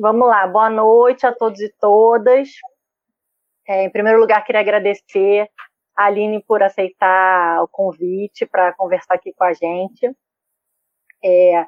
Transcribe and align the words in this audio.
Vamos 0.00 0.28
lá, 0.28 0.46
boa 0.46 0.70
noite 0.70 1.26
a 1.26 1.34
todos 1.34 1.58
e 1.60 1.74
todas. 1.80 2.48
É, 3.66 3.82
em 3.82 3.90
primeiro 3.90 4.20
lugar, 4.20 4.44
queria 4.44 4.60
agradecer 4.60 5.50
a 5.96 6.04
Aline 6.04 6.40
por 6.44 6.62
aceitar 6.62 7.60
o 7.64 7.66
convite 7.66 8.46
para 8.46 8.72
conversar 8.74 9.14
aqui 9.14 9.32
com 9.32 9.42
a 9.42 9.52
gente. 9.52 10.06
É, 11.24 11.66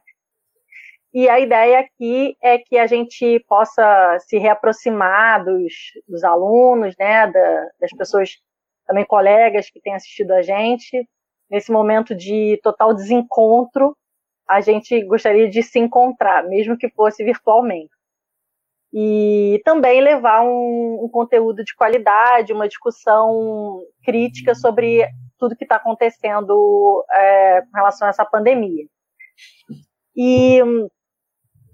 e 1.13 1.29
a 1.29 1.41
ideia 1.41 1.81
aqui 1.81 2.37
é 2.41 2.57
que 2.59 2.79
a 2.79 2.87
gente 2.87 3.41
possa 3.49 4.17
se 4.21 4.39
reaproximar 4.39 5.45
dos, 5.45 5.75
dos 6.07 6.23
alunos, 6.23 6.95
né, 6.97 7.27
da, 7.27 7.69
das 7.81 7.91
pessoas, 7.99 8.39
também 8.87 9.05
colegas 9.05 9.69
que 9.71 9.81
têm 9.81 9.95
assistido 9.95 10.31
a 10.31 10.43
gente. 10.43 11.05
Nesse 11.51 11.73
momento 11.73 12.15
de 12.15 12.61
total 12.63 12.95
desencontro, 12.95 13.97
a 14.49 14.61
gente 14.61 15.03
gostaria 15.05 15.51
de 15.51 15.65
se 15.65 15.81
encontrar, 15.81 16.45
mesmo 16.45 16.79
que 16.79 16.89
fosse 16.91 17.25
virtualmente. 17.25 17.91
E 18.93 19.61
também 19.65 20.01
levar 20.01 20.43
um, 20.43 21.05
um 21.05 21.09
conteúdo 21.09 21.63
de 21.63 21.75
qualidade, 21.75 22.53
uma 22.53 22.69
discussão 22.69 23.81
crítica 24.05 24.55
sobre 24.55 25.07
tudo 25.39 25.57
que 25.57 25.65
está 25.65 25.77
acontecendo 25.77 27.05
é, 27.13 27.63
com 27.63 27.77
relação 27.77 28.07
a 28.07 28.11
essa 28.11 28.25
pandemia. 28.25 28.85
E 30.17 30.61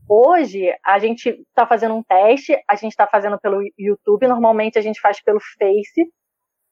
Hoje, 0.08 0.72
a 0.84 1.00
gente 1.00 1.28
está 1.28 1.66
fazendo 1.66 1.96
um 1.96 2.02
teste, 2.02 2.56
a 2.68 2.76
gente 2.76 2.92
está 2.92 3.08
fazendo 3.08 3.40
pelo 3.40 3.60
YouTube, 3.76 4.28
normalmente 4.28 4.78
a 4.78 4.80
gente 4.80 5.00
faz 5.00 5.20
pelo 5.20 5.40
Face, 5.58 6.12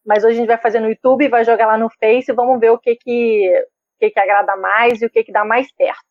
mas 0.07 0.23
hoje 0.23 0.35
a 0.35 0.39
gente 0.39 0.47
vai 0.47 0.59
fazer 0.59 0.79
no 0.79 0.89
YouTube, 0.89 1.29
vai 1.29 1.45
jogar 1.45 1.67
lá 1.67 1.77
no 1.77 1.91
Face, 1.99 2.33
vamos 2.33 2.61
ver 2.61 2.71
o 2.71 2.79
que 2.79 2.95
que, 2.95 3.51
o 3.51 3.99
que, 3.99 4.11
que 4.11 4.21
agrada 4.21 4.57
mais 4.57 5.03
e 5.03 5.07
o 5.07 5.11
que, 5.11 5.25
que 5.25 5.33
dá 5.33 5.45
mais 5.45 5.67
certo. 5.77 6.05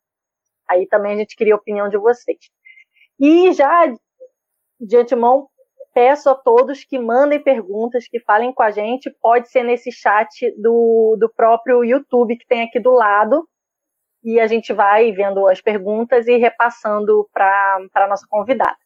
Aí 0.69 0.85
também 0.87 1.13
a 1.13 1.17
gente 1.17 1.35
queria 1.37 1.53
a 1.53 1.57
opinião 1.57 1.87
de 1.87 1.97
vocês. 1.97 2.39
E 3.17 3.53
já 3.53 3.85
de 4.83 4.97
antemão, 4.97 5.47
peço 5.93 6.29
a 6.29 6.35
todos 6.35 6.83
que 6.83 6.99
mandem 6.99 7.41
perguntas, 7.41 8.07
que 8.07 8.19
falem 8.19 8.53
com 8.53 8.63
a 8.63 8.71
gente, 8.71 9.09
pode 9.21 9.49
ser 9.49 9.63
nesse 9.63 9.91
chat 9.91 10.51
do, 10.59 11.15
do 11.19 11.31
próprio 11.33 11.83
YouTube 11.83 12.37
que 12.37 12.47
tem 12.47 12.63
aqui 12.63 12.79
do 12.79 12.91
lado, 12.91 13.47
e 14.23 14.39
a 14.39 14.47
gente 14.47 14.73
vai 14.73 15.11
vendo 15.11 15.47
as 15.47 15.61
perguntas 15.61 16.27
e 16.27 16.37
repassando 16.37 17.29
para 17.31 17.77
a 17.93 18.07
nossa 18.07 18.25
convidada. 18.29 18.77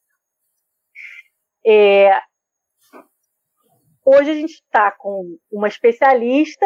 É, 1.65 2.19
hoje 4.05 4.31
a 4.31 4.33
gente 4.33 4.53
está 4.53 4.91
com 4.91 5.37
uma 5.51 5.67
especialista 5.67 6.65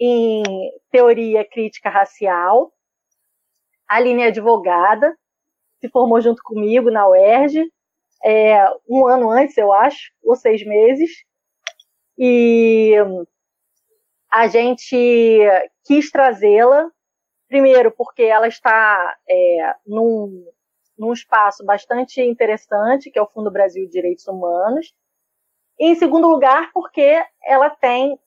em 0.00 0.42
teoria 0.90 1.44
crítica 1.48 1.90
racial, 1.90 2.72
Aline 3.88 4.22
é 4.22 4.26
advogada, 4.26 5.16
se 5.80 5.88
formou 5.88 6.20
junto 6.20 6.42
comigo 6.42 6.90
na 6.90 7.08
UERJ, 7.08 7.64
é, 8.24 8.64
um 8.88 9.06
ano 9.06 9.30
antes, 9.30 9.56
eu 9.56 9.72
acho, 9.72 10.12
ou 10.22 10.36
seis 10.36 10.64
meses, 10.64 11.10
e 12.18 12.94
a 14.30 14.48
gente 14.48 15.46
quis 15.84 16.10
trazê-la. 16.10 16.90
Primeiro, 17.48 17.90
porque 17.92 18.24
ela 18.24 18.46
está 18.46 19.16
é, 19.26 19.74
num, 19.86 20.44
num 20.98 21.12
espaço 21.12 21.64
bastante 21.64 22.20
interessante, 22.20 23.10
que 23.10 23.18
é 23.18 23.22
o 23.22 23.28
Fundo 23.28 23.50
Brasil 23.50 23.86
de 23.86 23.92
Direitos 23.92 24.26
Humanos. 24.26 24.92
E, 25.78 25.86
em 25.86 25.94
segundo 25.94 26.28
lugar, 26.28 26.70
porque 26.74 27.24
ela 27.42 27.70
tem, 27.70 28.18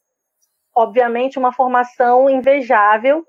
obviamente, 0.73 1.37
uma 1.37 1.53
formação 1.53 2.29
invejável, 2.29 3.27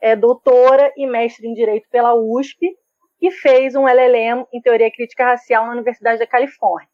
é 0.00 0.16
doutora 0.16 0.92
e 0.96 1.06
mestre 1.06 1.46
em 1.46 1.54
Direito 1.54 1.88
pela 1.90 2.14
USP, 2.14 2.76
e 3.20 3.30
fez 3.30 3.74
um 3.74 3.88
LLM 3.88 4.46
em 4.52 4.60
Teoria 4.60 4.90
Crítica 4.90 5.24
Racial 5.24 5.66
na 5.66 5.72
Universidade 5.72 6.18
da 6.18 6.26
Califórnia. 6.26 6.88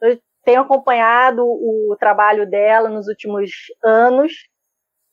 Eu 0.00 0.20
tenho 0.44 0.60
acompanhado 0.60 1.44
o 1.44 1.96
trabalho 1.98 2.48
dela 2.48 2.88
nos 2.88 3.08
últimos 3.08 3.50
anos 3.82 4.32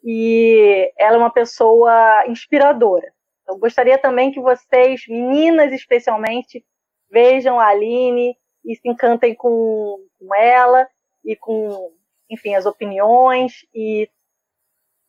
e 0.04 0.92
ela 0.98 1.16
é 1.16 1.20
uma 1.20 1.34
pessoa 1.34 2.26
inspiradora. 2.28 3.12
Eu 3.48 3.58
gostaria 3.58 3.98
também 3.98 4.32
que 4.32 4.40
vocês, 4.40 5.04
meninas 5.08 5.74
especialmente, 5.74 6.64
vejam 7.10 7.60
a 7.60 7.68
Aline 7.68 8.36
e 8.64 8.76
se 8.76 8.88
encantem 8.88 9.36
com, 9.36 9.98
com 10.20 10.36
ela 10.36 10.88
e 11.24 11.36
com, 11.36 11.92
enfim, 12.30 12.56
as 12.56 12.66
opiniões 12.66 13.66
e 13.74 14.10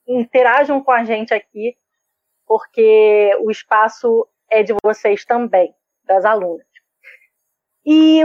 interajam 0.06 0.82
com 0.82 0.92
a 0.92 1.04
gente 1.04 1.34
aqui, 1.34 1.76
porque 2.46 3.36
o 3.40 3.50
espaço 3.50 4.26
é 4.50 4.62
de 4.62 4.74
vocês 4.82 5.24
também, 5.24 5.74
das 6.04 6.24
alunas. 6.24 6.66
E 7.84 8.22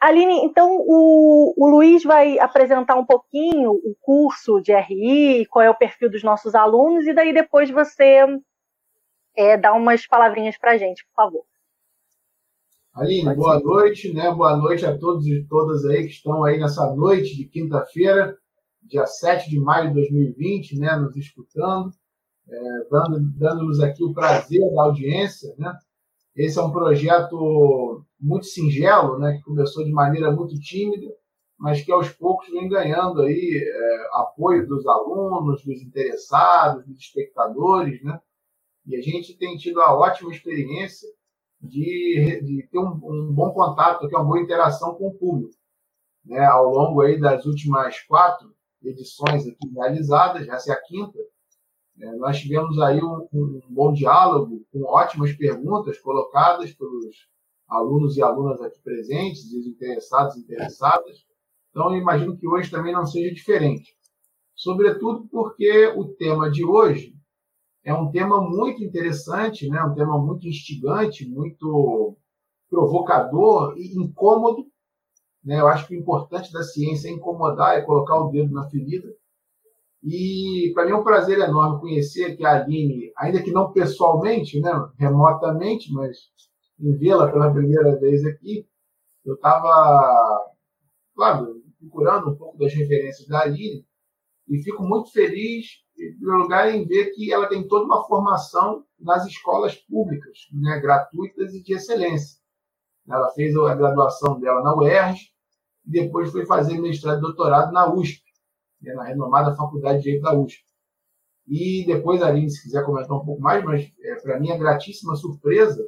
Aline, 0.00 0.44
então 0.44 0.76
o, 0.80 1.54
o 1.56 1.70
Luiz 1.70 2.02
vai 2.04 2.38
apresentar 2.38 2.94
um 2.94 3.06
pouquinho 3.06 3.70
o 3.70 3.96
curso 4.02 4.60
de 4.60 4.74
RI, 4.74 5.46
qual 5.46 5.64
é 5.64 5.70
o 5.70 5.74
perfil 5.74 6.10
dos 6.10 6.22
nossos 6.22 6.54
alunos, 6.54 7.06
e 7.06 7.14
daí 7.14 7.32
depois 7.32 7.70
você 7.70 8.20
é, 9.36 9.56
dá 9.56 9.72
umas 9.72 10.06
palavrinhas 10.06 10.58
para 10.58 10.72
a 10.72 10.76
gente, 10.76 11.04
por 11.06 11.14
favor. 11.14 11.44
Aline, 12.94 13.34
boa 13.34 13.58
noite, 13.58 14.12
né? 14.12 14.30
Boa 14.30 14.56
noite 14.56 14.84
a 14.86 14.96
todos 14.96 15.26
e 15.26 15.44
todas 15.48 15.84
aí 15.86 16.02
que 16.04 16.12
estão 16.12 16.44
aí 16.44 16.58
nessa 16.58 16.94
noite 16.94 17.36
de 17.36 17.46
quinta-feira, 17.46 18.36
dia 18.82 19.06
7 19.06 19.48
de 19.48 19.58
maio 19.58 19.88
de 19.88 19.94
2020, 19.94 20.78
né? 20.78 20.96
Nos 20.96 21.16
escutando, 21.16 21.90
é, 22.48 22.88
dando-nos 22.90 23.38
dando 23.38 23.84
aqui 23.84 24.04
o 24.04 24.12
prazer 24.12 24.60
da 24.74 24.82
audiência, 24.82 25.54
né? 25.58 25.72
Esse 26.36 26.58
é 26.58 26.62
um 26.62 26.72
projeto 26.72 28.04
muito 28.20 28.46
singelo, 28.46 29.18
né, 29.18 29.36
que 29.36 29.42
começou 29.44 29.84
de 29.84 29.92
maneira 29.92 30.32
muito 30.32 30.58
tímida, 30.58 31.06
mas 31.56 31.80
que 31.82 31.92
aos 31.92 32.08
poucos 32.10 32.50
vem 32.50 32.68
ganhando 32.68 33.22
aí 33.22 33.56
é, 33.56 34.08
apoio 34.14 34.66
dos 34.66 34.84
alunos, 34.86 35.62
dos 35.64 35.80
interessados, 35.82 36.84
dos 36.86 36.98
espectadores, 36.98 38.02
né? 38.02 38.20
E 38.86 38.96
a 38.96 39.00
gente 39.00 39.36
tem 39.38 39.56
tido 39.56 39.80
a 39.80 39.96
ótima 39.96 40.30
experiência 40.30 41.08
de, 41.60 42.40
de 42.42 42.68
ter 42.70 42.78
um, 42.78 43.00
um, 43.02 43.32
bom 43.32 43.50
contato, 43.52 44.06
uma 44.08 44.24
boa 44.24 44.40
interação 44.40 44.94
com 44.96 45.08
o 45.08 45.14
público, 45.14 45.54
né? 46.24 46.44
Ao 46.44 46.68
longo 46.68 47.00
aí 47.00 47.18
das 47.18 47.46
últimas 47.46 48.00
quatro 48.00 48.52
edições 48.82 49.46
aqui 49.46 49.68
realizadas, 49.72 50.46
essa 50.48 50.72
é 50.72 50.74
a 50.74 50.82
quinta, 50.82 51.18
é, 52.00 52.12
nós 52.16 52.40
tivemos 52.40 52.78
aí 52.80 53.00
um, 53.02 53.28
um, 53.32 53.60
bom 53.68 53.92
diálogo, 53.92 54.64
com 54.72 54.82
ótimas 54.84 55.32
perguntas 55.32 55.98
colocadas 56.00 56.72
pelos 56.72 57.28
alunos 57.68 58.16
e 58.16 58.22
alunas 58.22 58.60
aqui 58.60 58.80
presentes, 58.82 59.52
os 59.52 59.66
interessados 59.66 60.36
e 60.36 60.40
interessadas. 60.40 61.24
Então, 61.70 61.92
eu 61.92 62.00
imagino 62.00 62.36
que 62.36 62.48
hoje 62.48 62.70
também 62.70 62.92
não 62.92 63.06
seja 63.06 63.32
diferente. 63.32 63.96
Sobretudo 64.54 65.26
porque 65.28 65.88
o 65.96 66.04
tema 66.14 66.50
de 66.50 66.64
hoje 66.64 67.14
é 67.84 67.92
um 67.92 68.10
tema 68.10 68.40
muito 68.40 68.82
interessante, 68.82 69.68
né? 69.68 69.82
um 69.82 69.94
tema 69.94 70.18
muito 70.18 70.48
instigante, 70.48 71.28
muito 71.28 72.16
provocador 72.68 73.76
e 73.76 73.96
incômodo. 73.96 74.66
Né? 75.44 75.60
Eu 75.60 75.68
acho 75.68 75.86
que 75.86 75.94
o 75.94 75.98
importante 75.98 76.52
da 76.52 76.62
ciência 76.62 77.08
é 77.08 77.12
incomodar, 77.12 77.76
é 77.76 77.82
colocar 77.82 78.16
o 78.16 78.30
dedo 78.30 78.52
na 78.52 78.68
ferida 78.68 79.14
e 80.06 80.70
para 80.74 80.84
mim 80.84 80.92
é 80.92 80.96
um 80.96 81.02
prazer 81.02 81.38
enorme 81.38 81.80
conhecer 81.80 82.36
que 82.36 82.44
a 82.44 82.56
Aline, 82.56 83.10
ainda 83.16 83.42
que 83.42 83.50
não 83.50 83.72
pessoalmente, 83.72 84.60
né, 84.60 84.70
remotamente, 84.98 85.90
mas 85.90 86.18
em 86.78 86.94
vê-la 86.98 87.32
pela 87.32 87.50
primeira 87.50 87.98
vez 87.98 88.22
aqui, 88.26 88.66
eu 89.24 89.34
estava, 89.34 90.52
claro, 91.14 91.62
procurando 91.80 92.32
um 92.32 92.36
pouco 92.36 92.58
das 92.58 92.74
referências 92.74 93.26
da 93.26 93.40
Aline 93.40 93.86
e 94.46 94.58
fico 94.62 94.82
muito 94.82 95.10
feliz, 95.10 95.66
em 95.98 96.14
primeiro 96.16 96.42
lugar, 96.42 96.74
em 96.74 96.86
ver 96.86 97.12
que 97.12 97.32
ela 97.32 97.48
tem 97.48 97.66
toda 97.66 97.86
uma 97.86 98.04
formação 98.06 98.84
nas 99.00 99.26
escolas 99.26 99.74
públicas, 99.74 100.38
né, 100.52 100.80
gratuitas 100.80 101.54
e 101.54 101.62
de 101.62 101.74
excelência. 101.74 102.38
Ela 103.08 103.30
fez 103.30 103.56
a 103.56 103.74
graduação 103.74 104.38
dela 104.38 104.62
na 104.62 104.76
UERJ 104.76 105.18
e 105.86 105.90
depois 105.90 106.30
foi 106.30 106.44
fazer 106.44 106.78
mestrado 106.78 107.18
e 107.18 107.22
doutorado 107.22 107.72
na 107.72 107.90
USP 107.90 108.23
na 108.92 109.04
renomada 109.04 109.56
Faculdade 109.56 109.98
de 109.98 110.04
Direito 110.04 110.22
da 110.22 110.38
USP. 110.38 110.62
E 111.46 111.84
depois, 111.86 112.22
Aline, 112.22 112.50
se 112.50 112.62
quiser 112.62 112.84
comentar 112.84 113.16
um 113.16 113.24
pouco 113.24 113.40
mais, 113.40 113.62
mas 113.64 113.92
é, 114.02 114.14
para 114.16 114.40
mim, 114.40 114.50
a 114.50 114.58
gratíssima 114.58 115.14
surpresa, 115.14 115.86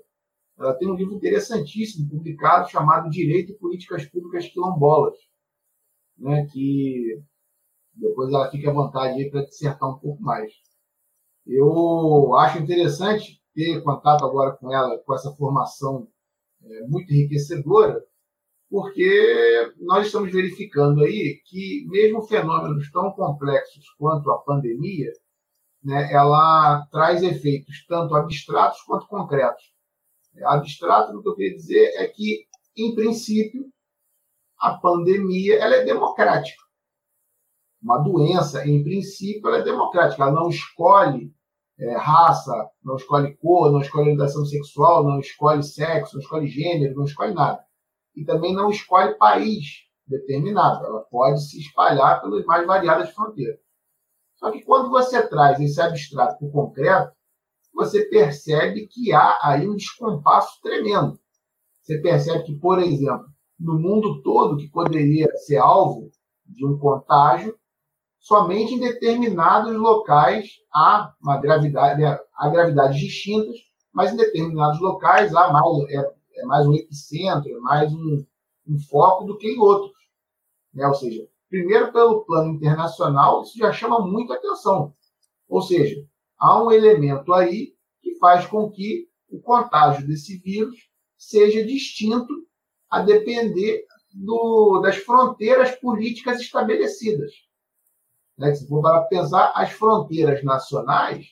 ela 0.59 0.75
tem 0.75 0.89
um 0.89 0.95
livro 0.95 1.15
interessantíssimo 1.15 2.09
publicado 2.09 2.71
chamado 2.71 3.11
Direito 3.11 3.53
e 3.53 3.59
Políticas 3.59 4.07
Públicas 4.07 4.49
Quilombolas, 4.49 5.17
né, 6.19 6.47
que 6.47 7.23
depois 7.95 8.33
ela 8.33 8.51
fica 8.51 8.71
à 8.71 8.75
vontade 8.75 9.31
para 9.31 9.45
dissertar 9.45 9.91
um 9.91 9.99
pouco 9.99 10.23
mais. 10.23 10.53
Eu 11.47 12.35
acho 12.37 12.59
interessante 12.59 13.41
ter 13.55 13.83
contato 13.83 14.25
agora 14.25 14.57
com 14.57 14.73
ela, 14.73 14.99
com 14.99 15.15
essa 15.15 15.33
formação 15.33 16.09
é, 16.63 16.87
muito 16.87 17.13
enriquecedora, 17.13 18.03
porque 18.69 19.73
nós 19.79 20.07
estamos 20.07 20.33
verificando 20.33 21.05
aí 21.05 21.41
que 21.45 21.87
mesmo 21.89 22.23
fenômenos 22.23 22.91
tão 22.91 23.13
complexos 23.13 23.85
quanto 23.99 24.31
a 24.31 24.39
pandemia, 24.39 25.13
né, 25.83 26.13
ela 26.13 26.87
traz 26.91 27.23
efeitos 27.23 27.85
tanto 27.87 28.15
abstratos 28.15 28.81
quanto 28.83 29.07
concretos. 29.07 29.63
Abstrato, 30.45 31.17
o 31.17 31.23
que 31.23 31.29
eu 31.29 31.35
queria 31.35 31.57
dizer 31.57 31.93
é 31.97 32.07
que 32.09 32.47
em 32.77 32.95
princípio, 32.95 33.65
a 34.59 34.75
pandemia 34.75 35.57
ela 35.57 35.77
é 35.77 35.85
democrática. 35.85 36.63
Uma 37.83 37.99
doença, 37.99 38.67
em 38.67 38.83
princípio, 38.83 39.49
ela 39.49 39.59
é 39.59 39.63
democrática. 39.63 40.23
Ela 40.23 40.33
não 40.33 40.49
escolhe 40.51 41.33
é, 41.79 41.97
raça, 41.97 42.53
não 42.85 42.97
escolhe 42.97 43.35
cor, 43.37 43.73
não 43.73 43.81
escolhe 43.81 44.05
orientação 44.05 44.45
sexual, 44.45 45.05
não 45.05 45.21
escolhe 45.21 45.63
sexo, 45.63 46.17
não 46.17 46.23
escolhe 46.23 46.49
gênero, 46.49 46.97
não 46.97 47.05
escolhe 47.05 47.33
nada. 47.33 47.65
E 48.17 48.25
também 48.25 48.55
não 48.55 48.71
escolhe 48.71 49.15
país 49.15 49.85
determinado. 50.07 50.85
Ela 50.85 51.01
pode 51.03 51.47
se 51.49 51.61
espalhar 51.61 52.21
pelas 52.21 52.45
mais 52.47 52.67
variadas 52.67 53.11
fronteiras. 53.11 53.59
Só 54.37 54.51
que 54.51 54.63
quando 54.63 54.91
você 54.91 55.27
traz 55.27 55.61
esse 55.61 55.81
abstrato 55.81 56.39
para 56.39 56.49
o 56.49 56.53
concreto, 56.53 57.13
você 57.75 58.05
percebe 58.07 58.87
que 58.87 59.13
há 59.13 59.39
aí 59.43 59.69
um 59.69 59.77
descompasso 59.77 60.61
tremendo. 60.63 61.19
Você 61.83 61.99
percebe 61.99 62.45
que, 62.45 62.55
por 62.55 62.79
exemplo, 62.79 63.27
no 63.59 63.79
mundo 63.79 64.23
todo 64.23 64.57
que 64.57 64.69
poderia 64.71 65.29
ser 65.37 65.59
alvo 65.59 66.11
de 66.45 66.67
um 66.67 66.79
contágio, 66.79 67.57
somente 68.19 68.75
em 68.75 68.81
determinados 68.81 69.75
locais 69.75 70.51
há 70.73 71.13
uma 71.21 71.39
gravidade, 71.39 72.03
há 72.05 72.49
gravidades 72.49 72.99
distintas, 72.99 73.57
mas 73.93 74.13
em 74.13 74.17
determinados 74.17 74.81
locais 74.81 75.35
há 75.35 75.53
mais, 75.53 75.91
é, 75.91 76.13
é 76.37 76.45
mais 76.45 76.67
um 76.67 76.75
epicentro, 76.75 77.51
é 77.51 77.59
mais 77.61 77.93
um, 77.93 78.25
um 78.67 78.79
foco 78.79 79.25
do 79.25 79.39
que 79.39 79.49
em 79.49 79.59
outros. 79.59 79.97
Né? 80.73 80.87
Ou 80.87 80.95
seja, 80.95 81.27
primeiro 81.49 81.93
pelo 81.93 82.25
plano 82.25 82.55
internacional, 82.55 83.43
isso 83.43 83.59
já 83.59 83.73
chama 83.73 84.01
muita 84.01 84.35
atenção. 84.35 84.95
Ou 85.49 85.63
seja, 85.63 85.97
há 86.39 86.63
um 86.63 86.71
elemento 86.71 87.33
aí 87.33 87.75
que 88.03 88.17
faz 88.19 88.47
com 88.47 88.71
que 88.71 89.09
o 89.29 89.41
contágio 89.41 90.07
desse 90.07 90.39
vírus 90.39 90.77
seja 91.17 91.65
distinto 91.65 92.33
a 92.91 93.01
depender 93.01 93.85
do, 94.15 94.81
das 94.81 94.97
fronteiras 94.97 95.73
políticas 95.77 96.41
estabelecidas. 96.41 97.33
Né? 98.39 98.55
Se 98.55 98.67
for 98.69 98.83
para 98.83 99.03
pensar, 99.03 99.53
as 99.55 99.73
fronteiras 99.73 100.43
nacionais 100.45 101.27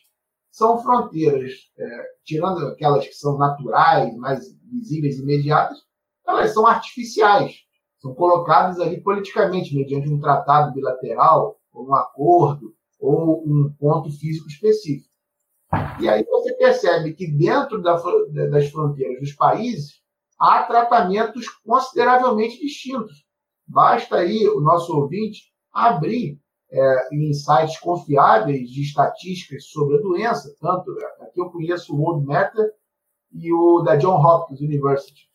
são 0.51 0.81
fronteiras, 0.83 1.53
é, 1.77 2.05
tirando 2.25 2.67
aquelas 2.69 3.07
que 3.07 3.15
são 3.15 3.37
naturais, 3.37 4.15
mais 4.17 4.45
visíveis 4.75 5.19
imediatas, 5.19 5.79
elas 6.27 6.53
são 6.53 6.67
artificiais 6.67 7.65
são 8.05 8.15
colocados 8.15 8.79
ali 8.81 9.01
politicamente, 9.01 9.75
mediante 9.75 10.13
um 10.13 10.21
tratado 10.21 10.75
bilateral, 10.75 11.59
ou 11.73 11.89
um 11.89 11.95
acordo, 11.95 12.75
ou 13.01 13.43
um 13.47 13.75
ponto 13.79 14.11
físico 14.11 14.47
específico. 14.47 15.09
E 15.99 16.07
aí 16.07 16.23
você 16.23 16.53
percebe 16.53 17.15
que 17.15 17.27
dentro 17.27 17.81
da, 17.81 17.95
das 18.51 18.69
fronteiras 18.69 19.19
dos 19.21 19.33
países 19.33 20.03
há 20.39 20.65
tratamentos 20.65 21.49
consideravelmente 21.65 22.61
distintos. 22.61 23.25
Basta 23.67 24.17
aí 24.17 24.47
o 24.49 24.61
nosso 24.61 24.95
ouvinte 24.95 25.45
abrir 25.73 26.39
é, 26.71 27.09
em 27.11 27.33
sites 27.33 27.81
confiáveis 27.81 28.69
de 28.69 28.83
estatísticas 28.83 29.65
sobre 29.65 29.97
a 29.97 30.03
doença, 30.03 30.55
tanto 30.61 30.91
aqui 31.23 31.41
eu 31.41 31.51
conheço 31.51 31.95
o 31.95 31.99
World 31.99 32.27
Meta 32.27 32.71
e 33.35 33.53
o 33.53 33.83
da 33.83 33.97
John 33.97 34.17
Hopkins 34.17 34.61
University. 34.61 35.29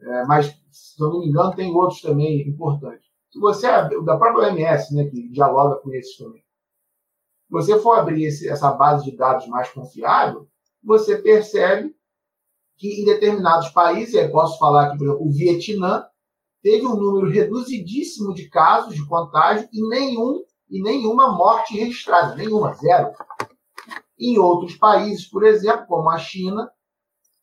É, 0.00 0.24
mas, 0.24 0.54
se 0.70 1.02
eu 1.02 1.10
não 1.10 1.20
me 1.20 1.28
engano, 1.28 1.54
tem 1.54 1.74
outros 1.74 2.00
também 2.00 2.46
importantes. 2.48 3.06
Se 3.30 3.40
você, 3.40 3.66
da 3.66 4.16
própria 4.16 4.48
OMS, 4.48 4.94
né, 4.94 5.04
que 5.04 5.28
dialoga 5.28 5.76
com 5.80 5.92
esses 5.92 6.16
também, 6.16 6.42
se 7.46 7.50
você 7.50 7.78
for 7.78 7.98
abrir 7.98 8.24
esse, 8.24 8.48
essa 8.48 8.72
base 8.72 9.04
de 9.04 9.16
dados 9.16 9.46
mais 9.46 9.68
confiável, 9.70 10.48
você 10.82 11.16
percebe 11.16 11.94
que 12.76 13.00
em 13.00 13.04
determinados 13.04 13.68
países, 13.70 14.14
eu 14.14 14.30
posso 14.30 14.58
falar 14.58 14.86
aqui, 14.86 14.98
por 14.98 15.04
exemplo, 15.04 15.26
o 15.26 15.32
Vietnã, 15.32 16.04
teve 16.62 16.86
um 16.86 16.96
número 16.96 17.30
reduzidíssimo 17.30 18.34
de 18.34 18.48
casos 18.48 18.94
de 18.94 19.06
contágio 19.06 19.68
e 19.72 19.88
nenhum 19.88 20.42
e 20.68 20.82
nenhuma 20.82 21.32
morte 21.32 21.76
registrada, 21.76 22.34
nenhuma, 22.34 22.74
zero. 22.74 23.12
Em 24.18 24.38
outros 24.38 24.76
países, 24.76 25.26
por 25.26 25.44
exemplo, 25.44 25.86
como 25.86 26.10
a 26.10 26.18
China, 26.18 26.70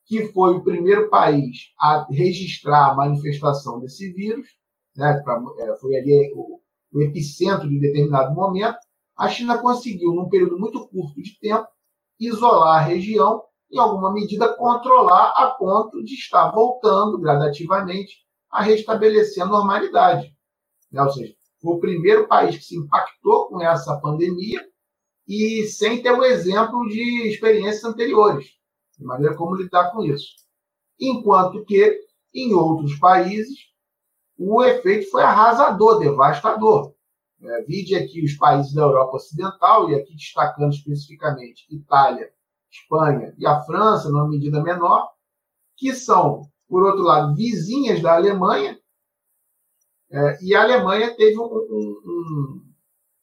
que 0.05 0.27
foi 0.27 0.55
o 0.55 0.63
primeiro 0.63 1.09
país 1.09 1.71
a 1.79 2.05
registrar 2.09 2.91
a 2.91 2.95
manifestação 2.95 3.79
desse 3.79 4.11
vírus, 4.13 4.47
né, 4.95 5.21
pra, 5.23 5.41
é, 5.59 5.75
foi 5.77 5.95
ali 5.95 6.33
o, 6.35 6.59
o 6.93 7.01
epicentro 7.01 7.67
de 7.67 7.79
determinado 7.79 8.33
momento, 8.33 8.77
a 9.15 9.29
China 9.29 9.57
conseguiu, 9.59 10.13
num 10.13 10.29
período 10.29 10.59
muito 10.59 10.87
curto 10.87 11.21
de 11.21 11.39
tempo, 11.39 11.67
isolar 12.19 12.79
a 12.79 12.85
região 12.85 13.43
em 13.71 13.79
alguma 13.79 14.13
medida, 14.13 14.53
controlar 14.55 15.33
a 15.35 15.51
ponto 15.51 16.03
de 16.03 16.13
estar 16.13 16.51
voltando 16.51 17.19
gradativamente 17.19 18.17
a 18.51 18.61
restabelecer 18.61 19.43
a 19.43 19.47
normalidade. 19.47 20.31
Né? 20.91 21.01
Ou 21.01 21.09
seja, 21.09 21.33
foi 21.59 21.75
o 21.75 21.79
primeiro 21.79 22.27
país 22.27 22.55
que 22.57 22.63
se 22.63 22.77
impactou 22.77 23.47
com 23.47 23.61
essa 23.61 23.99
pandemia 23.99 24.63
e 25.27 25.63
sem 25.63 26.03
ter 26.03 26.11
o 26.11 26.23
exemplo 26.23 26.87
de 26.87 27.27
experiências 27.29 27.83
anteriores 27.83 28.45
de 28.97 29.05
maneira 29.05 29.35
como 29.35 29.55
lidar 29.55 29.91
com 29.91 30.03
isso. 30.03 30.35
Enquanto 30.99 31.63
que, 31.65 31.99
em 32.33 32.53
outros 32.53 32.97
países, 32.99 33.57
o 34.37 34.63
efeito 34.63 35.09
foi 35.09 35.23
arrasador, 35.23 35.99
devastador. 35.99 36.93
É, 37.41 37.61
vide 37.63 37.95
aqui 37.95 38.23
os 38.23 38.35
países 38.35 38.73
da 38.73 38.83
Europa 38.83 39.17
Ocidental, 39.17 39.89
e 39.89 39.95
aqui 39.95 40.15
destacando 40.15 40.73
especificamente 40.73 41.65
Itália, 41.69 42.31
Espanha 42.71 43.33
e 43.37 43.45
a 43.45 43.61
França, 43.63 44.09
numa 44.09 44.27
medida 44.27 44.63
menor, 44.63 45.09
que 45.75 45.93
são, 45.93 46.43
por 46.67 46.83
outro 46.83 47.03
lado, 47.03 47.35
vizinhas 47.35 48.01
da 48.01 48.15
Alemanha, 48.15 48.79
é, 50.09 50.43
e 50.43 50.55
a 50.55 50.61
Alemanha 50.61 51.15
teve 51.15 51.37
um, 51.37 51.43
um, 51.43 52.61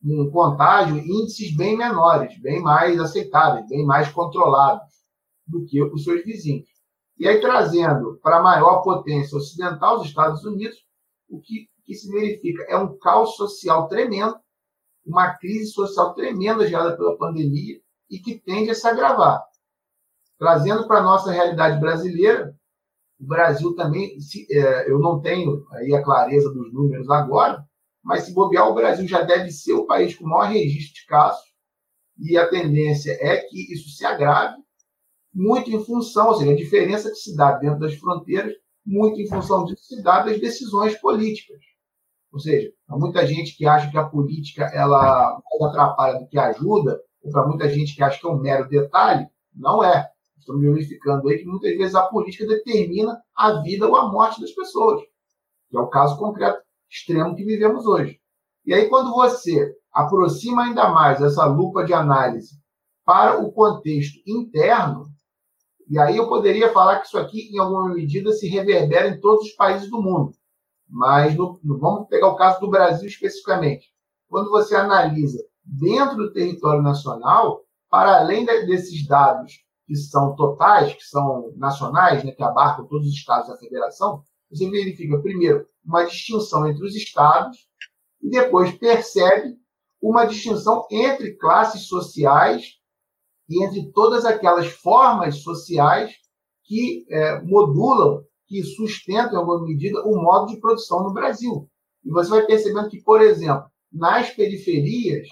um, 0.04 0.22
um 0.22 0.30
contágio, 0.30 0.98
índices 0.98 1.56
bem 1.56 1.76
menores, 1.76 2.38
bem 2.40 2.60
mais 2.60 3.00
aceitáveis, 3.00 3.66
bem 3.68 3.86
mais 3.86 4.10
controlados 4.10 4.89
do 5.50 5.64
que 5.66 5.82
os 5.82 6.04
seus 6.04 6.24
vizinhos. 6.24 6.68
E 7.18 7.28
aí, 7.28 7.40
trazendo 7.40 8.18
para 8.22 8.38
a 8.38 8.42
maior 8.42 8.82
potência 8.82 9.36
ocidental, 9.36 10.00
os 10.00 10.06
Estados 10.06 10.44
Unidos, 10.44 10.78
o 11.28 11.40
que, 11.40 11.68
que 11.84 11.94
se 11.94 12.10
verifica 12.10 12.62
é 12.68 12.76
um 12.76 12.96
caos 12.98 13.36
social 13.36 13.88
tremendo, 13.88 14.38
uma 15.04 15.34
crise 15.34 15.70
social 15.72 16.14
tremenda 16.14 16.66
gerada 16.66 16.96
pela 16.96 17.18
pandemia 17.18 17.80
e 18.10 18.18
que 18.18 18.40
tende 18.40 18.70
a 18.70 18.74
se 18.74 18.86
agravar. 18.86 19.42
Trazendo 20.38 20.86
para 20.86 21.00
a 21.00 21.02
nossa 21.02 21.30
realidade 21.30 21.78
brasileira, 21.78 22.54
o 23.20 23.26
Brasil 23.26 23.74
também, 23.74 24.18
se, 24.18 24.46
é, 24.50 24.90
eu 24.90 24.98
não 24.98 25.20
tenho 25.20 25.62
aí 25.72 25.94
a 25.94 26.02
clareza 26.02 26.48
dos 26.50 26.72
números 26.72 27.10
agora, 27.10 27.62
mas 28.02 28.24
se 28.24 28.32
bobear, 28.32 28.66
o 28.68 28.74
Brasil 28.74 29.06
já 29.06 29.20
deve 29.20 29.50
ser 29.50 29.74
o 29.74 29.86
país 29.86 30.16
com 30.16 30.26
maior 30.26 30.50
registro 30.50 30.94
de 30.94 31.06
casos, 31.06 31.44
e 32.18 32.38
a 32.38 32.48
tendência 32.48 33.16
é 33.20 33.36
que 33.36 33.74
isso 33.74 33.90
se 33.90 34.06
agrave, 34.06 34.56
muito 35.32 35.70
em 35.70 35.84
função, 35.84 36.28
ou 36.28 36.34
seja, 36.34 36.52
a 36.52 36.56
diferença 36.56 37.10
que 37.10 37.16
se 37.16 37.36
dá 37.36 37.52
dentro 37.52 37.80
das 37.80 37.94
fronteiras, 37.94 38.52
muito 38.84 39.20
em 39.20 39.28
função 39.28 39.64
disso 39.64 39.84
se 39.84 40.02
dá 40.02 40.22
das 40.22 40.40
decisões 40.40 40.96
políticas. 41.00 41.60
Ou 42.32 42.38
seja, 42.38 42.72
há 42.88 42.96
muita 42.96 43.26
gente 43.26 43.56
que 43.56 43.66
acha 43.66 43.90
que 43.90 43.98
a 43.98 44.08
política 44.08 44.64
ela 44.72 45.40
mais 45.60 45.70
atrapalha 45.70 46.18
do 46.18 46.28
que 46.28 46.38
ajuda, 46.38 47.00
ou 47.22 47.30
para 47.30 47.46
muita 47.46 47.68
gente 47.68 47.94
que 47.94 48.02
acha 48.02 48.18
que 48.20 48.26
é 48.26 48.30
um 48.30 48.40
mero 48.40 48.68
detalhe, 48.68 49.26
não 49.54 49.82
é. 49.82 50.08
Estamos 50.38 50.62
verificando 50.62 51.28
aí 51.28 51.38
que 51.38 51.44
muitas 51.44 51.76
vezes 51.76 51.94
a 51.94 52.02
política 52.02 52.46
determina 52.46 53.20
a 53.36 53.60
vida 53.60 53.86
ou 53.86 53.96
a 53.96 54.10
morte 54.10 54.40
das 54.40 54.52
pessoas, 54.52 55.02
que 55.68 55.76
é 55.76 55.80
o 55.80 55.88
caso 55.88 56.18
concreto 56.18 56.60
extremo 56.88 57.36
que 57.36 57.44
vivemos 57.44 57.84
hoje. 57.86 58.18
E 58.64 58.72
aí, 58.72 58.88
quando 58.88 59.12
você 59.12 59.74
aproxima 59.92 60.64
ainda 60.64 60.88
mais 60.90 61.20
essa 61.20 61.44
lupa 61.44 61.84
de 61.84 61.92
análise 61.92 62.58
para 63.04 63.38
o 63.38 63.52
contexto 63.52 64.20
interno, 64.26 65.09
e 65.90 65.98
aí 65.98 66.16
eu 66.16 66.28
poderia 66.28 66.72
falar 66.72 67.00
que 67.00 67.08
isso 67.08 67.18
aqui, 67.18 67.50
em 67.52 67.58
alguma 67.58 67.92
medida, 67.92 68.30
se 68.32 68.46
reverbera 68.46 69.08
em 69.08 69.20
todos 69.20 69.46
os 69.46 69.52
países 69.56 69.90
do 69.90 70.00
mundo. 70.00 70.30
Mas 70.88 71.34
no, 71.34 71.58
vamos 71.64 72.06
pegar 72.06 72.28
o 72.28 72.36
caso 72.36 72.60
do 72.60 72.70
Brasil 72.70 73.08
especificamente. 73.08 73.88
Quando 74.28 74.50
você 74.50 74.76
analisa 74.76 75.44
dentro 75.64 76.16
do 76.16 76.32
território 76.32 76.80
nacional, 76.80 77.64
para 77.90 78.20
além 78.20 78.46
de, 78.46 78.66
desses 78.66 79.04
dados 79.04 79.52
que 79.84 79.96
são 79.96 80.36
totais, 80.36 80.94
que 80.94 81.02
são 81.02 81.52
nacionais, 81.56 82.22
né, 82.22 82.30
que 82.30 82.42
abarcam 82.44 82.86
todos 82.86 83.08
os 83.08 83.14
estados 83.14 83.48
da 83.48 83.56
federação, 83.56 84.22
você 84.48 84.70
verifica, 84.70 85.18
primeiro, 85.18 85.66
uma 85.84 86.04
distinção 86.04 86.68
entre 86.68 86.86
os 86.86 86.94
estados 86.94 87.66
e 88.22 88.30
depois 88.30 88.70
percebe 88.78 89.56
uma 90.00 90.24
distinção 90.24 90.86
entre 90.88 91.34
classes 91.34 91.88
sociais 91.88 92.79
e 93.50 93.64
entre 93.64 93.90
todas 93.90 94.24
aquelas 94.24 94.68
formas 94.68 95.42
sociais 95.42 96.14
que 96.64 97.04
é, 97.10 97.42
modulam, 97.42 98.22
que 98.46 98.62
sustentam, 98.62 99.32
em 99.32 99.36
alguma 99.38 99.64
medida, 99.64 100.00
o 100.06 100.22
modo 100.22 100.46
de 100.46 100.60
produção 100.60 101.02
no 101.02 101.12
Brasil. 101.12 101.68
E 102.04 102.10
você 102.10 102.30
vai 102.30 102.46
percebendo 102.46 102.88
que, 102.88 103.02
por 103.02 103.20
exemplo, 103.20 103.68
nas 103.92 104.30
periferias, 104.30 105.26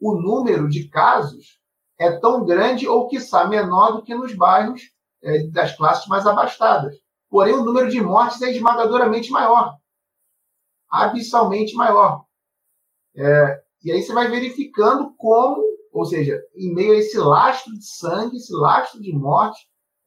o 0.00 0.16
número 0.16 0.68
de 0.68 0.88
casos 0.88 1.60
é 1.96 2.10
tão 2.18 2.44
grande 2.44 2.88
ou, 2.88 3.06
quiçá, 3.06 3.46
menor 3.46 3.92
do 3.92 4.02
que 4.02 4.14
nos 4.14 4.34
bairros 4.34 4.82
é, 5.22 5.46
das 5.48 5.76
classes 5.76 6.06
mais 6.08 6.26
abastadas. 6.26 6.96
porém 7.28 7.54
o 7.54 7.64
número 7.64 7.88
de 7.88 8.00
mortes 8.00 8.42
é 8.42 8.50
esmagadoramente 8.50 9.30
maior. 9.30 9.76
Abissalmente 10.90 11.74
maior. 11.76 12.24
É, 13.14 13.62
e 13.84 13.92
aí 13.92 14.02
você 14.02 14.12
vai 14.12 14.28
verificando 14.28 15.14
como, 15.16 15.62
ou 15.92 16.04
seja, 16.04 16.40
em 16.54 16.72
meio 16.74 16.92
a 16.92 16.96
esse 16.96 17.18
lastro 17.18 17.72
de 17.72 17.84
sangue, 17.84 18.36
esse 18.36 18.52
lastro 18.54 19.00
de 19.00 19.12
morte, 19.12 19.58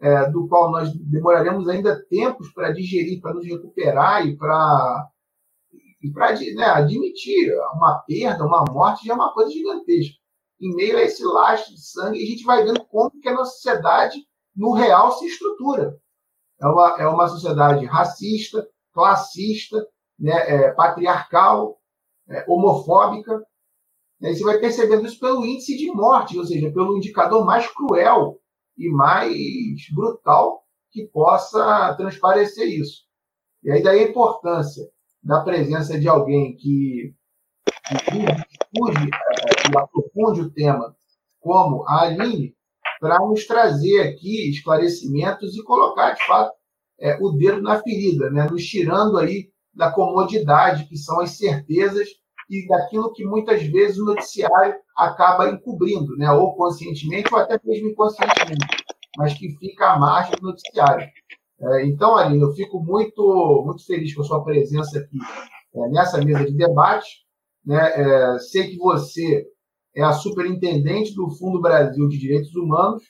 é, 0.02 0.30
do 0.30 0.48
qual 0.48 0.72
nós 0.72 0.92
demoraremos 0.94 1.68
ainda 1.70 2.04
tempos 2.10 2.52
para 2.54 2.72
digerir, 2.72 3.22
para 3.22 3.34
nos 3.34 3.46
recuperar 3.46 4.25
e 4.25 4.36
para 4.38 5.10
e 6.04 6.12
para 6.12 6.34
né, 6.34 6.66
admitir 6.66 7.50
uma 7.74 8.04
perda, 8.06 8.46
uma 8.46 8.66
morte, 8.70 9.06
já 9.06 9.13
é 9.13 9.16
uma 9.16 9.34
coisa 9.34 9.50
gigantesca. 9.52 10.18
Em 10.60 10.75
meio 10.75 10.98
a 10.98 11.02
esse 11.02 11.24
lastro 11.24 11.74
de 11.74 11.82
sangue, 11.82 12.22
a 12.22 12.25
gente 12.25 12.44
vai 12.44 12.63
vendo 12.66 12.84
como 12.86 13.22
que 13.22 13.30
a 13.30 13.34
nossa 13.34 13.54
sociedade, 13.54 14.18
no 14.54 14.74
real, 14.74 15.13
se 15.13 15.25
estrutura. 15.25 15.98
É 16.62 16.68
uma, 16.68 16.96
é 17.00 17.08
uma 17.08 17.28
sociedade 17.30 17.86
racista, 17.86 18.68
classista, 18.94 19.88
né, 20.20 20.34
é, 20.34 20.72
patriarcal, 20.74 21.78
é, 22.30 22.46
homofóbica. 22.50 23.42
Né, 24.24 24.34
você 24.34 24.44
vai 24.46 24.58
percebendo 24.58 25.06
isso 25.06 25.20
pelo 25.20 25.46
índice 25.46 25.75
de 25.75 25.92
morte, 25.92 26.39
ou 26.39 26.46
seja, 26.46 26.72
pelo 26.72 26.96
indicador 26.96 27.46
mais 27.46 27.68
cruel 27.68 28.39
e 28.77 28.89
mais 28.89 29.36
brutal 29.94 30.63
que 30.89 31.06
possa 31.08 31.94
transparecer 31.98 32.65
isso. 32.70 33.01
E 33.62 33.70
aí 33.70 33.84
daí 33.84 34.00
a 34.00 34.10
importância 34.10 34.89
da 35.22 35.42
presença 35.42 36.00
de 36.00 36.08
alguém 36.08 36.56
que, 36.56 37.13
estude 37.92 39.10
é, 39.10 39.72
e 39.74 39.77
aprofunde 39.77 40.42
o 40.42 40.51
tema, 40.51 40.96
como 41.42 41.84
a 41.86 42.03
Aline, 42.03 42.56
para 43.01 43.20
nos 43.20 43.46
trazer 43.46 44.03
aqui 44.03 44.50
esclarecimentos 44.50 45.53
e 45.53 45.63
colocar, 45.63 46.13
de 46.13 46.25
fato, 46.25 46.53
é, 46.98 47.18
o 47.22 47.32
dedo 47.32 47.62
na 47.62 47.82
ferida, 47.82 48.30
né? 48.30 48.48
nos 48.50 48.63
tirando 48.63 49.18
aí 49.18 49.50
da 49.74 49.92
comodidade, 49.92 50.86
que 50.86 50.96
são 50.96 51.20
as 51.20 51.32
certezas 51.32 52.08
e 52.53 52.67
daquilo 52.67 53.12
que 53.13 53.25
muitas 53.25 53.63
vezes 53.63 53.98
o 53.98 54.05
noticiário 54.05 54.75
acaba 54.95 55.50
encobrindo, 55.50 56.15
né? 56.15 56.31
ou 56.31 56.55
conscientemente 56.55 57.33
ou 57.33 57.39
até 57.39 57.60
mesmo 57.63 57.89
inconscientemente, 57.89 58.65
mas 59.17 59.33
que 59.33 59.50
fica 59.57 59.93
à 59.93 60.00
margem 60.00 60.36
do 60.36 60.48
noticiário. 60.48 61.07
É, 61.60 61.86
então, 61.86 62.15
Aline, 62.15 62.41
eu 62.41 62.53
fico 62.53 62.79
muito, 62.79 63.63
muito 63.65 63.86
feliz 63.86 64.13
com 64.13 64.22
a 64.22 64.25
sua 64.25 64.43
presença 64.43 65.00
aqui 65.00 65.17
é, 65.75 65.89
nessa 65.89 66.24
mesa 66.24 66.45
de 66.45 66.55
debate. 66.55 67.24
Né? 67.65 67.79
É, 67.79 68.39
sei 68.39 68.69
que 68.69 68.77
você 68.77 69.45
é 69.95 70.03
a 70.03 70.12
superintendente 70.12 71.15
do 71.15 71.29
Fundo 71.31 71.62
Brasil 71.62 72.07
de 72.07 72.17
Direitos 72.17 72.53
Humanos, 72.55 73.03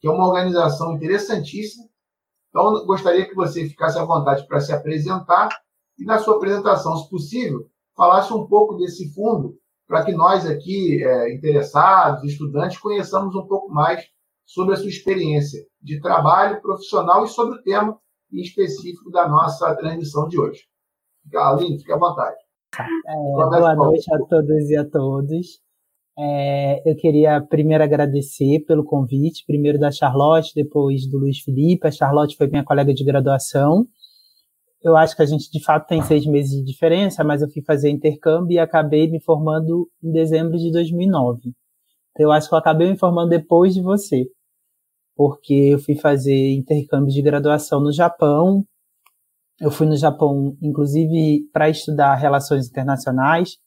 que 0.00 0.06
é 0.06 0.10
uma 0.10 0.26
organização 0.26 0.94
interessantíssima. 0.94 1.84
Então, 2.48 2.84
gostaria 2.86 3.28
que 3.28 3.34
você 3.34 3.66
ficasse 3.68 3.98
à 3.98 4.04
vontade 4.04 4.46
para 4.46 4.60
se 4.60 4.72
apresentar 4.72 5.48
e, 5.98 6.04
na 6.04 6.18
sua 6.18 6.36
apresentação, 6.36 6.96
se 6.96 7.08
possível, 7.08 7.69
falasse 8.00 8.32
um 8.32 8.46
pouco 8.46 8.76
desse 8.76 9.12
fundo, 9.12 9.58
para 9.86 10.02
que 10.02 10.12
nós 10.12 10.46
aqui, 10.46 11.04
é, 11.04 11.34
interessados, 11.34 12.24
estudantes, 12.24 12.78
conheçamos 12.78 13.36
um 13.36 13.46
pouco 13.46 13.70
mais 13.70 14.02
sobre 14.46 14.72
a 14.72 14.76
sua 14.78 14.88
experiência 14.88 15.60
de 15.82 16.00
trabalho 16.00 16.62
profissional 16.62 17.24
e 17.24 17.28
sobre 17.28 17.58
o 17.58 17.62
tema 17.62 17.98
em 18.32 18.40
específico 18.40 19.10
da 19.10 19.28
nossa 19.28 19.74
transmissão 19.74 20.26
de 20.28 20.40
hoje. 20.40 20.62
Aline, 21.34 21.78
fique 21.78 21.92
à 21.92 21.98
vontade. 21.98 22.36
É, 23.06 23.14
boa 23.34 23.74
noite 23.74 24.14
a 24.14 24.18
todas 24.18 24.70
e 24.70 24.76
a 24.78 24.88
todos. 24.88 25.60
É, 26.18 26.90
eu 26.90 26.96
queria 26.96 27.42
primeiro 27.42 27.84
agradecer 27.84 28.60
pelo 28.60 28.82
convite, 28.82 29.44
primeiro 29.46 29.78
da 29.78 29.90
Charlotte, 29.90 30.54
depois 30.54 31.06
do 31.06 31.18
Luiz 31.18 31.40
Felipe. 31.40 31.86
A 31.86 31.90
Charlotte 31.90 32.34
foi 32.34 32.46
minha 32.46 32.64
colega 32.64 32.94
de 32.94 33.04
graduação. 33.04 33.86
Eu 34.82 34.96
acho 34.96 35.14
que 35.14 35.22
a 35.22 35.26
gente 35.26 35.50
de 35.50 35.62
fato 35.62 35.86
tem 35.86 36.02
seis 36.02 36.26
meses 36.26 36.50
de 36.52 36.64
diferença, 36.64 37.22
mas 37.22 37.42
eu 37.42 37.50
fui 37.50 37.62
fazer 37.62 37.90
intercâmbio 37.90 38.54
e 38.54 38.58
acabei 38.58 39.10
me 39.10 39.20
formando 39.20 39.88
em 40.02 40.10
dezembro 40.10 40.56
de 40.58 40.70
2009. 40.72 41.40
Então 42.12 42.26
eu 42.26 42.32
acho 42.32 42.48
que 42.48 42.54
eu 42.54 42.58
acabei 42.58 42.90
me 42.90 42.98
formando 42.98 43.28
depois 43.28 43.74
de 43.74 43.82
você 43.82 44.26
porque 45.20 45.52
eu 45.52 45.78
fui 45.78 45.94
fazer 45.94 46.54
intercâmbio 46.54 47.12
de 47.12 47.20
graduação 47.20 47.78
no 47.78 47.92
Japão. 47.92 48.64
Eu 49.60 49.70
fui 49.70 49.86
no 49.86 49.94
Japão, 49.94 50.56
inclusive, 50.62 51.42
para 51.52 51.68
estudar 51.68 52.14
relações 52.14 52.70
internacionais. 52.70 53.58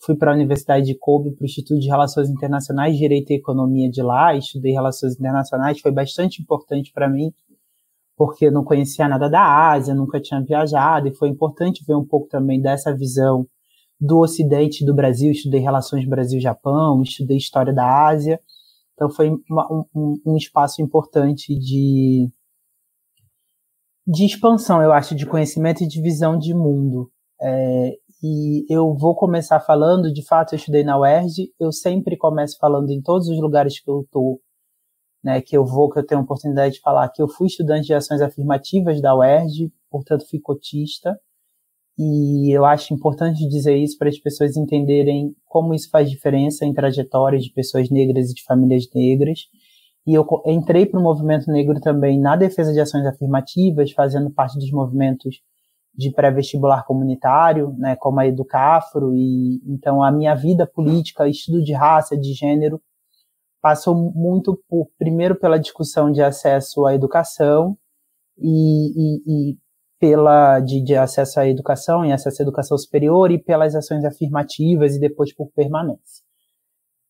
Fui 0.00 0.16
para 0.16 0.30
a 0.30 0.34
Universidade 0.34 0.86
de 0.86 0.96
Kobe, 0.98 1.34
para 1.34 1.42
o 1.42 1.44
Instituto 1.44 1.78
de 1.78 1.88
Relações 1.88 2.30
Internacionais, 2.30 2.96
Direito 2.96 3.32
e 3.32 3.36
Economia 3.36 3.90
de 3.90 4.02
lá. 4.02 4.34
Estudei 4.34 4.72
relações 4.72 5.12
internacionais, 5.12 5.78
foi 5.78 5.92
bastante 5.92 6.40
importante 6.40 6.90
para 6.90 7.06
mim, 7.06 7.30
porque 8.16 8.50
não 8.50 8.64
conhecia 8.64 9.08
nada 9.08 9.28
da 9.28 9.70
Ásia, 9.72 9.94
nunca 9.94 10.20
tinha 10.20 10.42
viajado, 10.42 11.08
e 11.08 11.14
foi 11.14 11.28
importante 11.28 11.84
ver 11.86 11.94
um 11.94 12.04
pouco 12.04 12.28
também 12.28 12.60
dessa 12.60 12.94
visão 12.94 13.46
do 14.00 14.18
Ocidente 14.20 14.84
do 14.84 14.94
Brasil. 14.94 15.32
Estudei 15.32 15.60
relações 15.60 16.06
Brasil-Japão, 16.06 17.02
estudei 17.02 17.36
história 17.36 17.72
da 17.72 18.06
Ásia. 18.06 18.40
Então 18.94 19.10
foi 19.10 19.30
uma, 19.50 19.86
um, 19.94 20.20
um 20.24 20.36
espaço 20.36 20.80
importante 20.80 21.58
de, 21.58 22.30
de 24.06 24.24
expansão, 24.24 24.80
eu 24.82 24.92
acho, 24.92 25.14
de 25.14 25.26
conhecimento 25.26 25.82
e 25.82 25.88
de 25.88 26.00
visão 26.00 26.38
de 26.38 26.54
mundo. 26.54 27.10
É, 27.40 27.96
e 28.22 28.64
eu 28.70 28.94
vou 28.94 29.14
começar 29.14 29.60
falando, 29.60 30.12
de 30.12 30.24
fato, 30.24 30.54
eu 30.54 30.56
estudei 30.56 30.84
na 30.84 30.98
UERJ, 30.98 31.52
eu 31.58 31.72
sempre 31.72 32.16
começo 32.16 32.56
falando 32.58 32.90
em 32.90 33.02
todos 33.02 33.28
os 33.28 33.38
lugares 33.40 33.80
que 33.80 33.90
eu 33.90 34.00
estou, 34.02 34.40
né, 35.24 35.40
que 35.40 35.56
eu 35.56 35.64
vou, 35.64 35.90
que 35.90 35.98
eu 35.98 36.06
tenho 36.06 36.20
a 36.20 36.24
oportunidade 36.24 36.74
de 36.74 36.80
falar, 36.80 37.08
que 37.08 37.22
eu 37.22 37.26
fui 37.26 37.46
estudante 37.46 37.86
de 37.86 37.94
ações 37.94 38.20
afirmativas 38.20 39.00
da 39.00 39.16
UERJ, 39.16 39.72
portanto 39.90 40.28
fui 40.28 40.38
cotista, 40.38 41.18
e 41.98 42.54
eu 42.54 42.64
acho 42.64 42.92
importante 42.92 43.48
dizer 43.48 43.76
isso 43.76 43.96
para 43.96 44.08
as 44.08 44.18
pessoas 44.18 44.56
entenderem 44.56 45.34
como 45.46 45.72
isso 45.72 45.88
faz 45.88 46.10
diferença 46.10 46.66
em 46.66 46.74
trajetórias 46.74 47.44
de 47.44 47.52
pessoas 47.52 47.88
negras 47.88 48.30
e 48.30 48.34
de 48.34 48.42
famílias 48.42 48.84
negras. 48.92 49.42
E 50.06 50.12
eu 50.12 50.26
entrei 50.44 50.86
para 50.86 51.00
o 51.00 51.02
movimento 51.02 51.50
negro 51.50 51.80
também 51.80 52.20
na 52.20 52.36
defesa 52.36 52.72
de 52.72 52.80
ações 52.80 53.06
afirmativas, 53.06 53.92
fazendo 53.92 54.30
parte 54.30 54.58
dos 54.58 54.70
movimentos 54.70 55.40
de 55.96 56.10
pré-vestibular 56.10 56.84
comunitário, 56.84 57.72
né, 57.78 57.94
como 57.96 58.18
a 58.18 58.26
Educafro, 58.26 59.14
e 59.14 59.62
então 59.64 60.02
a 60.02 60.10
minha 60.10 60.34
vida 60.34 60.66
política, 60.66 61.28
estudo 61.28 61.62
de 61.62 61.72
raça, 61.72 62.16
de 62.16 62.32
gênero, 62.34 62.82
passou 63.64 63.94
muito 64.14 64.62
por, 64.68 64.90
primeiro 64.98 65.34
pela 65.40 65.58
discussão 65.58 66.12
de 66.12 66.22
acesso 66.22 66.84
à 66.84 66.94
educação 66.94 67.78
e, 68.36 68.92
e, 68.94 69.22
e 69.26 69.58
pela 69.98 70.60
de, 70.60 70.82
de, 70.82 70.94
acesso 70.94 71.40
à 71.40 71.48
educação 71.48 72.04
e 72.04 72.12
acesso 72.12 72.42
à 72.42 72.44
educação 72.44 72.76
superior 72.76 73.30
e 73.30 73.42
pelas 73.42 73.74
ações 73.74 74.04
afirmativas 74.04 74.94
e 74.94 75.00
depois 75.00 75.34
por 75.34 75.50
permanência 75.56 76.22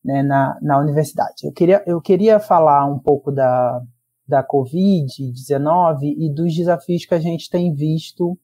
né, 0.01 0.23
na, 0.23 0.57
na 0.61 0.79
universidade. 0.79 1.43
Eu 1.43 1.51
queria, 1.51 1.83
eu 1.85 1.99
queria 1.99 2.39
falar 2.39 2.85
um 2.85 2.99
pouco 2.99 3.33
da, 3.33 3.81
da 4.25 4.41
Covid-19 4.41 6.03
e 6.03 6.33
dos 6.33 6.55
desafios 6.55 7.05
que 7.05 7.15
a 7.15 7.19
gente 7.19 7.49
tem 7.49 7.73
visto. 7.73 8.39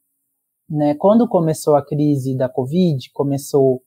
Né, 0.69 0.95
quando 0.95 1.29
começou 1.29 1.77
a 1.77 1.85
crise 1.85 2.35
da 2.35 2.49
Covid, 2.49 3.09
começou 3.13 3.81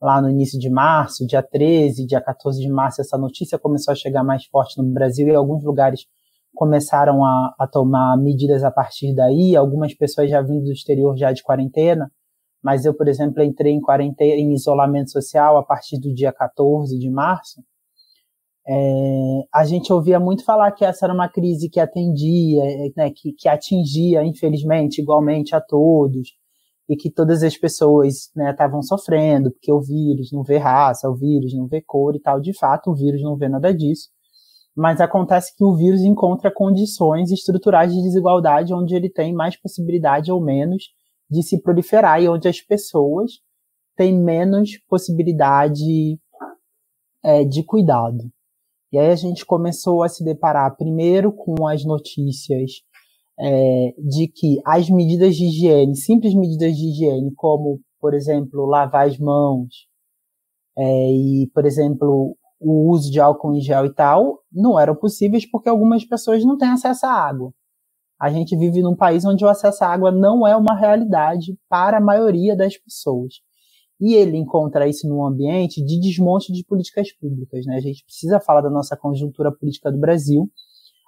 lá 0.00 0.20
no 0.20 0.30
início 0.30 0.58
de 0.58 0.70
março, 0.70 1.26
dia 1.26 1.42
13, 1.42 2.06
dia 2.06 2.20
14 2.20 2.60
de 2.60 2.70
março, 2.70 3.00
essa 3.00 3.18
notícia 3.18 3.58
começou 3.58 3.92
a 3.92 3.94
chegar 3.94 4.24
mais 4.24 4.46
forte 4.46 4.80
no 4.80 4.84
Brasil 4.90 5.28
e 5.28 5.34
alguns 5.34 5.62
lugares 5.62 6.06
começaram 6.54 7.24
a, 7.24 7.54
a 7.58 7.66
tomar 7.66 8.16
medidas 8.16 8.64
a 8.64 8.70
partir 8.70 9.14
daí, 9.14 9.54
algumas 9.54 9.94
pessoas 9.94 10.30
já 10.30 10.40
vindo 10.40 10.64
do 10.64 10.72
exterior 10.72 11.16
já 11.16 11.32
de 11.32 11.42
quarentena, 11.42 12.10
mas 12.62 12.84
eu, 12.84 12.94
por 12.94 13.08
exemplo, 13.08 13.42
entrei 13.42 13.72
em 13.72 13.80
quarentena, 13.80 14.34
em 14.34 14.52
isolamento 14.52 15.10
social 15.10 15.56
a 15.56 15.62
partir 15.62 15.98
do 15.98 16.12
dia 16.12 16.32
14 16.32 16.98
de 16.98 17.10
março. 17.10 17.62
É, 18.68 19.42
a 19.52 19.64
gente 19.64 19.92
ouvia 19.92 20.20
muito 20.20 20.44
falar 20.44 20.70
que 20.72 20.84
essa 20.84 21.06
era 21.06 21.14
uma 21.14 21.28
crise 21.28 21.68
que 21.68 21.80
atendia, 21.80 22.62
né, 22.96 23.10
que, 23.10 23.32
que 23.32 23.48
atingia, 23.48 24.22
infelizmente, 24.24 25.00
igualmente 25.00 25.54
a 25.54 25.60
todos, 25.60 26.39
e 26.90 26.96
que 26.96 27.10
todas 27.10 27.42
as 27.42 27.56
pessoas 27.56 28.30
estavam 28.36 28.80
né, 28.80 28.82
sofrendo, 28.82 29.50
porque 29.52 29.72
o 29.72 29.80
vírus 29.80 30.30
não 30.32 30.42
vê 30.42 30.58
raça, 30.58 31.08
o 31.08 31.14
vírus 31.14 31.54
não 31.54 31.66
vê 31.66 31.80
cor 31.80 32.16
e 32.16 32.20
tal. 32.20 32.40
De 32.40 32.52
fato, 32.52 32.90
o 32.90 32.94
vírus 32.94 33.22
não 33.22 33.36
vê 33.36 33.48
nada 33.48 33.72
disso 33.72 34.08
mas 34.76 35.00
acontece 35.00 35.54
que 35.56 35.64
o 35.64 35.74
vírus 35.74 36.00
encontra 36.00 36.50
condições 36.50 37.30
estruturais 37.30 37.92
de 37.92 38.02
desigualdade 38.02 38.72
onde 38.72 38.94
ele 38.94 39.10
tem 39.10 39.32
mais 39.34 39.54
possibilidade 39.60 40.30
ou 40.30 40.40
menos 40.40 40.84
de 41.28 41.42
se 41.42 41.60
proliferar 41.60 42.22
e 42.22 42.28
onde 42.28 42.48
as 42.48 42.60
pessoas 42.60 43.32
têm 43.96 44.18
menos 44.18 44.78
possibilidade 44.88 46.18
é, 47.22 47.44
de 47.44 47.64
cuidado. 47.64 48.30
E 48.92 48.98
aí 48.98 49.10
a 49.10 49.16
gente 49.16 49.44
começou 49.44 50.02
a 50.02 50.08
se 50.08 50.24
deparar 50.24 50.76
primeiro 50.76 51.32
com 51.32 51.66
as 51.66 51.84
notícias 51.84 52.70
é, 53.40 53.94
de 53.98 54.28
que 54.28 54.60
as 54.66 54.90
medidas 54.90 55.34
de 55.34 55.46
higiene, 55.46 55.96
simples 55.96 56.34
medidas 56.34 56.76
de 56.76 56.90
higiene, 56.90 57.32
como, 57.34 57.80
por 58.00 58.14
exemplo, 58.14 58.66
lavar 58.66 59.06
as 59.08 59.18
mãos, 59.18 59.88
é, 60.76 61.12
e, 61.12 61.50
por 61.54 61.64
exemplo, 61.64 62.36
o 62.60 62.90
uso 62.90 63.10
de 63.10 63.18
álcool 63.18 63.54
em 63.54 63.60
gel 63.60 63.86
e 63.86 63.94
tal 63.94 64.40
não 64.52 64.78
eram 64.78 64.94
possíveis 64.94 65.50
porque 65.50 65.68
algumas 65.68 66.04
pessoas 66.04 66.44
não 66.44 66.58
têm 66.58 66.68
acesso 66.68 67.06
à 67.06 67.12
água. 67.12 67.52
A 68.20 68.30
gente 68.30 68.54
vive 68.54 68.82
num 68.82 68.94
país 68.94 69.24
onde 69.24 69.42
o 69.44 69.48
acesso 69.48 69.82
à 69.82 69.88
água 69.88 70.12
não 70.12 70.46
é 70.46 70.54
uma 70.54 70.76
realidade 70.76 71.58
para 71.70 71.96
a 71.96 72.00
maioria 72.00 72.54
das 72.54 72.76
pessoas. 72.76 73.34
E 73.98 74.14
ele 74.14 74.36
encontra 74.36 74.86
isso 74.86 75.08
num 75.08 75.24
ambiente 75.24 75.82
de 75.84 75.98
desmonte 75.98 76.52
de 76.52 76.64
políticas 76.64 77.12
públicas. 77.12 77.64
Né? 77.64 77.76
A 77.76 77.80
gente 77.80 78.04
precisa 78.04 78.38
falar 78.40 78.60
da 78.60 78.70
nossa 78.70 78.94
conjuntura 78.96 79.50
política 79.50 79.90
do 79.90 79.98
Brasil. 79.98 80.50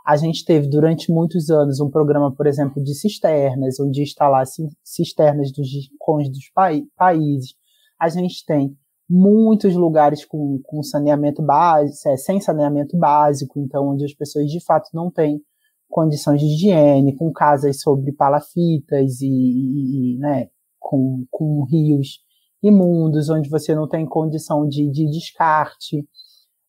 A 0.04 0.16
gente 0.16 0.44
teve 0.44 0.68
durante 0.68 1.12
muitos 1.12 1.48
anos 1.48 1.80
um 1.80 1.88
programa, 1.88 2.34
por 2.34 2.46
exemplo, 2.46 2.82
de 2.82 2.94
cisternas, 2.94 3.78
onde 3.78 4.02
instalar 4.02 4.44
cisternas 4.82 5.52
dos 5.52 5.68
rincões 5.68 6.28
dos 6.28 6.50
países. 6.96 7.54
A 8.00 8.08
gente 8.08 8.44
tem 8.44 8.76
muitos 9.08 9.74
lugares 9.76 10.24
com, 10.24 10.60
com 10.64 10.82
saneamento 10.82 11.42
básico, 11.42 12.08
é, 12.08 12.16
sem 12.16 12.40
saneamento 12.40 12.96
básico, 12.96 13.60
então 13.60 13.90
onde 13.90 14.04
as 14.04 14.14
pessoas 14.14 14.46
de 14.46 14.64
fato 14.64 14.88
não 14.94 15.10
têm 15.10 15.40
condições 15.88 16.40
de 16.40 16.46
higiene, 16.46 17.14
com 17.14 17.30
casas 17.30 17.80
sobre 17.80 18.12
palafitas 18.12 19.20
e, 19.20 19.26
e, 19.28 20.14
e 20.14 20.18
né, 20.18 20.48
com, 20.80 21.26
com 21.30 21.64
rios 21.64 22.20
imundos, 22.62 23.28
onde 23.28 23.50
você 23.50 23.74
não 23.74 23.86
tem 23.86 24.06
condição 24.06 24.66
de, 24.66 24.90
de 24.90 25.10
descarte. 25.10 26.08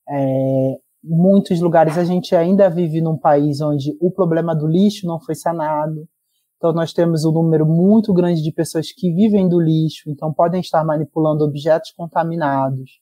É, 0.10 0.80
muitos 1.04 1.60
lugares 1.60 1.98
a 1.98 2.04
gente 2.04 2.36
ainda 2.36 2.70
vive 2.70 3.02
num 3.02 3.18
país 3.18 3.60
onde 3.60 3.98
o 4.00 4.10
problema 4.10 4.56
do 4.56 4.66
lixo 4.66 5.06
não 5.06 5.20
foi 5.20 5.36
sanado. 5.36 6.08
Então 6.56 6.72
nós 6.72 6.94
temos 6.94 7.26
um 7.26 7.32
número 7.32 7.66
muito 7.66 8.14
grande 8.14 8.42
de 8.42 8.52
pessoas 8.52 8.92
que 8.92 9.12
vivem 9.12 9.50
do 9.50 9.60
lixo, 9.60 10.10
então 10.10 10.34
podem 10.34 10.62
estar 10.62 10.84
manipulando 10.86 11.44
objetos 11.44 11.92
contaminados. 11.92 13.02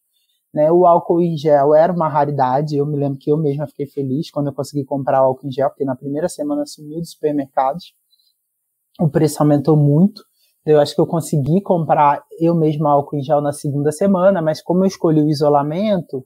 Né? 0.51 0.71
O 0.71 0.85
álcool 0.85 1.21
em 1.21 1.37
gel 1.37 1.75
era 1.75 1.93
uma 1.93 2.09
raridade, 2.09 2.75
eu 2.75 2.85
me 2.87 2.97
lembro 2.97 3.19
que 3.19 3.31
eu 3.31 3.37
mesma 3.37 3.67
fiquei 3.67 3.85
feliz 3.85 4.31
quando 4.31 4.47
eu 4.47 4.53
consegui 4.53 4.83
comprar 4.83 5.21
o 5.21 5.27
álcool 5.27 5.47
em 5.47 5.51
gel, 5.51 5.69
porque 5.69 5.85
na 5.85 5.95
primeira 5.95 6.27
semana 6.27 6.65
sumiu 6.65 6.97
dos 6.97 7.11
supermercados. 7.11 7.93
O 8.99 9.07
preço 9.07 9.41
aumentou 9.41 9.77
muito. 9.77 10.23
Eu 10.65 10.79
acho 10.79 10.93
que 10.93 11.01
eu 11.01 11.07
consegui 11.07 11.61
comprar 11.61 12.23
eu 12.39 12.55
mesmo 12.55 12.87
álcool 12.87 13.15
em 13.15 13.23
gel 13.23 13.41
na 13.41 13.51
segunda 13.51 13.91
semana, 13.91 14.41
mas 14.41 14.61
como 14.61 14.83
eu 14.83 14.87
escolhi 14.87 15.21
o 15.21 15.29
isolamento 15.29 16.25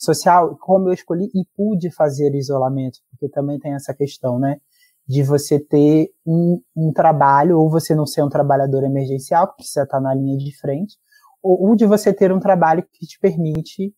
social, 0.00 0.56
como 0.56 0.88
eu 0.88 0.92
escolhi 0.94 1.30
e 1.34 1.44
pude 1.54 1.90
fazer 1.90 2.34
isolamento, 2.34 2.98
porque 3.10 3.28
também 3.28 3.58
tem 3.58 3.74
essa 3.74 3.92
questão, 3.92 4.38
né? 4.38 4.56
De 5.06 5.22
você 5.22 5.58
ter 5.58 6.10
um, 6.26 6.60
um 6.74 6.92
trabalho, 6.92 7.58
ou 7.58 7.68
você 7.68 7.94
não 7.94 8.06
ser 8.06 8.22
um 8.22 8.28
trabalhador 8.28 8.82
emergencial, 8.84 9.48
que 9.48 9.56
precisa 9.56 9.82
estar 9.82 10.00
na 10.00 10.14
linha 10.14 10.36
de 10.36 10.56
frente, 10.58 10.96
ou, 11.42 11.68
ou 11.68 11.76
de 11.76 11.86
você 11.86 12.12
ter 12.12 12.32
um 12.32 12.40
trabalho 12.40 12.84
que 12.92 13.06
te 13.06 13.18
permite 13.18 13.94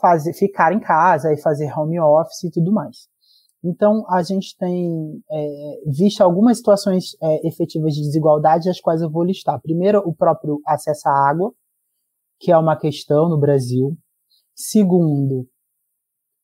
fazer, 0.00 0.32
ficar 0.32 0.72
em 0.72 0.80
casa 0.80 1.32
e 1.32 1.40
fazer 1.40 1.70
home 1.76 2.00
office 2.00 2.44
e 2.44 2.50
tudo 2.50 2.72
mais. 2.72 3.08
Então, 3.62 4.06
a 4.08 4.22
gente 4.22 4.56
tem 4.56 5.22
é, 5.30 5.82
visto 5.86 6.22
algumas 6.22 6.56
situações 6.56 7.14
é, 7.22 7.46
efetivas 7.46 7.92
de 7.94 8.00
desigualdade, 8.00 8.70
as 8.70 8.80
quais 8.80 9.02
eu 9.02 9.10
vou 9.10 9.22
listar. 9.22 9.60
Primeiro, 9.60 9.98
o 10.06 10.14
próprio 10.14 10.60
acesso 10.66 11.08
à 11.08 11.28
água, 11.28 11.52
que 12.38 12.50
é 12.50 12.56
uma 12.56 12.74
questão 12.76 13.28
no 13.28 13.38
Brasil. 13.38 13.94
Segundo, 14.62 15.48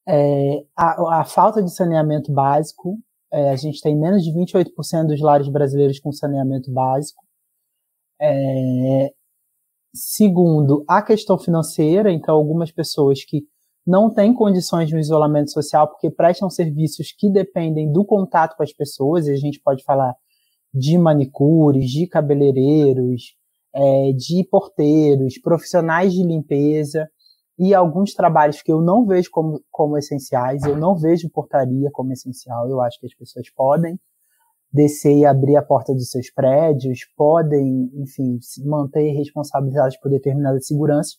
é, 0.08 0.64
a, 0.74 1.20
a, 1.20 1.24
falta 1.26 1.62
de 1.62 1.70
saneamento 1.70 2.32
básico. 2.32 2.98
É, 3.30 3.50
a 3.50 3.56
gente 3.56 3.82
tem 3.82 3.94
menos 3.94 4.24
de 4.24 4.32
28% 4.32 5.08
dos 5.08 5.20
lares 5.20 5.48
brasileiros 5.48 6.00
com 6.00 6.10
saneamento 6.10 6.72
básico. 6.72 7.22
É, 8.18 9.12
segundo, 9.94 10.82
a 10.88 11.02
questão 11.02 11.38
financeira. 11.38 12.10
Então, 12.10 12.34
algumas 12.34 12.72
pessoas 12.72 13.22
que 13.22 13.46
não 13.86 14.08
têm 14.08 14.32
condições 14.32 14.88
de 14.88 14.96
um 14.96 14.98
isolamento 14.98 15.50
social 15.50 15.86
porque 15.86 16.10
prestam 16.10 16.48
serviços 16.48 17.12
que 17.12 17.30
dependem 17.30 17.92
do 17.92 18.02
contato 18.02 18.56
com 18.56 18.62
as 18.62 18.72
pessoas, 18.72 19.26
e 19.26 19.32
a 19.32 19.36
gente 19.36 19.60
pode 19.60 19.84
falar 19.84 20.14
de 20.72 20.96
manicures, 20.96 21.90
de 21.90 22.06
cabeleireiros, 22.06 23.36
é, 23.74 24.12
de 24.12 24.42
porteiros, 24.50 25.38
profissionais 25.38 26.14
de 26.14 26.22
limpeza 26.22 27.06
e 27.58 27.74
alguns 27.74 28.12
trabalhos 28.12 28.60
que 28.62 28.70
eu 28.70 28.80
não 28.80 29.06
vejo 29.06 29.30
como, 29.30 29.60
como 29.70 29.96
essenciais, 29.96 30.62
eu 30.64 30.76
não 30.76 30.94
vejo 30.94 31.30
portaria 31.30 31.90
como 31.92 32.12
essencial, 32.12 32.68
eu 32.68 32.80
acho 32.80 32.98
que 33.00 33.06
as 33.06 33.14
pessoas 33.14 33.50
podem 33.50 33.98
descer 34.72 35.16
e 35.16 35.24
abrir 35.24 35.56
a 35.56 35.62
porta 35.62 35.94
dos 35.94 36.10
seus 36.10 36.30
prédios, 36.30 37.00
podem, 37.16 37.90
enfim, 37.94 38.38
se 38.40 38.64
manter 38.64 39.12
responsabilizados 39.12 39.96
por 39.98 40.10
determinadas 40.10 40.66
seguranças, 40.66 41.14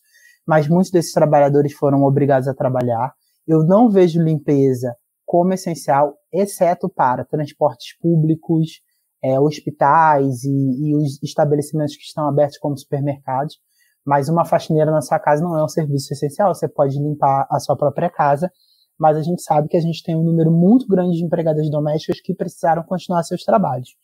mas 0.46 0.68
muitos 0.68 0.92
desses 0.92 1.12
trabalhadores 1.12 1.74
foram 1.74 2.04
obrigados 2.04 2.48
a 2.48 2.54
trabalhar. 2.54 3.14
Eu 3.48 3.64
não 3.64 3.90
vejo 3.90 4.22
limpeza 4.22 4.96
como 5.26 5.54
essencial, 5.54 6.16
exceto 6.32 6.88
para 6.88 7.26
transportes 7.26 7.98
públicos, 8.00 8.82
é, 9.24 9.40
hospitais 9.40 10.44
e, 10.44 10.90
e, 10.90 10.96
os 10.96 11.22
estabelecimentos 11.24 11.96
que 11.96 12.04
estão 12.04 12.28
abertos 12.28 12.58
como 12.60 12.78
supermercados. 12.78 13.58
Mas 14.08 14.30
uma 14.30 14.46
faxineira 14.46 14.90
na 14.90 15.02
sua 15.02 15.20
casa 15.20 15.44
não 15.44 15.58
é 15.58 15.62
um 15.62 15.68
serviço 15.68 16.14
essencial. 16.14 16.56
Você 16.56 16.66
pode 16.66 16.98
limpar 16.98 17.46
a 17.52 17.60
sua 17.60 17.76
própria 17.76 18.10
casa, 18.10 18.50
mas 18.98 19.18
a 19.18 19.22
gente 19.22 19.42
sabe 19.42 19.68
que 19.68 19.76
a 19.76 19.82
gente 19.82 20.02
tem 20.02 20.16
um 20.16 20.24
número 20.24 20.50
muito 20.50 20.88
grande 20.88 21.18
de 21.18 21.26
empregadas 21.26 21.70
domésticas 21.70 22.22
que 22.22 22.34
precisaram 22.34 22.84
continuar 22.84 23.22
seus 23.24 23.44
trabalhos. 23.44 23.98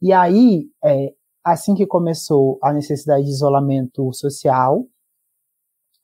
E 0.00 0.12
aí, 0.12 0.66
é, 0.84 1.12
assim 1.44 1.74
que 1.74 1.84
começou 1.84 2.60
a 2.62 2.72
necessidade 2.72 3.24
de 3.24 3.30
isolamento 3.30 4.12
social, 4.12 4.86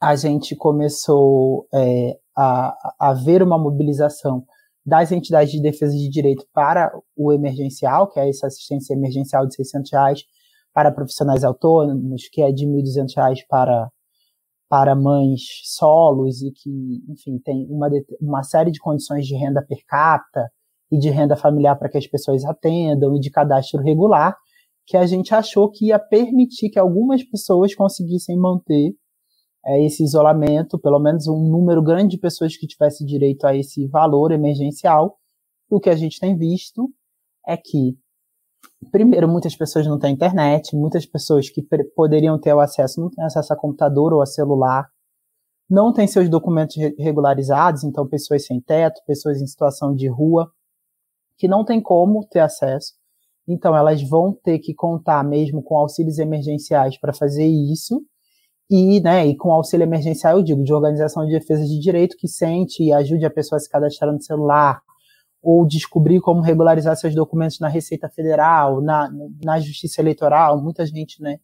a 0.02 0.16
gente 0.16 0.56
começou 0.56 1.68
é, 1.72 2.18
a, 2.36 2.94
a 2.98 3.14
ver 3.14 3.44
uma 3.44 3.56
mobilização 3.56 4.44
das 4.84 5.12
entidades 5.12 5.52
de 5.52 5.62
defesa 5.62 5.96
de 5.96 6.08
direito 6.08 6.44
para 6.52 6.92
o 7.16 7.32
emergencial, 7.32 8.08
que 8.08 8.18
é 8.18 8.28
essa 8.28 8.48
assistência 8.48 8.92
emergencial 8.92 9.46
de 9.46 9.54
600 9.54 9.92
reais 9.92 10.24
para 10.76 10.92
profissionais 10.92 11.42
autônomos, 11.42 12.28
que 12.30 12.42
é 12.42 12.52
de 12.52 12.66
1.200 12.66 13.16
reais 13.16 13.46
para, 13.48 13.88
para 14.68 14.94
mães 14.94 15.40
solos 15.64 16.42
e 16.42 16.52
que, 16.52 17.02
enfim, 17.08 17.38
tem 17.42 17.66
uma, 17.70 17.88
uma 18.20 18.42
série 18.42 18.70
de 18.70 18.78
condições 18.78 19.26
de 19.26 19.34
renda 19.34 19.64
per 19.66 19.78
capita 19.88 20.50
e 20.92 20.98
de 20.98 21.08
renda 21.08 21.34
familiar 21.34 21.78
para 21.78 21.88
que 21.88 21.96
as 21.96 22.06
pessoas 22.06 22.44
atendam 22.44 23.16
e 23.16 23.20
de 23.20 23.30
cadastro 23.30 23.80
regular, 23.82 24.36
que 24.86 24.98
a 24.98 25.06
gente 25.06 25.34
achou 25.34 25.70
que 25.70 25.86
ia 25.86 25.98
permitir 25.98 26.68
que 26.68 26.78
algumas 26.78 27.24
pessoas 27.24 27.74
conseguissem 27.74 28.36
manter 28.36 28.94
é, 29.64 29.82
esse 29.82 30.04
isolamento, 30.04 30.78
pelo 30.78 30.98
menos 30.98 31.26
um 31.26 31.48
número 31.48 31.82
grande 31.82 32.16
de 32.16 32.20
pessoas 32.20 32.54
que 32.54 32.66
tivesse 32.66 33.02
direito 33.02 33.46
a 33.46 33.56
esse 33.56 33.88
valor 33.88 34.30
emergencial. 34.30 35.16
O 35.70 35.80
que 35.80 35.88
a 35.88 35.96
gente 35.96 36.20
tem 36.20 36.36
visto 36.36 36.92
é 37.48 37.56
que, 37.56 37.96
primeiro, 38.90 39.28
muitas 39.28 39.56
pessoas 39.56 39.86
não 39.86 39.98
têm 39.98 40.14
internet, 40.14 40.74
muitas 40.76 41.06
pessoas 41.06 41.48
que 41.50 41.62
poderiam 41.94 42.38
ter 42.38 42.52
o 42.54 42.60
acesso 42.60 43.00
não 43.00 43.10
têm 43.10 43.24
acesso 43.24 43.52
a 43.52 43.56
computador 43.56 44.12
ou 44.12 44.22
a 44.22 44.26
celular, 44.26 44.88
não 45.68 45.92
têm 45.92 46.06
seus 46.06 46.28
documentos 46.28 46.76
regularizados, 46.98 47.84
então 47.84 48.06
pessoas 48.06 48.46
sem 48.46 48.60
teto, 48.60 49.00
pessoas 49.06 49.40
em 49.40 49.46
situação 49.46 49.94
de 49.94 50.08
rua, 50.08 50.50
que 51.36 51.48
não 51.48 51.64
têm 51.64 51.80
como 51.80 52.26
ter 52.26 52.40
acesso. 52.40 52.94
Então 53.48 53.76
elas 53.76 54.02
vão 54.02 54.32
ter 54.32 54.58
que 54.58 54.74
contar 54.74 55.24
mesmo 55.24 55.62
com 55.62 55.76
auxílios 55.76 56.18
emergenciais 56.18 56.98
para 56.98 57.12
fazer 57.12 57.46
isso 57.46 58.02
e, 58.68 59.00
né, 59.00 59.26
e 59.26 59.36
com 59.36 59.52
auxílio 59.52 59.84
emergencial, 59.84 60.38
eu 60.38 60.42
digo, 60.42 60.64
de 60.64 60.72
organização 60.72 61.24
de 61.24 61.32
defesa 61.32 61.64
de 61.64 61.78
direito 61.78 62.16
que 62.16 62.26
sente 62.26 62.82
e 62.82 62.92
ajude 62.92 63.24
a 63.24 63.30
pessoa 63.30 63.56
a 63.56 63.60
se 63.60 63.68
cadastrar 63.68 64.12
no 64.12 64.20
celular, 64.20 64.80
ou 65.48 65.64
descobrir 65.64 66.20
como 66.20 66.40
regularizar 66.40 66.96
seus 66.96 67.14
documentos 67.14 67.60
na 67.60 67.68
Receita 67.68 68.08
Federal, 68.08 68.82
na, 68.82 69.08
na 69.44 69.60
Justiça 69.60 70.00
Eleitoral, 70.00 70.60
muita 70.60 70.84
gente, 70.84 71.22
né, 71.22 71.38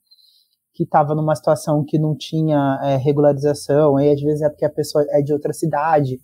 que 0.75 0.83
estava 0.83 1.15
numa 1.15 1.37
situação 1.37 1.85
que 1.85 2.01
não 2.01 2.17
tinha 2.17 2.81
é, 2.83 2.97
regularização, 2.97 4.01
e 4.01 4.11
às 4.11 4.21
vezes 4.21 4.43
é 4.43 4.49
porque 4.49 4.65
a 4.65 4.71
pessoa 4.71 5.07
é 5.11 5.23
de 5.23 5.33
outra 5.33 5.53
cidade, 5.53 6.21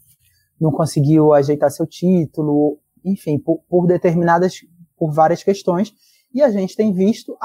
não 0.61 0.73
conseguiu 0.73 1.33
ajeitar 1.33 1.71
seu 1.71 1.87
título, 1.87 2.81
enfim, 3.05 3.39
por, 3.39 3.61
por 3.69 3.87
determinadas, 3.87 4.55
por 4.97 5.13
várias 5.13 5.45
questões, 5.45 5.93
e 6.35 6.43
a 6.43 6.51
gente 6.51 6.75
tem 6.75 6.93
visto 6.93 7.39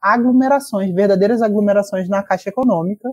aglomerações, 0.00 0.90
verdadeiras 0.94 1.42
aglomerações 1.42 2.08
na 2.08 2.22
Caixa 2.22 2.48
Econômica, 2.48 3.10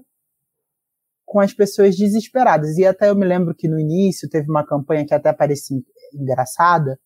com 1.26 1.42
as 1.42 1.54
pessoas 1.54 1.98
desesperadas. 1.98 2.78
E 2.78 2.86
até 2.86 3.10
eu 3.10 3.16
me 3.16 3.26
lembro 3.26 3.54
que 3.54 3.68
no 3.68 3.78
início 3.78 4.30
teve 4.30 4.50
uma 4.50 4.66
campanha 4.66 5.06
que 5.06 5.14
até 5.14 5.34
parecia 5.34 5.78
engraçada, 6.14 7.00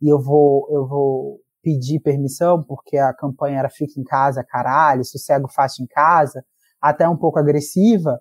e 0.00 0.08
eu 0.08 0.20
vou, 0.20 0.66
eu 0.70 0.86
vou 0.86 1.40
pedir 1.62 2.00
permissão, 2.00 2.62
porque 2.62 2.96
a 2.96 3.12
campanha 3.12 3.58
era 3.58 3.68
fica 3.68 4.00
em 4.00 4.04
casa, 4.04 4.44
caralho, 4.44 5.04
sossego 5.04 5.48
fácil 5.48 5.84
em 5.84 5.86
casa, 5.86 6.44
até 6.80 7.08
um 7.08 7.16
pouco 7.16 7.38
agressiva, 7.38 8.18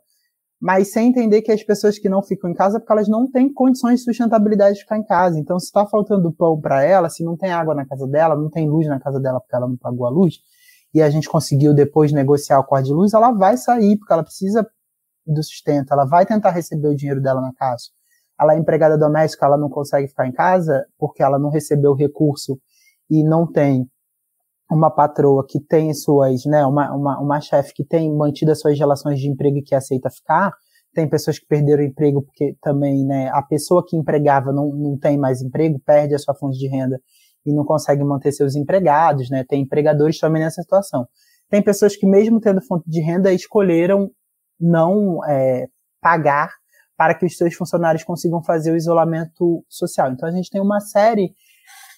mas 0.62 0.92
sem 0.92 1.10
entender 1.10 1.42
que 1.42 1.52
as 1.52 1.64
pessoas 1.64 1.98
que 1.98 2.10
não 2.10 2.22
ficam 2.22 2.50
em 2.50 2.54
casa 2.54 2.78
é 2.78 2.80
porque 2.80 2.92
elas 2.92 3.08
não 3.08 3.32
têm 3.32 3.52
condições 3.52 4.00
de 4.00 4.06
sustentabilidade 4.06 4.76
de 4.76 4.82
ficar 4.82 4.98
em 4.98 5.06
casa. 5.06 5.40
Então, 5.40 5.58
se 5.58 5.68
está 5.68 5.86
faltando 5.86 6.34
pão 6.34 6.60
para 6.60 6.84
ela, 6.84 7.10
se 7.10 7.24
não 7.24 7.38
tem 7.38 7.52
água 7.52 7.74
na 7.74 7.86
casa 7.86 8.06
dela, 8.06 8.36
não 8.36 8.50
tem 8.50 8.70
luz 8.70 8.86
na 8.88 9.00
casa 9.00 9.20
dela 9.22 9.40
porque 9.40 9.56
ela 9.56 9.68
não 9.68 9.78
pagou 9.78 10.06
a 10.06 10.10
luz, 10.10 10.40
e 10.94 11.02
a 11.02 11.10
gente 11.10 11.30
conseguiu 11.30 11.74
depois 11.74 12.12
negociar 12.12 12.60
o 12.60 12.66
corte 12.66 12.88
de 12.88 12.94
luz, 12.94 13.14
ela 13.14 13.32
vai 13.32 13.56
sair 13.56 13.98
porque 13.98 14.12
ela 14.12 14.24
precisa 14.24 14.68
do 15.26 15.44
sustento, 15.44 15.94
ela 15.94 16.06
vai 16.06 16.26
tentar 16.26 16.50
receber 16.50 16.88
o 16.88 16.96
dinheiro 16.96 17.22
dela 17.22 17.40
na 17.40 17.54
casa. 17.54 17.86
Ela 18.40 18.56
é 18.56 18.58
empregada 18.58 18.98
doméstica, 18.98 19.46
ela 19.46 19.58
não 19.58 19.70
consegue 19.70 20.08
ficar 20.08 20.28
em 20.28 20.32
casa 20.32 20.86
porque 20.98 21.22
ela 21.22 21.38
não 21.38 21.50
recebeu 21.50 21.94
recurso 21.94 22.60
e 23.10 23.24
não 23.24 23.46
tem 23.52 23.86
uma 24.72 24.92
patroa 24.92 25.46
que 25.48 25.60
tem 25.60 25.94
suas, 25.94 26.46
né, 26.46 26.66
uma, 26.66 26.96
uma, 26.96 27.20
uma 27.20 27.42
chefe 27.42 27.74
que 27.74 27.84
tem 27.84 28.16
mantido 28.16 28.52
as 28.52 28.60
suas 28.60 28.78
relações 28.78 29.20
de 29.20 29.28
emprego 29.28 29.58
e 29.58 29.64
que 29.64 29.74
aceita 29.74 30.10
ficar, 30.12 30.54
tem 30.94 31.10
pessoas 31.10 31.40
que 31.40 31.46
perderam 31.46 31.84
o 31.84 31.86
emprego 31.86 32.22
porque 32.22 32.56
também, 32.62 33.04
né, 33.06 33.30
a 33.34 33.42
pessoa 33.42 33.84
que 33.86 33.98
empregava 33.98 34.52
não, 34.52 34.70
não 34.70 34.98
tem 34.98 35.18
mais 35.18 35.42
emprego, 35.42 35.80
perde 35.84 36.14
a 36.14 36.20
sua 36.20 36.36
fonte 36.36 36.58
de 36.58 36.68
renda 36.68 37.00
e 37.46 37.54
não 37.54 37.66
consegue 37.66 38.04
manter 38.04 38.32
seus 38.32 38.56
empregados, 38.56 39.30
né, 39.30 39.44
tem 39.48 39.64
empregadores 39.64 40.20
também 40.20 40.42
nessa 40.42 40.62
situação. 40.62 41.08
Tem 41.50 41.64
pessoas 41.64 41.96
que 41.96 42.06
mesmo 42.06 42.40
tendo 42.40 42.62
fonte 42.62 42.88
de 42.88 43.02
renda 43.02 43.34
escolheram 43.34 44.12
não 44.60 45.26
é, 45.26 45.68
pagar 46.00 46.59
para 47.00 47.16
que 47.16 47.26
os 47.26 47.38
seus 47.38 47.56
funcionários 47.56 48.04
consigam 48.04 48.44
fazer 48.44 48.74
o 48.74 48.76
isolamento 48.76 49.64
social. 49.70 50.12
Então 50.12 50.28
a 50.28 50.32
gente 50.34 50.50
tem 50.50 50.60
uma 50.60 50.82
série 50.82 51.34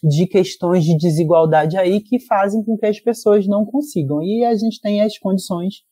de 0.03 0.27
questões 0.27 0.85
de 0.85 0.95
desigualdade 0.95 1.75
aí 1.75 2.01
que 2.01 2.19
fazem 2.19 2.63
com 2.63 2.77
que 2.77 2.85
as 2.85 2.99
pessoas 2.99 3.47
não 3.47 3.65
consigam. 3.65 4.21
E 4.21 4.45
a 4.45 4.53
gente 4.53 4.79
tem 4.79 5.01
as 5.01 5.17
condições 5.17 5.83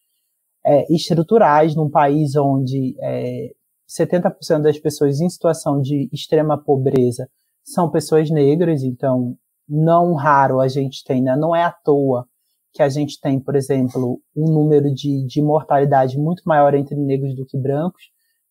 é, 0.63 0.85
estruturais 0.93 1.75
num 1.75 1.89
país 1.89 2.35
onde 2.35 2.95
é, 3.01 3.49
70% 3.89 4.61
das 4.61 4.77
pessoas 4.77 5.19
em 5.19 5.27
situação 5.27 5.81
de 5.81 6.07
extrema 6.13 6.55
pobreza 6.55 7.27
são 7.63 7.89
pessoas 7.89 8.29
negras, 8.29 8.83
então 8.83 9.35
não 9.67 10.13
raro 10.13 10.59
a 10.59 10.67
gente 10.67 11.03
tem, 11.03 11.23
né? 11.23 11.35
não 11.35 11.55
é 11.55 11.63
à 11.63 11.71
toa 11.71 12.27
que 12.71 12.83
a 12.83 12.89
gente 12.89 13.19
tem, 13.19 13.39
por 13.39 13.55
exemplo, 13.55 14.21
um 14.37 14.53
número 14.53 14.93
de, 14.93 15.25
de 15.25 15.41
mortalidade 15.41 16.15
muito 16.19 16.43
maior 16.45 16.75
entre 16.75 16.95
negros 16.95 17.35
do 17.35 17.43
que 17.43 17.57
brancos. 17.57 18.03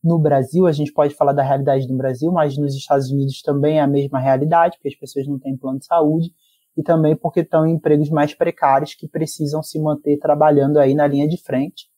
No 0.09 0.19
Brasil, 0.19 0.67
a 0.67 0.73
gente 0.73 0.91
pode 0.91 1.15
falar 1.15 1.35
da 1.35 1.43
realidade 1.43 1.87
do 1.87 1.95
Brasil, 1.95 2.33
mas 2.33 2.57
nos 2.57 2.75
Estados 2.75 3.11
Unidos 3.11 3.43
também 3.43 3.77
é 3.77 3.83
a 3.83 3.87
mesma 3.87 4.19
realidade, 4.19 4.79
porque 4.79 4.89
as 4.89 4.95
pessoas 4.95 5.29
não 5.29 5.39
têm 5.39 5.55
plano 5.55 5.79
de 5.79 5.85
saúde 5.85 6.31
e 6.75 6.83
também 6.83 7.15
porque 7.15 7.41
estão 7.41 7.67
em 7.67 7.75
empregos 7.75 8.09
mais 8.09 8.35
precários 8.35 8.95
que 8.95 9.07
precisam 9.07 9.63
se 9.63 9.79
manter 9.79 10.17
trabalhando 10.19 10.79
aí 10.79 10.95
na 10.95 11.07
linha 11.07 11.29
de 11.29 11.37
frente. 11.37 11.91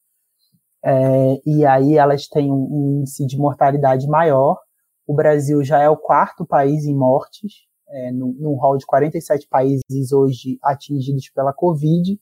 É, 0.84 1.40
e 1.46 1.64
aí 1.64 1.98
elas 1.98 2.26
têm 2.26 2.50
um, 2.50 2.56
um, 2.56 2.98
índice 2.98 3.24
de 3.24 3.38
mortalidade 3.38 4.08
maior. 4.08 4.58
O 5.06 5.14
Brasil 5.14 5.62
já 5.62 5.80
é 5.80 5.88
o 5.88 5.96
quarto 5.96 6.44
país 6.44 6.86
em 6.86 6.96
mortes, 6.96 7.52
é, 7.90 8.10
num 8.10 8.56
hall 8.56 8.76
de 8.76 8.86
47 8.86 9.46
países 9.48 10.12
hoje 10.12 10.58
atingidos 10.64 11.30
pela 11.32 11.52
Covid, 11.52 12.18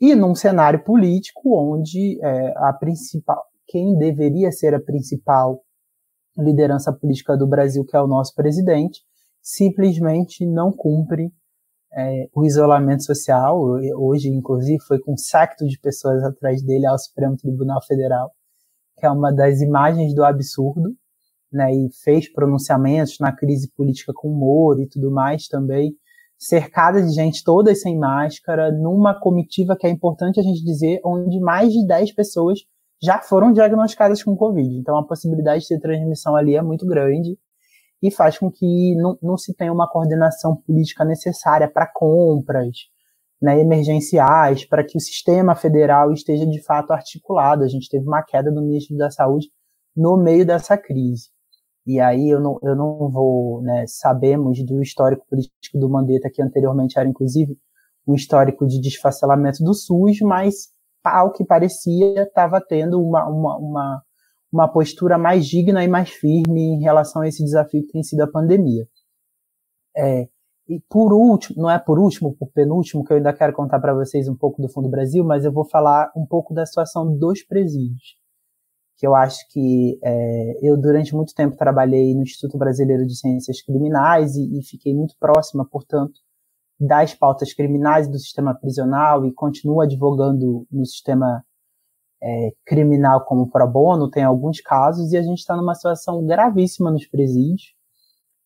e 0.00 0.14
num 0.14 0.36
cenário 0.36 0.84
político 0.84 1.58
onde 1.58 2.20
é, 2.22 2.54
a 2.58 2.72
principal, 2.72 3.44
quem 3.66 3.96
deveria 3.96 4.50
ser 4.52 4.74
a 4.74 4.80
principal 4.80 5.62
liderança 6.36 6.92
política 6.92 7.36
do 7.36 7.46
Brasil, 7.46 7.84
que 7.84 7.96
é 7.96 8.00
o 8.00 8.06
nosso 8.06 8.34
presidente, 8.34 9.00
simplesmente 9.42 10.46
não 10.46 10.72
cumpre 10.72 11.32
é, 11.92 12.28
o 12.34 12.44
isolamento 12.44 13.04
social. 13.04 13.60
Hoje, 13.96 14.28
inclusive, 14.28 14.82
foi 14.84 14.98
com 14.98 15.12
um 15.12 15.16
secto 15.16 15.66
de 15.66 15.78
pessoas 15.78 16.22
atrás 16.24 16.62
dele 16.62 16.86
ao 16.86 16.98
Supremo 16.98 17.36
Tribunal 17.36 17.82
Federal, 17.84 18.32
que 18.98 19.06
é 19.06 19.10
uma 19.10 19.32
das 19.32 19.60
imagens 19.60 20.14
do 20.14 20.24
absurdo, 20.24 20.94
né, 21.52 21.72
e 21.72 21.88
fez 22.02 22.32
pronunciamentos 22.32 23.18
na 23.20 23.30
crise 23.30 23.70
política 23.76 24.12
com 24.12 24.28
humor 24.28 24.80
e 24.80 24.88
tudo 24.88 25.10
mais 25.10 25.46
também, 25.46 25.94
cercada 26.36 27.00
de 27.00 27.12
gente 27.12 27.44
toda 27.44 27.72
sem 27.76 27.96
máscara, 27.96 28.72
numa 28.72 29.18
comitiva 29.18 29.76
que 29.76 29.86
é 29.86 29.90
importante 29.90 30.40
a 30.40 30.42
gente 30.42 30.64
dizer, 30.64 31.00
onde 31.04 31.38
mais 31.38 31.72
de 31.72 31.86
10 31.86 32.12
pessoas 32.12 32.58
já 33.04 33.20
foram 33.20 33.52
diagnosticadas 33.52 34.22
com 34.22 34.36
Covid. 34.36 34.76
Então 34.76 34.96
a 34.96 35.06
possibilidade 35.06 35.62
de 35.62 35.68
ter 35.68 35.80
transmissão 35.80 36.34
ali 36.34 36.56
é 36.56 36.62
muito 36.62 36.86
grande 36.86 37.38
e 38.02 38.10
faz 38.10 38.38
com 38.38 38.50
que 38.50 38.94
não, 38.96 39.18
não 39.22 39.36
se 39.36 39.54
tenha 39.54 39.72
uma 39.72 39.88
coordenação 39.88 40.56
política 40.56 41.04
necessária 41.04 41.70
para 41.70 41.86
compras 41.86 42.76
né, 43.40 43.60
emergenciais, 43.60 44.64
para 44.64 44.84
que 44.84 44.96
o 44.96 45.00
sistema 45.00 45.54
federal 45.54 46.12
esteja 46.12 46.46
de 46.46 46.62
fato 46.62 46.92
articulado. 46.92 47.62
A 47.62 47.68
gente 47.68 47.88
teve 47.88 48.06
uma 48.06 48.22
queda 48.22 48.50
do 48.50 48.62
ministro 48.62 48.96
da 48.96 49.10
Saúde 49.10 49.48
no 49.94 50.16
meio 50.16 50.46
dessa 50.46 50.76
crise. 50.76 51.28
E 51.86 52.00
aí 52.00 52.30
eu 52.30 52.40
não, 52.40 52.58
eu 52.62 52.74
não 52.74 53.10
vou, 53.10 53.62
né, 53.62 53.84
sabemos 53.86 54.64
do 54.64 54.82
histórico 54.82 55.26
político 55.28 55.78
do 55.78 55.88
Mandetta, 55.88 56.30
que 56.32 56.42
anteriormente 56.42 56.98
era 56.98 57.08
inclusive 57.08 57.58
um 58.06 58.14
histórico 58.14 58.66
de 58.66 58.80
desfacelamento 58.80 59.62
do 59.62 59.74
SUS, 59.74 60.20
mas 60.20 60.73
ao 61.04 61.32
que 61.32 61.44
parecia, 61.44 62.22
estava 62.22 62.60
tendo 62.60 63.02
uma, 63.02 63.26
uma, 63.28 63.56
uma, 63.58 64.02
uma 64.52 64.68
postura 64.68 65.18
mais 65.18 65.46
digna 65.46 65.84
e 65.84 65.88
mais 65.88 66.10
firme 66.10 66.60
em 66.60 66.80
relação 66.80 67.22
a 67.22 67.28
esse 67.28 67.44
desafio 67.44 67.82
que 67.82 67.92
tem 67.92 68.02
sido 68.02 68.22
a 68.22 68.30
pandemia. 68.30 68.86
É, 69.96 70.28
e 70.68 70.80
por 70.88 71.12
último, 71.12 71.62
não 71.62 71.70
é 71.70 71.78
por 71.78 71.98
último, 71.98 72.34
por 72.34 72.50
penúltimo, 72.52 73.04
que 73.04 73.12
eu 73.12 73.18
ainda 73.18 73.32
quero 73.32 73.52
contar 73.52 73.78
para 73.80 73.94
vocês 73.94 74.28
um 74.28 74.36
pouco 74.36 74.62
do 74.62 74.68
Fundo 74.68 74.88
Brasil, 74.88 75.22
mas 75.24 75.44
eu 75.44 75.52
vou 75.52 75.64
falar 75.64 76.10
um 76.16 76.26
pouco 76.26 76.54
da 76.54 76.64
situação 76.64 77.16
dos 77.16 77.42
presídios. 77.42 78.16
Que 78.96 79.06
eu 79.06 79.14
acho 79.14 79.46
que 79.50 79.98
é, 80.02 80.58
eu, 80.62 80.76
durante 80.76 81.14
muito 81.14 81.34
tempo, 81.34 81.56
trabalhei 81.56 82.14
no 82.14 82.22
Instituto 82.22 82.56
Brasileiro 82.56 83.06
de 83.06 83.16
Ciências 83.18 83.60
Criminais 83.62 84.36
e, 84.36 84.58
e 84.58 84.62
fiquei 84.64 84.94
muito 84.94 85.14
próxima, 85.18 85.66
portanto, 85.68 86.14
das 86.86 87.14
pautas 87.14 87.52
criminais 87.52 88.08
do 88.08 88.18
sistema 88.18 88.54
prisional 88.54 89.24
e 89.26 89.32
continua 89.32 89.84
advogando 89.84 90.66
no 90.70 90.84
sistema 90.84 91.44
é, 92.22 92.52
criminal 92.64 93.24
como 93.24 93.50
pro 93.50 93.66
bono, 93.66 94.10
tem 94.10 94.24
alguns 94.24 94.60
casos, 94.60 95.12
e 95.12 95.16
a 95.16 95.22
gente 95.22 95.38
está 95.38 95.56
numa 95.56 95.74
situação 95.74 96.24
gravíssima 96.24 96.90
nos 96.90 97.06
presídios, 97.06 97.74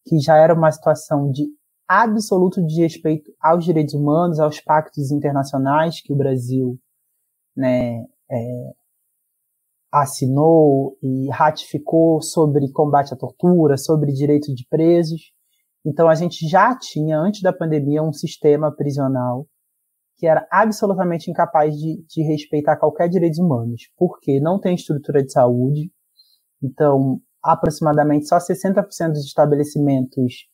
que 0.07 0.19
já 0.19 0.37
era 0.37 0.55
uma 0.55 0.71
situação 0.73 1.31
de 1.31 1.47
absoluto 1.87 2.65
desrespeito 2.65 3.33
aos 3.41 3.65
direitos 3.65 3.95
humanos, 3.95 4.41
aos 4.41 4.61
pactos 4.61 5.11
internacionais 5.11 6.03
que 6.03 6.13
o 6.13 6.17
Brasil 6.17 6.79
né, 7.57 8.05
é, 8.31 8.73
assinou 9.91 10.99
e 11.03 11.31
ratificou 11.31 12.21
sobre 12.21 12.71
combate 12.73 13.15
à 13.15 13.17
tortura, 13.17 13.77
sobre 13.77 14.13
direitos 14.13 14.55
de 14.55 14.67
presos. 14.69 15.33
Então 15.85 16.09
a 16.09 16.15
gente 16.15 16.49
já 16.49 16.77
tinha, 16.77 17.19
antes 17.19 17.43
da 17.43 17.53
pandemia, 17.53 18.03
um 18.03 18.13
sistema 18.13 18.75
prisional 18.75 19.47
que 20.19 20.27
era 20.27 20.47
absolutamente 20.51 21.31
incapaz 21.31 21.75
de, 21.77 22.05
de 22.09 22.23
respeitar 22.23 22.77
qualquer 22.77 23.09
direitos 23.09 23.39
humanos, 23.39 23.83
porque 23.97 24.41
não 24.41 24.61
tem 24.61 24.75
estrutura 24.75 25.23
de 25.23 25.31
saúde. 25.31 25.93
Então, 26.61 27.21
aproximadamente 27.43 28.27
só 28.27 28.39
60% 28.39 29.13
dos 29.13 29.25
estabelecimentos, 29.25 30.49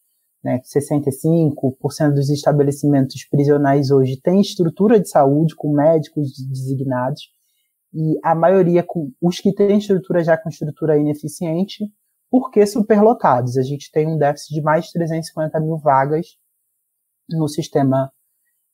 né, 0.44 0.60
65% 0.60 2.12
dos 2.14 2.28
estabelecimentos 2.28 3.26
prisionais 3.26 3.90
hoje 3.90 4.20
têm 4.20 4.42
estrutura 4.42 5.00
de 5.00 5.08
saúde 5.08 5.56
com 5.56 5.72
médicos 5.72 6.32
designados 6.46 7.22
e 7.94 8.18
a 8.22 8.34
maioria 8.34 8.84
com 8.86 9.10
os 9.18 9.40
que 9.40 9.54
têm 9.54 9.78
estrutura 9.78 10.22
já 10.22 10.36
com 10.36 10.50
estrutura 10.50 10.98
ineficiente 10.98 11.84
porque 12.30 12.66
superlotados. 12.66 13.56
A 13.56 13.62
gente 13.62 13.90
tem 13.92 14.06
um 14.06 14.18
déficit 14.18 14.54
de 14.54 14.62
mais 14.62 14.86
de 14.86 14.92
350 14.92 15.60
mil 15.60 15.78
vagas 15.78 16.26
no 17.28 17.48
sistema 17.48 18.10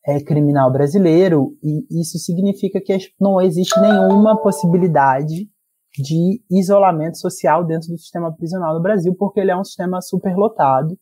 é, 0.05 0.19
criminal 0.21 0.71
brasileiro, 0.71 1.55
e 1.63 2.01
isso 2.01 2.17
significa 2.17 2.81
que 2.81 2.97
não 3.19 3.39
existe 3.39 3.79
nenhuma 3.79 4.41
possibilidade 4.41 5.47
de 5.97 6.41
isolamento 6.49 7.17
social 7.17 7.65
dentro 7.65 7.89
do 7.89 7.97
sistema 7.97 8.33
prisional 8.35 8.73
no 8.73 8.81
Brasil, 8.81 9.13
porque 9.15 9.39
ele 9.39 9.51
é 9.51 9.57
um 9.57 9.63
sistema 9.63 10.01
superlotado 10.01 10.97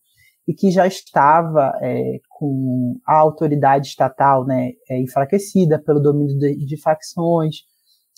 e 0.47 0.53
que 0.53 0.71
já 0.71 0.87
estava 0.87 1.73
é, 1.79 2.19
com 2.27 2.99
a 3.05 3.17
autoridade 3.19 3.87
estatal 3.87 4.45
né, 4.45 4.71
é, 4.89 4.99
enfraquecida 4.99 5.79
pelo 5.79 5.99
domínio 5.99 6.37
de, 6.39 6.65
de 6.65 6.81
facções, 6.81 7.57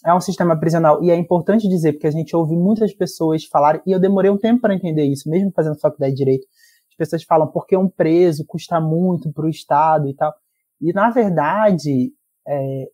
é 0.05 0.13
um 0.13 0.19
sistema 0.19 0.59
prisional, 0.59 1.03
e 1.03 1.11
é 1.11 1.15
importante 1.15 1.67
dizer, 1.67 1.93
porque 1.93 2.07
a 2.07 2.11
gente 2.11 2.35
ouve 2.35 2.55
muitas 2.55 2.93
pessoas 2.93 3.45
falarem, 3.45 3.81
e 3.85 3.91
eu 3.91 3.99
demorei 3.99 4.31
um 4.31 4.37
tempo 4.37 4.61
para 4.61 4.73
entender 4.73 5.05
isso, 5.05 5.29
mesmo 5.29 5.51
fazendo 5.51 5.79
faculdade 5.79 6.13
de 6.13 6.17
Direito, 6.17 6.47
as 6.89 6.95
pessoas 6.95 7.23
falam 7.23 7.47
porque 7.47 7.77
um 7.77 7.89
preso 7.89 8.45
custa 8.45 8.79
muito 8.79 9.31
para 9.31 9.45
o 9.45 9.49
Estado 9.49 10.07
e 10.07 10.15
tal. 10.15 10.33
E, 10.79 10.91
na 10.93 11.09
verdade, 11.09 12.11
é, 12.47 12.85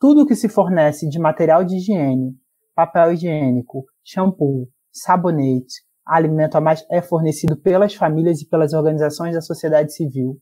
tudo 0.00 0.26
que 0.26 0.34
se 0.34 0.48
fornece 0.48 1.08
de 1.08 1.18
material 1.18 1.64
de 1.64 1.76
higiene, 1.76 2.36
papel 2.74 3.12
higiênico, 3.12 3.84
shampoo, 4.04 4.68
sabonete, 4.92 5.82
alimento 6.06 6.56
a 6.56 6.60
mais, 6.60 6.84
é 6.90 7.02
fornecido 7.02 7.56
pelas 7.56 7.94
famílias 7.94 8.40
e 8.40 8.48
pelas 8.48 8.72
organizações 8.72 9.34
da 9.34 9.40
sociedade 9.40 9.92
civil 9.92 10.40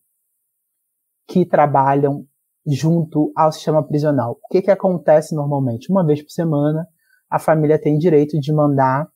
que 1.27 1.45
trabalham 1.45 2.27
junto 2.67 3.33
ao 3.37 3.53
sistema 3.53 3.87
prisional. 3.87 4.39
O 4.43 4.49
que, 4.49 4.63
que 4.63 4.71
acontece 4.71 5.35
normalmente? 5.35 5.91
Uma 5.91 6.05
vez 6.05 6.23
por 6.23 6.31
semana, 6.31 6.87
a 7.31 7.39
família 7.39 7.81
tem 7.81 7.97
direito 7.97 8.39
de 8.41 8.53
mandar 8.53 9.09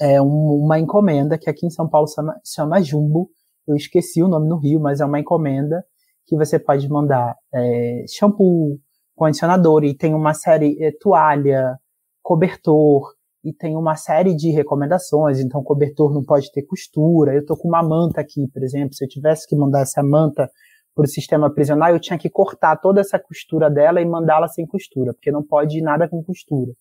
é, 0.00 0.20
um, 0.20 0.64
uma 0.64 0.78
encomenda, 0.78 1.38
que 1.38 1.48
aqui 1.48 1.66
em 1.66 1.70
São 1.70 1.88
Paulo 1.88 2.08
chama, 2.08 2.40
chama 2.44 2.82
Jumbo. 2.82 3.30
Eu 3.66 3.76
esqueci 3.76 4.22
o 4.22 4.28
nome 4.28 4.48
no 4.48 4.56
Rio, 4.56 4.80
mas 4.80 5.00
é 5.00 5.04
uma 5.04 5.20
encomenda 5.20 5.84
que 6.26 6.36
você 6.36 6.58
pode 6.58 6.88
mandar 6.88 7.36
é, 7.54 8.04
shampoo, 8.08 8.78
condicionador, 9.14 9.84
e 9.84 9.96
tem 9.96 10.14
uma 10.14 10.34
série, 10.34 10.76
é, 10.82 10.92
toalha, 11.00 11.78
cobertor, 12.22 13.14
e 13.44 13.52
tem 13.52 13.76
uma 13.76 13.96
série 13.96 14.34
de 14.34 14.50
recomendações, 14.50 15.38
então 15.38 15.62
cobertor 15.62 16.12
não 16.12 16.22
pode 16.22 16.50
ter 16.52 16.62
costura. 16.62 17.34
Eu 17.34 17.46
tô 17.46 17.56
com 17.56 17.68
uma 17.68 17.82
manta 17.82 18.20
aqui, 18.20 18.46
por 18.52 18.62
exemplo, 18.62 18.94
se 18.94 19.04
eu 19.04 19.08
tivesse 19.08 19.46
que 19.46 19.56
mandar 19.56 19.80
essa 19.80 20.02
manta 20.02 20.50
para 20.98 21.04
o 21.04 21.08
sistema 21.08 21.48
prisional, 21.48 21.90
eu 21.90 22.00
tinha 22.00 22.18
que 22.18 22.28
cortar 22.28 22.74
toda 22.74 23.00
essa 23.00 23.20
costura 23.20 23.70
dela 23.70 24.00
e 24.00 24.04
mandá-la 24.04 24.48
sem 24.48 24.66
costura, 24.66 25.14
porque 25.14 25.30
não 25.30 25.44
pode 25.44 25.78
ir 25.78 25.80
nada 25.80 26.08
com 26.08 26.20
costura. 26.24 26.72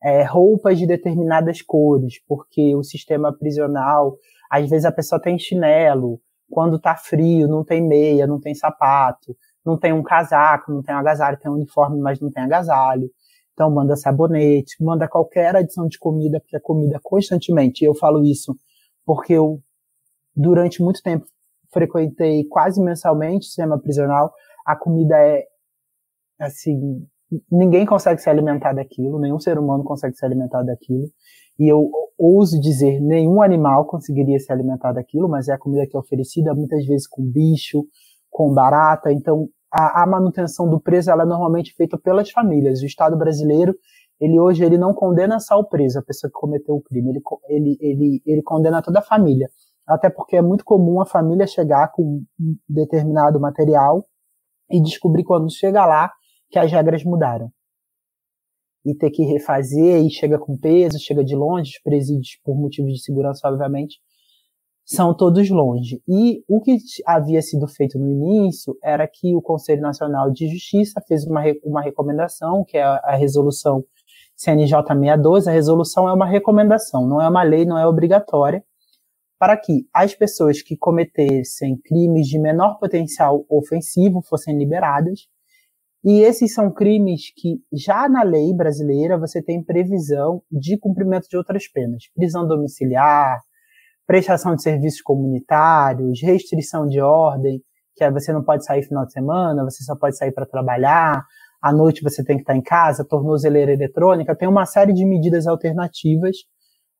É, 0.00 0.22
roupas 0.22 0.78
de 0.78 0.86
determinadas 0.86 1.60
cores, 1.60 2.22
porque 2.28 2.76
o 2.76 2.84
sistema 2.84 3.32
prisional, 3.36 4.16
às 4.48 4.70
vezes 4.70 4.84
a 4.84 4.92
pessoa 4.92 5.20
tem 5.20 5.36
chinelo, 5.40 6.20
quando 6.48 6.78
tá 6.78 6.94
frio, 6.94 7.48
não 7.48 7.64
tem 7.64 7.84
meia, 7.84 8.28
não 8.28 8.38
tem 8.40 8.54
sapato, 8.54 9.36
não 9.66 9.76
tem 9.76 9.92
um 9.92 10.04
casaco, 10.04 10.70
não 10.70 10.80
tem 10.80 10.94
um 10.94 10.98
agasalho, 10.98 11.36
tem 11.36 11.50
um 11.50 11.54
uniforme, 11.54 12.00
mas 12.00 12.20
não 12.20 12.30
tem 12.30 12.44
agasalho. 12.44 13.10
Então 13.54 13.68
manda 13.68 13.96
sabonete, 13.96 14.76
manda 14.80 15.08
qualquer 15.08 15.56
adição 15.56 15.88
de 15.88 15.98
comida, 15.98 16.38
porque 16.38 16.56
a 16.56 16.60
comida 16.60 17.00
constantemente, 17.02 17.84
eu 17.84 17.92
falo 17.92 18.24
isso 18.24 18.56
porque 19.04 19.32
eu 19.32 19.60
durante 20.36 20.80
muito 20.80 21.02
tempo 21.02 21.26
frequentei 21.72 22.44
quase 22.44 22.80
mensalmente 22.80 23.46
o 23.46 23.48
sistema 23.48 23.78
prisional, 23.78 24.32
a 24.66 24.76
comida 24.76 25.16
é 25.16 25.44
assim, 26.40 27.06
ninguém 27.50 27.86
consegue 27.86 28.20
se 28.20 28.28
alimentar 28.28 28.72
daquilo, 28.72 29.18
nenhum 29.18 29.38
ser 29.38 29.58
humano 29.58 29.82
consegue 29.84 30.16
se 30.16 30.24
alimentar 30.24 30.62
daquilo. 30.62 31.08
E 31.58 31.70
eu 31.70 31.90
ouso 32.18 32.60
dizer, 32.60 33.00
nenhum 33.00 33.42
animal 33.42 33.86
conseguiria 33.86 34.38
se 34.38 34.52
alimentar 34.52 34.92
daquilo, 34.92 35.28
mas 35.28 35.48
é 35.48 35.52
a 35.52 35.58
comida 35.58 35.86
que 35.86 35.96
é 35.96 36.00
oferecida 36.00 36.54
muitas 36.54 36.84
vezes 36.86 37.06
com 37.06 37.22
bicho, 37.22 37.84
com 38.30 38.52
barata. 38.52 39.12
Então, 39.12 39.48
a, 39.72 40.02
a 40.02 40.06
manutenção 40.06 40.68
do 40.68 40.80
preso 40.80 41.10
ela 41.10 41.22
é 41.22 41.26
normalmente 41.26 41.74
feita 41.74 41.98
pelas 41.98 42.30
famílias. 42.30 42.80
O 42.80 42.86
Estado 42.86 43.16
brasileiro, 43.16 43.74
ele 44.20 44.38
hoje 44.38 44.64
ele 44.64 44.78
não 44.78 44.94
condena 44.94 45.38
só 45.40 45.58
o 45.58 45.64
preso, 45.64 45.98
a 45.98 46.02
pessoa 46.02 46.30
que 46.30 46.38
cometeu 46.38 46.74
o 46.74 46.82
crime, 46.82 47.10
ele, 47.10 47.22
ele, 47.48 47.78
ele, 47.80 48.22
ele 48.26 48.42
condena 48.42 48.82
toda 48.82 49.00
a 49.00 49.02
família 49.02 49.48
até 49.86 50.08
porque 50.08 50.36
é 50.36 50.42
muito 50.42 50.64
comum 50.64 51.00
a 51.00 51.06
família 51.06 51.46
chegar 51.46 51.90
com 51.92 52.24
um 52.40 52.56
determinado 52.68 53.40
material 53.40 54.06
e 54.70 54.80
descobrir 54.80 55.24
quando 55.24 55.52
chega 55.52 55.84
lá 55.84 56.10
que 56.50 56.58
as 56.58 56.70
regras 56.70 57.04
mudaram. 57.04 57.50
E 58.84 58.94
ter 58.94 59.10
que 59.10 59.24
refazer, 59.24 60.04
e 60.04 60.10
chega 60.10 60.38
com 60.38 60.56
peso, 60.56 60.98
chega 60.98 61.24
de 61.24 61.36
longe, 61.36 61.72
os 61.76 61.82
presídios, 61.82 62.38
por 62.44 62.56
motivos 62.56 62.92
de 62.92 63.02
segurança, 63.02 63.48
obviamente, 63.48 64.00
são 64.84 65.14
todos 65.16 65.48
longe. 65.50 66.02
E 66.08 66.42
o 66.48 66.60
que 66.60 66.76
havia 67.06 67.40
sido 67.40 67.68
feito 67.68 67.98
no 67.98 68.10
início 68.10 68.76
era 68.82 69.06
que 69.06 69.34
o 69.36 69.40
Conselho 69.40 69.80
Nacional 69.80 70.30
de 70.32 70.48
Justiça 70.48 71.00
fez 71.06 71.24
uma, 71.24 71.42
uma 71.62 71.80
recomendação, 71.80 72.64
que 72.64 72.76
é 72.76 72.82
a, 72.82 73.14
resolução 73.14 73.84
CNJ 74.36 74.82
62. 74.82 75.46
A 75.46 75.52
resolução 75.52 76.08
é 76.08 76.12
uma 76.12 76.26
recomendação, 76.26 77.06
não 77.06 77.20
é 77.20 77.28
uma 77.28 77.44
lei, 77.44 77.64
não 77.64 77.78
é 77.78 77.86
obrigatória 77.86 78.64
para 79.42 79.56
que 79.56 79.88
as 79.92 80.14
pessoas 80.14 80.62
que 80.62 80.76
cometessem 80.76 81.76
crimes 81.84 82.28
de 82.28 82.38
menor 82.38 82.78
potencial 82.78 83.44
ofensivo 83.50 84.22
fossem 84.22 84.56
liberadas. 84.56 85.26
E 86.04 86.20
esses 86.20 86.54
são 86.54 86.72
crimes 86.72 87.32
que, 87.34 87.60
já 87.72 88.08
na 88.08 88.22
lei 88.22 88.54
brasileira, 88.54 89.18
você 89.18 89.42
tem 89.42 89.60
previsão 89.60 90.44
de 90.48 90.78
cumprimento 90.78 91.28
de 91.28 91.36
outras 91.36 91.66
penas. 91.66 92.04
Prisão 92.14 92.46
domiciliar, 92.46 93.40
prestação 94.06 94.54
de 94.54 94.62
serviços 94.62 95.02
comunitários, 95.02 96.22
restrição 96.22 96.86
de 96.86 97.00
ordem, 97.00 97.60
que 97.96 98.04
é 98.04 98.12
você 98.12 98.32
não 98.32 98.44
pode 98.44 98.64
sair 98.64 98.84
final 98.84 99.04
de 99.04 99.12
semana, 99.12 99.64
você 99.64 99.82
só 99.82 99.96
pode 99.96 100.16
sair 100.16 100.30
para 100.30 100.46
trabalhar, 100.46 101.26
à 101.60 101.72
noite 101.72 102.00
você 102.00 102.22
tem 102.22 102.36
que 102.36 102.42
estar 102.42 102.54
em 102.54 102.62
casa, 102.62 103.04
tornozeleira 103.04 103.72
eletrônica, 103.72 104.36
tem 104.36 104.48
uma 104.48 104.66
série 104.66 104.92
de 104.92 105.04
medidas 105.04 105.48
alternativas 105.48 106.36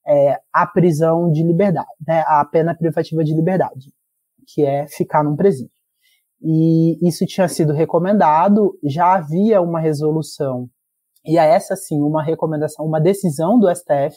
é, 0.07 0.39
a 0.53 0.67
prisão 0.67 1.31
de 1.31 1.43
liberdade, 1.43 1.89
né, 2.07 2.25
a 2.27 2.45
pena 2.45 2.75
privativa 2.75 3.23
de 3.23 3.35
liberdade, 3.35 3.93
que 4.47 4.65
é 4.65 4.87
ficar 4.89 5.23
num 5.23 5.37
presídio. 5.37 5.73
E 6.41 6.99
isso 7.07 7.25
tinha 7.25 7.47
sido 7.47 7.73
recomendado, 7.73 8.77
já 8.85 9.15
havia 9.15 9.61
uma 9.61 9.81
resolução, 9.81 10.69
e 11.25 11.39
a 11.39 11.45
essa 11.45 11.77
sim, 11.77 12.01
uma 12.01 12.23
recomendação, 12.23 12.85
uma 12.85 13.01
decisão 13.01 13.59
do 13.59 13.73
STF, 13.73 14.17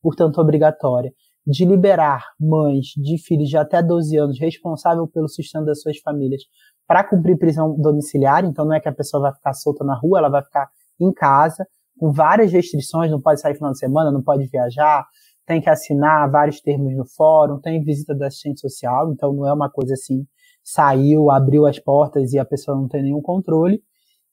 portanto 0.00 0.40
obrigatória, 0.40 1.12
de 1.46 1.64
liberar 1.64 2.24
mães 2.40 2.86
de 2.96 3.18
filhos 3.18 3.48
de 3.48 3.56
até 3.56 3.82
12 3.82 4.16
anos 4.16 4.40
responsável 4.40 5.06
pelo 5.06 5.28
sustento 5.28 5.66
das 5.66 5.82
suas 5.82 5.98
famílias 5.98 6.42
para 6.86 7.04
cumprir 7.04 7.38
prisão 7.38 7.74
domiciliar, 7.78 8.44
então 8.44 8.64
não 8.64 8.74
é 8.74 8.80
que 8.80 8.88
a 8.88 8.94
pessoa 8.94 9.22
vai 9.22 9.34
ficar 9.34 9.52
solta 9.52 9.84
na 9.84 9.98
rua, 9.98 10.18
ela 10.18 10.28
vai 10.28 10.42
ficar 10.42 10.68
em 11.00 11.12
casa, 11.12 11.66
com 11.98 12.12
várias 12.12 12.52
restrições, 12.52 13.10
não 13.10 13.20
pode 13.20 13.40
sair 13.40 13.54
final 13.54 13.72
de 13.72 13.78
semana, 13.78 14.10
não 14.10 14.22
pode 14.22 14.46
viajar, 14.46 15.06
tem 15.46 15.60
que 15.60 15.68
assinar 15.68 16.30
vários 16.30 16.60
termos 16.60 16.96
no 16.96 17.06
fórum, 17.06 17.60
tem 17.60 17.82
visita 17.82 18.14
da 18.14 18.26
assistente 18.28 18.60
social, 18.60 19.12
então 19.12 19.32
não 19.32 19.46
é 19.46 19.52
uma 19.52 19.70
coisa 19.70 19.94
assim, 19.94 20.26
saiu, 20.62 21.30
abriu 21.30 21.66
as 21.66 21.78
portas 21.78 22.32
e 22.32 22.38
a 22.38 22.44
pessoa 22.44 22.76
não 22.76 22.88
tem 22.88 23.02
nenhum 23.02 23.20
controle. 23.20 23.82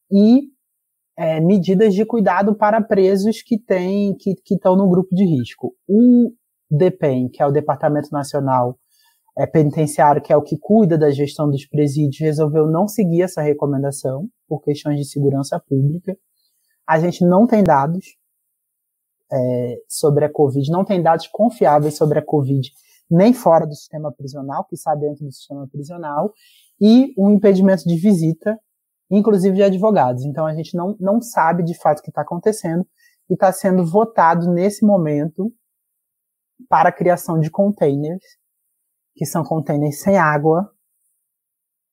E 0.10 0.44
é, 1.18 1.40
medidas 1.40 1.94
de 1.94 2.06
cuidado 2.06 2.56
para 2.56 2.82
presos 2.82 3.42
que 3.42 3.60
têm, 3.60 4.16
que, 4.16 4.36
estão 4.50 4.76
no 4.76 4.90
grupo 4.90 5.14
de 5.14 5.26
risco. 5.26 5.76
O 5.88 6.32
DEPEN, 6.70 7.30
que 7.30 7.44
é 7.44 7.46
o 7.46 7.52
Departamento 7.52 8.10
Nacional 8.12 8.78
é, 9.38 9.46
Penitenciário, 9.46 10.22
que 10.22 10.32
é 10.32 10.38
o 10.38 10.42
que 10.42 10.58
cuida 10.58 10.98
da 10.98 11.12
gestão 11.12 11.50
dos 11.50 11.66
presídios, 11.66 12.20
resolveu 12.20 12.68
não 12.68 12.88
seguir 12.88 13.24
essa 13.24 13.42
recomendação 13.42 14.28
por 14.48 14.62
questões 14.62 14.98
de 14.98 15.06
segurança 15.06 15.60
pública. 15.60 16.18
A 16.88 17.00
gente 17.00 17.26
não 17.26 17.46
tem 17.46 17.64
dados 17.64 18.18
é, 19.32 19.78
sobre 19.88 20.26
a 20.26 20.32
Covid, 20.32 20.70
não 20.72 20.84
tem 20.84 21.02
dados 21.02 21.28
confiáveis 21.28 21.96
sobre 21.96 22.20
a 22.20 22.26
Covid, 22.26 22.70
nem 23.10 23.34
fora 23.34 23.66
do 23.66 23.76
sistema 23.76 24.12
prisional, 24.12 24.66
que 24.66 24.76
está 24.76 24.96
dentro 24.96 25.26
do 25.26 25.32
sistema 25.32 25.68
prisional, 25.68 26.34
e 26.80 27.14
um 27.18 27.30
impedimento 27.30 27.84
de 27.84 27.96
visita, 27.96 28.60
inclusive 29.10 29.56
de 29.56 29.64
advogados. 29.64 30.26
Então 30.26 30.46
a 30.46 30.54
gente 30.54 30.76
não, 30.76 30.96
não 31.00 31.22
sabe 31.22 31.64
de 31.64 31.78
fato 31.78 32.00
o 32.00 32.02
que 32.04 32.10
está 32.10 32.22
acontecendo 32.22 32.86
e 33.30 33.34
está 33.34 33.52
sendo 33.52 33.86
votado 33.86 34.52
nesse 34.52 34.86
momento 34.86 35.54
para 36.68 36.90
a 36.90 36.94
criação 36.94 37.40
de 37.40 37.50
containers, 37.50 38.24
que 39.16 39.26
são 39.26 39.44
containers 39.44 40.02
sem 40.02 40.18
água, 40.18 40.72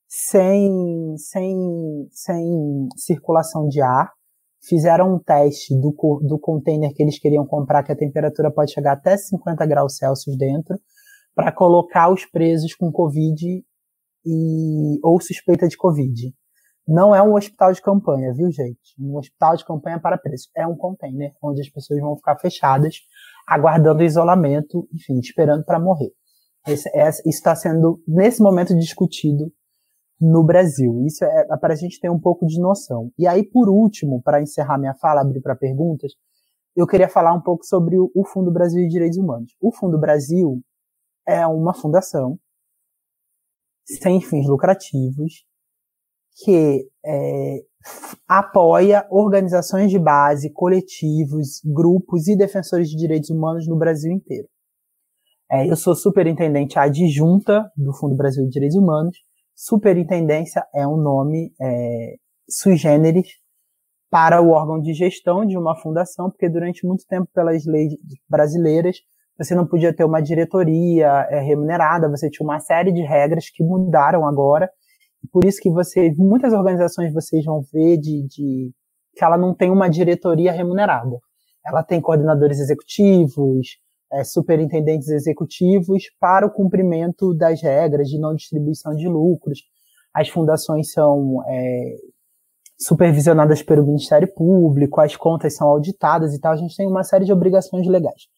sem, 0.09 1.17
sem, 1.19 2.09
sem 2.11 2.89
circulação 2.97 3.69
de 3.69 3.83
ar, 3.83 4.13
fizeram 4.63 5.15
um 5.15 5.19
teste 5.19 5.75
do, 5.81 5.93
do 6.23 6.39
container 6.39 6.93
que 6.95 7.03
eles 7.03 7.19
queriam 7.19 7.47
comprar, 7.47 7.83
que 7.83 7.93
a 7.93 7.97
temperatura 7.97 8.51
pode 8.51 8.73
chegar 8.73 8.93
até 8.93 9.17
50 9.17 9.65
graus 9.67 9.97
Celsius 9.97 10.37
dentro, 10.37 10.79
para 11.35 11.53
colocar 11.53 12.13
os 12.13 12.25
presos 12.27 12.75
com 12.75 12.91
Covid 12.91 13.65
e, 14.27 14.99
ou 15.03 15.21
suspeita 15.21 15.69
de 15.69 15.77
Covid. 15.77 16.35
Não 16.87 17.15
é 17.15 17.23
um 17.23 17.35
hospital 17.35 17.73
de 17.73 17.83
campanha, 17.83 18.33
viu, 18.33 18.51
gente? 18.51 18.95
Um 18.99 19.17
hospital 19.17 19.57
de 19.57 19.65
campanha 19.65 20.01
para 20.01 20.17
presos. 20.17 20.49
É 20.57 20.67
um 20.67 20.75
container 20.75 21.33
onde 21.43 21.61
as 21.61 21.69
pessoas 21.69 22.01
vão 22.01 22.17
ficar 22.17 22.39
fechadas, 22.39 22.97
aguardando 23.47 24.03
isolamento, 24.03 24.89
enfim, 24.93 25.19
esperando 25.19 25.65
para 25.65 25.79
morrer. 25.79 26.11
Esse, 26.67 26.89
é, 26.95 27.09
isso 27.09 27.27
está 27.27 27.55
sendo, 27.55 28.03
nesse 28.09 28.43
momento, 28.43 28.75
discutido 28.75 29.53
no 30.21 30.45
Brasil. 30.45 31.05
Isso 31.07 31.25
é, 31.25 31.47
é 31.51 31.57
para 31.57 31.75
a 31.75 31.77
gente 31.77 32.01
ter 32.01 32.11
um 32.11 32.19
pouco 32.19 32.47
de 32.47 32.61
noção. 32.61 33.11
E 33.19 33.27
aí, 33.27 33.45
por 33.45 33.69
último, 33.69 34.21
para 34.23 34.43
encerrar 34.43 34.79
minha 34.79 34.95
fala, 34.95 35.21
abrir 35.21 35.41
para 35.41 35.55
perguntas, 35.55 36.13
eu 36.77 36.87
queria 36.87 37.09
falar 37.09 37.35
um 37.35 37.41
pouco 37.41 37.65
sobre 37.65 37.99
o, 37.99 38.25
Fundo 38.25 38.53
Brasil 38.53 38.83
de 38.83 38.89
Direitos 38.89 39.19
Humanos. 39.19 39.57
O 39.61 39.73
Fundo 39.73 39.99
Brasil 39.99 40.61
é 41.27 41.47
uma 41.47 41.75
fundação 41.75 42.39
sem 43.85 44.21
fins 44.21 44.47
lucrativos 44.47 45.45
que 46.45 46.89
é, 47.05 47.57
apoia 48.29 49.07
organizações 49.11 49.91
de 49.91 49.99
base, 49.99 50.53
coletivos, 50.53 51.61
grupos 51.65 52.29
e 52.29 52.37
defensores 52.37 52.89
de 52.89 52.97
direitos 52.97 53.31
humanos 53.31 53.67
no 53.67 53.77
Brasil 53.77 54.13
inteiro. 54.13 54.49
É, 55.51 55.69
eu 55.69 55.75
sou 55.75 55.97
superintendente 55.97 56.79
adjunta 56.79 57.69
do 57.77 57.93
Fundo 57.93 58.15
Brasil 58.15 58.45
de 58.45 58.51
Direitos 58.51 58.77
Humanos 58.77 59.17
Superintendência 59.61 60.65
é 60.73 60.87
um 60.87 60.97
nome 60.97 61.53
é, 61.61 62.15
sui 62.49 62.77
generis 62.77 63.27
para 64.09 64.41
o 64.41 64.51
órgão 64.51 64.81
de 64.81 64.95
gestão 64.95 65.45
de 65.45 65.59
uma 65.59 65.75
fundação, 65.75 66.31
porque 66.31 66.49
durante 66.49 66.87
muito 66.87 67.05
tempo, 67.09 67.29
pelas 67.35 67.67
leis 67.67 67.93
brasileiras, 68.31 68.99
você 69.37 69.57
não 69.57 69.67
podia 69.67 69.93
ter 69.93 70.05
uma 70.05 70.23
diretoria 70.23 71.27
é, 71.29 71.41
remunerada, 71.41 72.09
você 72.09 72.31
tinha 72.31 72.47
uma 72.47 72.61
série 72.61 72.93
de 72.93 73.03
regras 73.03 73.51
que 73.51 73.65
mudaram 73.65 74.29
agora. 74.29 74.71
Por 75.33 75.45
isso 75.45 75.61
que 75.61 75.73
você, 75.73 76.13
muitas 76.17 76.53
organizações 76.53 77.13
vocês 77.13 77.45
vão 77.45 77.61
ver 77.73 77.97
de, 77.99 78.29
de 78.29 78.71
que 79.17 79.25
ela 79.25 79.37
não 79.37 79.53
tem 79.53 79.73
uma 79.73 79.91
diretoria 79.91 80.53
remunerada. 80.53 81.19
Ela 81.67 81.83
tem 81.83 82.01
coordenadores 82.01 82.61
executivos, 82.61 83.77
é, 84.13 84.25
superintendentes 84.25 85.09
executivos 85.09 86.05
para 86.19 86.47
o 86.47 86.51
cumprimento 86.51 87.35
das 87.35 87.63
regras 87.63 88.09
de 88.09 88.19
não 88.19 88.35
distribuição 88.35 88.95
de 88.95 89.09
lucros. 89.09 89.61
As 90.15 90.29
fundações 90.29 90.93
são, 90.93 91.43
é, 91.47 91.97
supervisionadas 92.79 93.63
pelo 93.63 93.85
Ministério 93.85 94.33
Público, 94.33 95.01
as 95.01 95.17
contas 95.17 95.57
são 95.57 95.69
auditadas 95.69 96.33
e 96.33 96.41
tal, 96.41 96.53
a 96.53 96.57
gente 96.57 96.77
tem 96.77 96.87
uma 96.87 97.03
série 97.03 97.25
de 97.25 97.33
obrigações 97.33 97.87
legais. 97.87 98.29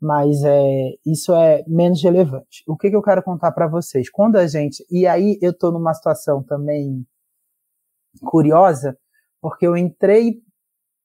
Mas 0.00 0.42
é, 0.44 0.94
isso 1.06 1.34
é 1.34 1.64
menos 1.66 2.02
relevante. 2.02 2.62
O 2.68 2.76
que, 2.76 2.90
que 2.90 2.96
eu 2.96 3.02
quero 3.02 3.22
contar 3.22 3.50
para 3.52 3.66
vocês? 3.66 4.08
Quando 4.08 4.36
a 4.36 4.46
gente. 4.46 4.84
E 4.90 5.06
aí 5.06 5.38
eu 5.42 5.50
estou 5.50 5.72
numa 5.72 5.92
situação 5.92 6.42
também 6.42 7.04
curiosa, 8.22 8.96
porque 9.40 9.66
eu 9.66 9.76
entrei. 9.76 10.40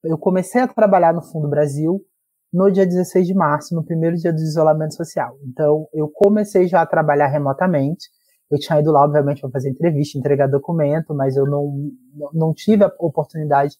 Eu 0.03 0.17
comecei 0.17 0.61
a 0.61 0.67
trabalhar 0.67 1.11
no 1.11 1.23
Fundo 1.23 1.47
Brasil 1.47 2.05
no 2.53 2.71
dia 2.71 2.85
16 2.85 3.25
de 3.25 3.33
março, 3.33 3.73
no 3.73 3.83
primeiro 3.83 4.15
dia 4.15 4.31
do 4.31 4.39
isolamento 4.39 4.93
social. 4.93 5.35
Então, 5.43 5.87
eu 5.91 6.07
comecei 6.07 6.67
já 6.67 6.83
a 6.83 6.85
trabalhar 6.85 7.27
remotamente. 7.27 8.07
Eu 8.51 8.59
tinha 8.59 8.79
ido 8.79 8.91
lá, 8.91 9.03
obviamente, 9.03 9.41
para 9.41 9.49
fazer 9.49 9.71
entrevista, 9.71 10.19
entregar 10.19 10.47
documento, 10.47 11.15
mas 11.15 11.35
eu 11.35 11.45
não, 11.45 11.89
não 12.31 12.53
tive 12.53 12.83
a 12.83 12.91
oportunidade 12.99 13.75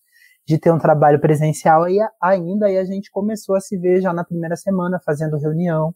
de 0.45 0.57
ter 0.57 0.71
um 0.71 0.79
trabalho 0.79 1.21
presencial 1.21 1.87
e 1.87 1.99
ainda 2.21 2.65
aí 2.65 2.77
a 2.77 2.83
gente 2.83 3.11
começou 3.11 3.55
a 3.55 3.61
se 3.61 3.77
ver 3.77 4.01
já 4.01 4.11
na 4.11 4.25
primeira 4.25 4.55
semana 4.55 4.99
fazendo 5.05 5.37
reunião. 5.37 5.93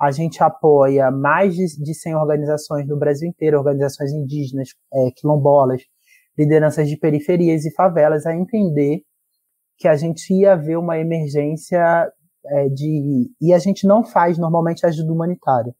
A 0.00 0.10
gente 0.10 0.42
apoia 0.42 1.10
mais 1.10 1.54
de, 1.54 1.66
de 1.82 1.94
100 1.94 2.14
organizações 2.14 2.86
no 2.86 2.96
Brasil 2.96 3.28
inteiro, 3.28 3.58
organizações 3.58 4.12
indígenas, 4.12 4.68
é, 4.92 5.10
quilombolas, 5.16 5.82
lideranças 6.38 6.88
de 6.88 6.96
periferias 6.96 7.64
e 7.64 7.74
favelas 7.74 8.24
a 8.24 8.34
entender 8.34 9.02
que 9.76 9.88
a 9.88 9.96
gente 9.96 10.32
ia 10.32 10.56
ver 10.56 10.76
uma 10.76 10.98
emergência 10.98 12.10
é, 12.46 12.68
de. 12.68 13.30
E 13.40 13.52
a 13.52 13.58
gente 13.58 13.86
não 13.86 14.04
faz 14.04 14.38
normalmente 14.38 14.86
ajuda 14.86 15.12
humanitária. 15.12 15.74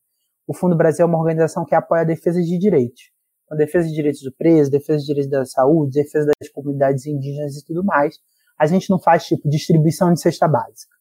O 0.47 0.55
Fundo 0.55 0.77
Brasil 0.77 1.05
é 1.05 1.09
uma 1.09 1.19
organização 1.19 1.65
que 1.65 1.75
apoia 1.75 2.03
a 2.03 2.07
defesa 2.07 2.41
de 2.41 2.59
direitos. 2.59 3.11
A 3.51 3.55
defesa 3.55 3.89
de 3.89 3.95
direitos 3.95 4.23
do 4.23 4.33
preso, 4.33 4.71
defesa 4.71 4.99
de 4.99 5.07
direitos 5.07 5.31
da 5.31 5.45
saúde, 5.45 5.93
defesa 5.93 6.31
das 6.41 6.51
comunidades 6.51 7.07
indígenas 7.07 7.57
e 7.57 7.65
tudo 7.65 7.85
mais. 7.85 8.17
A 8.59 8.67
gente 8.67 8.91
não 8.91 8.99
faz 8.99 9.25
tipo 9.25 9.49
distribuição 9.49 10.13
de 10.13 10.21
cesta 10.21 10.47
básica. 10.47 10.95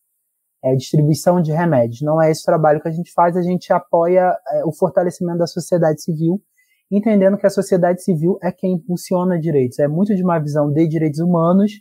É 0.63 0.75
distribuição 0.75 1.41
de 1.41 1.51
remédios. 1.51 2.01
Não 2.01 2.21
é 2.21 2.32
esse 2.32 2.43
trabalho 2.43 2.82
que 2.82 2.88
a 2.88 2.91
gente 2.91 3.12
faz, 3.12 3.36
a 3.36 3.41
gente 3.41 3.71
apoia 3.73 4.34
é, 4.49 4.65
o 4.65 4.71
fortalecimento 4.71 5.39
da 5.39 5.47
sociedade 5.47 6.01
civil, 6.01 6.41
entendendo 6.89 7.38
que 7.38 7.45
a 7.45 7.49
sociedade 7.49 8.01
civil 8.01 8.38
é 8.41 8.51
quem 8.51 8.73
impulsiona 8.73 9.39
direitos. 9.39 9.79
É 9.79 9.88
muito 9.88 10.15
de 10.15 10.23
uma 10.23 10.39
visão 10.39 10.71
de 10.71 10.88
direitos 10.88 11.19
humanos, 11.19 11.71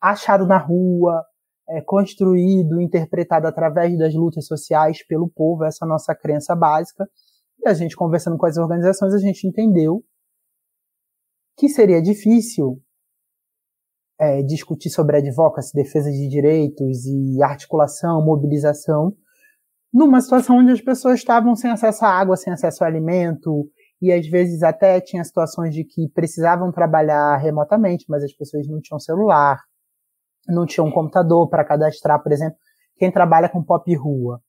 achado 0.00 0.46
na 0.46 0.58
rua, 0.58 1.24
é, 1.68 1.80
construído, 1.82 2.80
interpretado 2.80 3.46
através 3.46 3.96
das 3.98 4.14
lutas 4.14 4.46
sociais 4.46 5.06
pelo 5.06 5.28
povo, 5.28 5.64
essa 5.64 5.84
nossa 5.86 6.14
crença 6.14 6.54
básica. 6.54 7.06
E 7.60 7.68
a 7.68 7.74
gente 7.74 7.96
conversando 7.96 8.38
com 8.38 8.46
as 8.46 8.56
organizações, 8.56 9.12
a 9.12 9.18
gente 9.18 9.46
entendeu 9.46 10.02
que 11.56 11.68
seria 11.68 12.00
difícil 12.00 12.80
é, 14.18 14.42
discutir 14.42 14.90
sobre 14.90 15.16
advocacy, 15.16 15.72
defesa 15.74 16.10
de 16.10 16.28
direitos 16.28 17.04
e 17.06 17.42
articulação, 17.42 18.24
mobilização, 18.24 19.14
numa 19.92 20.20
situação 20.20 20.58
onde 20.58 20.72
as 20.72 20.80
pessoas 20.80 21.18
estavam 21.18 21.54
sem 21.54 21.70
acesso 21.70 22.04
à 22.04 22.08
água, 22.08 22.36
sem 22.36 22.52
acesso 22.52 22.82
ao 22.82 22.90
alimento, 22.90 23.68
e 24.00 24.12
às 24.12 24.26
vezes 24.28 24.62
até 24.62 25.00
tinha 25.00 25.24
situações 25.24 25.74
de 25.74 25.84
que 25.84 26.08
precisavam 26.10 26.70
trabalhar 26.70 27.36
remotamente, 27.38 28.04
mas 28.08 28.22
as 28.22 28.32
pessoas 28.32 28.66
não 28.68 28.80
tinham 28.80 29.00
celular, 29.00 29.58
não 30.48 30.66
tinha 30.66 30.84
um 30.84 30.90
computador 30.90 31.48
para 31.48 31.64
cadastrar, 31.64 32.22
por 32.22 32.32
exemplo, 32.32 32.56
quem 32.96 33.12
trabalha 33.12 33.48
com 33.48 33.62
pop 33.62 33.94
rua. 33.94 34.40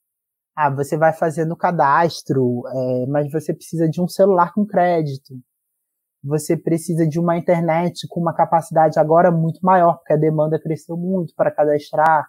Ah, 0.56 0.70
você 0.70 0.98
vai 0.98 1.14
fazendo 1.14 1.56
cadastro, 1.56 2.64
é, 2.68 3.06
mas 3.08 3.32
você 3.32 3.54
precisa 3.54 3.88
de 3.88 4.02
um 4.02 4.08
celular 4.08 4.54
com 4.54 4.66
crédito. 4.66 5.36
Você 6.24 6.58
precisa 6.58 7.08
de 7.08 7.20
uma 7.20 7.38
internet 7.38 8.08
com 8.10 8.20
uma 8.20 8.34
capacidade 8.34 9.00
agora 9.00 9.32
muito 9.32 9.60
maior, 9.62 9.98
porque 9.98 10.14
a 10.14 10.18
demanda 10.18 10.60
cresceu 10.60 10.98
muito 10.98 11.34
para 11.36 11.52
cadastrar 11.52 12.28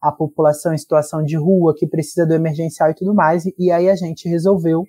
a 0.00 0.12
população 0.12 0.72
em 0.72 0.78
situação 0.78 1.22
de 1.22 1.36
rua, 1.36 1.74
que 1.76 1.86
precisa 1.86 2.26
do 2.26 2.34
emergencial 2.34 2.90
e 2.90 2.94
tudo 2.94 3.14
mais. 3.14 3.46
E, 3.46 3.54
e 3.58 3.70
aí 3.70 3.88
a 3.88 3.96
gente 3.96 4.28
resolveu 4.28 4.84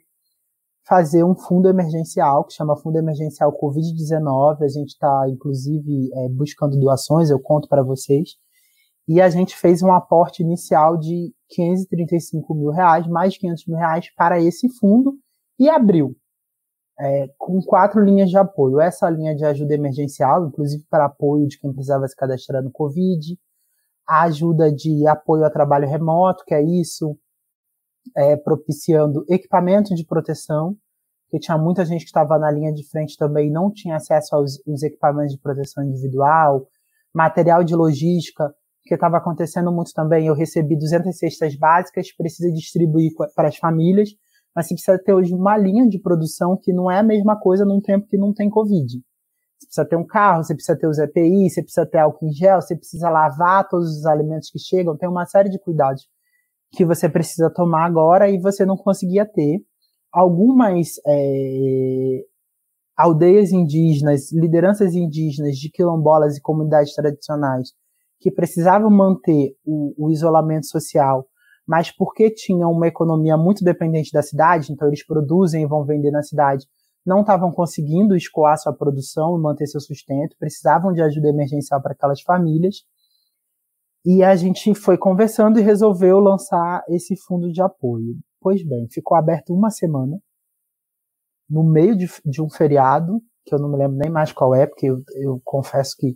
fazer 0.89 1.23
um 1.23 1.35
fundo 1.35 1.69
emergencial, 1.69 2.43
que 2.43 2.53
chama 2.53 2.75
Fundo 2.75 2.97
Emergencial 2.97 3.55
Covid-19. 3.55 4.63
A 4.63 4.67
gente 4.67 4.89
está, 4.89 5.29
inclusive, 5.29 6.09
é, 6.11 6.29
buscando 6.29 6.79
doações, 6.79 7.29
eu 7.29 7.39
conto 7.39 7.69
para 7.69 7.83
vocês. 7.83 8.31
E 9.07 9.21
a 9.21 9.29
gente 9.29 9.55
fez 9.55 9.83
um 9.83 9.93
aporte 9.93 10.41
inicial 10.41 10.97
de 10.97 11.31
535 11.49 12.55
mil 12.55 12.71
reais, 12.71 13.07
mais 13.07 13.33
de 13.33 13.39
500 13.39 13.67
mil 13.67 13.77
reais 13.77 14.09
para 14.15 14.41
esse 14.41 14.67
fundo 14.79 15.15
e 15.59 15.69
abriu 15.69 16.15
é, 16.99 17.27
com 17.37 17.61
quatro 17.61 18.03
linhas 18.03 18.29
de 18.31 18.37
apoio. 18.37 18.79
Essa 18.79 19.09
linha 19.11 19.35
de 19.35 19.45
ajuda 19.45 19.75
emergencial, 19.75 20.47
inclusive 20.47 20.83
para 20.89 21.05
apoio 21.05 21.47
de 21.47 21.59
quem 21.59 21.71
precisava 21.71 22.07
se 22.07 22.15
cadastrar 22.15 22.63
no 22.63 22.71
Covid, 22.71 23.37
a 24.07 24.23
ajuda 24.23 24.71
de 24.71 25.05
apoio 25.07 25.45
a 25.45 25.51
trabalho 25.51 25.87
remoto, 25.87 26.43
que 26.45 26.53
é 26.53 26.63
isso, 26.63 27.15
é, 28.15 28.35
propiciando 28.35 29.25
equipamento 29.29 29.93
de 29.95 30.05
proteção, 30.05 30.75
que 31.29 31.39
tinha 31.39 31.57
muita 31.57 31.85
gente 31.85 32.01
que 32.01 32.07
estava 32.07 32.37
na 32.39 32.51
linha 32.51 32.73
de 32.73 32.87
frente 32.89 33.15
também 33.17 33.47
e 33.47 33.51
não 33.51 33.71
tinha 33.71 33.95
acesso 33.95 34.35
aos, 34.35 34.59
aos 34.67 34.83
equipamentos 34.83 35.33
de 35.33 35.39
proteção 35.39 35.83
individual, 35.83 36.67
material 37.13 37.63
de 37.63 37.75
logística, 37.75 38.53
que 38.83 38.95
estava 38.95 39.17
acontecendo 39.17 39.71
muito 39.71 39.93
também. 39.93 40.25
Eu 40.25 40.33
recebi 40.33 40.75
200 40.75 41.15
cestas 41.17 41.55
básicas, 41.55 42.11
precisa 42.11 42.51
distribuir 42.51 43.11
para 43.35 43.47
as 43.47 43.57
famílias, 43.57 44.09
mas 44.55 44.67
você 44.67 44.73
precisa 44.73 44.97
ter 44.97 45.13
hoje 45.13 45.33
uma 45.33 45.55
linha 45.55 45.87
de 45.87 45.99
produção 45.99 46.57
que 46.61 46.73
não 46.73 46.89
é 46.89 46.99
a 46.99 47.03
mesma 47.03 47.39
coisa 47.39 47.63
num 47.63 47.79
tempo 47.79 48.07
que 48.07 48.17
não 48.17 48.33
tem 48.33 48.49
Covid. 48.49 48.99
Você 49.59 49.65
precisa 49.67 49.85
ter 49.85 49.95
um 49.95 50.05
carro, 50.05 50.43
você 50.43 50.55
precisa 50.55 50.77
ter 50.77 50.87
os 50.87 50.97
EPI, 50.97 51.49
você 51.49 51.61
precisa 51.61 51.85
ter 51.85 51.99
álcool 51.99 52.25
em 52.25 52.33
gel, 52.33 52.61
você 52.61 52.75
precisa 52.75 53.09
lavar 53.09 53.67
todos 53.67 53.99
os 53.99 54.05
alimentos 54.05 54.49
que 54.49 54.57
chegam, 54.57 54.97
tem 54.97 55.07
uma 55.07 55.25
série 55.25 55.49
de 55.49 55.59
cuidados 55.59 56.07
que 56.71 56.85
você 56.85 57.09
precisa 57.09 57.49
tomar 57.49 57.85
agora 57.85 58.29
e 58.29 58.39
você 58.39 58.65
não 58.65 58.77
conseguia 58.77 59.25
ter. 59.25 59.59
Algumas 60.11 60.93
é, 61.05 62.23
aldeias 62.97 63.51
indígenas, 63.51 64.31
lideranças 64.31 64.93
indígenas 64.95 65.55
de 65.55 65.69
quilombolas 65.69 66.35
e 66.35 66.41
comunidades 66.41 66.93
tradicionais 66.93 67.69
que 68.19 68.29
precisavam 68.29 68.89
manter 68.89 69.55
o, 69.65 69.93
o 69.97 70.11
isolamento 70.11 70.65
social, 70.65 71.25
mas 71.65 71.95
porque 71.95 72.29
tinham 72.29 72.71
uma 72.71 72.87
economia 72.87 73.37
muito 73.37 73.63
dependente 73.63 74.11
da 74.11 74.21
cidade, 74.21 74.73
então 74.73 74.87
eles 74.87 75.05
produzem 75.05 75.63
e 75.63 75.67
vão 75.67 75.85
vender 75.85 76.11
na 76.11 76.21
cidade, 76.21 76.65
não 77.05 77.21
estavam 77.21 77.51
conseguindo 77.51 78.15
escoar 78.15 78.57
sua 78.57 78.73
produção 78.73 79.37
e 79.37 79.41
manter 79.41 79.67
seu 79.67 79.79
sustento, 79.79 80.35
precisavam 80.37 80.91
de 80.91 81.01
ajuda 81.01 81.29
emergencial 81.29 81.81
para 81.81 81.93
aquelas 81.93 82.21
famílias. 82.21 82.83
E 84.05 84.23
a 84.23 84.35
gente 84.35 84.73
foi 84.73 84.97
conversando 84.97 85.59
e 85.59 85.61
resolveu 85.61 86.19
lançar 86.19 86.83
esse 86.87 87.15
fundo 87.17 87.51
de 87.51 87.61
apoio. 87.61 88.17
Pois 88.39 88.65
bem, 88.65 88.87
ficou 88.89 89.17
aberto 89.17 89.53
uma 89.53 89.69
semana, 89.69 90.17
no 91.49 91.63
meio 91.63 91.97
de, 91.97 92.07
de 92.25 92.41
um 92.41 92.49
feriado, 92.49 93.21
que 93.45 93.53
eu 93.53 93.59
não 93.59 93.69
me 93.69 93.77
lembro 93.77 93.97
nem 93.97 94.09
mais 94.09 94.31
qual 94.31 94.55
é, 94.55 94.65
porque 94.65 94.85
eu, 94.85 95.03
eu 95.15 95.41
confesso 95.43 95.95
que 95.97 96.15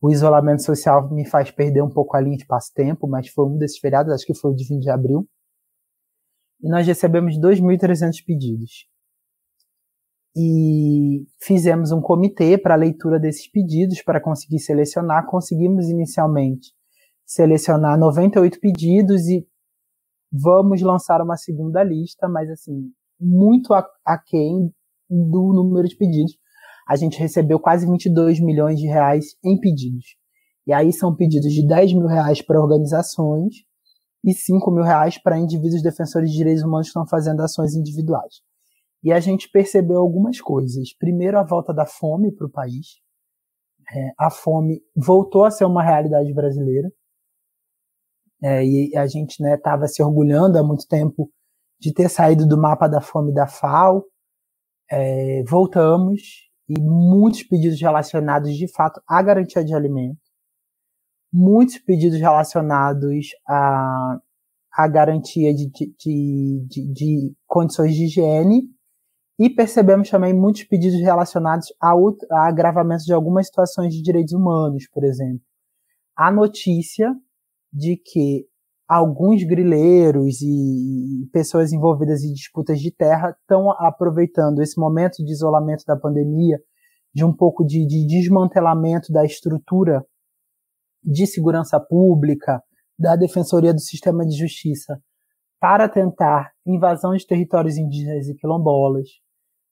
o 0.00 0.10
isolamento 0.10 0.62
social 0.62 1.08
me 1.10 1.26
faz 1.26 1.50
perder 1.50 1.82
um 1.82 1.88
pouco 1.88 2.16
a 2.16 2.20
linha 2.20 2.36
de 2.36 2.46
passo-tempo, 2.46 3.08
mas 3.08 3.28
foi 3.28 3.46
um 3.46 3.56
desses 3.56 3.78
feriados, 3.78 4.12
acho 4.12 4.26
que 4.26 4.34
foi 4.34 4.50
o 4.50 4.54
de 4.54 4.68
20 4.68 4.82
de 4.82 4.90
abril. 4.90 5.26
E 6.60 6.68
nós 6.68 6.86
recebemos 6.86 7.38
2.300 7.38 8.24
pedidos. 8.26 8.86
E 10.36 11.26
fizemos 11.40 11.92
um 11.92 12.00
comitê 12.00 12.58
para 12.58 12.74
a 12.74 12.76
leitura 12.76 13.18
desses 13.18 13.50
pedidos, 13.50 14.02
para 14.02 14.20
conseguir 14.20 14.58
selecionar. 14.58 15.26
Conseguimos 15.26 15.88
inicialmente 15.88 16.75
selecionar 17.26 17.98
98 17.98 18.60
pedidos 18.60 19.26
e 19.26 19.46
vamos 20.32 20.80
lançar 20.80 21.20
uma 21.20 21.36
segunda 21.36 21.82
lista, 21.82 22.28
mas 22.28 22.48
assim, 22.50 22.92
muito 23.20 23.74
aquém 24.04 24.72
do 25.10 25.52
número 25.52 25.88
de 25.88 25.96
pedidos. 25.96 26.36
A 26.88 26.94
gente 26.94 27.18
recebeu 27.18 27.58
quase 27.58 27.86
22 27.86 28.40
milhões 28.40 28.78
de 28.78 28.86
reais 28.86 29.36
em 29.44 29.58
pedidos. 29.58 30.16
E 30.66 30.72
aí 30.72 30.92
são 30.92 31.14
pedidos 31.14 31.52
de 31.52 31.66
10 31.66 31.94
mil 31.94 32.06
reais 32.06 32.42
para 32.42 32.60
organizações 32.60 33.54
e 34.24 34.32
5 34.32 34.70
mil 34.70 34.82
reais 34.82 35.20
para 35.20 35.38
indivíduos 35.38 35.82
defensores 35.82 36.30
de 36.30 36.36
direitos 36.36 36.62
humanos 36.62 36.86
que 36.86 36.90
estão 36.90 37.06
fazendo 37.06 37.40
ações 37.40 37.74
individuais. 37.74 38.40
E 39.02 39.12
a 39.12 39.20
gente 39.20 39.48
percebeu 39.48 39.98
algumas 39.98 40.40
coisas. 40.40 40.92
Primeiro, 40.96 41.38
a 41.38 41.44
volta 41.44 41.72
da 41.72 41.86
fome 41.86 42.32
para 42.32 42.46
o 42.46 42.50
país. 42.50 43.00
É, 43.92 44.10
a 44.18 44.30
fome 44.30 44.80
voltou 44.96 45.44
a 45.44 45.50
ser 45.50 45.64
uma 45.64 45.82
realidade 45.82 46.32
brasileira. 46.34 46.90
É, 48.42 48.64
e 48.64 48.96
a 48.96 49.06
gente 49.06 49.42
estava 49.42 49.82
né, 49.82 49.88
se 49.88 50.02
orgulhando 50.02 50.58
há 50.58 50.62
muito 50.62 50.86
tempo 50.86 51.30
de 51.80 51.92
ter 51.92 52.08
saído 52.08 52.46
do 52.46 52.60
mapa 52.60 52.88
da 52.88 53.00
fome 53.00 53.32
da 53.32 53.46
FAO. 53.46 54.04
É, 54.90 55.42
voltamos 55.44 56.46
e 56.68 56.80
muitos 56.80 57.42
pedidos 57.44 57.80
relacionados 57.80 58.54
de 58.54 58.68
fato 58.72 59.00
à 59.08 59.22
garantia 59.22 59.64
de 59.64 59.74
alimento, 59.74 60.18
muitos 61.32 61.78
pedidos 61.78 62.18
relacionados 62.18 63.28
à, 63.46 64.18
à 64.72 64.88
garantia 64.88 65.54
de, 65.54 65.68
de, 65.68 66.66
de, 66.66 66.92
de 66.92 67.36
condições 67.46 67.94
de 67.94 68.04
higiene 68.04 68.68
E 69.38 69.50
percebemos 69.50 70.08
também 70.10 70.32
muitos 70.32 70.64
pedidos 70.64 71.00
relacionados 71.00 71.72
a, 71.80 71.92
agravamento 72.48 73.04
de 73.04 73.12
algumas 73.12 73.46
situações 73.46 73.94
de 73.94 74.02
direitos 74.02 74.32
humanos, 74.32 74.88
por 74.92 75.04
exemplo. 75.04 75.42
A 76.16 76.30
notícia 76.32 77.14
de 77.76 77.96
que 77.98 78.46
alguns 78.88 79.44
grileiros 79.44 80.40
e 80.40 81.28
pessoas 81.30 81.72
envolvidas 81.72 82.22
em 82.22 82.32
disputas 82.32 82.80
de 82.80 82.90
terra 82.90 83.36
estão 83.38 83.70
aproveitando 83.72 84.62
esse 84.62 84.80
momento 84.80 85.22
de 85.22 85.30
isolamento 85.30 85.84
da 85.86 85.96
pandemia, 85.96 86.58
de 87.14 87.22
um 87.22 87.34
pouco 87.34 87.64
de, 87.66 87.86
de 87.86 88.06
desmantelamento 88.06 89.12
da 89.12 89.24
estrutura 89.24 90.02
de 91.04 91.26
segurança 91.26 91.78
pública, 91.78 92.62
da 92.98 93.14
Defensoria 93.14 93.74
do 93.74 93.80
Sistema 93.80 94.24
de 94.24 94.34
Justiça, 94.34 94.98
para 95.60 95.88
tentar 95.88 96.52
invasão 96.66 97.14
de 97.14 97.26
territórios 97.26 97.76
indígenas 97.76 98.26
e 98.26 98.34
quilombolas, 98.34 99.08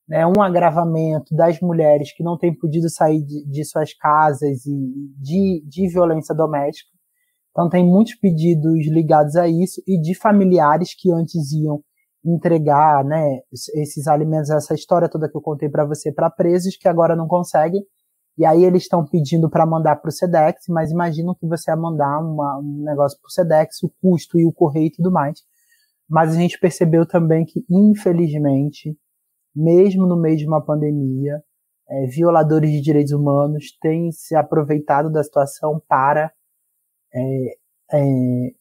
né, 0.07 0.25
um 0.27 0.41
agravamento 0.41 1.35
das 1.35 1.59
mulheres 1.59 2.15
que 2.15 2.23
não 2.23 2.37
têm 2.37 2.55
podido 2.55 2.87
sair 2.89 3.23
de, 3.23 3.43
de 3.49 3.65
suas 3.65 3.93
casas 3.95 4.65
e 4.65 4.91
de, 5.17 5.63
de 5.67 5.87
violência 5.87 6.35
doméstica. 6.35 6.94
Então, 7.55 7.69
tem 7.69 7.85
muitos 7.85 8.15
pedidos 8.15 8.85
ligados 8.91 9.37
a 9.37 9.47
isso 9.47 9.81
e 9.87 9.97
de 10.01 10.13
familiares 10.13 10.93
que 10.93 11.09
antes 11.09 11.53
iam 11.53 11.81
entregar 12.25 13.05
né, 13.05 13.39
esses 13.75 14.07
alimentos, 14.07 14.49
essa 14.49 14.73
história 14.73 15.07
toda 15.07 15.29
que 15.29 15.37
eu 15.37 15.41
contei 15.41 15.69
para 15.69 15.85
você, 15.85 16.11
para 16.11 16.29
presos 16.29 16.75
que 16.75 16.85
agora 16.85 17.15
não 17.15 17.27
conseguem. 17.27 17.81
E 18.37 18.45
aí 18.45 18.65
eles 18.65 18.83
estão 18.83 19.05
pedindo 19.05 19.49
para 19.49 19.65
mandar 19.65 19.95
para 19.95 20.09
o 20.09 20.11
SEDEX, 20.11 20.65
mas 20.67 20.91
imaginam 20.91 21.33
que 21.33 21.47
você 21.47 21.71
ia 21.71 21.77
mandar 21.77 22.19
uma, 22.19 22.59
um 22.59 22.83
negócio 22.83 23.17
para 23.21 23.27
o 23.27 23.31
SEDEX, 23.31 23.81
o 23.83 23.91
custo 24.01 24.37
e 24.37 24.45
o 24.45 24.51
correio 24.51 24.87
e 24.87 24.91
tudo 24.91 25.09
mais. 25.09 25.39
Mas 26.09 26.35
a 26.35 26.37
gente 26.37 26.59
percebeu 26.59 27.07
também 27.07 27.45
que, 27.45 27.63
infelizmente, 27.69 28.97
mesmo 29.55 30.05
no 30.05 30.19
meio 30.19 30.35
de 30.35 30.45
uma 30.45 30.61
pandemia, 30.61 31.41
é, 31.89 32.07
violadores 32.07 32.69
de 32.69 32.81
direitos 32.81 33.13
humanos 33.13 33.77
têm 33.79 34.11
se 34.11 34.35
aproveitado 34.35 35.09
da 35.09 35.23
situação 35.23 35.81
para 35.87 36.33
é, 37.15 37.57
é, 37.93 38.51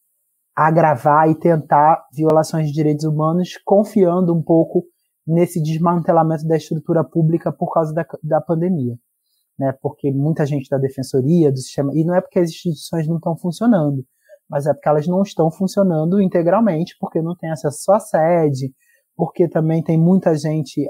agravar 0.54 1.28
e 1.28 1.34
tentar 1.34 2.06
violações 2.12 2.68
de 2.68 2.72
direitos 2.72 3.04
humanos, 3.04 3.58
confiando 3.64 4.34
um 4.34 4.42
pouco 4.42 4.84
nesse 5.26 5.60
desmantelamento 5.60 6.46
da 6.46 6.56
estrutura 6.56 7.02
pública 7.02 7.52
por 7.52 7.72
causa 7.72 7.92
da, 7.92 8.06
da 8.22 8.40
pandemia. 8.40 8.96
Né? 9.58 9.72
Porque 9.82 10.12
muita 10.12 10.46
gente 10.46 10.68
da 10.68 10.78
defensoria, 10.78 11.50
do 11.50 11.58
sistema, 11.58 11.92
e 11.94 12.04
não 12.04 12.14
é 12.14 12.20
porque 12.20 12.38
as 12.38 12.50
instituições 12.50 13.08
não 13.08 13.16
estão 13.16 13.36
funcionando, 13.36 14.04
mas 14.48 14.66
é 14.66 14.72
porque 14.72 14.88
elas 14.88 15.06
não 15.06 15.22
estão 15.22 15.50
funcionando 15.50 16.20
integralmente, 16.20 16.96
porque 17.00 17.20
não 17.22 17.34
tem 17.34 17.50
acesso 17.50 17.92
à 17.92 17.98
sede, 17.98 18.72
porque 19.16 19.48
também 19.48 19.82
tem 19.82 19.98
muita 19.98 20.36
gente, 20.36 20.88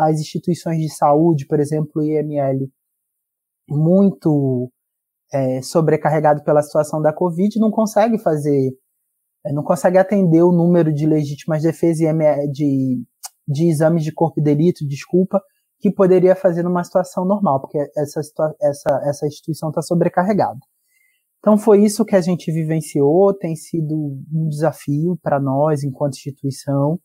as 0.00 0.20
instituições 0.20 0.78
de 0.78 0.90
saúde, 0.90 1.46
por 1.46 1.58
exemplo, 1.58 2.02
IML, 2.02 2.70
muito 3.68 4.70
é, 5.32 5.62
sobrecarregado 5.62 6.42
pela 6.44 6.62
situação 6.62 7.00
da 7.00 7.12
Covid, 7.12 7.58
não 7.58 7.70
consegue 7.70 8.18
fazer, 8.18 8.70
é, 9.46 9.52
não 9.52 9.62
consegue 9.62 9.98
atender 9.98 10.42
o 10.42 10.52
número 10.52 10.92
de 10.92 11.06
legítimas 11.06 11.62
defesas 11.62 12.00
e 12.00 12.50
de, 12.50 13.02
de 13.48 13.68
exames 13.68 14.04
de 14.04 14.12
corpo 14.12 14.40
e 14.40 14.42
delito, 14.42 14.86
desculpa, 14.86 15.40
que 15.80 15.90
poderia 15.90 16.36
fazer 16.36 16.62
numa 16.62 16.84
situação 16.84 17.24
normal, 17.24 17.60
porque 17.60 17.78
essa, 17.96 18.20
essa, 18.60 19.02
essa 19.04 19.26
instituição 19.26 19.70
está 19.70 19.82
sobrecarregada. 19.82 20.60
Então 21.40 21.58
foi 21.58 21.84
isso 21.84 22.04
que 22.04 22.14
a 22.14 22.20
gente 22.20 22.52
vivenciou, 22.52 23.36
tem 23.36 23.56
sido 23.56 23.96
um 24.32 24.48
desafio 24.48 25.18
para 25.20 25.40
nós 25.40 25.82
enquanto 25.82 26.14
instituição, 26.14 27.00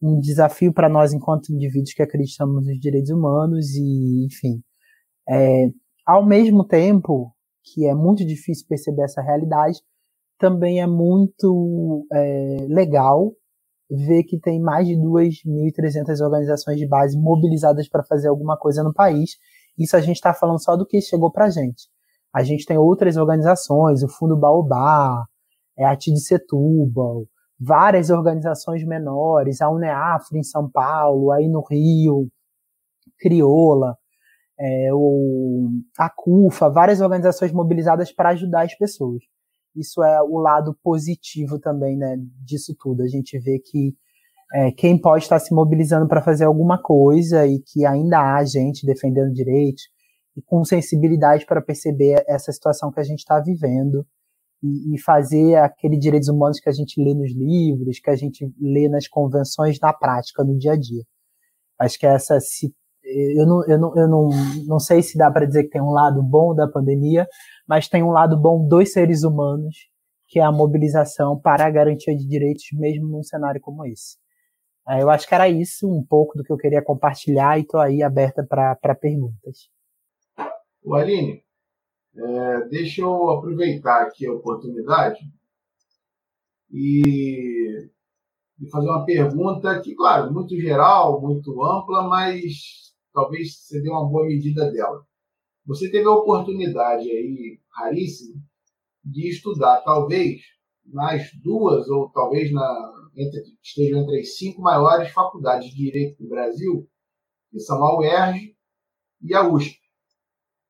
um 0.00 0.20
desafio 0.20 0.72
para 0.72 0.88
nós 0.88 1.12
enquanto 1.12 1.52
indivíduos 1.52 1.92
que 1.92 2.02
acreditamos 2.02 2.64
nos 2.64 2.78
direitos 2.78 3.10
humanos 3.10 3.74
e, 3.74 4.26
enfim, 4.26 4.62
é, 5.28 5.70
ao 6.06 6.24
mesmo 6.24 6.64
tempo 6.64 7.34
que 7.64 7.86
é 7.86 7.94
muito 7.94 8.24
difícil 8.24 8.66
perceber 8.68 9.02
essa 9.02 9.22
realidade, 9.22 9.80
também 10.38 10.80
é 10.80 10.86
muito 10.86 12.06
é, 12.12 12.66
legal 12.68 13.32
ver 13.90 14.22
que 14.22 14.38
tem 14.38 14.60
mais 14.60 14.86
de 14.86 14.94
2.300 14.94 16.24
organizações 16.24 16.78
de 16.78 16.86
base 16.86 17.18
mobilizadas 17.18 17.88
para 17.88 18.04
fazer 18.04 18.28
alguma 18.28 18.56
coisa 18.56 18.82
no 18.82 18.94
país. 18.94 19.32
Isso 19.78 19.96
a 19.96 20.00
gente 20.00 20.16
está 20.16 20.32
falando 20.32 20.62
só 20.62 20.76
do 20.76 20.86
que 20.86 21.00
chegou 21.00 21.30
para 21.30 21.46
a 21.46 21.50
gente. 21.50 21.88
A 22.32 22.44
gente 22.44 22.64
tem 22.64 22.78
outras 22.78 23.16
organizações, 23.16 24.02
o 24.02 24.08
Fundo 24.08 24.36
Baobá, 24.36 25.26
é 25.76 25.84
a 25.84 25.96
TID 25.96 26.20
Setúbal, 26.20 27.26
várias 27.58 28.10
organizações 28.10 28.84
menores, 28.84 29.60
a 29.60 29.68
UNEAFRO 29.68 30.38
em 30.38 30.42
São 30.42 30.70
Paulo, 30.70 31.32
aí 31.32 31.48
no 31.48 31.62
Rio, 31.68 32.28
Crioula, 33.18 33.96
é, 34.60 34.90
a 35.98 36.10
CUFA, 36.10 36.68
várias 36.68 37.00
organizações 37.00 37.50
mobilizadas 37.50 38.12
para 38.12 38.30
ajudar 38.30 38.64
as 38.64 38.76
pessoas. 38.76 39.22
Isso 39.74 40.02
é 40.02 40.20
o 40.22 40.38
lado 40.38 40.76
positivo 40.82 41.58
também 41.58 41.96
né, 41.96 42.16
disso 42.44 42.74
tudo. 42.78 43.02
A 43.02 43.08
gente 43.08 43.38
vê 43.38 43.58
que 43.58 43.94
é, 44.52 44.72
quem 44.72 45.00
pode 45.00 45.24
estar 45.24 45.38
se 45.38 45.54
mobilizando 45.54 46.06
para 46.06 46.20
fazer 46.20 46.44
alguma 46.44 46.82
coisa 46.82 47.46
e 47.46 47.60
que 47.60 47.86
ainda 47.86 48.34
há 48.34 48.44
gente 48.44 48.84
defendendo 48.84 49.32
direitos 49.32 49.84
e 50.36 50.42
com 50.42 50.64
sensibilidade 50.64 51.46
para 51.46 51.62
perceber 51.62 52.22
essa 52.28 52.52
situação 52.52 52.90
que 52.90 53.00
a 53.00 53.04
gente 53.04 53.20
está 53.20 53.40
vivendo 53.40 54.04
e, 54.62 54.94
e, 54.94 55.00
fazer 55.00 55.56
aquele 55.56 55.96
direitos 55.96 56.28
humanos 56.28 56.60
que 56.60 56.68
a 56.68 56.72
gente 56.72 57.02
lê 57.02 57.14
nos 57.14 57.32
livros, 57.32 57.98
que 57.98 58.10
a 58.10 58.16
gente 58.16 58.52
lê 58.60 58.88
nas 58.88 59.08
convenções 59.08 59.78
na 59.80 59.92
prática, 59.92 60.44
no 60.44 60.58
dia 60.58 60.72
a 60.72 60.76
dia. 60.76 61.02
Acho 61.78 61.98
que 61.98 62.06
essa 62.06 62.38
se, 62.40 62.74
eu 63.38 63.46
não, 63.46 63.64
eu 63.66 63.78
não, 63.78 63.96
eu 63.96 64.08
não, 64.08 64.30
não 64.66 64.78
sei 64.78 65.02
se 65.02 65.18
dá 65.18 65.30
para 65.30 65.46
dizer 65.46 65.64
que 65.64 65.70
tem 65.70 65.82
um 65.82 65.90
lado 65.90 66.22
bom 66.22 66.54
da 66.54 66.68
pandemia, 66.68 67.26
mas 67.66 67.88
tem 67.88 68.02
um 68.02 68.10
lado 68.10 68.36
bom 68.36 68.66
dos 68.66 68.92
seres 68.92 69.22
humanos, 69.22 69.76
que 70.28 70.38
é 70.38 70.42
a 70.42 70.52
mobilização 70.52 71.38
para 71.38 71.66
a 71.66 71.70
garantia 71.70 72.16
de 72.16 72.26
direitos, 72.26 72.64
mesmo 72.72 73.08
num 73.08 73.22
cenário 73.22 73.60
como 73.60 73.84
esse. 73.84 74.16
É, 74.88 75.02
eu 75.02 75.10
acho 75.10 75.28
que 75.28 75.34
era 75.34 75.48
isso 75.48 75.88
um 75.88 76.04
pouco 76.04 76.36
do 76.36 76.44
que 76.44 76.52
eu 76.52 76.56
queria 76.56 76.82
compartilhar 76.82 77.58
e 77.58 77.62
estou 77.62 77.80
aí 77.80 78.02
aberta 78.02 78.44
para 78.44 78.94
perguntas. 78.94 79.68
O 80.82 80.94
Aline, 80.94 81.44
é, 82.16 82.68
deixa 82.68 83.02
eu 83.02 83.30
aproveitar 83.30 84.02
aqui 84.02 84.26
a 84.26 84.32
oportunidade 84.32 85.20
e, 86.72 87.88
e, 88.60 88.70
fazer 88.70 88.88
uma 88.88 89.04
pergunta 89.04 89.80
que, 89.80 89.94
claro, 89.94 90.32
muito 90.32 90.56
geral, 90.56 91.20
muito 91.20 91.62
ampla, 91.62 92.02
mas 92.08 92.89
talvez 93.12 93.56
você 93.56 93.80
dê 93.80 93.90
uma 93.90 94.08
boa 94.08 94.26
medida 94.26 94.70
dela. 94.70 95.04
Você 95.66 95.90
teve 95.90 96.06
a 96.06 96.12
oportunidade 96.12 97.10
aí, 97.10 97.60
raríssima, 97.70 98.40
de 99.04 99.28
estudar, 99.28 99.82
talvez, 99.82 100.40
nas 100.84 101.30
duas, 101.42 101.88
ou 101.88 102.10
talvez 102.10 102.52
na, 102.52 102.92
entre, 103.16 103.42
estejam 103.62 104.00
entre 104.00 104.20
as 104.20 104.36
cinco 104.36 104.60
maiores 104.60 105.10
faculdades 105.10 105.70
de 105.70 105.76
Direito 105.76 106.22
do 106.22 106.28
Brasil, 106.28 106.88
que 107.50 107.60
são 107.60 107.82
a 107.84 107.98
UERJ 107.98 108.56
e 109.22 109.34
a 109.34 109.48
USP. 109.48 109.78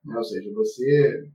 Né? 0.04 0.16
Ou 0.16 0.24
seja, 0.24 0.52
você. 0.52 1.28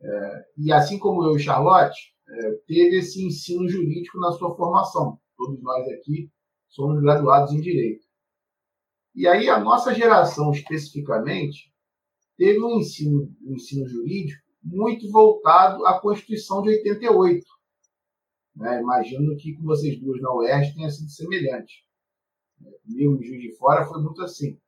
É, 0.00 0.44
e 0.58 0.72
assim 0.72 0.98
como 0.98 1.24
eu 1.24 1.36
e 1.36 1.40
Charlotte, 1.40 2.12
é, 2.28 2.50
teve 2.66 2.98
esse 2.98 3.24
ensino 3.24 3.68
jurídico 3.68 4.18
na 4.18 4.32
sua 4.32 4.54
formação. 4.56 5.18
Todos 5.36 5.62
nós 5.62 5.86
aqui 5.88 6.30
somos 6.68 7.00
graduados 7.00 7.52
em 7.52 7.60
Direito. 7.60 8.04
E 9.14 9.26
aí 9.26 9.48
a 9.48 9.58
nossa 9.58 9.94
geração, 9.94 10.50
especificamente, 10.52 11.72
teve 12.36 12.62
um 12.62 12.78
ensino, 12.78 13.34
um 13.42 13.54
ensino 13.54 13.86
jurídico 13.86 14.42
muito 14.62 15.10
voltado 15.10 15.84
à 15.86 16.00
Constituição 16.00 16.62
de 16.62 16.70
88. 16.70 17.44
Né? 18.56 18.80
Imagino 18.80 19.36
que 19.36 19.54
com 19.54 19.64
vocês 19.64 20.00
duas 20.00 20.20
na 20.20 20.32
Oeste 20.32 20.74
tenha 20.74 20.90
sido 20.90 21.10
semelhante. 21.10 21.84
Comigo 22.84 23.16
em 23.16 23.22
Juiz 23.22 23.42
de 23.42 23.56
Fora 23.56 23.84
foi 23.86 24.00
muito 24.02 24.22
assim. 24.22 24.58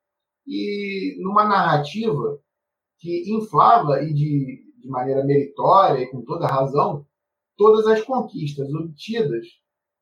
E 0.46 1.16
numa 1.20 1.44
narrativa 1.46 2.40
que 2.98 3.32
inflava 3.32 4.02
e 4.02 4.12
de, 4.12 4.72
de 4.78 4.88
maneira 4.88 5.24
meritória 5.24 6.02
e 6.02 6.10
com 6.10 6.22
toda 6.22 6.46
razão 6.46 7.06
todas 7.56 7.86
as 7.86 8.02
conquistas 8.02 8.72
obtidas 8.74 9.46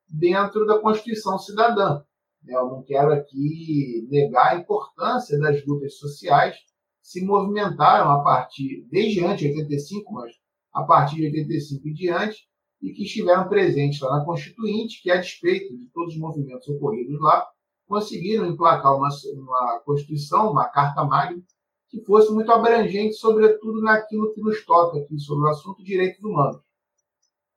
dentro 0.07 0.65
da 0.65 0.79
Constituição 0.79 1.37
Cidadã. 1.37 2.03
Eu 2.47 2.67
não 2.67 2.83
quero 2.83 3.13
aqui 3.13 4.07
negar 4.09 4.51
a 4.51 4.55
importância 4.55 5.39
das 5.39 5.65
lutas 5.65 5.97
sociais 5.97 6.57
se 7.01 7.23
movimentaram 7.25 8.11
a 8.11 8.23
partir, 8.23 8.87
desde 8.89 9.23
antes 9.25 9.39
de 9.39 9.59
85, 9.59 10.13
mas 10.13 10.31
a 10.73 10.83
partir 10.83 11.17
de 11.17 11.25
85 11.27 11.87
e 11.87 11.93
diante, 11.93 12.47
e 12.81 12.91
que 12.91 13.03
estiveram 13.03 13.47
presentes 13.47 13.99
lá 14.01 14.19
na 14.19 14.25
Constituinte, 14.25 15.01
que, 15.01 15.11
a 15.11 15.17
despeito 15.17 15.77
de 15.77 15.87
todos 15.87 16.13
os 16.13 16.19
movimentos 16.19 16.67
ocorridos 16.67 17.19
lá, 17.21 17.47
conseguiram 17.87 18.45
emplacar 18.45 18.95
uma, 18.95 19.09
uma 19.35 19.79
Constituição, 19.85 20.51
uma 20.51 20.67
Carta 20.67 21.03
Magna, 21.03 21.41
que 21.89 22.03
fosse 22.03 22.31
muito 22.33 22.51
abrangente, 22.51 23.13
sobretudo 23.13 23.81
naquilo 23.81 24.33
que 24.33 24.41
nos 24.41 24.65
toca 24.65 24.97
aqui 24.97 25.17
sobre 25.19 25.45
o 25.45 25.49
assunto 25.49 25.83
direitos 25.83 26.21
humanos. 26.23 26.61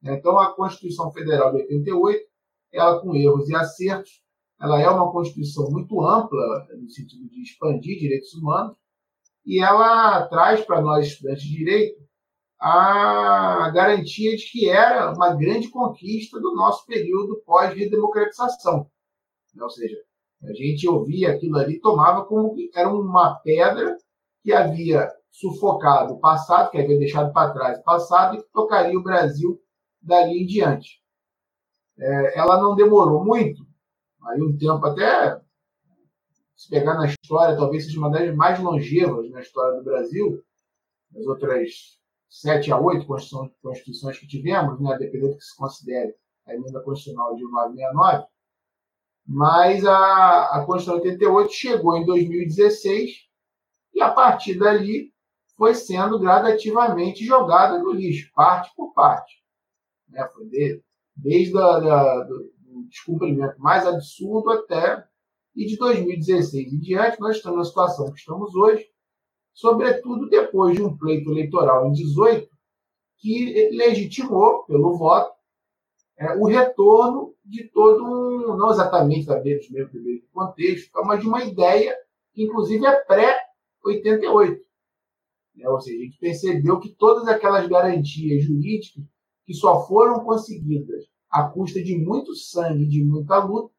Então, 0.02 0.38
a 0.38 0.54
Constituição 0.54 1.10
Federal 1.10 1.52
de 1.52 1.62
88, 1.62 2.20
ela 2.72 3.00
com 3.00 3.14
erros 3.16 3.48
e 3.48 3.54
acertos, 3.54 4.22
ela 4.60 4.80
é 4.80 4.88
uma 4.88 5.12
Constituição 5.12 5.70
muito 5.70 6.00
ampla, 6.00 6.66
no 6.76 6.88
sentido 6.88 7.28
de 7.28 7.42
expandir 7.42 7.98
direitos 7.98 8.32
humanos, 8.34 8.76
e 9.44 9.60
ela 9.60 10.26
traz 10.28 10.64
para 10.64 10.80
nós, 10.80 11.06
estudantes 11.06 11.44
de 11.44 11.56
direito, 11.56 12.06
a 12.58 13.70
garantia 13.70 14.34
de 14.34 14.50
que 14.50 14.68
era 14.68 15.12
uma 15.12 15.34
grande 15.34 15.68
conquista 15.68 16.40
do 16.40 16.54
nosso 16.54 16.86
período 16.86 17.42
pós-redemocratização. 17.44 18.90
Ou 19.60 19.70
seja, 19.70 19.96
a 20.42 20.52
gente 20.52 20.88
ouvia 20.88 21.32
aquilo 21.32 21.58
ali, 21.58 21.80
tomava 21.80 22.24
como 22.24 22.54
que 22.54 22.70
era 22.74 22.88
uma 22.88 23.34
pedra 23.36 23.96
que 24.42 24.52
havia 24.52 25.10
sufocado 25.30 26.14
o 26.14 26.20
passado, 26.20 26.70
que 26.70 26.78
havia 26.78 26.98
deixado 26.98 27.32
para 27.32 27.52
trás 27.52 27.78
o 27.78 27.82
passado 27.82 28.36
e 28.36 28.42
que 28.42 28.50
tocaria 28.52 28.98
o 28.98 29.02
Brasil 29.02 29.60
dali 30.00 30.42
em 30.42 30.46
diante. 30.46 31.02
É, 31.98 32.38
ela 32.38 32.60
não 32.60 32.74
demorou 32.74 33.24
muito, 33.24 33.65
aí 34.26 34.42
um 34.42 34.56
tempo 34.56 34.84
até, 34.86 35.40
se 36.56 36.68
pegar 36.68 36.94
na 36.94 37.06
história, 37.06 37.56
talvez 37.56 37.84
seja 37.84 37.98
uma 37.98 38.10
das 38.10 38.34
mais 38.34 38.58
longevas 38.60 39.30
na 39.30 39.40
história 39.40 39.78
do 39.78 39.84
Brasil, 39.84 40.42
as 41.16 41.26
outras 41.26 41.96
sete 42.28 42.70
a 42.72 42.78
oito 42.78 43.06
constituições 43.06 44.18
que 44.18 44.26
tivemos, 44.26 44.80
né, 44.80 44.96
dependendo 44.98 45.32
do 45.32 45.38
que 45.38 45.44
se 45.44 45.56
considere 45.56 46.14
a 46.46 46.54
emenda 46.54 46.80
constitucional 46.82 47.34
de 47.34 47.44
1969, 47.44 48.26
mas 49.26 49.84
a, 49.84 50.56
a 50.56 50.64
Constituição 50.64 51.02
88 51.02 51.52
chegou 51.52 51.96
em 51.96 52.06
2016 52.06 53.26
e, 53.94 54.00
a 54.00 54.10
partir 54.10 54.58
dali, 54.58 55.12
foi 55.56 55.74
sendo 55.74 56.18
gradativamente 56.18 57.24
jogada 57.24 57.78
no 57.78 57.92
lixo, 57.92 58.30
parte 58.34 58.70
por 58.76 58.92
parte. 58.92 59.42
Né? 60.08 60.28
Foi 60.32 60.46
de, 60.46 60.82
desde 61.16 61.58
a, 61.58 61.78
da, 61.80 62.28
descumprimento 62.88 63.58
mais 63.60 63.86
absurdo 63.86 64.50
até. 64.50 65.04
E 65.54 65.66
de 65.66 65.76
2016 65.76 66.72
em 66.72 66.78
diante, 66.78 67.20
nós 67.20 67.36
estamos 67.36 67.58
na 67.58 67.64
situação 67.64 68.12
que 68.12 68.18
estamos 68.18 68.54
hoje, 68.54 68.86
sobretudo 69.54 70.28
depois 70.28 70.76
de 70.76 70.82
um 70.82 70.96
pleito 70.96 71.30
eleitoral 71.30 71.86
em 71.88 71.92
18, 71.92 72.48
que 73.18 73.70
legitimou, 73.70 74.64
pelo 74.64 74.98
voto, 74.98 75.34
é, 76.18 76.34
o 76.34 76.44
retorno 76.44 77.34
de 77.44 77.64
todo 77.68 78.04
um, 78.04 78.56
não 78.56 78.70
exatamente 78.70 79.26
da 79.26 79.40
mesmo 79.42 79.68
contexto, 80.32 80.90
mas 81.04 81.20
de 81.20 81.28
uma 81.28 81.44
ideia 81.44 81.94
que, 82.32 82.44
inclusive, 82.44 82.84
é 82.86 83.00
pré-88. 83.04 84.58
Né? 85.54 85.68
Ou 85.68 85.80
seja, 85.80 85.96
a 85.96 86.04
gente 86.04 86.18
percebeu 86.18 86.80
que 86.80 86.90
todas 86.90 87.26
aquelas 87.28 87.66
garantias 87.66 88.44
jurídicas 88.44 89.04
que 89.44 89.54
só 89.54 89.86
foram 89.86 90.24
conseguidas 90.24 91.04
à 91.36 91.44
custa 91.50 91.82
de 91.82 91.98
muito 91.98 92.34
sangue, 92.34 92.86
de 92.86 93.04
muita 93.04 93.38
luta, 93.44 93.70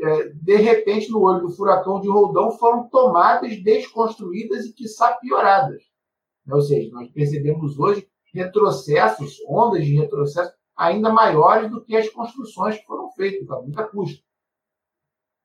é, 0.00 0.28
de 0.30 0.56
repente, 0.56 1.08
no 1.08 1.22
olho 1.22 1.42
do 1.42 1.52
furacão 1.52 2.00
de 2.00 2.08
Roldão, 2.08 2.50
foram 2.58 2.88
tomadas, 2.88 3.62
desconstruídas 3.62 4.66
e, 4.66 4.72
quiçá, 4.72 5.12
pioradas. 5.12 5.82
Ou 6.50 6.60
seja, 6.60 6.90
nós 6.90 7.08
percebemos 7.10 7.78
hoje 7.78 8.08
retrocessos, 8.32 9.36
ondas 9.48 9.84
de 9.84 9.94
retrocesso 9.94 10.52
ainda 10.76 11.12
maiores 11.12 11.70
do 11.70 11.80
que 11.84 11.96
as 11.96 12.08
construções 12.08 12.76
que 12.76 12.86
foram 12.86 13.08
feitas, 13.12 13.48
a 13.48 13.60
muita 13.60 13.84
custa. 13.84 14.20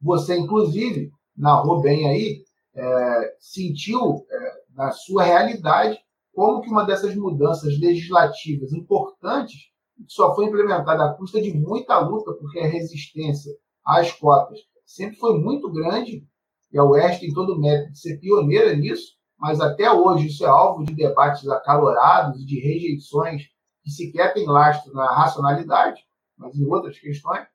Você, 0.01 0.35
inclusive, 0.35 1.11
narrou 1.37 1.79
bem 1.79 2.09
aí, 2.09 2.43
é, 2.73 3.35
sentiu 3.39 4.25
é, 4.29 4.63
na 4.73 4.91
sua 4.91 5.23
realidade 5.23 5.99
como 6.33 6.61
que 6.61 6.69
uma 6.69 6.85
dessas 6.85 7.15
mudanças 7.15 7.77
legislativas 7.79 8.73
importantes 8.73 9.68
só 10.07 10.35
foi 10.35 10.45
implementada 10.45 11.05
à 11.05 11.13
custa 11.13 11.41
de 11.41 11.53
muita 11.53 11.99
luta, 11.99 12.33
porque 12.33 12.59
a 12.59 12.67
resistência 12.67 13.53
às 13.85 14.11
cotas 14.11 14.59
sempre 14.85 15.17
foi 15.17 15.37
muito 15.39 15.71
grande, 15.71 16.25
e 16.71 16.77
a 16.77 16.83
Oeste 16.83 17.21
tem 17.21 17.33
todo 17.33 17.53
o 17.53 17.59
mérito 17.59 17.91
de 17.91 17.99
ser 17.99 18.17
pioneira 18.19 18.75
nisso, 18.75 19.13
mas 19.37 19.61
até 19.61 19.91
hoje 19.91 20.27
isso 20.27 20.45
é 20.45 20.49
alvo 20.49 20.83
de 20.83 20.93
debates 20.93 21.47
acalorados 21.47 22.45
de 22.45 22.59
rejeições 22.59 23.43
que 23.83 23.89
sequer 23.89 24.33
tem 24.33 24.45
lastro 24.45 24.93
na 24.93 25.05
racionalidade, 25.05 26.01
mas 26.37 26.55
em 26.55 26.65
outras 26.65 26.99
questões. 26.99 27.47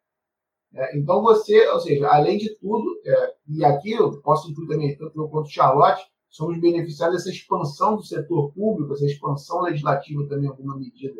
É, 0.72 0.98
então 0.98 1.22
você, 1.22 1.68
ou 1.68 1.78
seja, 1.78 2.08
além 2.08 2.38
de 2.38 2.56
tudo, 2.58 3.00
é, 3.04 3.34
e 3.48 3.64
aqui 3.64 3.92
eu 3.92 4.20
posso 4.22 4.50
incluir 4.50 4.68
também, 4.68 4.96
tanto 4.96 5.20
eu 5.20 5.28
quanto 5.28 5.50
Charlotte, 5.50 6.02
somos 6.28 6.60
beneficiados 6.60 7.16
dessa 7.16 7.30
expansão 7.30 7.94
do 7.94 8.02
setor 8.02 8.52
público, 8.52 8.92
essa 8.92 9.06
expansão 9.06 9.62
legislativa 9.62 10.26
também 10.28 10.48
alguma 10.48 10.76
medida, 10.76 11.14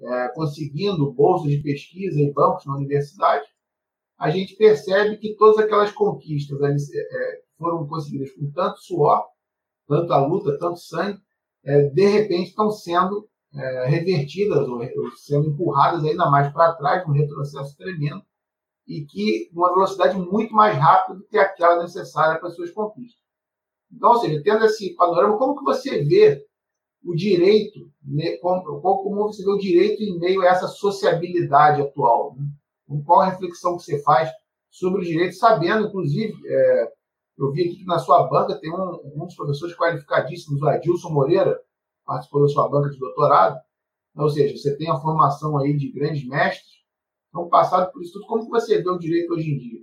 é, 0.00 0.28
conseguindo 0.28 1.12
bolsas 1.12 1.50
de 1.50 1.62
pesquisa 1.62 2.20
e 2.20 2.32
bancos 2.32 2.66
na 2.66 2.76
universidade, 2.76 3.46
a 4.18 4.30
gente 4.30 4.56
percebe 4.56 5.16
que 5.18 5.34
todas 5.36 5.58
aquelas 5.58 5.92
conquistas 5.92 6.60
ali, 6.62 6.76
é, 6.76 7.42
foram 7.58 7.86
conseguidas 7.86 8.32
com 8.32 8.50
tanto 8.50 8.78
suor, 8.80 9.24
tanta 9.86 10.18
luta, 10.18 10.58
tanto 10.58 10.78
sangue, 10.78 11.20
é, 11.64 11.88
de 11.90 12.06
repente 12.06 12.50
estão 12.50 12.70
sendo 12.70 13.28
é, 13.54 13.86
revertidas 13.88 14.68
ou, 14.68 14.78
ou 14.78 15.16
sendo 15.16 15.48
empurradas 15.48 16.04
ainda 16.04 16.30
mais 16.30 16.52
para 16.52 16.74
trás, 16.74 17.06
um 17.06 17.12
retrocesso 17.12 17.76
tremendo, 17.76 18.22
e 18.86 19.04
que 19.04 19.50
numa 19.52 19.72
velocidade 19.74 20.16
muito 20.16 20.54
mais 20.54 20.76
rápida 20.76 21.18
do 21.18 21.26
que 21.26 21.36
aquela 21.36 21.82
necessária 21.82 22.38
para 22.38 22.50
suas 22.50 22.70
conquistas. 22.70 23.20
Então, 23.92 24.10
ou 24.10 24.16
seja, 24.20 24.42
tendo 24.42 24.64
esse 24.64 24.94
panorama, 24.94 25.38
como 25.38 25.56
que 25.56 25.64
você 25.64 26.04
vê 26.04 26.45
o 27.06 27.14
direito, 27.14 27.88
né, 28.02 28.36
como, 28.38 28.62
como 28.80 29.28
você 29.28 29.44
vê 29.44 29.50
o 29.50 29.58
direito 29.58 30.02
em 30.02 30.18
meio 30.18 30.42
a 30.42 30.46
essa 30.46 30.66
sociabilidade 30.66 31.80
atual? 31.80 32.34
Né? 32.36 33.00
Qual 33.04 33.20
a 33.20 33.30
reflexão 33.30 33.76
que 33.76 33.84
você 33.84 34.02
faz 34.02 34.28
sobre 34.70 35.00
o 35.00 35.04
direito, 35.04 35.36
sabendo, 35.36 35.86
inclusive, 35.86 36.34
é, 36.46 36.92
eu 37.38 37.52
vi 37.52 37.62
aqui 37.62 37.76
que 37.76 37.84
na 37.84 37.98
sua 37.98 38.26
banca 38.28 38.58
tem 38.58 38.72
um, 38.72 39.00
um 39.14 39.24
dos 39.24 39.36
professores 39.36 39.76
qualificadíssimos, 39.76 40.60
o 40.60 40.68
Adilson 40.68 41.10
Moreira, 41.10 41.60
participou 42.04 42.42
da 42.42 42.48
sua 42.48 42.68
banca 42.68 42.90
de 42.90 42.98
doutorado, 42.98 43.60
ou 44.16 44.28
seja, 44.28 44.56
você 44.56 44.76
tem 44.76 44.90
a 44.90 44.96
formação 44.96 45.56
aí 45.58 45.76
de 45.76 45.92
grandes 45.92 46.26
mestres, 46.26 46.82
então 47.28 47.48
passado 47.48 47.92
por 47.92 48.02
isso 48.02 48.14
tudo, 48.14 48.26
como 48.26 48.48
você 48.48 48.82
vê 48.82 48.90
o 48.90 48.98
direito 48.98 49.32
hoje 49.32 49.50
em 49.50 49.58
dia? 49.58 49.80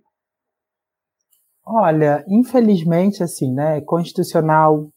Olha, 1.65 2.25
infelizmente, 2.27 3.23
assim, 3.23 3.53
né, 3.53 3.79
constitucional 3.81 4.89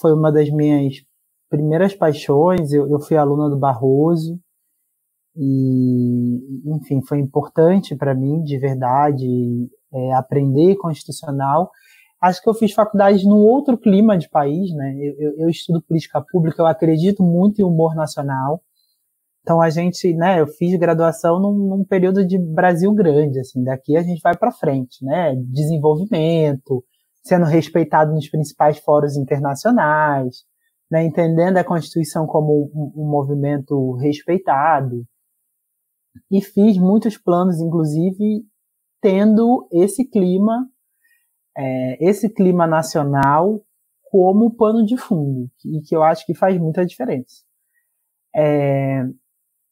foi 0.00 0.12
uma 0.12 0.32
das 0.32 0.50
minhas 0.50 1.04
primeiras 1.50 1.94
paixões, 1.94 2.72
eu, 2.72 2.88
eu 2.90 3.00
fui 3.00 3.16
aluna 3.16 3.50
do 3.50 3.58
Barroso, 3.58 4.40
e, 5.36 6.60
enfim, 6.66 7.00
foi 7.02 7.18
importante 7.18 7.94
para 7.94 8.14
mim, 8.14 8.42
de 8.42 8.58
verdade, 8.58 9.68
é, 9.92 10.14
aprender 10.14 10.76
constitucional, 10.76 11.70
acho 12.20 12.42
que 12.42 12.48
eu 12.48 12.54
fiz 12.54 12.72
faculdade 12.72 13.24
num 13.24 13.38
outro 13.38 13.78
clima 13.78 14.18
de 14.18 14.28
país, 14.28 14.72
né? 14.74 14.94
Eu, 14.98 15.14
eu, 15.18 15.38
eu, 15.38 15.48
estudo 15.48 15.82
política 15.82 16.22
pública, 16.30 16.60
eu 16.60 16.66
acredito 16.66 17.22
muito 17.22 17.60
em 17.60 17.64
humor 17.64 17.94
nacional. 17.94 18.62
Então 19.42 19.60
a 19.60 19.70
gente, 19.70 20.12
né? 20.14 20.40
Eu 20.40 20.46
fiz 20.46 20.78
graduação 20.78 21.40
num, 21.40 21.52
num 21.52 21.84
período 21.84 22.26
de 22.26 22.38
Brasil 22.38 22.92
grande, 22.92 23.40
assim. 23.40 23.64
Daqui 23.64 23.96
a 23.96 24.02
gente 24.02 24.20
vai 24.20 24.36
para 24.36 24.52
frente, 24.52 25.04
né? 25.04 25.34
Desenvolvimento, 25.36 26.84
sendo 27.22 27.46
respeitado 27.46 28.12
nos 28.12 28.28
principais 28.28 28.78
fóruns 28.78 29.16
internacionais, 29.16 30.44
né? 30.90 31.04
Entendendo 31.04 31.56
a 31.56 31.64
Constituição 31.64 32.26
como 32.26 32.70
um, 32.74 33.02
um 33.02 33.08
movimento 33.08 33.94
respeitado. 33.96 35.04
E 36.30 36.42
fiz 36.42 36.76
muitos 36.76 37.16
planos, 37.16 37.60
inclusive 37.60 38.44
tendo 39.00 39.68
esse 39.72 40.04
clima 40.08 40.68
é, 41.56 42.08
esse 42.08 42.28
clima 42.28 42.66
nacional 42.66 43.62
como 44.04 44.54
pano 44.54 44.84
de 44.84 44.96
fundo, 44.96 45.48
e 45.64 45.80
que 45.82 45.94
eu 45.94 46.02
acho 46.02 46.26
que 46.26 46.34
faz 46.34 46.58
muita 46.58 46.84
diferença. 46.84 47.44
É, 48.34 49.02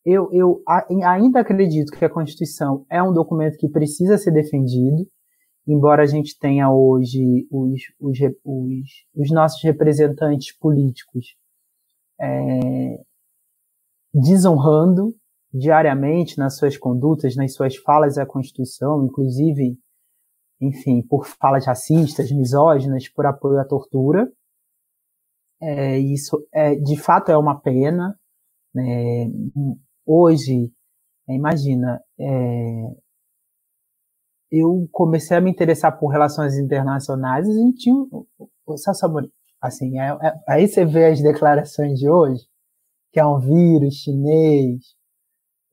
eu, 0.04 0.28
eu 0.32 0.62
ainda 1.04 1.40
acredito 1.40 1.92
que 1.92 2.04
a 2.04 2.10
Constituição 2.10 2.86
é 2.90 3.02
um 3.02 3.12
documento 3.12 3.56
que 3.58 3.68
precisa 3.68 4.16
ser 4.16 4.30
defendido, 4.30 5.08
embora 5.68 6.02
a 6.02 6.06
gente 6.06 6.36
tenha 6.38 6.72
hoje 6.72 7.46
os, 7.50 7.82
os, 8.00 8.18
os, 8.44 8.88
os 9.14 9.30
nossos 9.30 9.62
representantes 9.62 10.56
políticos 10.56 11.36
é, 12.20 13.00
desonrando 14.12 15.14
diariamente 15.52 16.38
nas 16.38 16.56
suas 16.56 16.76
condutas, 16.76 17.36
nas 17.36 17.52
suas 17.54 17.76
falas 17.76 18.18
à 18.18 18.26
Constituição, 18.26 19.04
inclusive 19.04 19.78
enfim, 20.60 21.02
por 21.02 21.26
falas 21.26 21.66
racistas, 21.66 22.32
misóginas, 22.32 23.08
por 23.08 23.26
apoio 23.26 23.60
à 23.60 23.64
tortura. 23.64 24.30
É, 25.60 25.98
isso 25.98 26.46
é, 26.52 26.74
de 26.74 26.96
fato 26.96 27.30
é 27.30 27.36
uma 27.36 27.60
pena. 27.60 28.18
Né? 28.74 29.30
Hoje, 30.04 30.72
imagina, 31.28 32.02
é, 32.18 32.96
eu 34.50 34.88
comecei 34.92 35.36
a 35.36 35.40
me 35.40 35.50
interessar 35.50 35.98
por 35.98 36.08
relações 36.08 36.58
internacionais 36.58 37.46
e 37.46 37.50
a 37.50 37.54
gente 37.54 37.78
tinha 37.78 37.94
o 38.66 38.76
Sassamori. 38.76 39.30
Assim, 39.60 39.98
é, 39.98 40.06
é, 40.22 40.34
aí 40.48 40.68
você 40.68 40.84
vê 40.84 41.06
as 41.06 41.20
declarações 41.20 41.98
de 41.98 42.08
hoje, 42.08 42.42
que 43.12 43.18
é 43.18 43.26
um 43.26 43.38
vírus 43.38 43.94
chinês, 43.94 44.98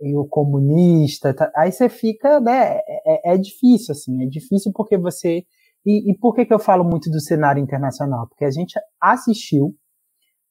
e 0.01 0.15
o 0.15 0.25
comunista, 0.25 1.33
tá, 1.33 1.51
aí 1.55 1.71
você 1.71 1.87
fica, 1.87 2.39
né, 2.39 2.79
é, 3.05 3.33
é, 3.33 3.37
difícil, 3.37 3.93
assim, 3.93 4.23
é 4.23 4.27
difícil 4.27 4.71
porque 4.73 4.97
você, 4.97 5.45
e, 5.85 6.11
e, 6.11 6.17
por 6.17 6.35
que 6.35 6.45
que 6.45 6.53
eu 6.53 6.59
falo 6.59 6.83
muito 6.83 7.09
do 7.09 7.19
cenário 7.21 7.61
internacional? 7.61 8.27
Porque 8.27 8.43
a 8.43 8.51
gente 8.51 8.77
assistiu, 8.99 9.73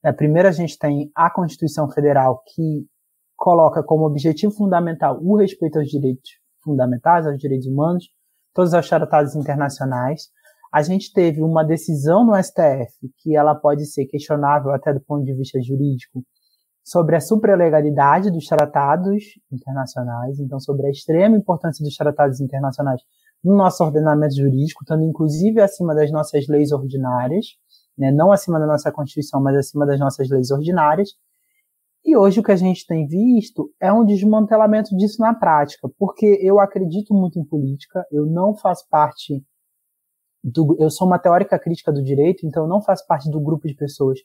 né, 0.03 0.11
primeiro 0.11 0.47
a 0.47 0.51
gente 0.51 0.77
tem 0.79 1.11
a 1.15 1.29
Constituição 1.29 1.89
Federal 1.91 2.41
que 2.55 2.87
coloca 3.35 3.83
como 3.83 4.05
objetivo 4.05 4.53
fundamental 4.53 5.19
o 5.21 5.37
respeito 5.37 5.77
aos 5.77 5.89
direitos 5.89 6.31
fundamentais, 6.63 7.27
aos 7.27 7.37
direitos 7.37 7.67
humanos, 7.67 8.05
todos 8.55 8.73
os 8.73 8.89
tratados 8.89 9.35
internacionais, 9.35 10.29
a 10.73 10.81
gente 10.81 11.13
teve 11.13 11.41
uma 11.43 11.63
decisão 11.63 12.25
no 12.25 12.35
STF 12.41 13.11
que 13.19 13.35
ela 13.35 13.53
pode 13.53 13.85
ser 13.85 14.05
questionável 14.05 14.71
até 14.71 14.93
do 14.93 15.01
ponto 15.01 15.23
de 15.23 15.33
vista 15.35 15.61
jurídico, 15.61 16.23
sobre 16.83 17.15
a 17.15 17.19
supralegalidade 17.19 18.31
dos 18.31 18.45
tratados 18.45 19.23
internacionais, 19.51 20.39
então 20.39 20.59
sobre 20.59 20.87
a 20.87 20.89
extrema 20.89 21.35
importância 21.35 21.83
dos 21.83 21.95
tratados 21.95 22.39
internacionais 22.39 23.01
no 23.43 23.55
nosso 23.55 23.83
ordenamento 23.83 24.35
jurídico, 24.35 24.83
estando 24.83 25.03
inclusive 25.03 25.59
acima 25.61 25.93
das 25.93 26.11
nossas 26.11 26.47
leis 26.47 26.71
ordinárias, 26.71 27.45
né, 27.97 28.11
não 28.11 28.31
acima 28.31 28.59
da 28.59 28.67
nossa 28.67 28.91
Constituição, 28.91 29.41
mas 29.41 29.55
acima 29.57 29.85
das 29.85 29.99
nossas 29.99 30.29
leis 30.29 30.51
ordinárias. 30.51 31.09
E 32.05 32.15
hoje 32.15 32.39
o 32.39 32.43
que 32.43 32.51
a 32.51 32.55
gente 32.55 32.85
tem 32.85 33.07
visto 33.07 33.73
é 33.81 33.91
um 33.91 34.05
desmantelamento 34.05 34.95
disso 34.95 35.19
na 35.19 35.33
prática, 35.33 35.89
porque 35.97 36.37
eu 36.39 36.59
acredito 36.59 37.15
muito 37.15 37.39
em 37.39 37.43
política, 37.43 38.05
eu 38.11 38.27
não 38.27 38.55
faço 38.55 38.85
parte 38.91 39.43
do, 40.43 40.77
eu 40.79 40.91
sou 40.91 41.07
uma 41.07 41.17
teórica 41.17 41.57
crítica 41.57 41.91
do 41.91 42.03
direito, 42.03 42.45
então 42.45 42.63
eu 42.63 42.69
não 42.69 42.79
faço 42.79 43.03
parte 43.07 43.27
do 43.31 43.41
grupo 43.41 43.67
de 43.67 43.73
pessoas 43.73 44.19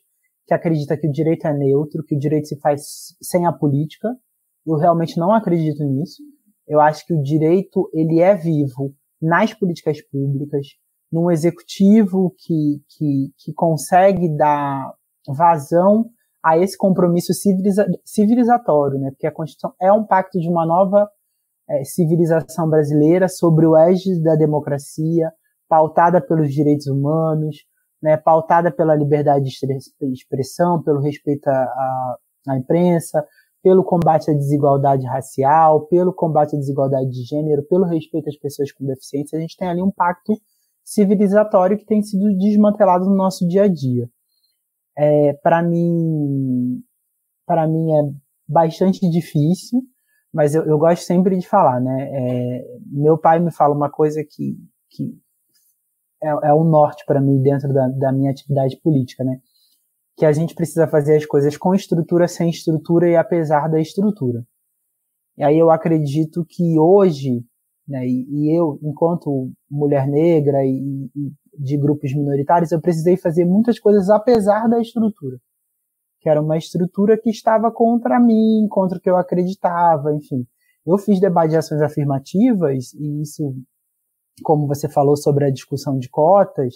que 0.45 0.53
acredita 0.53 0.95
que 0.95 1.07
o 1.07 1.11
direito 1.11 1.47
é 1.47 1.57
neutro, 1.57 2.03
que 2.03 2.15
o 2.15 2.19
direito 2.19 2.49
se 2.49 2.59
faz 2.59 3.15
sem 3.19 3.47
a 3.47 3.51
política. 3.51 4.15
Eu 4.63 4.77
realmente 4.77 5.17
não 5.17 5.33
acredito 5.33 5.83
nisso. 5.83 6.21
Eu 6.67 6.79
acho 6.79 7.03
que 7.07 7.13
o 7.15 7.21
direito 7.23 7.89
ele 7.93 8.19
é 8.19 8.35
vivo 8.35 8.93
nas 9.19 9.55
políticas 9.55 9.99
públicas, 10.07 10.67
num 11.11 11.31
executivo 11.31 12.35
que, 12.37 12.81
que, 12.89 13.31
que 13.37 13.53
consegue 13.53 14.29
dar 14.37 14.93
vazão 15.27 16.11
a 16.43 16.57
esse 16.57 16.77
compromisso 16.77 17.33
civiliza 17.33 17.85
civilizatório, 18.03 18.99
né? 18.99 19.11
Porque 19.11 19.27
a 19.27 19.31
Constituição 19.31 19.73
é 19.79 19.91
um 19.91 20.03
pacto 20.03 20.39
de 20.39 20.49
uma 20.49 20.65
nova 20.65 21.09
é, 21.69 21.83
civilização 21.83 22.69
brasileira 22.69 23.27
sobre 23.27 23.65
o 23.65 23.77
égide 23.77 24.21
da 24.21 24.35
democracia, 24.35 25.31
pautada 25.69 26.19
pelos 26.19 26.51
direitos 26.53 26.87
humanos, 26.87 27.57
né, 28.01 28.17
pautada 28.17 28.71
pela 28.71 28.95
liberdade 28.95 29.45
de 29.45 30.11
expressão, 30.11 30.81
pelo 30.81 30.99
respeito 30.99 31.47
à 31.47 32.57
imprensa, 32.57 33.23
pelo 33.63 33.83
combate 33.83 34.31
à 34.31 34.33
desigualdade 34.33 35.05
racial, 35.05 35.81
pelo 35.85 36.11
combate 36.11 36.55
à 36.55 36.59
desigualdade 36.59 37.09
de 37.11 37.23
gênero, 37.23 37.63
pelo 37.63 37.85
respeito 37.85 38.27
às 38.27 38.37
pessoas 38.37 38.71
com 38.71 38.85
deficiência, 38.85 39.37
a 39.37 39.41
gente 39.41 39.55
tem 39.55 39.67
ali 39.67 39.81
um 39.81 39.91
pacto 39.91 40.33
civilizatório 40.83 41.77
que 41.77 41.85
tem 41.85 42.01
sido 42.01 42.35
desmantelado 42.37 43.05
no 43.05 43.15
nosso 43.15 43.47
dia 43.47 43.63
a 43.63 43.67
dia. 43.67 44.09
É, 44.97 45.33
para 45.41 45.63
mim, 45.63 46.83
para 47.45 47.67
mim 47.67 47.91
é 47.91 48.13
bastante 48.47 49.09
difícil, 49.09 49.81
mas 50.33 50.55
eu, 50.55 50.63
eu, 50.65 50.77
gosto 50.77 51.03
sempre 51.03 51.37
de 51.37 51.47
falar, 51.47 51.79
né? 51.79 52.09
É, 52.11 52.77
meu 52.87 53.17
pai 53.17 53.39
me 53.39 53.51
fala 53.51 53.75
uma 53.75 53.89
coisa 53.89 54.23
que, 54.23 54.57
que 54.89 55.17
é, 56.23 56.29
é 56.29 56.53
o 56.53 56.63
norte 56.63 57.03
para 57.05 57.21
mim 57.21 57.41
dentro 57.41 57.73
da, 57.73 57.87
da 57.87 58.11
minha 58.11 58.31
atividade 58.31 58.77
política, 58.81 59.23
né? 59.23 59.39
Que 60.17 60.25
a 60.25 60.31
gente 60.31 60.53
precisa 60.53 60.87
fazer 60.87 61.15
as 61.15 61.25
coisas 61.25 61.57
com 61.57 61.73
estrutura, 61.73 62.27
sem 62.27 62.49
estrutura 62.49 63.09
e 63.09 63.15
apesar 63.15 63.67
da 63.67 63.79
estrutura. 63.79 64.45
E 65.37 65.43
aí 65.43 65.57
eu 65.57 65.71
acredito 65.71 66.45
que 66.47 66.77
hoje, 66.77 67.43
né, 67.87 68.05
e, 68.05 68.27
e 68.29 68.57
eu, 68.57 68.79
enquanto 68.83 69.51
mulher 69.69 70.07
negra 70.07 70.63
e, 70.65 71.09
e 71.15 71.31
de 71.57 71.77
grupos 71.77 72.13
minoritários, 72.13 72.71
eu 72.71 72.81
precisei 72.81 73.17
fazer 73.17 73.45
muitas 73.45 73.79
coisas 73.79 74.09
apesar 74.09 74.67
da 74.67 74.79
estrutura 74.79 75.37
que 76.21 76.29
era 76.29 76.39
uma 76.39 76.55
estrutura 76.55 77.17
que 77.17 77.31
estava 77.31 77.71
contra 77.71 78.19
mim, 78.19 78.67
contra 78.69 78.99
o 78.99 79.01
que 79.01 79.09
eu 79.09 79.17
acreditava, 79.17 80.13
enfim. 80.13 80.45
Eu 80.85 80.97
fiz 80.99 81.19
debate 81.19 81.49
de 81.49 81.57
ações 81.57 81.81
afirmativas 81.81 82.93
e 82.93 83.23
isso 83.23 83.55
como 84.43 84.67
você 84.67 84.89
falou 84.89 85.15
sobre 85.15 85.45
a 85.45 85.51
discussão 85.51 85.97
de 85.97 86.09
cotas, 86.09 86.75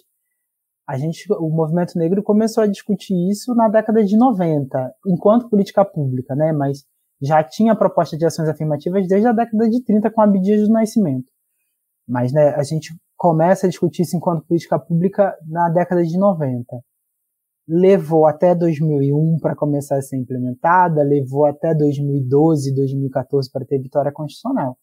a 0.87 0.97
gente, 0.97 1.25
o 1.33 1.49
movimento 1.49 1.97
negro 1.97 2.21
começou 2.21 2.63
a 2.63 2.67
discutir 2.67 3.15
isso 3.29 3.55
na 3.55 3.67
década 3.67 4.03
de 4.03 4.15
90, 4.15 4.93
enquanto 5.07 5.49
política 5.49 5.83
pública, 5.83 6.35
né? 6.35 6.51
Mas 6.51 6.83
já 7.21 7.43
tinha 7.43 7.75
proposta 7.75 8.15
de 8.15 8.25
ações 8.25 8.47
afirmativas 8.47 9.07
desde 9.07 9.27
a 9.27 9.31
década 9.31 9.67
de 9.67 9.83
30 9.83 10.11
com 10.11 10.21
a 10.21 10.25
Abdias 10.25 10.67
do 10.67 10.73
Nascimento. 10.73 11.25
Mas 12.07 12.31
né, 12.31 12.49
a 12.55 12.63
gente 12.63 12.95
começa 13.17 13.65
a 13.65 13.69
discutir 13.69 14.03
isso 14.03 14.15
enquanto 14.15 14.45
política 14.45 14.79
pública 14.79 15.35
na 15.47 15.69
década 15.69 16.03
de 16.03 16.17
90. 16.17 16.65
Levou 17.67 18.27
até 18.27 18.53
2001 18.53 19.39
para 19.41 19.55
começar 19.55 19.97
a 19.97 20.01
ser 20.01 20.17
implementada, 20.17 21.01
levou 21.01 21.45
até 21.45 21.73
2012, 21.73 22.75
2014 22.75 23.51
para 23.51 23.65
ter 23.65 23.79
vitória 23.79 24.11
constitucional. 24.11 24.77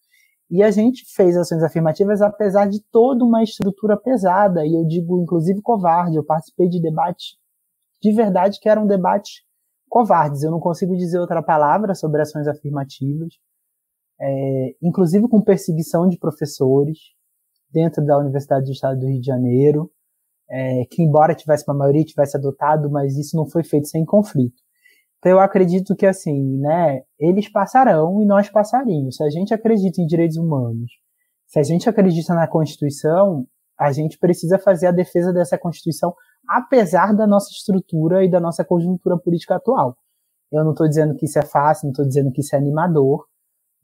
E 0.51 0.62
a 0.62 0.70
gente 0.70 1.05
fez 1.14 1.37
ações 1.37 1.62
afirmativas 1.62 2.20
apesar 2.20 2.68
de 2.68 2.83
toda 2.91 3.25
uma 3.25 3.43
estrutura 3.43 3.97
pesada, 3.97 4.66
e 4.66 4.75
eu 4.75 4.85
digo 4.85 5.23
inclusive 5.23 5.62
covarde. 5.62 6.16
Eu 6.16 6.25
participei 6.25 6.68
de 6.68 6.81
debates 6.81 7.37
de 8.03 8.12
verdade 8.12 8.59
que 8.61 8.68
eram 8.68 8.87
debates 8.87 9.43
covardes. 9.89 10.43
Eu 10.43 10.51
não 10.51 10.59
consigo 10.59 10.97
dizer 10.97 11.18
outra 11.18 11.43
palavra 11.43 11.95
sobre 11.95 12.20
ações 12.20 12.49
afirmativas, 12.49 13.35
é, 14.23 14.77
inclusive 14.81 15.27
com 15.29 15.43
perseguição 15.43 16.09
de 16.09 16.16
professores 16.16 16.99
dentro 17.70 18.05
da 18.05 18.16
Universidade 18.18 18.66
do 18.66 18.73
Estado 18.73 19.01
do 19.01 19.09
Rio 19.09 19.20
de 19.20 19.27
Janeiro, 19.27 19.91
é, 20.49 20.85
que 20.89 21.03
embora 21.03 21.35
tivesse 21.35 21.64
uma 21.66 21.77
maioria 21.77 22.05
tivesse 22.05 22.37
adotado, 22.37 22.89
mas 22.91 23.16
isso 23.16 23.37
não 23.37 23.49
foi 23.49 23.64
feito 23.64 23.89
sem 23.89 24.05
conflito. 24.05 24.62
Então 25.18 25.33
eu 25.33 25.41
acredito 25.41 25.97
que 25.97 26.07
assim, 26.07 26.59
né, 26.59 27.03
eles 27.18 27.51
passarão 27.51 28.23
e 28.23 28.27
nós 28.27 28.49
passaríamos. 28.49 29.16
Se 29.16 29.25
a 29.25 29.31
gente 29.31 29.53
acredita 29.53 30.01
em 30.01 30.07
direitos 30.07 30.37
humanos, 30.37 30.93
se 31.47 31.59
a 31.59 31.62
gente 31.62 31.89
acredita 31.89 32.35
na 32.35 32.47
Constituição, 32.47 33.47
a 33.79 33.91
gente 33.91 34.18
precisa 34.18 34.59
fazer 34.59 34.87
a 34.87 34.93
defesa 34.93 35.33
dessa 35.33 35.59
Constituição, 35.59 36.14
apesar 36.49 37.14
da 37.14 37.27
nossa 37.27 37.51
estrutura 37.51 38.25
e 38.25 38.31
da 38.31 38.39
nossa 38.41 38.64
conjuntura 38.64 39.18
política 39.18 39.57
atual. 39.57 39.97
Eu 40.53 40.64
não 40.64 40.73
estou 40.73 40.87
dizendo 40.87 41.14
que 41.16 41.25
isso 41.25 41.39
é 41.39 41.43
fácil, 41.43 41.87
não 41.87 41.93
estou 41.93 42.07
dizendo 42.07 42.31
que 42.31 42.41
isso 42.41 42.55
é 42.55 42.59
animador, 42.59 43.27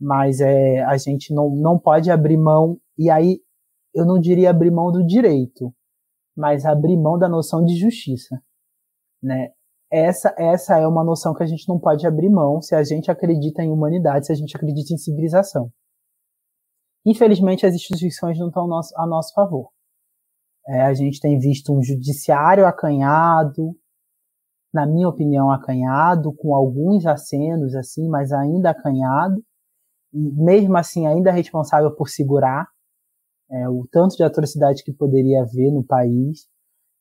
mas 0.00 0.40
é, 0.40 0.82
a 0.84 0.96
gente 0.96 1.34
não, 1.34 1.50
não 1.50 1.78
pode 1.78 2.10
abrir 2.10 2.36
mão, 2.36 2.78
e 2.96 3.10
aí 3.10 3.40
eu 3.94 4.06
não 4.06 4.18
diria 4.18 4.50
abrir 4.50 4.70
mão 4.70 4.92
do 4.92 5.04
direito, 5.04 5.72
mas 6.36 6.64
abrir 6.64 6.96
mão 6.96 7.18
da 7.18 7.28
noção 7.28 7.64
de 7.64 7.76
justiça. 7.76 8.40
Né? 9.22 9.50
essa, 9.90 10.34
essa 10.36 10.78
é 10.78 10.86
uma 10.86 11.02
noção 11.02 11.34
que 11.34 11.42
a 11.42 11.46
gente 11.46 11.66
não 11.68 11.78
pode 11.78 12.06
abrir 12.06 12.28
mão 12.28 12.60
se 12.60 12.74
a 12.74 12.82
gente 12.84 13.10
acredita 13.10 13.62
em 13.62 13.70
humanidade, 13.70 14.26
se 14.26 14.32
a 14.32 14.34
gente 14.34 14.54
acredita 14.54 14.92
em 14.92 14.98
civilização. 14.98 15.70
Infelizmente, 17.06 17.64
as 17.64 17.74
instituições 17.74 18.38
não 18.38 18.48
estão 18.48 18.64
a 18.64 18.68
nosso, 18.68 18.94
a 18.98 19.06
nosso 19.06 19.32
favor. 19.32 19.70
É, 20.68 20.82
a 20.82 20.92
gente 20.92 21.20
tem 21.20 21.38
visto 21.38 21.72
um 21.72 21.82
judiciário 21.82 22.66
acanhado, 22.66 23.74
na 24.72 24.86
minha 24.86 25.08
opinião, 25.08 25.50
acanhado, 25.50 26.34
com 26.34 26.54
alguns 26.54 27.06
acenos, 27.06 27.74
assim, 27.74 28.06
mas 28.08 28.30
ainda 28.32 28.70
acanhado, 28.70 29.42
mesmo 30.18 30.76
assim 30.76 31.06
ainda 31.06 31.30
responsável 31.30 31.94
por 31.94 32.08
segurar 32.08 32.66
é, 33.50 33.68
o 33.68 33.86
tanto 33.90 34.16
de 34.16 34.22
atrocidade 34.22 34.82
que 34.82 34.92
poderia 34.92 35.42
haver 35.42 35.72
no 35.72 35.84
país. 35.84 36.46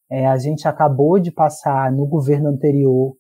É, 0.09 0.25
a 0.25 0.37
gente 0.37 0.67
acabou 0.67 1.19
de 1.19 1.31
passar 1.31 1.91
no 1.91 2.07
governo 2.07 2.49
anterior 2.49 3.17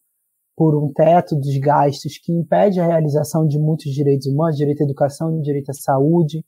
por 0.55 0.75
um 0.75 0.91
teto 0.91 1.35
dos 1.35 1.57
gastos 1.59 2.17
que 2.17 2.31
impede 2.31 2.79
a 2.79 2.85
realização 2.85 3.45
de 3.45 3.59
muitos 3.59 3.91
direitos 3.91 4.27
humanos, 4.27 4.55
direito 4.57 4.81
à 4.81 4.85
educação, 4.85 5.39
direito 5.41 5.69
à 5.69 5.73
saúde, 5.73 6.43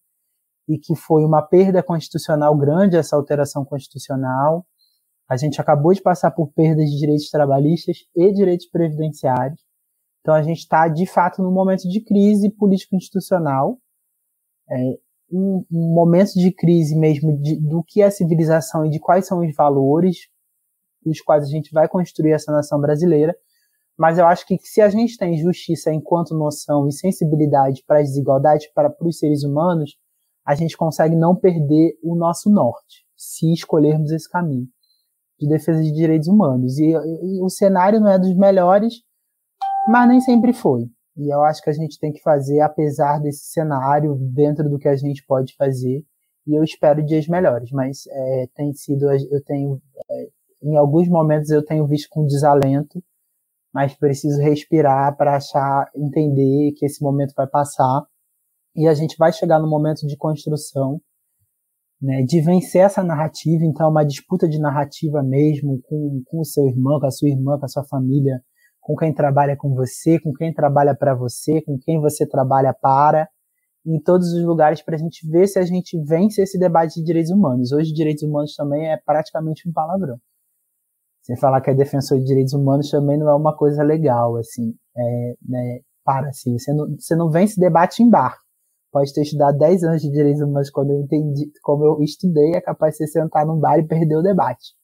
e 0.67 0.77
que 0.79 0.95
foi 0.95 1.23
uma 1.23 1.41
perda 1.41 1.83
constitucional 1.83 2.57
grande 2.57 2.95
essa 2.95 3.15
alteração 3.15 3.65
constitucional. 3.65 4.65
A 5.29 5.37
gente 5.37 5.61
acabou 5.61 5.93
de 5.93 6.01
passar 6.01 6.31
por 6.31 6.51
perdas 6.53 6.89
de 6.89 6.97
direitos 6.97 7.29
trabalhistas 7.29 7.97
e 8.15 8.31
direitos 8.33 8.67
previdenciários. 8.67 9.59
Então 10.22 10.34
a 10.34 10.41
gente 10.41 10.59
está, 10.59 10.88
de 10.88 11.05
fato, 11.05 11.41
num 11.41 11.51
momento 11.51 11.88
de 11.88 12.01
crise 12.01 12.49
político-institucional. 12.49 13.78
É, 14.70 14.99
um, 15.32 15.65
um 15.72 15.93
momento 15.93 16.34
de 16.34 16.51
crise 16.51 16.95
mesmo 16.95 17.38
de, 17.41 17.55
do 17.59 17.84
que 17.84 18.01
é 18.01 18.09
civilização 18.09 18.86
e 18.86 18.89
de 18.89 18.99
quais 18.99 19.28
são 19.28 19.39
os 19.39 19.55
valores 19.55 20.28
dos 21.03 21.22
quais 21.22 21.43
a 21.43 21.47
gente 21.47 21.72
vai 21.72 21.88
construir 21.88 22.32
essa 22.32 22.51
nação 22.51 22.80
brasileira. 22.80 23.36
Mas 23.97 24.17
eu 24.17 24.26
acho 24.26 24.45
que 24.45 24.57
se 24.61 24.82
a 24.82 24.89
gente 24.89 25.17
tem 25.17 25.38
justiça 25.38 25.91
enquanto 25.93 26.38
noção 26.38 26.88
e 26.88 26.91
sensibilidade 26.91 27.84
para 27.86 27.99
as 27.99 28.09
desigualdades, 28.09 28.72
para, 28.74 28.89
para 28.89 29.07
os 29.07 29.17
seres 29.17 29.43
humanos, 29.43 29.97
a 30.45 30.55
gente 30.55 30.78
consegue 30.78 31.15
não 31.15 31.36
perder 31.36 31.97
o 32.01 32.15
nosso 32.15 32.49
norte, 32.49 33.05
se 33.15 33.51
escolhermos 33.51 34.11
esse 34.11 34.30
caminho 34.30 34.67
de 35.39 35.47
defesa 35.47 35.82
de 35.82 35.91
direitos 35.91 36.28
humanos. 36.28 36.78
E, 36.80 36.91
e, 36.91 37.41
o 37.41 37.49
cenário 37.49 37.99
não 37.99 38.09
é 38.09 38.17
dos 38.17 38.36
melhores, 38.36 39.01
mas 39.89 40.07
nem 40.07 40.21
sempre 40.21 40.53
foi. 40.53 40.87
E 41.17 41.33
eu 41.33 41.43
acho 41.43 41.61
que 41.61 41.69
a 41.69 41.73
gente 41.73 41.99
tem 41.99 42.13
que 42.13 42.21
fazer, 42.21 42.61
apesar 42.61 43.19
desse 43.19 43.51
cenário, 43.51 44.15
dentro 44.33 44.69
do 44.69 44.77
que 44.77 44.87
a 44.87 44.95
gente 44.95 45.25
pode 45.25 45.55
fazer. 45.55 46.03
E 46.47 46.57
eu 46.57 46.63
espero 46.63 47.05
dias 47.05 47.27
melhores, 47.27 47.71
mas 47.71 48.03
é, 48.07 48.47
tem 48.55 48.73
sido, 48.73 49.11
eu 49.11 49.43
tenho, 49.43 49.81
é, 50.09 50.29
em 50.63 50.77
alguns 50.77 51.09
momentos 51.09 51.49
eu 51.49 51.63
tenho 51.63 51.85
visto 51.87 52.07
com 52.09 52.25
desalento, 52.25 53.03
mas 53.73 53.93
preciso 53.95 54.41
respirar 54.41 55.15
para 55.17 55.35
achar, 55.35 55.91
entender 55.95 56.71
que 56.77 56.85
esse 56.85 57.03
momento 57.03 57.33
vai 57.35 57.47
passar 57.47 58.03
e 58.75 58.87
a 58.87 58.93
gente 58.93 59.15
vai 59.17 59.33
chegar 59.33 59.59
no 59.59 59.69
momento 59.69 60.07
de 60.07 60.15
construção, 60.15 61.01
né, 62.01 62.23
de 62.23 62.41
vencer 62.41 62.81
essa 62.81 63.03
narrativa. 63.03 63.65
Então, 63.65 63.87
é 63.87 63.89
uma 63.89 64.05
disputa 64.05 64.47
de 64.47 64.59
narrativa 64.59 65.21
mesmo 65.21 65.81
com, 65.83 66.23
com 66.25 66.39
o 66.39 66.45
seu 66.45 66.65
irmão, 66.65 66.99
com 66.99 67.07
a 67.07 67.11
sua 67.11 67.29
irmã, 67.29 67.59
com 67.59 67.65
a 67.65 67.69
sua 67.69 67.83
família, 67.83 68.41
com 68.89 68.95
quem 68.95 69.13
trabalha 69.13 69.55
com 69.55 69.75
você, 69.75 70.19
com 70.19 70.33
quem 70.33 70.51
trabalha 70.51 70.95
para 70.95 71.13
você, 71.13 71.61
com 71.61 71.77
quem 71.77 72.01
você 72.01 72.27
trabalha 72.27 72.73
para, 72.73 73.29
em 73.85 74.01
todos 74.01 74.33
os 74.33 74.43
lugares 74.43 74.81
para 74.81 74.95
a 74.95 74.97
gente 74.97 75.29
ver 75.29 75.45
se 75.45 75.59
a 75.59 75.63
gente 75.63 75.95
vence 76.03 76.41
esse 76.41 76.57
debate 76.57 76.95
de 76.95 77.03
direitos 77.03 77.29
humanos. 77.29 77.71
Hoje, 77.71 77.93
direitos 77.93 78.23
humanos 78.23 78.55
também 78.55 78.91
é 78.91 78.97
praticamente 78.97 79.69
um 79.69 79.71
palavrão. 79.71 80.17
Você 81.21 81.37
falar 81.37 81.61
que 81.61 81.69
é 81.69 81.75
defensor 81.75 82.17
de 82.17 82.25
direitos 82.25 82.53
humanos 82.53 82.89
também 82.89 83.15
não 83.15 83.29
é 83.29 83.35
uma 83.35 83.55
coisa 83.55 83.83
legal, 83.83 84.35
assim. 84.37 84.73
É, 84.97 85.35
né, 85.47 85.81
para, 86.03 86.29
assim, 86.29 86.57
você 86.57 86.73
não, 86.73 86.87
você 86.97 87.15
não 87.15 87.29
vence 87.29 87.59
debate 87.59 88.01
em 88.01 88.09
bar. 88.09 88.39
Pode 88.91 89.13
ter 89.13 89.21
estudado 89.21 89.55
10 89.59 89.83
anos 89.83 90.01
de 90.01 90.09
direitos 90.09 90.41
humanos 90.41 90.71
quando 90.71 90.93
eu 90.93 91.01
entendi, 91.01 91.51
como 91.61 91.85
eu 91.85 92.01
estudei, 92.01 92.55
é 92.55 92.61
capaz 92.61 92.93
de 92.93 93.05
você 93.05 93.07
sentar 93.19 93.45
num 93.45 93.59
bar 93.59 93.77
e 93.77 93.85
perder 93.87 94.15
o 94.15 94.23
debate. 94.23 94.78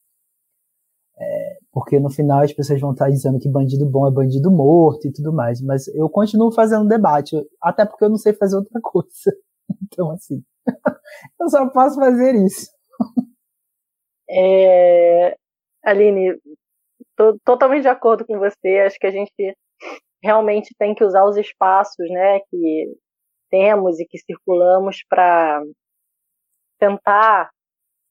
É, 1.18 1.58
porque 1.72 1.98
no 1.98 2.10
final 2.10 2.42
as 2.42 2.52
pessoas 2.52 2.80
vão 2.80 2.92
estar 2.92 3.08
dizendo 3.08 3.38
que 3.38 3.48
bandido 3.48 3.86
bom 3.86 4.06
é 4.06 4.10
bandido 4.10 4.50
morto 4.50 5.06
e 5.08 5.12
tudo 5.12 5.32
mais. 5.32 5.60
Mas 5.62 5.88
eu 5.88 6.08
continuo 6.10 6.52
fazendo 6.52 6.88
debate, 6.88 7.36
até 7.60 7.86
porque 7.86 8.04
eu 8.04 8.10
não 8.10 8.18
sei 8.18 8.32
fazer 8.34 8.56
outra 8.56 8.80
coisa. 8.80 9.08
Então, 9.82 10.12
assim, 10.12 10.44
eu 11.40 11.48
só 11.48 11.68
posso 11.70 11.96
fazer 11.96 12.36
isso. 12.36 12.70
É, 14.30 15.36
Aline, 15.84 16.38
tô 17.16 17.36
totalmente 17.44 17.82
de 17.82 17.88
acordo 17.88 18.24
com 18.24 18.38
você. 18.38 18.78
Acho 18.86 18.96
que 18.98 19.08
a 19.08 19.10
gente 19.10 19.56
realmente 20.22 20.74
tem 20.78 20.94
que 20.94 21.04
usar 21.04 21.24
os 21.24 21.36
espaços, 21.36 22.08
né, 22.10 22.40
que 22.50 22.96
temos 23.50 24.00
e 24.00 24.06
que 24.06 24.18
circulamos 24.18 25.04
para 25.08 25.62
tentar, 26.78 27.50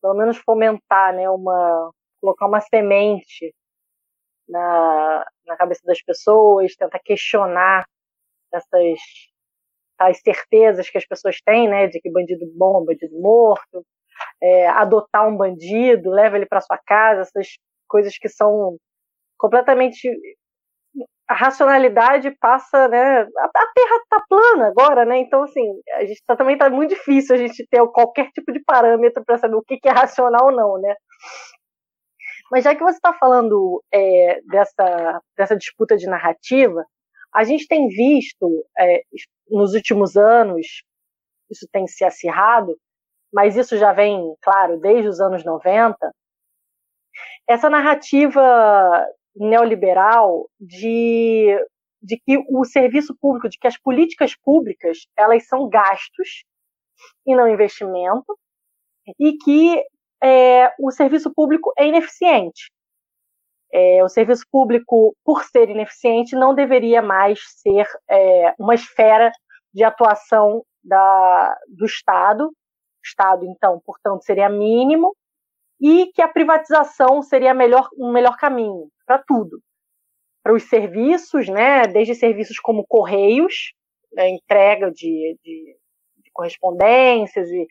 pelo 0.02 0.16
menos 0.16 0.38
fomentar, 0.38 1.14
né, 1.16 1.30
uma 1.30 1.92
colocar 2.22 2.48
uma 2.48 2.62
semente 2.62 3.54
na, 4.48 5.26
na 5.46 5.58
cabeça 5.58 5.82
das 5.86 6.02
pessoas, 6.02 6.76
tentar 6.76 7.00
questionar 7.00 7.86
essas 8.54 9.00
as 9.98 10.20
certezas 10.20 10.90
que 10.90 10.98
as 10.98 11.06
pessoas 11.06 11.38
têm, 11.42 11.70
né, 11.70 11.88
de 11.88 12.02
que 12.02 12.12
bandido 12.12 12.46
bom 12.54 12.82
é 12.82 12.86
bandido 12.86 13.18
morto, 13.22 13.86
é, 14.42 14.68
adotar 14.68 15.28
um 15.28 15.38
bandido, 15.38 16.10
leva 16.10 16.36
ele 16.36 16.46
para 16.46 16.60
sua 16.60 16.78
casa, 16.78 17.22
essas 17.22 17.58
coisas 17.88 18.18
que 18.18 18.28
são 18.28 18.78
completamente 19.38 20.10
a 21.28 21.34
racionalidade 21.34 22.32
passa, 22.40 22.88
né? 22.88 23.22
A, 23.22 23.50
Terra 23.74 23.96
está 24.04 24.24
plana 24.30 24.68
agora, 24.68 25.06
né? 25.06 25.18
Então, 25.18 25.44
assim, 25.44 25.64
a 25.96 26.06
gente 26.06 26.22
tá, 26.26 26.36
também 26.36 26.58
tá 26.58 26.70
muito 26.70 26.92
difícil 26.92 27.36
a 27.36 27.38
gente 27.38 27.66
ter 27.68 27.86
qualquer 27.88 28.30
tipo 28.32 28.52
de 28.52 28.64
parâmetro 28.64 29.24
para 29.26 29.38
saber 29.38 29.56
o 29.56 29.64
que, 29.64 29.78
que, 29.78 29.90
é 29.90 29.92
racional 29.92 30.46
ou 30.46 30.52
não, 30.52 30.80
né? 30.80 30.96
Mas 32.56 32.64
já 32.64 32.74
que 32.74 32.82
você 32.82 32.96
está 32.96 33.12
falando 33.12 33.84
é, 33.94 34.40
dessa, 34.44 35.22
dessa 35.38 35.58
disputa 35.58 35.98
de 35.98 36.08
narrativa, 36.08 36.86
a 37.34 37.44
gente 37.44 37.68
tem 37.68 37.90
visto 37.90 38.66
é, 38.80 39.04
nos 39.50 39.74
últimos 39.74 40.16
anos, 40.16 40.66
isso 41.52 41.68
tem 41.70 41.86
se 41.86 42.06
acirrado, 42.06 42.80
mas 43.34 43.58
isso 43.58 43.76
já 43.78 43.92
vem, 43.92 44.34
claro, 44.42 44.80
desde 44.80 45.10
os 45.10 45.20
anos 45.20 45.44
90, 45.44 45.98
essa 47.46 47.70
narrativa 47.70 49.06
neoliberal 49.36 50.50
de, 50.58 51.60
de 52.02 52.18
que 52.26 52.38
o 52.50 52.64
serviço 52.64 53.14
público, 53.20 53.50
de 53.50 53.60
que 53.60 53.68
as 53.68 53.78
políticas 53.78 54.34
públicas 54.34 55.00
elas 55.18 55.46
são 55.46 55.68
gastos 55.68 56.46
e 57.28 57.36
não 57.36 57.50
investimento, 57.50 58.40
e 59.20 59.34
que 59.40 59.84
é, 60.26 60.74
o 60.80 60.90
serviço 60.90 61.32
público 61.32 61.72
é 61.78 61.88
ineficiente. 61.88 62.72
É, 63.72 64.04
o 64.04 64.10
serviço 64.10 64.44
público, 64.52 65.16
por 65.24 65.44
ser 65.44 65.70
ineficiente, 65.70 66.36
não 66.36 66.56
deveria 66.56 67.02
mais 67.02 67.40
ser 67.62 67.86
é, 68.10 68.56
uma 68.58 68.74
esfera 68.74 69.32
de 69.72 69.84
atuação 69.84 70.64
da, 70.84 71.58
do 71.68 71.86
Estado. 71.86 72.48
O 72.48 72.54
Estado, 73.04 73.46
então, 73.46 73.80
portanto, 73.86 74.24
seria 74.24 74.50
mínimo, 74.50 75.16
e 75.80 76.08
que 76.14 76.22
a 76.22 76.28
privatização 76.28 77.22
seria 77.22 77.54
melhor, 77.54 77.88
um 77.98 78.12
melhor 78.12 78.36
caminho 78.38 78.90
para 79.06 79.20
tudo. 79.20 79.60
Para 80.42 80.54
os 80.54 80.64
serviços, 80.64 81.48
né, 81.48 81.86
desde 81.86 82.16
serviços 82.16 82.60
como 82.60 82.86
correios, 82.88 83.74
né, 84.14 84.30
entrega 84.30 84.90
de, 84.90 85.38
de, 85.44 85.78
de 86.24 86.32
correspondências, 86.32 87.50
e, 87.50 87.68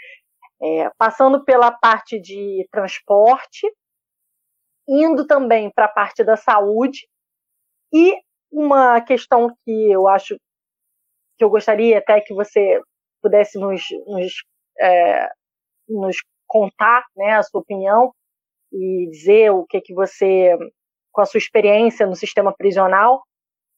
é, 0.65 0.91
passando 0.97 1.45
pela 1.45 1.71
parte 1.71 2.19
de 2.19 2.67
transporte, 2.71 3.71
indo 4.89 5.27
também 5.27 5.71
para 5.71 5.85
a 5.85 5.93
parte 5.93 6.25
da 6.25 6.37
saúde, 6.37 7.07
e 7.93 8.17
uma 8.51 9.01
questão 9.03 9.55
que 9.63 9.93
eu 9.93 10.09
acho 10.09 10.37
que 11.37 11.45
eu 11.45 11.51
gostaria 11.51 11.99
até 11.99 12.21
que 12.21 12.33
você 12.33 12.81
pudesse 13.21 13.59
nos, 13.59 13.83
nos, 14.07 14.33
é, 14.81 15.29
nos 15.89 16.17
contar 16.47 17.05
né, 17.17 17.33
a 17.33 17.43
sua 17.43 17.61
opinião 17.61 18.15
e 18.73 19.09
dizer 19.11 19.51
o 19.51 19.67
que, 19.67 19.81
que 19.81 19.93
você, 19.93 20.57
com 21.13 21.21
a 21.21 21.27
sua 21.27 21.39
experiência 21.39 22.07
no 22.07 22.17
sistema 22.17 22.55
prisional, 22.57 23.23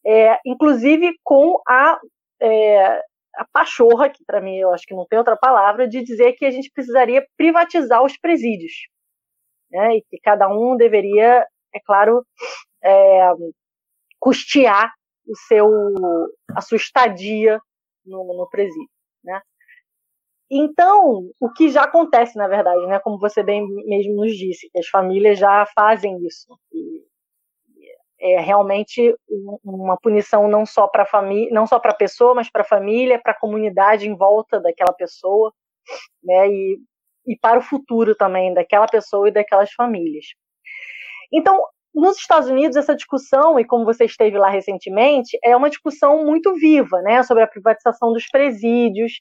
é, 0.06 0.38
inclusive 0.44 1.14
com 1.24 1.60
a, 1.66 1.98
é, 2.40 3.02
a 3.36 3.44
pachorra, 3.52 4.08
que 4.08 4.24
para 4.24 4.40
mim 4.40 4.56
eu 4.56 4.72
acho 4.72 4.86
que 4.86 4.94
não 4.94 5.06
tem 5.06 5.18
outra 5.18 5.36
palavra, 5.36 5.86
de 5.88 6.02
dizer 6.02 6.32
que 6.34 6.44
a 6.44 6.50
gente 6.50 6.70
precisaria 6.72 7.26
privatizar 7.36 8.02
os 8.02 8.16
presídios. 8.18 8.72
Né, 9.70 9.96
e 9.96 10.02
que 10.02 10.18
cada 10.22 10.48
um 10.48 10.76
deveria, 10.76 11.44
é 11.74 11.80
claro, 11.84 12.24
é, 12.84 13.32
custear 14.20 14.92
o 15.26 15.36
seu, 15.48 15.68
a 16.54 16.60
sua 16.60 16.76
estadia 16.76 17.60
no, 18.04 18.24
no 18.38 18.48
presídio. 18.48 18.88
Né? 19.24 19.40
Então, 20.50 21.28
o 21.40 21.52
que 21.52 21.68
já 21.68 21.82
acontece, 21.82 22.38
na 22.38 22.46
verdade, 22.46 22.86
né, 22.86 23.00
como 23.00 23.18
você 23.18 23.42
bem 23.42 23.66
mesmo 23.86 24.14
nos 24.14 24.36
disse, 24.36 24.70
que 24.70 24.78
as 24.78 24.86
famílias 24.86 25.38
já 25.38 25.66
fazem 25.74 26.16
isso. 26.24 26.56
E 26.72 27.04
é 28.20 28.40
realmente 28.40 29.14
uma 29.64 29.96
punição 30.00 30.48
não 30.48 30.64
só 30.64 30.88
para 30.88 31.04
família, 31.06 31.50
não 31.52 31.66
só 31.66 31.78
para 31.78 31.92
a 31.92 31.96
pessoa, 31.96 32.34
mas 32.34 32.50
para 32.50 32.62
a 32.62 32.66
família, 32.66 33.20
para 33.22 33.32
a 33.32 33.38
comunidade 33.38 34.08
em 34.08 34.16
volta 34.16 34.60
daquela 34.60 34.92
pessoa, 34.92 35.52
né, 36.22 36.48
e, 36.48 36.78
e 37.26 37.38
para 37.38 37.58
o 37.58 37.62
futuro 37.62 38.14
também 38.14 38.54
daquela 38.54 38.86
pessoa 38.86 39.28
e 39.28 39.32
daquelas 39.32 39.72
famílias. 39.72 40.26
Então, 41.32 41.60
nos 41.94 42.18
Estados 42.18 42.48
Unidos, 42.48 42.76
essa 42.76 42.94
discussão, 42.94 43.58
e 43.58 43.64
como 43.64 43.84
você 43.84 44.04
esteve 44.04 44.38
lá 44.38 44.50
recentemente, 44.50 45.38
é 45.42 45.56
uma 45.56 45.70
discussão 45.70 46.24
muito 46.24 46.54
viva, 46.54 47.00
né, 47.02 47.22
sobre 47.22 47.42
a 47.42 47.48
privatização 47.48 48.12
dos 48.12 48.26
presídios, 48.28 49.20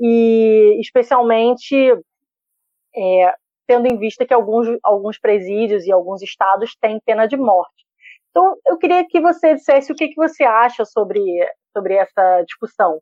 e 0.00 0.78
especialmente 0.80 1.92
é, 2.96 3.34
tendo 3.66 3.86
em 3.86 3.98
vista 3.98 4.24
que 4.24 4.32
alguns, 4.32 4.66
alguns 4.82 5.18
presídios 5.18 5.84
e 5.84 5.92
alguns 5.92 6.22
estados 6.22 6.76
têm 6.80 7.00
pena 7.04 7.26
de 7.26 7.36
morte. 7.36 7.87
Então, 8.30 8.56
eu 8.66 8.78
queria 8.78 9.06
que 9.06 9.20
você 9.20 9.54
dissesse 9.54 9.90
o 9.90 9.94
que, 9.94 10.08
que 10.08 10.16
você 10.16 10.44
acha 10.44 10.84
sobre, 10.84 11.20
sobre 11.76 11.94
essa 11.94 12.42
discussão, 12.42 13.00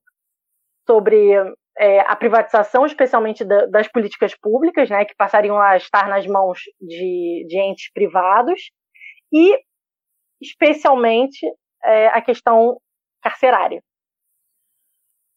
sobre 0.86 1.32
é, 1.78 2.00
a 2.00 2.16
privatização, 2.16 2.86
especialmente 2.86 3.44
da, 3.44 3.66
das 3.66 3.88
políticas 3.88 4.34
públicas, 4.34 4.88
né, 4.88 5.04
que 5.04 5.14
passariam 5.14 5.60
a 5.60 5.76
estar 5.76 6.08
nas 6.08 6.26
mãos 6.26 6.60
de, 6.80 7.44
de 7.46 7.58
entes 7.60 7.92
privados, 7.92 8.70
e 9.32 9.58
especialmente 10.40 11.46
é, 11.84 12.08
a 12.08 12.22
questão 12.22 12.80
carcerária. 13.22 13.82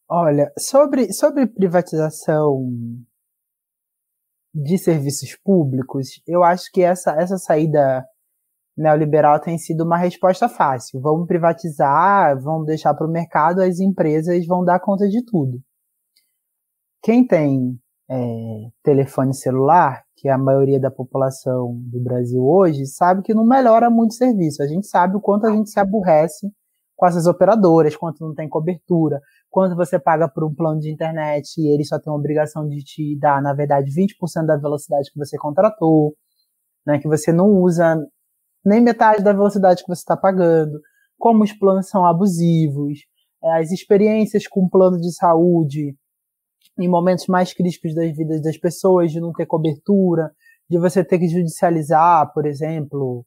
Olha, 0.08 0.50
sobre, 0.58 1.12
sobre 1.12 1.46
privatização 1.46 2.64
de 4.52 4.76
serviços 4.78 5.36
públicos, 5.44 6.20
eu 6.26 6.42
acho 6.42 6.70
que 6.72 6.82
essa, 6.82 7.12
essa 7.12 7.36
saída 7.36 8.04
neoliberal 8.80 9.40
tem 9.40 9.58
sido 9.58 9.84
uma 9.84 9.96
resposta 9.96 10.48
fácil. 10.48 11.00
Vamos 11.00 11.26
privatizar, 11.26 12.40
vamos 12.40 12.66
deixar 12.66 12.94
para 12.94 13.06
o 13.06 13.10
mercado, 13.10 13.60
as 13.60 13.78
empresas 13.78 14.46
vão 14.46 14.64
dar 14.64 14.80
conta 14.80 15.08
de 15.08 15.24
tudo. 15.24 15.60
Quem 17.02 17.26
tem 17.26 17.78
é, 18.10 18.68
telefone 18.82 19.34
celular, 19.34 20.02
que 20.16 20.28
é 20.28 20.32
a 20.32 20.38
maioria 20.38 20.80
da 20.80 20.90
população 20.90 21.78
do 21.82 22.00
Brasil 22.02 22.42
hoje, 22.42 22.86
sabe 22.86 23.22
que 23.22 23.34
não 23.34 23.44
melhora 23.44 23.88
muito 23.88 24.10
o 24.10 24.14
serviço. 24.14 24.62
A 24.62 24.66
gente 24.66 24.86
sabe 24.86 25.16
o 25.16 25.20
quanto 25.20 25.46
a 25.46 25.52
gente 25.52 25.70
se 25.70 25.78
aborrece 25.78 26.50
com 26.96 27.06
essas 27.06 27.26
operadoras, 27.26 27.96
quanto 27.96 28.26
não 28.26 28.34
tem 28.34 28.46
cobertura, 28.46 29.20
quanto 29.48 29.74
você 29.74 29.98
paga 29.98 30.28
por 30.28 30.44
um 30.44 30.54
plano 30.54 30.80
de 30.80 30.92
internet 30.92 31.58
e 31.58 31.72
ele 31.72 31.84
só 31.84 31.98
tem 31.98 32.12
a 32.12 32.16
obrigação 32.16 32.68
de 32.68 32.84
te 32.84 33.18
dar, 33.18 33.40
na 33.40 33.54
verdade, 33.54 33.90
20% 33.90 34.44
da 34.44 34.56
velocidade 34.58 35.10
que 35.10 35.18
você 35.18 35.38
contratou, 35.38 36.14
né, 36.86 36.98
que 36.98 37.08
você 37.08 37.32
não 37.32 37.48
usa 37.48 37.96
nem 38.64 38.80
metade 38.80 39.22
da 39.22 39.32
velocidade 39.32 39.82
que 39.82 39.88
você 39.88 40.00
está 40.00 40.16
pagando, 40.16 40.80
como 41.18 41.44
os 41.44 41.52
planos 41.52 41.88
são 41.88 42.04
abusivos, 42.04 43.00
é, 43.42 43.58
as 43.58 43.70
experiências 43.70 44.46
com 44.46 44.68
plano 44.68 44.98
de 44.98 45.12
saúde 45.14 45.96
em 46.78 46.88
momentos 46.88 47.26
mais 47.26 47.52
críticos 47.52 47.94
das 47.94 48.14
vidas 48.16 48.42
das 48.42 48.56
pessoas, 48.56 49.12
de 49.12 49.20
não 49.20 49.32
ter 49.32 49.46
cobertura, 49.46 50.32
de 50.68 50.78
você 50.78 51.04
ter 51.04 51.18
que 51.18 51.28
judicializar, 51.28 52.32
por 52.32 52.46
exemplo, 52.46 53.24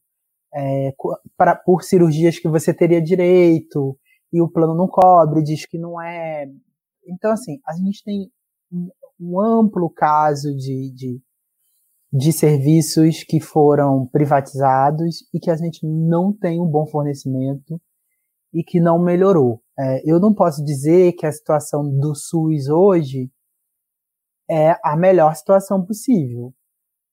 é, 0.53 0.93
pra, 1.37 1.55
por 1.55 1.83
cirurgias 1.83 2.39
que 2.39 2.47
você 2.47 2.73
teria 2.73 3.01
direito 3.01 3.97
e 4.31 4.41
o 4.41 4.49
plano 4.49 4.75
não 4.75 4.87
cobre, 4.87 5.43
diz 5.43 5.65
que 5.65 5.77
não 5.77 6.01
é. 6.01 6.47
Então, 7.05 7.31
assim, 7.31 7.59
a 7.67 7.73
gente 7.73 8.03
tem 8.03 8.31
um, 8.71 8.89
um 9.19 9.41
amplo 9.41 9.89
caso 9.89 10.55
de, 10.55 10.91
de, 10.95 11.21
de 12.13 12.31
serviços 12.31 13.23
que 13.23 13.39
foram 13.39 14.05
privatizados 14.05 15.27
e 15.33 15.39
que 15.39 15.49
a 15.49 15.55
gente 15.55 15.83
não 15.83 16.31
tem 16.31 16.61
um 16.61 16.67
bom 16.67 16.85
fornecimento 16.85 17.81
e 18.53 18.63
que 18.63 18.79
não 18.79 18.99
melhorou. 18.99 19.63
É, 19.77 20.03
eu 20.05 20.19
não 20.19 20.31
posso 20.31 20.63
dizer 20.63 21.13
que 21.13 21.25
a 21.25 21.31
situação 21.31 21.81
do 21.83 22.13
SUS 22.13 22.69
hoje 22.69 23.31
é 24.47 24.77
a 24.83 24.95
melhor 24.95 25.35
situação 25.35 25.83
possível. 25.83 26.53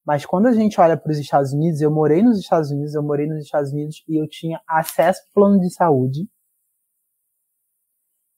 Mas 0.05 0.23
quando 0.23 0.45
a 0.45 0.51
gente 0.51 0.79
olha 0.79 0.95
para 0.95 1.11
os 1.11 1.17
Estados 1.17 1.51
Unidos, 1.51 1.81
eu 1.81 1.89
morei 1.89 2.21
nos 2.21 2.37
Estados 2.37 2.69
Unidos, 2.69 2.93
eu 2.93 3.01
morei 3.01 3.25
nos 3.25 3.43
Estados 3.43 3.71
Unidos 3.71 4.03
e 4.07 4.21
eu 4.21 4.27
tinha 4.29 4.61
acesso 4.67 5.19
ao 5.21 5.33
plano 5.33 5.59
de 5.59 5.73
saúde. 5.73 6.27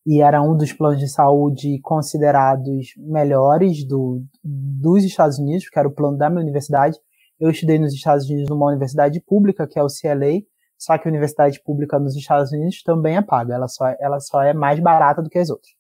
E 0.06 0.22
era 0.22 0.41
um 0.41 0.56
dos 0.58 0.74
planos 0.74 0.99
de 0.99 1.08
saúde 1.08 1.80
considerados 1.82 2.88
melhores 2.97 3.86
do, 3.88 4.22
dos 4.43 5.04
Estados 5.04 5.39
Unidos, 5.39 5.70
que 5.70 5.80
era 5.80 5.88
o 5.88 5.93
plano 5.93 6.18
da 6.18 6.30
minha 6.30 6.41
universidade. 6.41 6.97
Eu 7.39 7.49
estudei 7.49 7.80
nos 7.80 7.93
Estados 7.93 8.30
Unidos 8.30 8.49
numa 8.49 8.68
universidade 8.68 9.22
pública, 9.22 9.68
que 9.68 9.80
é 9.80 9.84
o 9.84 9.88
CLA, 9.88 10.41
só 10.78 10.97
que 10.97 11.08
a 11.08 11.12
universidade 11.12 11.62
pública 11.64 11.97
nos 11.99 12.16
Estados 12.16 12.51
Unidos 12.51 12.84
também 12.84 13.16
é 13.16 13.22
paga, 13.22 13.56
ela 13.56 13.68
só, 13.68 13.86
ela 13.99 14.20
só 14.20 14.41
é 14.41 14.54
mais 14.54 14.80
barata 14.80 15.22
do 15.22 15.30
que 15.30 15.39
as 15.39 15.49
outras 15.49 15.72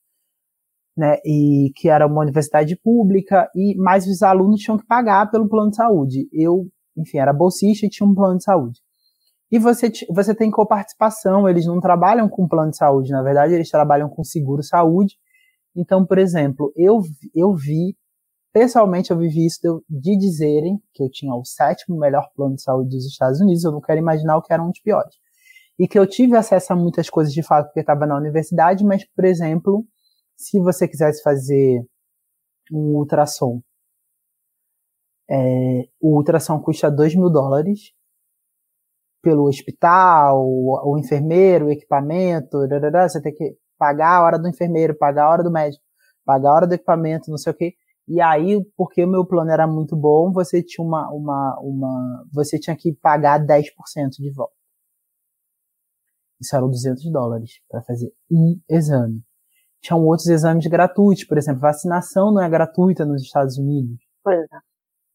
né, 0.95 1.17
e 1.25 1.71
que 1.75 1.89
era 1.89 2.05
uma 2.05 2.21
universidade 2.21 2.75
pública, 2.77 3.49
e 3.55 3.75
mais 3.77 4.07
os 4.07 4.21
alunos 4.21 4.61
tinham 4.61 4.77
que 4.77 4.85
pagar 4.85 5.29
pelo 5.29 5.49
plano 5.49 5.71
de 5.71 5.75
saúde. 5.75 6.27
Eu, 6.31 6.67
enfim, 6.95 7.17
era 7.17 7.33
bolsista 7.33 7.85
e 7.85 7.89
tinha 7.89 8.07
um 8.07 8.13
plano 8.13 8.37
de 8.37 8.43
saúde. 8.43 8.79
E 9.53 9.59
você, 9.59 9.91
você 10.09 10.33
tem 10.33 10.49
coparticipação, 10.49 11.47
eles 11.47 11.67
não 11.67 11.79
trabalham 11.79 12.27
com 12.27 12.47
plano 12.47 12.71
de 12.71 12.77
saúde, 12.77 13.11
na 13.11 13.21
verdade, 13.21 13.53
eles 13.53 13.69
trabalham 13.69 14.09
com 14.09 14.23
seguro-saúde. 14.23 15.15
Então, 15.75 16.03
por 16.03 16.17
exemplo, 16.17 16.73
eu, 16.75 17.03
eu 17.35 17.53
vi, 17.53 17.95
pessoalmente 18.51 19.11
eu 19.11 19.17
vivi 19.19 19.45
isso 19.45 19.59
de, 19.61 19.99
de 19.99 20.17
dizerem 20.17 20.81
que 20.91 21.03
eu 21.03 21.07
tinha 21.07 21.35
o 21.35 21.45
sétimo 21.45 21.99
melhor 21.99 22.31
plano 22.35 22.55
de 22.55 22.63
saúde 22.63 22.89
dos 22.89 23.05
Estados 23.05 23.39
Unidos, 23.41 23.63
eu 23.63 23.71
não 23.71 23.79
quero 23.79 23.99
imaginar 23.99 24.37
o 24.37 24.41
que 24.41 24.51
era 24.51 24.63
um 24.63 24.71
dos 24.71 24.81
piores. 24.81 25.13
E 25.77 25.87
que 25.87 25.99
eu 25.99 26.07
tive 26.07 26.35
acesso 26.35 26.73
a 26.73 26.75
muitas 26.75 27.07
coisas 27.07 27.31
de 27.31 27.43
fato 27.43 27.67
porque 27.67 27.81
estava 27.81 28.07
na 28.07 28.17
universidade, 28.17 28.83
mas, 28.83 29.05
por 29.15 29.23
exemplo, 29.23 29.85
se 30.35 30.59
você 30.59 30.87
quisesse 30.87 31.21
fazer 31.21 31.85
um 32.71 32.95
ultrassom, 32.97 33.61
é, 35.29 35.87
o 36.01 36.17
ultrassom 36.17 36.59
custa 36.59 36.89
2 36.89 37.13
mil 37.13 37.29
dólares 37.29 37.93
pelo 39.23 39.47
hospital, 39.47 40.39
o, 40.45 40.93
o 40.93 40.99
enfermeiro, 40.99 41.65
o 41.65 41.71
equipamento, 41.71 42.59
você 43.09 43.21
tem 43.21 43.33
que 43.33 43.55
pagar 43.77 44.17
a 44.17 44.23
hora 44.23 44.37
do 44.37 44.47
enfermeiro, 44.47 44.95
pagar 44.95 45.25
a 45.25 45.29
hora 45.31 45.43
do 45.43 45.51
médico, 45.51 45.83
pagar 46.25 46.49
a 46.49 46.53
hora 46.53 46.67
do 46.67 46.73
equipamento, 46.73 47.31
não 47.31 47.37
sei 47.37 47.51
o 47.51 47.55
quê. 47.55 47.73
E 48.07 48.21
aí, 48.21 48.63
porque 48.77 49.03
o 49.03 49.07
meu 49.07 49.25
plano 49.25 49.49
era 49.49 49.65
muito 49.65 49.95
bom, 49.95 50.31
você 50.31 50.61
tinha 50.61 50.85
uma, 50.85 51.09
uma, 51.11 51.57
uma, 51.61 52.25
você 52.31 52.59
tinha 52.59 52.75
que 52.75 52.93
pagar 52.93 53.39
10% 53.39 53.63
de 54.19 54.31
volta. 54.31 54.53
Isso 56.41 56.55
eram 56.55 56.69
200 56.69 57.09
dólares 57.11 57.53
para 57.69 57.81
fazer 57.81 58.11
um 58.29 58.59
exame 58.69 59.23
tinham 59.83 60.01
outros 60.05 60.27
exames 60.27 60.65
gratuitos, 60.65 61.25
por 61.25 61.37
exemplo, 61.37 61.59
vacinação 61.59 62.33
não 62.33 62.41
é 62.41 62.49
gratuita 62.49 63.05
nos 63.05 63.21
Estados 63.21 63.57
Unidos. 63.57 63.97
Pois 64.23 64.39
é. 64.39 64.57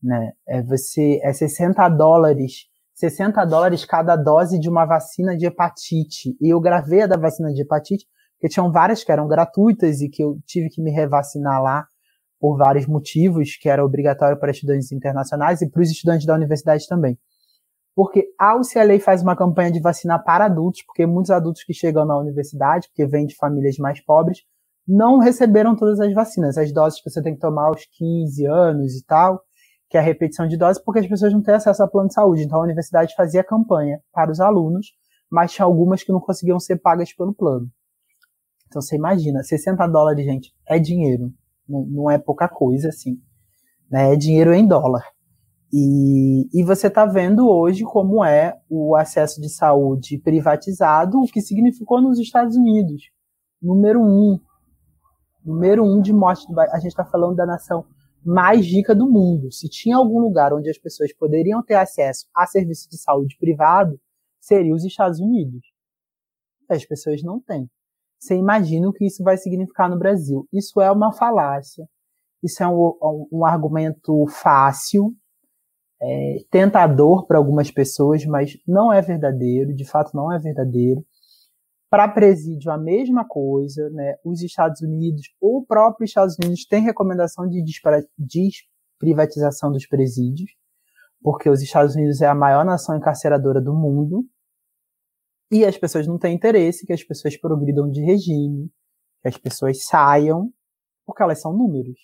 Né? 0.03 0.33
É 0.47 0.63
você 0.63 1.19
é 1.25 1.33
60 1.33 1.89
dólares, 1.89 2.68
60 2.99 3.45
dólares 3.45 3.85
cada 3.85 4.17
dose 4.17 4.59
de 4.59 4.69
uma 4.69 4.85
vacina 4.85 5.37
de 5.37 5.47
hepatite. 5.47 6.37
E 6.41 6.53
eu 6.53 6.61
gravei 6.61 7.03
a 7.03 7.07
da 7.07 7.17
vacina 7.17 7.53
de 7.53 7.63
hepatite, 7.63 8.05
porque 8.35 8.53
tinham 8.53 8.73
várias 8.73 9.05
que 9.05 9.13
eram 9.13 9.29
gratuitas 9.29 10.01
e 10.01 10.09
que 10.09 10.21
eu 10.23 10.37
tive 10.45 10.69
que 10.69 10.83
me 10.83 10.91
revacinar 10.91 11.63
lá 11.63 11.87
por 12.41 12.57
vários 12.57 12.89
motivos, 12.89 13.57
que 13.57 13.69
era 13.69 13.85
obrigatório 13.85 14.37
para 14.37 14.51
estudantes 14.51 14.91
internacionais 14.91 15.63
e 15.63 15.71
para 15.71 15.81
os 15.81 15.91
estudantes 15.91 16.27
da 16.27 16.35
universidade 16.35 16.89
também. 16.89 17.17
Porque 17.95 18.27
a 18.37 18.57
UCLA 18.57 18.99
faz 18.99 19.23
uma 19.23 19.37
campanha 19.37 19.71
de 19.71 19.81
vacina 19.81 20.19
para 20.19 20.47
adultos, 20.47 20.83
porque 20.83 21.07
muitos 21.07 21.31
adultos 21.31 21.63
que 21.63 21.73
chegam 21.73 22.05
na 22.05 22.19
universidade, 22.19 22.89
porque 22.89 23.07
vêm 23.07 23.27
de 23.27 23.37
famílias 23.37 23.77
mais 23.79 24.01
pobres, 24.01 24.39
não 24.87 25.19
receberam 25.19 25.77
todas 25.77 26.01
as 26.01 26.13
vacinas. 26.13 26.59
As 26.59 26.73
doses 26.73 27.01
que 27.01 27.09
você 27.09 27.23
tem 27.23 27.35
que 27.35 27.41
tomar 27.41 27.67
aos 27.67 27.87
15 27.93 28.45
anos 28.47 28.97
e 28.97 29.05
tal, 29.05 29.41
que 29.89 29.97
é 29.97 30.01
a 30.01 30.03
repetição 30.03 30.47
de 30.47 30.57
doses, 30.57 30.83
porque 30.83 31.01
as 31.01 31.07
pessoas 31.07 31.33
não 31.33 31.43
têm 31.43 31.55
acesso 31.55 31.83
a 31.83 31.89
plano 31.89 32.09
de 32.09 32.15
saúde. 32.15 32.43
Então 32.43 32.61
a 32.61 32.65
universidade 32.65 33.15
fazia 33.15 33.43
campanha 33.43 34.01
para 34.13 34.31
os 34.31 34.41
alunos, 34.41 34.89
mas 35.31 35.53
tinha 35.53 35.65
algumas 35.65 36.03
que 36.03 36.13
não 36.13 36.21
conseguiam 36.21 36.61
ser 36.61 36.77
pagas 36.77 37.13
pelo 37.13 37.35
plano. 37.35 37.71
Então 38.67 38.83
você 38.83 38.97
imagina, 38.97 39.43
60 39.43 39.87
dólares, 39.87 40.25
gente, 40.25 40.55
é 40.67 40.79
dinheiro. 40.79 41.33
Não, 41.67 41.87
não 41.87 42.11
é 42.11 42.19
pouca 42.19 42.49
coisa, 42.49 42.89
assim. 42.89 43.19
Né? 43.91 44.13
É 44.13 44.17
dinheiro 44.17 44.53
em 44.53 44.67
dólar. 44.67 45.05
E, 45.73 46.49
e 46.53 46.65
você 46.65 46.87
está 46.87 47.05
vendo 47.05 47.49
hoje 47.49 47.85
como 47.85 48.25
é 48.25 48.59
o 48.69 48.97
acesso 48.97 49.41
de 49.41 49.49
saúde 49.49 50.19
privatizado, 50.19 51.19
o 51.19 51.27
que 51.27 51.41
significou 51.41 52.01
nos 52.01 52.19
Estados 52.19 52.57
Unidos. 52.57 53.11
Número 53.61 54.01
um, 54.03 54.39
número 55.45 55.85
um 55.85 56.01
de 56.01 56.13
morte 56.13 56.47
do 56.51 56.59
A 56.59 56.79
gente 56.79 56.89
está 56.89 57.05
falando 57.05 57.37
da 57.37 57.45
nação 57.47 57.85
mais 58.25 58.67
rica 58.67 58.95
do 58.95 59.11
mundo. 59.11 59.51
Se 59.53 59.69
tinha 59.69 59.97
algum 59.97 60.21
lugar 60.21 60.53
onde 60.53 60.69
as 60.69 60.79
pessoas 60.79 61.13
poderiam 61.13 61.63
ter 61.63 61.75
acesso 61.75 62.27
a 62.35 62.47
serviço 62.47 62.89
de 62.91 62.99
saúde 62.99 63.37
privado, 63.39 63.99
seria 64.41 64.75
os 64.75 64.85
Estados 64.85 65.21
Unidos. 65.21 65.63
As 66.69 66.85
pessoas 66.85 67.23
não 67.23 67.41
têm. 67.41 67.69
Você 68.19 68.35
imagina 68.35 68.89
o 68.89 68.93
que 68.93 69.07
isso 69.07 69.23
vai 69.23 69.37
significar 69.37 69.89
no 69.89 69.99
Brasil. 69.99 70.47
Isso 70.53 70.81
é 70.81 70.91
uma 70.91 71.13
falácia. 71.13 71.89
Isso 72.43 72.63
é 72.63 72.69
um, 72.69 72.97
um, 73.03 73.29
um 73.33 73.47
argumento 73.47 74.27
fácil, 74.29 75.15
é, 76.01 76.37
tentador 76.51 77.27
para 77.27 77.39
algumas 77.39 77.71
pessoas, 77.71 78.25
mas 78.25 78.57
não 78.67 78.93
é 78.93 79.01
verdadeiro. 79.01 79.75
De 79.75 79.85
fato, 79.85 80.15
não 80.15 80.33
é 80.33 80.39
verdadeiro 80.39 81.05
para 81.91 82.09
presídio 82.09 82.71
a 82.71 82.79
mesma 82.79 83.27
coisa, 83.27 83.89
né? 83.91 84.17
Os 84.25 84.43
Estados 84.43 84.81
Unidos, 84.83 85.33
o 85.41 85.65
próprio 85.67 86.05
Estados 86.05 86.37
Unidos 86.39 86.67
tem 86.67 86.83
recomendação 86.83 87.49
de 87.49 87.65
desprivatização 88.19 89.73
dos 89.73 89.87
presídios, 89.87 90.51
porque 91.23 91.49
os 91.49 91.63
Estados 91.63 91.95
Unidos 91.95 92.21
é 92.21 92.27
a 92.27 92.35
maior 92.35 92.65
nação 92.65 92.97
encarceradora 92.97 93.61
do 93.61 93.75
mundo, 93.75 94.27
e 95.51 95.65
as 95.65 95.79
pessoas 95.79 96.07
não 96.07 96.19
têm 96.19 96.35
interesse 96.35 96.87
que 96.87 96.93
as 96.93 97.03
pessoas 97.03 97.37
progridam 97.39 97.91
de 97.91 98.03
regime, 98.03 98.71
que 99.23 99.29
as 99.29 99.39
pessoas 99.39 99.85
saiam, 99.85 100.53
porque 101.07 101.23
elas 101.23 101.41
são 101.41 101.57
números. 101.57 101.99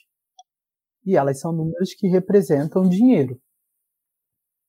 E 1.04 1.14
elas 1.14 1.40
são 1.40 1.52
números 1.52 1.92
que 1.92 2.08
representam 2.08 2.88
dinheiro. 2.88 3.38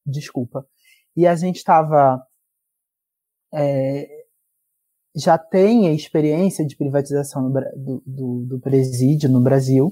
Desculpa. 0.05 0.67
E 1.15 1.25
a 1.25 1.35
gente 1.35 1.55
estava 1.55 2.21
é, 3.53 4.14
já 5.15 5.37
tem 5.37 5.87
a 5.87 5.93
experiência 5.93 6.65
de 6.65 6.75
privatização 6.75 7.51
do, 7.51 8.03
do, 8.05 8.45
do 8.47 8.59
presídio 8.59 9.29
no 9.29 9.41
Brasil, 9.41 9.91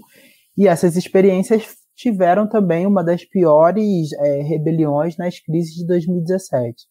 e 0.57 0.67
essas 0.67 0.95
experiências 0.95 1.75
tiveram 1.95 2.47
também 2.47 2.85
uma 2.85 3.03
das 3.03 3.23
piores 3.23 4.11
é, 4.13 4.41
rebeliões 4.41 5.17
nas 5.17 5.39
crises 5.39 5.73
de 5.73 5.85
2017. 5.85 6.85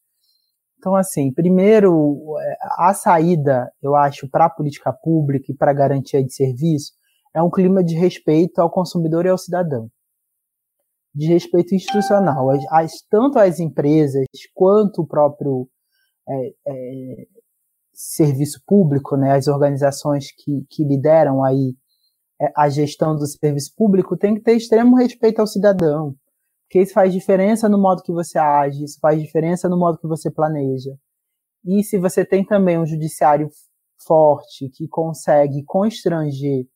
Então, 0.79 0.97
assim, 0.97 1.33
primeiro, 1.33 2.37
é, 2.41 2.57
a 2.79 2.95
saída, 2.95 3.71
eu 3.81 3.95
acho, 3.95 4.29
para 4.29 4.47
a 4.47 4.51
política 4.51 4.93
pública 4.93 5.53
e 5.53 5.55
para 5.55 5.71
a 5.71 5.75
garantia 5.75 6.25
de 6.25 6.35
serviço 6.35 6.93
é 7.35 7.43
um 7.43 7.51
clima 7.51 7.83
de 7.85 7.95
respeito 7.95 8.61
ao 8.61 8.71
consumidor 8.71 9.25
e 9.25 9.29
ao 9.29 9.39
cidadão. 9.39 9.89
De 11.15 11.27
respeito 11.27 11.75
institucional. 11.75 12.51
As, 12.51 12.65
as 12.71 12.93
tanto 13.09 13.39
as 13.39 13.61
empresas 13.61 14.27
quanto 14.55 15.03
o 15.03 15.07
próprio 15.07 15.69
é, 16.29 16.49
é, 16.67 17.27
serviço 17.93 18.63
público, 18.67 19.17
né, 19.17 19.33
as 19.33 19.49
organizações 19.49 20.33
que, 20.33 20.65
que 20.71 20.85
lideram 20.85 21.45
aí 21.45 21.75
é, 22.41 22.53
a 22.57 22.69
gestão 22.69 23.15
do 23.15 23.27
serviço 23.27 23.73
público 23.77 24.17
tem 24.17 24.35
que 24.35 24.41
ter 24.41 24.57
extremo 24.57 24.97
respeito 24.97 25.41
ao 25.41 25.47
cidadão, 25.47 26.15
porque 26.65 26.81
isso 26.81 26.93
faz 26.93 27.13
diferença 27.13 27.69
no 27.69 27.81
modo 27.81 28.03
que 28.03 28.13
você 28.13 28.39
age, 28.39 28.85
isso 28.85 28.99
faz 29.01 29.21
diferença 29.21 29.69
no 29.69 29.79
modo 29.79 29.99
que 29.99 30.09
você 30.09 30.31
planeja. 30.31 30.91
E 31.65 31.85
se 31.85 31.99
você 31.99 32.25
tem 32.25 32.45
também 32.45 32.79
um 32.79 32.87
judiciário 32.87 33.49
forte 34.05 34.69
que 34.71 34.89
consegue 34.89 35.63
constranger 35.65 36.67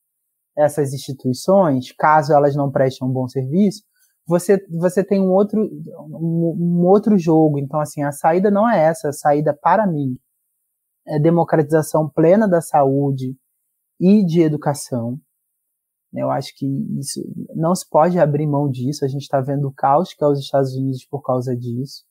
essas 0.57 0.93
instituições, 0.93 1.93
caso 1.93 2.33
elas 2.33 2.55
não 2.55 2.71
prestem 2.71 3.09
um 3.09 3.13
bom 3.13 3.27
serviço, 3.27 3.83
você, 4.27 4.59
você 4.71 5.05
tem 5.05 5.21
um 5.21 5.31
outro, 5.31 5.61
um, 5.61 6.57
um 6.59 6.87
outro 6.87 7.17
jogo. 7.17 7.59
Então, 7.59 7.81
assim, 7.81 8.03
a 8.03 8.11
saída 8.11 8.51
não 8.51 8.69
é 8.69 8.85
essa. 8.85 9.11
A 9.11 9.13
saída, 9.13 9.55
para 9.55 9.87
mim, 9.87 10.19
democratização 11.21 12.09
plena 12.09 12.49
da 12.49 12.61
saúde 12.61 13.37
e 14.01 14.25
de 14.25 14.41
educação. 14.41 15.19
Eu 16.15 16.31
acho 16.31 16.55
que 16.57 16.67
isso 16.99 17.21
não 17.55 17.75
se 17.75 17.89
pode 17.89 18.19
abrir 18.19 18.47
mão 18.47 18.71
disso. 18.71 19.05
A 19.05 19.09
gente 19.09 19.23
está 19.23 19.41
vendo 19.41 19.69
o 19.69 19.73
caos 19.73 20.15
que 20.15 20.25
é 20.25 20.27
os 20.27 20.39
Estados 20.39 20.75
Unidos 20.75 21.05
por 21.05 21.23
causa 21.23 21.57
disso 21.57 22.05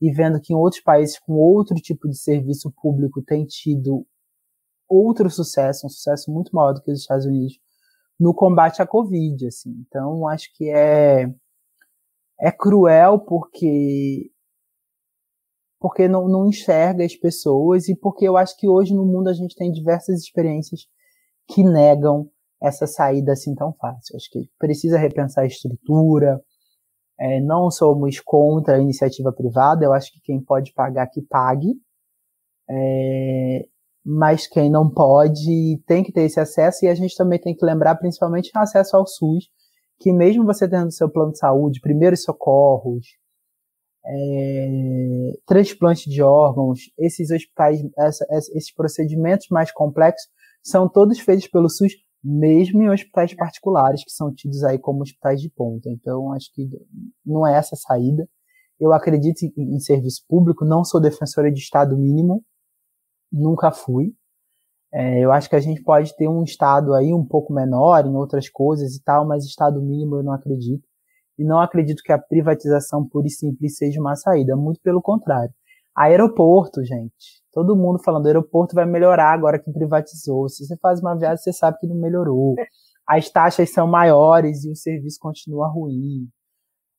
e 0.00 0.10
vendo 0.10 0.40
que 0.40 0.52
em 0.52 0.56
outros 0.56 0.82
países 0.82 1.18
com 1.20 1.34
outro 1.34 1.76
tipo 1.76 2.08
de 2.08 2.18
serviço 2.18 2.72
público 2.82 3.22
tem 3.22 3.46
tido 3.46 4.04
outro 4.88 5.30
sucesso, 5.30 5.86
um 5.86 5.90
sucesso 5.90 6.30
muito 6.30 6.54
maior 6.54 6.72
do 6.72 6.82
que 6.82 6.90
os 6.90 7.00
Estados 7.00 7.24
Unidos 7.24 7.58
no 8.18 8.34
combate 8.34 8.82
à 8.82 8.86
Covid, 8.86 9.46
assim. 9.46 9.70
Então, 9.86 10.26
acho 10.28 10.52
que 10.54 10.68
é 10.70 11.32
é 12.40 12.50
cruel 12.50 13.20
porque 13.20 14.31
porque 15.82 16.06
não, 16.06 16.28
não 16.28 16.46
enxerga 16.46 17.04
as 17.04 17.16
pessoas 17.16 17.88
e 17.88 17.96
porque 17.96 18.26
eu 18.26 18.36
acho 18.36 18.56
que 18.56 18.68
hoje 18.68 18.94
no 18.94 19.04
mundo 19.04 19.28
a 19.28 19.32
gente 19.32 19.56
tem 19.56 19.72
diversas 19.72 20.20
experiências 20.20 20.82
que 21.48 21.64
negam 21.64 22.30
essa 22.62 22.86
saída 22.86 23.32
assim 23.32 23.52
tão 23.56 23.72
fácil. 23.72 24.16
Acho 24.16 24.30
que 24.30 24.48
precisa 24.60 24.96
repensar 24.96 25.42
a 25.42 25.46
estrutura. 25.46 26.40
É, 27.18 27.40
não 27.40 27.68
somos 27.68 28.20
contra 28.20 28.76
a 28.76 28.80
iniciativa 28.80 29.32
privada. 29.32 29.84
Eu 29.84 29.92
acho 29.92 30.12
que 30.12 30.20
quem 30.20 30.40
pode 30.40 30.72
pagar 30.72 31.08
que 31.08 31.20
pague. 31.20 31.74
É, 32.70 33.66
mas 34.06 34.46
quem 34.46 34.70
não 34.70 34.88
pode 34.88 35.82
tem 35.84 36.04
que 36.04 36.12
ter 36.12 36.22
esse 36.22 36.38
acesso 36.38 36.84
e 36.84 36.88
a 36.88 36.94
gente 36.94 37.16
também 37.16 37.40
tem 37.40 37.56
que 37.56 37.66
lembrar 37.66 37.96
principalmente 37.96 38.52
o 38.54 38.58
acesso 38.60 38.96
ao 38.96 39.04
SUS, 39.04 39.46
que 39.98 40.12
mesmo 40.12 40.44
você 40.44 40.68
tendo 40.68 40.92
seu 40.92 41.10
plano 41.10 41.32
de 41.32 41.38
saúde, 41.38 41.80
primeiros 41.80 42.22
socorros, 42.22 43.04
é, 44.04 45.32
transplante 45.46 46.10
de 46.10 46.22
órgãos, 46.22 46.80
esses 46.98 47.30
hospitais, 47.30 47.80
essa, 47.96 48.26
esses 48.30 48.72
procedimentos 48.74 49.46
mais 49.50 49.72
complexos 49.72 50.28
são 50.62 50.88
todos 50.88 51.18
feitos 51.18 51.46
pelo 51.48 51.68
SUS, 51.68 51.92
mesmo 52.22 52.82
em 52.82 52.90
hospitais 52.90 53.34
particulares 53.34 54.04
que 54.04 54.12
são 54.12 54.32
tidos 54.32 54.62
aí 54.62 54.78
como 54.78 55.02
hospitais 55.02 55.40
de 55.40 55.50
ponta. 55.50 55.88
Então, 55.90 56.32
acho 56.32 56.52
que 56.54 56.68
não 57.24 57.46
é 57.46 57.56
essa 57.56 57.74
a 57.74 57.78
saída. 57.78 58.28
Eu 58.78 58.92
acredito 58.92 59.42
em, 59.42 59.52
em 59.56 59.80
serviço 59.80 60.22
público, 60.28 60.64
não 60.64 60.84
sou 60.84 61.00
defensora 61.00 61.50
de 61.50 61.58
Estado 61.58 61.96
mínimo, 61.96 62.44
nunca 63.30 63.70
fui. 63.72 64.14
É, 64.92 65.20
eu 65.20 65.32
acho 65.32 65.48
que 65.48 65.56
a 65.56 65.60
gente 65.60 65.82
pode 65.82 66.14
ter 66.16 66.28
um 66.28 66.44
estado 66.44 66.92
aí 66.92 67.14
um 67.14 67.24
pouco 67.24 67.52
menor 67.52 68.04
em 68.06 68.14
outras 68.14 68.50
coisas 68.50 68.94
e 68.94 69.02
tal, 69.02 69.26
mas 69.26 69.46
estado 69.46 69.80
mínimo 69.80 70.16
eu 70.16 70.22
não 70.22 70.32
acredito. 70.32 70.86
E 71.38 71.44
não 71.44 71.60
acredito 71.60 72.02
que 72.02 72.12
a 72.12 72.18
privatização 72.18 73.06
pura 73.06 73.26
e 73.26 73.30
simples 73.30 73.76
seja 73.76 74.00
uma 74.00 74.14
saída, 74.16 74.56
muito 74.56 74.80
pelo 74.82 75.00
contrário. 75.00 75.52
Aeroporto, 75.94 76.84
gente. 76.84 77.42
Todo 77.52 77.76
mundo 77.76 78.02
falando 78.02 78.26
aeroporto 78.26 78.74
vai 78.74 78.86
melhorar 78.86 79.32
agora 79.32 79.58
que 79.58 79.70
privatizou. 79.70 80.48
Se 80.48 80.64
você 80.64 80.76
faz 80.78 81.00
uma 81.00 81.14
viagem, 81.16 81.38
você 81.38 81.52
sabe 81.52 81.78
que 81.78 81.86
não 81.86 81.96
melhorou. 81.96 82.54
As 83.06 83.28
taxas 83.28 83.70
são 83.70 83.86
maiores 83.86 84.64
e 84.64 84.70
o 84.70 84.76
serviço 84.76 85.18
continua 85.20 85.68
ruim. 85.68 86.28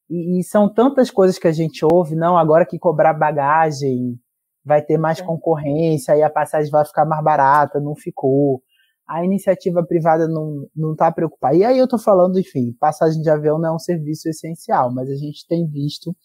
E, 0.10 0.40
e 0.40 0.44
são 0.44 0.72
tantas 0.72 1.10
coisas 1.10 1.40
que 1.40 1.48
a 1.48 1.52
gente 1.52 1.84
ouve, 1.84 2.16
não, 2.16 2.38
agora 2.38 2.66
que 2.66 2.78
cobrar 2.78 3.14
bagagem 3.14 4.20
vai 4.64 4.82
ter 4.82 4.98
mais 4.98 5.20
é. 5.20 5.24
concorrência 5.24 6.16
e 6.16 6.22
a 6.22 6.30
passagem 6.30 6.72
vai 6.72 6.86
ficar 6.86 7.06
mais 7.06 7.24
barata, 7.24 7.80
não 7.80 7.96
ficou. 7.96 8.62
A 9.08 9.24
iniciativa 9.24 9.86
privada 9.86 10.28
não, 10.28 10.68
não 10.76 10.96
tá 10.96 11.12
preocupada. 11.12 11.56
E 11.56 11.64
aí 11.64 11.78
eu 11.78 11.88
tô 11.88 11.98
falando, 11.98 12.40
enfim, 12.40 12.74
passagem 12.80 13.22
de 13.22 13.30
avião 13.30 13.60
não 13.60 13.70
é 13.70 13.76
um 13.76 13.80
serviço 13.80 14.30
essencial, 14.30 14.94
mas 14.94 15.10
a 15.10 15.16
gente 15.16 15.46
tem 15.48 15.68
visto, 15.68 16.16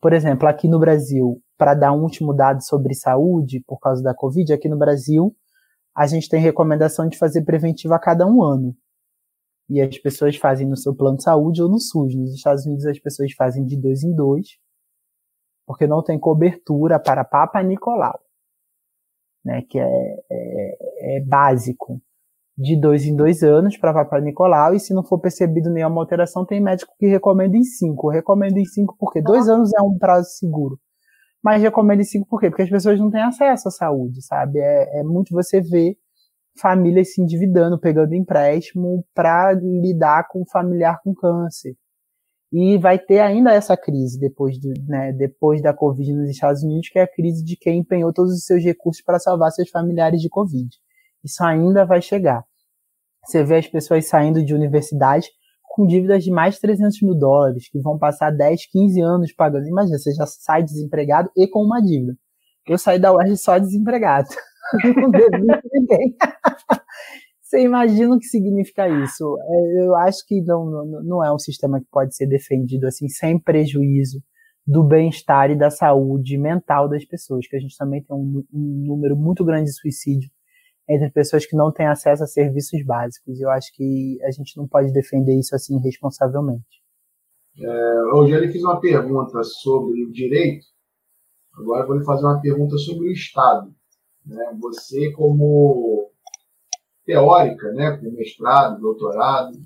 por 0.00 0.12
exemplo, 0.12 0.48
aqui 0.48 0.68
no 0.68 0.78
Brasil, 0.78 1.42
para 1.58 1.74
dar 1.74 1.92
um 1.92 2.02
último 2.02 2.32
dado 2.32 2.62
sobre 2.62 2.94
saúde, 2.94 3.62
por 3.66 3.78
causa 3.78 4.02
da 4.02 4.14
Covid, 4.14 4.52
aqui 4.52 4.68
no 4.68 4.78
Brasil, 4.78 5.34
a 5.96 6.06
gente 6.06 6.28
tem 6.28 6.40
recomendação 6.40 7.08
de 7.08 7.18
fazer 7.18 7.42
preventivo 7.42 7.94
a 7.94 7.98
cada 7.98 8.26
um 8.26 8.42
ano. 8.42 8.74
E 9.68 9.80
as 9.80 9.98
pessoas 9.98 10.36
fazem 10.36 10.66
no 10.68 10.76
seu 10.76 10.94
plano 10.94 11.16
de 11.16 11.24
saúde 11.24 11.62
ou 11.62 11.68
no 11.68 11.78
SUS. 11.78 12.14
Nos 12.14 12.34
Estados 12.34 12.66
Unidos, 12.66 12.86
as 12.86 12.98
pessoas 12.98 13.32
fazem 13.32 13.64
de 13.64 13.76
dois 13.76 14.02
em 14.02 14.14
dois 14.14 14.58
porque 15.66 15.86
não 15.86 16.02
tem 16.02 16.18
cobertura 16.18 16.98
para 16.98 17.24
Papa 17.24 17.62
Nicolau, 17.62 18.20
né, 19.44 19.62
que 19.62 19.78
é, 19.78 20.24
é, 20.30 21.16
é 21.16 21.20
básico 21.20 22.00
de 22.56 22.78
dois 22.78 23.04
em 23.04 23.16
dois 23.16 23.42
anos 23.42 23.76
para 23.76 23.94
Papa 23.94 24.20
Nicolau, 24.20 24.74
e 24.74 24.80
se 24.80 24.92
não 24.92 25.02
for 25.02 25.18
percebido 25.18 25.70
nenhuma 25.70 26.00
alteração, 26.00 26.44
tem 26.44 26.60
médico 26.60 26.92
que 26.98 27.06
recomenda 27.06 27.56
em 27.56 27.64
cinco. 27.64 28.08
Eu 28.08 28.16
recomendo 28.16 28.58
em 28.58 28.64
cinco 28.64 28.94
porque 28.98 29.22
dois 29.22 29.48
anos 29.48 29.70
é 29.76 29.82
um 29.82 29.96
prazo 29.98 30.28
seguro. 30.30 30.78
Mas 31.42 31.60
recomendo 31.60 32.00
em 32.00 32.04
cinco 32.04 32.26
por 32.28 32.40
quê? 32.40 32.48
Porque 32.48 32.62
as 32.62 32.70
pessoas 32.70 33.00
não 33.00 33.10
têm 33.10 33.22
acesso 33.22 33.68
à 33.68 33.70
saúde, 33.70 34.22
sabe? 34.22 34.60
É, 34.60 35.00
é 35.00 35.02
muito 35.02 35.34
você 35.34 35.60
ver 35.60 35.96
famílias 36.60 37.14
se 37.14 37.22
endividando, 37.22 37.80
pegando 37.80 38.14
empréstimo 38.14 39.04
para 39.14 39.52
lidar 39.54 40.28
com 40.28 40.42
um 40.42 40.46
familiar 40.46 41.00
com 41.02 41.14
câncer. 41.14 41.74
E 42.52 42.76
vai 42.76 42.98
ter 42.98 43.20
ainda 43.20 43.50
essa 43.50 43.76
crise 43.78 44.20
depois, 44.20 44.58
do, 44.58 44.74
né, 44.86 45.10
depois 45.12 45.62
da 45.62 45.72
Covid 45.72 46.12
nos 46.12 46.28
Estados 46.28 46.62
Unidos, 46.62 46.90
que 46.90 46.98
é 46.98 47.02
a 47.02 47.08
crise 47.08 47.42
de 47.42 47.56
quem 47.56 47.78
empenhou 47.78 48.12
todos 48.12 48.34
os 48.34 48.44
seus 48.44 48.62
recursos 48.62 49.02
para 49.02 49.18
salvar 49.18 49.50
seus 49.52 49.70
familiares 49.70 50.20
de 50.20 50.28
Covid. 50.28 50.68
Isso 51.24 51.42
ainda 51.44 51.84
vai 51.84 52.02
chegar. 52.02 52.44
Você 53.24 53.44
vê 53.44 53.56
as 53.56 53.68
pessoas 53.68 54.08
saindo 54.08 54.44
de 54.44 54.54
universidade 54.54 55.28
com 55.74 55.86
dívidas 55.86 56.22
de 56.22 56.30
mais 56.30 56.56
de 56.56 56.60
300 56.60 57.00
mil 57.02 57.14
dólares, 57.14 57.68
que 57.70 57.80
vão 57.80 57.98
passar 57.98 58.30
10, 58.30 58.66
15 58.70 59.00
anos 59.00 59.32
pagando. 59.32 59.66
Imagina, 59.66 59.98
você 59.98 60.12
já 60.12 60.26
sai 60.26 60.62
desempregado 60.62 61.30
e 61.36 61.48
com 61.48 61.60
uma 61.60 61.80
dívida. 61.80 62.14
Eu 62.68 62.78
saí 62.78 62.98
da 62.98 63.12
UERJ 63.12 63.36
só 63.36 63.58
desempregado. 63.58 64.28
Não 64.84 65.10
ninguém. 65.72 66.16
Você 67.52 67.60
imagina 67.60 68.14
o 68.14 68.18
que 68.18 68.24
significa 68.24 68.88
isso? 68.88 69.36
É, 69.38 69.84
eu 69.84 69.94
acho 69.96 70.26
que 70.26 70.40
não, 70.40 70.64
não, 70.64 71.02
não 71.02 71.24
é 71.24 71.30
um 71.30 71.38
sistema 71.38 71.78
que 71.78 71.86
pode 71.90 72.16
ser 72.16 72.26
defendido 72.26 72.86
assim 72.86 73.10
sem 73.10 73.38
prejuízo 73.38 74.22
do 74.66 74.82
bem-estar 74.82 75.50
e 75.50 75.58
da 75.58 75.68
saúde 75.68 76.38
mental 76.38 76.88
das 76.88 77.04
pessoas, 77.04 77.46
que 77.46 77.54
a 77.54 77.60
gente 77.60 77.76
também 77.76 78.02
tem 78.02 78.16
um, 78.16 78.42
um, 78.50 78.84
número 78.86 79.14
muito 79.14 79.44
grande 79.44 79.66
de 79.66 79.74
suicídio 79.74 80.30
entre 80.88 81.10
pessoas 81.10 81.46
que 81.46 81.56
não 81.56 81.72
têm 81.72 81.86
acesso 81.86 82.22
a 82.22 82.26
serviços 82.26 82.84
básicos. 82.84 83.40
Eu 83.40 83.50
acho 83.50 83.72
que 83.74 84.18
a 84.22 84.30
gente 84.30 84.56
não 84.56 84.66
pode 84.66 84.92
defender 84.92 85.38
isso 85.38 85.54
assim 85.54 85.78
responsavelmente. 85.78 86.82
É, 87.58 88.34
ele 88.34 88.50
fez 88.50 88.64
uma 88.64 88.80
pergunta 88.80 89.42
sobre 89.42 90.04
o 90.04 90.12
direito, 90.12 90.64
agora 91.54 91.82
eu 91.82 91.86
vou 91.86 91.98
lhe 91.98 92.04
fazer 92.04 92.24
uma 92.24 92.40
pergunta 92.40 92.76
sobre 92.78 93.08
o 93.08 93.12
Estado. 93.12 93.74
Né? 94.24 94.56
Você, 94.60 95.12
como 95.12 96.10
teórica, 97.04 97.70
né, 97.72 97.96
com 97.96 98.10
mestrado, 98.12 98.80
doutorado, 98.80 99.58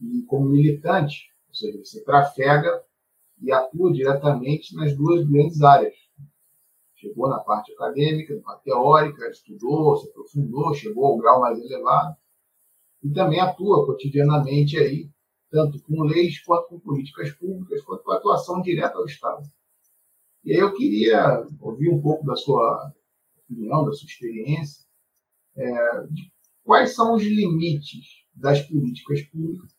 e 0.00 0.22
como 0.26 0.48
militante, 0.48 1.28
ou 1.48 1.54
seja, 1.54 1.78
você 1.78 2.04
trafega 2.04 2.82
e 3.40 3.50
atua 3.52 3.92
diretamente 3.92 4.74
nas 4.76 4.94
duas 4.96 5.26
grandes 5.26 5.60
áreas. 5.62 5.94
Chegou 7.08 7.28
na 7.28 7.38
parte 7.40 7.72
acadêmica, 7.72 8.34
na 8.34 8.42
parte 8.42 8.64
teórica, 8.64 9.28
estudou, 9.28 9.96
se 9.96 10.08
aprofundou, 10.08 10.74
chegou 10.74 11.06
ao 11.06 11.18
grau 11.18 11.40
mais 11.40 11.58
elevado, 11.58 12.16
e 13.02 13.10
também 13.12 13.40
atua 13.40 13.84
cotidianamente 13.84 14.78
aí, 14.78 15.10
tanto 15.50 15.80
com 15.82 16.02
leis 16.02 16.42
quanto 16.42 16.68
com 16.68 16.80
políticas 16.80 17.30
públicas, 17.32 17.82
quanto 17.82 18.02
com 18.02 18.12
atuação 18.12 18.62
direta 18.62 18.96
ao 18.96 19.04
Estado. 19.04 19.42
E 20.44 20.52
aí 20.52 20.58
eu 20.58 20.74
queria 20.74 21.46
ouvir 21.60 21.90
um 21.90 22.00
pouco 22.00 22.24
da 22.24 22.36
sua 22.36 22.92
opinião, 23.36 23.84
da 23.84 23.92
sua 23.92 24.06
experiência, 24.06 24.84
é, 25.56 26.06
de 26.06 26.34
Quais 26.64 26.94
são 26.94 27.14
os 27.14 27.22
limites 27.22 28.24
das 28.34 28.62
políticas 28.62 29.20
públicas, 29.24 29.70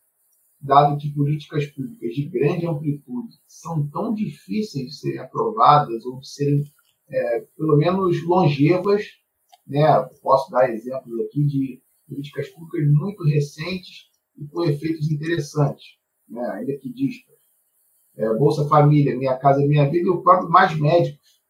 dado 0.60 0.96
que 0.96 1.12
políticas 1.12 1.66
públicas 1.66 2.14
de 2.14 2.28
grande 2.28 2.64
amplitude 2.64 3.34
são 3.44 3.88
tão 3.88 4.14
difíceis 4.14 4.86
de 4.86 4.94
serem 4.94 5.18
aprovadas 5.18 6.06
ou 6.06 6.20
de 6.20 6.28
serem, 6.28 6.62
é, 7.08 7.40
pelo 7.56 7.76
menos, 7.76 8.22
longevas? 8.24 9.04
Né? 9.66 9.82
Posso 10.22 10.50
dar 10.50 10.70
exemplos 10.70 11.20
aqui 11.20 11.44
de 11.44 11.82
políticas 12.08 12.48
públicas 12.50 12.88
muito 12.92 13.24
recentes 13.24 14.06
e 14.36 14.46
com 14.46 14.64
efeitos 14.64 15.10
interessantes, 15.10 15.98
né? 16.28 16.44
ainda 16.52 16.76
que 16.78 16.92
dispas. 16.92 17.36
É, 18.16 18.32
Bolsa 18.34 18.66
Família, 18.68 19.16
Minha 19.16 19.36
Casa 19.36 19.66
Minha 19.66 19.90
Vida 19.90 20.06
e 20.06 20.10
o 20.10 20.22
próprio 20.22 20.48
Mais 20.48 20.78
Médicos, 20.78 21.42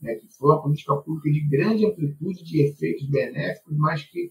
né? 0.00 0.14
que 0.14 0.28
foi 0.28 0.50
uma 0.50 0.62
política 0.62 0.96
pública 0.96 1.30
de 1.30 1.40
grande 1.48 1.86
amplitude 1.86 2.44
de 2.44 2.62
efeitos 2.62 3.08
benéficos, 3.08 3.76
mas 3.76 4.02
que 4.04 4.30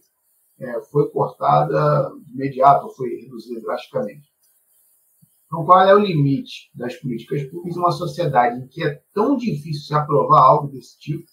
é, 0.59 0.81
foi 0.83 1.09
cortada 1.11 2.11
de 2.25 2.33
imediato, 2.33 2.89
foi 2.89 3.09
reduzida 3.21 3.61
drasticamente. 3.61 4.32
Então, 5.53 5.65
qual 5.65 5.81
é 5.81 5.93
o 5.93 5.99
limite 5.99 6.71
das 6.73 6.95
políticas 6.95 7.43
públicas 7.43 7.77
em 7.77 7.79
uma 7.79 7.91
sociedade 7.91 8.59
em 8.59 8.67
que 8.67 8.83
é 8.83 8.99
tão 9.13 9.37
difícil 9.37 9.83
se 9.83 9.93
aprovar 9.93 10.41
algo 10.41 10.67
desse 10.67 10.97
tipo 10.97 11.27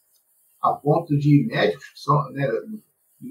a 0.61 0.75
ponto 0.75 1.17
de 1.17 1.47
médicos 1.47 1.89
que 1.89 2.01
são 2.01 2.31
né, 2.33 2.47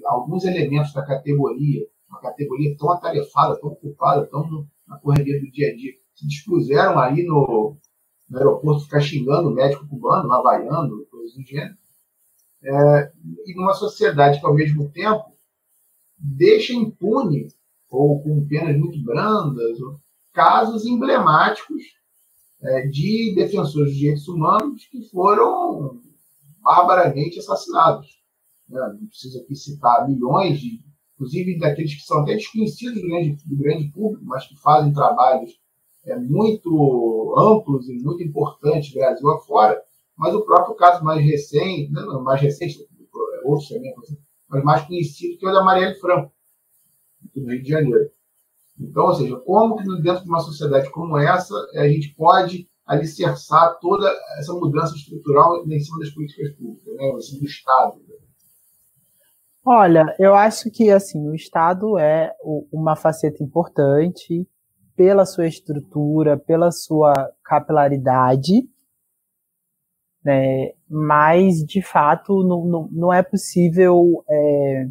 alguns 0.07 0.45
elementos 0.45 0.91
da 0.91 1.05
categoria, 1.05 1.85
uma 2.09 2.19
categoria 2.19 2.75
tão 2.75 2.91
atarefada, 2.91 3.59
tão 3.59 3.69
ocupada, 3.69 4.25
tão 4.25 4.67
na 4.87 4.97
correria 4.97 5.39
do 5.39 5.51
dia 5.51 5.71
a 5.71 5.75
dia, 5.75 5.93
se 6.15 6.27
dispuseram 6.27 6.97
aí 6.97 7.23
no, 7.23 7.77
no 8.27 8.37
aeroporto 8.39 8.85
ficar 8.85 9.01
xingando 9.01 9.49
o 9.49 9.53
médico 9.53 9.87
cubano, 9.87 10.31
havaiano, 10.31 11.05
coisas 11.05 11.35
do 11.35 11.43
gênero. 11.43 11.77
É, 12.63 13.11
e 13.45 13.55
numa 13.55 13.75
sociedade 13.75 14.39
que, 14.39 14.45
ao 14.47 14.55
mesmo 14.55 14.89
tempo, 14.89 15.37
deixa 16.17 16.73
impune, 16.73 17.47
ou 17.91 18.23
com 18.23 18.47
penas 18.47 18.75
muito 18.75 18.99
brandas, 19.03 19.77
casos 20.33 20.85
emblemáticos 20.85 21.81
é, 22.61 22.87
de 22.87 23.33
defensores 23.35 23.93
de 23.93 23.99
direitos 23.99 24.27
humanos 24.27 24.85
que 24.85 25.01
foram 25.09 25.99
barbaramente 26.61 27.39
assassinados. 27.39 28.07
Né? 28.67 28.79
Não 28.99 29.07
preciso 29.07 29.39
aqui 29.39 29.55
citar 29.55 30.07
milhões, 30.07 30.59
de, 30.59 30.81
inclusive 31.15 31.57
daqueles 31.57 31.95
que 31.95 32.01
são 32.01 32.21
até 32.21 32.35
desconhecidos 32.35 33.01
do 33.01 33.07
grande, 33.07 33.37
do 33.45 33.57
grande 33.57 33.91
público, 33.91 34.25
mas 34.25 34.47
que 34.47 34.55
fazem 34.57 34.93
trabalhos 34.93 35.51
é, 36.05 36.17
muito 36.17 37.35
amplos 37.37 37.89
e 37.89 37.93
muito 37.99 38.23
importantes 38.23 38.93
Brasil 38.93 39.29
afora, 39.31 39.81
mas 40.17 40.33
o 40.33 40.43
próprio 40.43 40.75
caso 40.75 41.03
mais 41.03 41.23
recente, 41.23 41.91
não, 41.91 42.23
mais 42.23 42.41
recente, 42.41 42.87
outros 43.45 43.69
também, 43.69 43.93
mas 44.47 44.63
mais 44.63 44.85
conhecido, 44.85 45.37
que 45.37 45.45
é 45.45 45.49
o 45.49 45.53
da 45.53 45.63
Marielle 45.63 45.99
Franco, 45.99 46.31
no 47.35 47.51
Rio 47.51 47.63
de 47.63 47.69
Janeiro. 47.69 48.11
Então, 48.79 49.05
ou 49.05 49.13
seja, 49.13 49.35
como 49.37 49.75
que 49.75 49.83
dentro 50.01 50.23
de 50.23 50.29
uma 50.29 50.39
sociedade 50.39 50.89
como 50.91 51.17
essa 51.17 51.53
a 51.75 51.87
gente 51.87 52.15
pode 52.15 52.67
alicerçar 52.85 53.77
toda 53.79 54.09
essa 54.39 54.53
mudança 54.53 54.95
estrutural 54.95 55.63
em 55.67 55.79
cima 55.79 55.99
das 55.99 56.09
políticas 56.09 56.51
públicas, 56.55 56.95
né, 56.95 57.21
cima 57.21 57.39
do 57.39 57.45
Estado? 57.45 58.01
Olha, 59.63 60.15
eu 60.17 60.33
acho 60.33 60.71
que 60.71 60.89
assim 60.89 61.27
o 61.29 61.35
Estado 61.35 61.99
é 61.99 62.33
uma 62.71 62.95
faceta 62.95 63.43
importante 63.43 64.47
pela 64.95 65.25
sua 65.25 65.45
estrutura, 65.45 66.37
pela 66.37 66.71
sua 66.71 67.13
capilaridade, 67.43 68.67
né, 70.23 70.71
mas 70.89 71.63
de 71.63 71.81
fato 71.81 72.43
não, 72.43 72.65
não, 72.65 72.89
não 72.91 73.13
é 73.13 73.21
possível 73.21 74.23
é, 74.27 74.87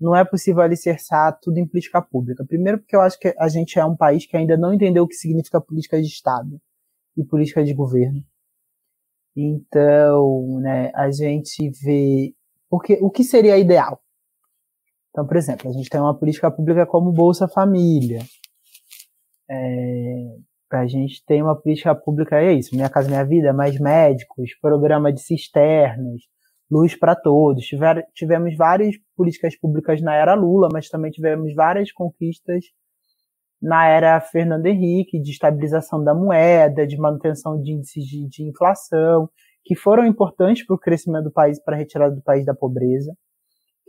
não 0.00 0.14
é 0.14 0.24
possível 0.24 0.62
alicerçar 0.62 1.38
tudo 1.40 1.58
em 1.58 1.66
política 1.66 2.02
pública. 2.02 2.44
Primeiro, 2.44 2.78
porque 2.78 2.96
eu 2.96 3.00
acho 3.00 3.18
que 3.18 3.34
a 3.38 3.48
gente 3.48 3.78
é 3.78 3.84
um 3.84 3.96
país 3.96 4.26
que 4.26 4.36
ainda 4.36 4.56
não 4.56 4.72
entendeu 4.72 5.04
o 5.04 5.08
que 5.08 5.14
significa 5.14 5.60
política 5.60 6.00
de 6.00 6.08
Estado 6.08 6.60
e 7.16 7.24
política 7.24 7.64
de 7.64 7.72
governo. 7.72 8.22
Então, 9.36 10.60
né, 10.60 10.90
a 10.94 11.10
gente 11.10 11.70
vê. 11.82 12.34
Porque 12.68 12.98
o 13.00 13.10
que 13.10 13.24
seria 13.24 13.58
ideal? 13.58 14.00
Então, 15.10 15.26
por 15.26 15.36
exemplo, 15.36 15.68
a 15.68 15.72
gente 15.72 15.88
tem 15.88 16.00
uma 16.00 16.16
política 16.16 16.50
pública 16.50 16.86
como 16.86 17.12
Bolsa 17.12 17.46
Família. 17.46 18.20
É, 19.48 20.36
a 20.70 20.86
gente 20.86 21.24
tem 21.24 21.40
uma 21.40 21.54
política 21.54 21.94
pública, 21.94 22.40
é 22.40 22.52
isso, 22.52 22.74
Minha 22.74 22.90
Casa 22.90 23.08
Minha 23.08 23.24
Vida, 23.24 23.52
mais 23.52 23.78
médicos, 23.78 24.54
programa 24.60 25.12
de 25.12 25.20
cisternas, 25.20 26.22
luz 26.74 26.98
para 26.98 27.14
todos. 27.14 27.64
Tiver, 27.64 28.04
tivemos 28.14 28.56
várias 28.56 28.96
políticas 29.16 29.56
públicas 29.56 30.02
na 30.02 30.14
era 30.14 30.34
Lula, 30.34 30.68
mas 30.72 30.88
também 30.88 31.10
tivemos 31.12 31.54
várias 31.54 31.92
conquistas 31.92 32.64
na 33.62 33.86
era 33.86 34.20
Fernando 34.20 34.66
Henrique, 34.66 35.20
de 35.20 35.30
estabilização 35.30 36.02
da 36.02 36.14
moeda, 36.14 36.86
de 36.86 36.98
manutenção 36.98 37.58
de 37.60 37.72
índices 37.72 38.04
de, 38.04 38.28
de 38.28 38.42
inflação, 38.42 39.30
que 39.64 39.74
foram 39.74 40.04
importantes 40.04 40.66
para 40.66 40.76
o 40.76 40.78
crescimento 40.78 41.24
do 41.24 41.32
país, 41.32 41.62
para 41.62 41.74
a 41.74 41.78
retirada 41.78 42.14
do 42.14 42.22
país 42.22 42.44
da 42.44 42.54
pobreza. 42.54 43.14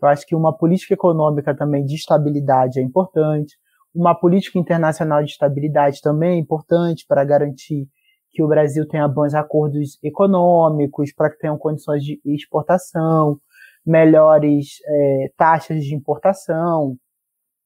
Eu 0.02 0.08
acho 0.08 0.26
que 0.26 0.36
uma 0.36 0.56
política 0.56 0.94
econômica 0.94 1.56
também 1.56 1.84
de 1.84 1.96
estabilidade 1.96 2.80
é 2.80 2.84
importante. 2.84 3.58
Uma 3.94 4.14
política 4.14 4.60
internacional 4.60 5.24
de 5.24 5.32
estabilidade 5.32 6.00
também 6.02 6.38
é 6.38 6.40
importante 6.40 7.06
para 7.08 7.26
garantir 7.26 7.88
que 8.36 8.44
o 8.44 8.48
Brasil 8.50 8.86
tenha 8.86 9.08
bons 9.08 9.34
acordos 9.34 9.98
econômicos, 10.04 11.14
para 11.14 11.30
que 11.30 11.40
tenham 11.40 11.58
condições 11.58 12.04
de 12.04 12.20
exportação, 12.26 13.40
melhores 13.86 14.82
é, 14.86 15.32
taxas 15.38 15.86
de 15.86 15.96
importação. 15.96 16.98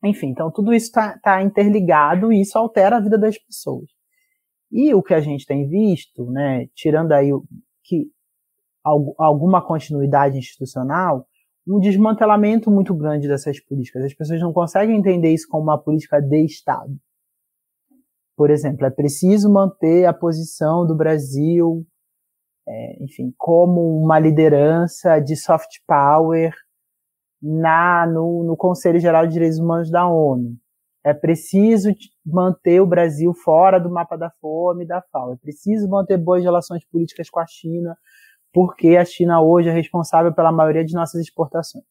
Enfim, 0.04 0.28
então 0.28 0.52
tudo 0.52 0.72
isso 0.72 0.86
está 0.86 1.18
tá 1.18 1.42
interligado 1.42 2.32
e 2.32 2.42
isso 2.42 2.56
altera 2.56 2.98
a 2.98 3.00
vida 3.00 3.18
das 3.18 3.36
pessoas. 3.40 3.90
E 4.72 4.94
o 4.94 5.02
que 5.02 5.16
a 5.16 5.20
gente 5.20 5.44
tem 5.44 5.68
visto, 5.68 6.30
né, 6.30 6.68
tirando 6.76 7.14
aí 7.14 7.32
que 7.84 8.06
alguma 9.18 9.66
continuidade 9.66 10.38
institucional, 10.38 11.26
um 11.68 11.80
desmantelamento 11.80 12.70
muito 12.70 12.94
grande 12.94 13.28
dessas 13.28 13.60
políticas. 13.60 14.04
As 14.04 14.14
pessoas 14.14 14.40
não 14.40 14.54
conseguem 14.54 14.98
entender 14.98 15.34
isso 15.34 15.48
como 15.50 15.64
uma 15.64 15.80
política 15.80 16.22
de 16.22 16.46
Estado. 16.46 16.96
Por 18.40 18.52
exemplo, 18.52 18.86
é 18.86 18.90
preciso 18.90 19.52
manter 19.52 20.06
a 20.06 20.14
posição 20.14 20.88
do 20.88 20.96
Brasil, 20.96 21.86
é, 22.66 23.04
enfim, 23.04 23.34
como 23.38 24.02
uma 24.02 24.18
liderança 24.18 25.20
de 25.20 25.36
soft 25.36 25.68
power 25.86 26.54
na, 27.42 28.08
no, 28.08 28.46
no 28.46 28.56
Conselho 28.56 28.98
Geral 28.98 29.28
de 29.28 29.34
Direitos 29.34 29.60
Humanos 29.60 29.92
da 29.92 30.08
ONU. 30.08 30.56
É 31.06 31.14
preciso 31.14 31.90
manter 32.26 32.80
o 32.80 32.88
Brasil 32.88 33.34
fora 33.34 33.78
do 33.78 33.90
mapa 33.90 34.16
da 34.16 34.32
fome 34.40 34.86
e 34.86 34.88
da 34.88 35.02
FAO. 35.12 35.34
É 35.34 35.36
preciso 35.36 35.90
manter 35.90 36.18
boas 36.18 36.42
relações 36.42 36.86
políticas 36.86 37.30
com 37.30 37.42
a 37.42 37.46
China, 37.46 37.94
porque 38.54 38.96
a 38.96 39.04
China 39.04 39.42
hoje 39.42 39.68
é 39.68 39.74
responsável 39.74 40.34
pela 40.34 40.54
maioria 40.54 40.86
de 40.86 40.94
nossas 40.94 41.20
exportações. 41.20 41.84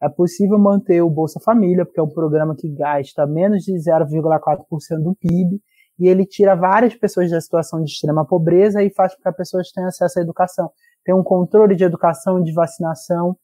É 0.00 0.08
possível 0.08 0.60
manter 0.60 1.02
o 1.02 1.10
Bolsa 1.10 1.40
Família, 1.40 1.84
porque 1.84 1.98
é 1.98 2.02
um 2.04 2.08
programa 2.08 2.54
que 2.54 2.68
gasta 2.68 3.26
menos 3.26 3.64
de 3.64 3.72
0,4% 3.72 5.02
do 5.02 5.16
PIB, 5.16 5.60
e 5.98 6.08
ele 6.08 6.24
tira 6.24 6.54
várias 6.54 6.94
pessoas 6.94 7.30
da 7.30 7.40
situação 7.40 7.82
de 7.82 7.90
extrema 7.90 8.24
pobreza 8.26 8.82
e 8.82 8.90
faz 8.90 9.14
com 9.14 9.22
que 9.22 9.28
as 9.28 9.36
pessoas 9.36 9.72
tenham 9.72 9.88
acesso 9.88 10.18
à 10.18 10.22
educação. 10.22 10.70
Tem 11.04 11.14
um 11.14 11.22
controle 11.22 11.74
de 11.74 11.84
educação 11.84 12.40
e 12.40 12.44
de 12.44 12.52
vacinação 12.52 13.36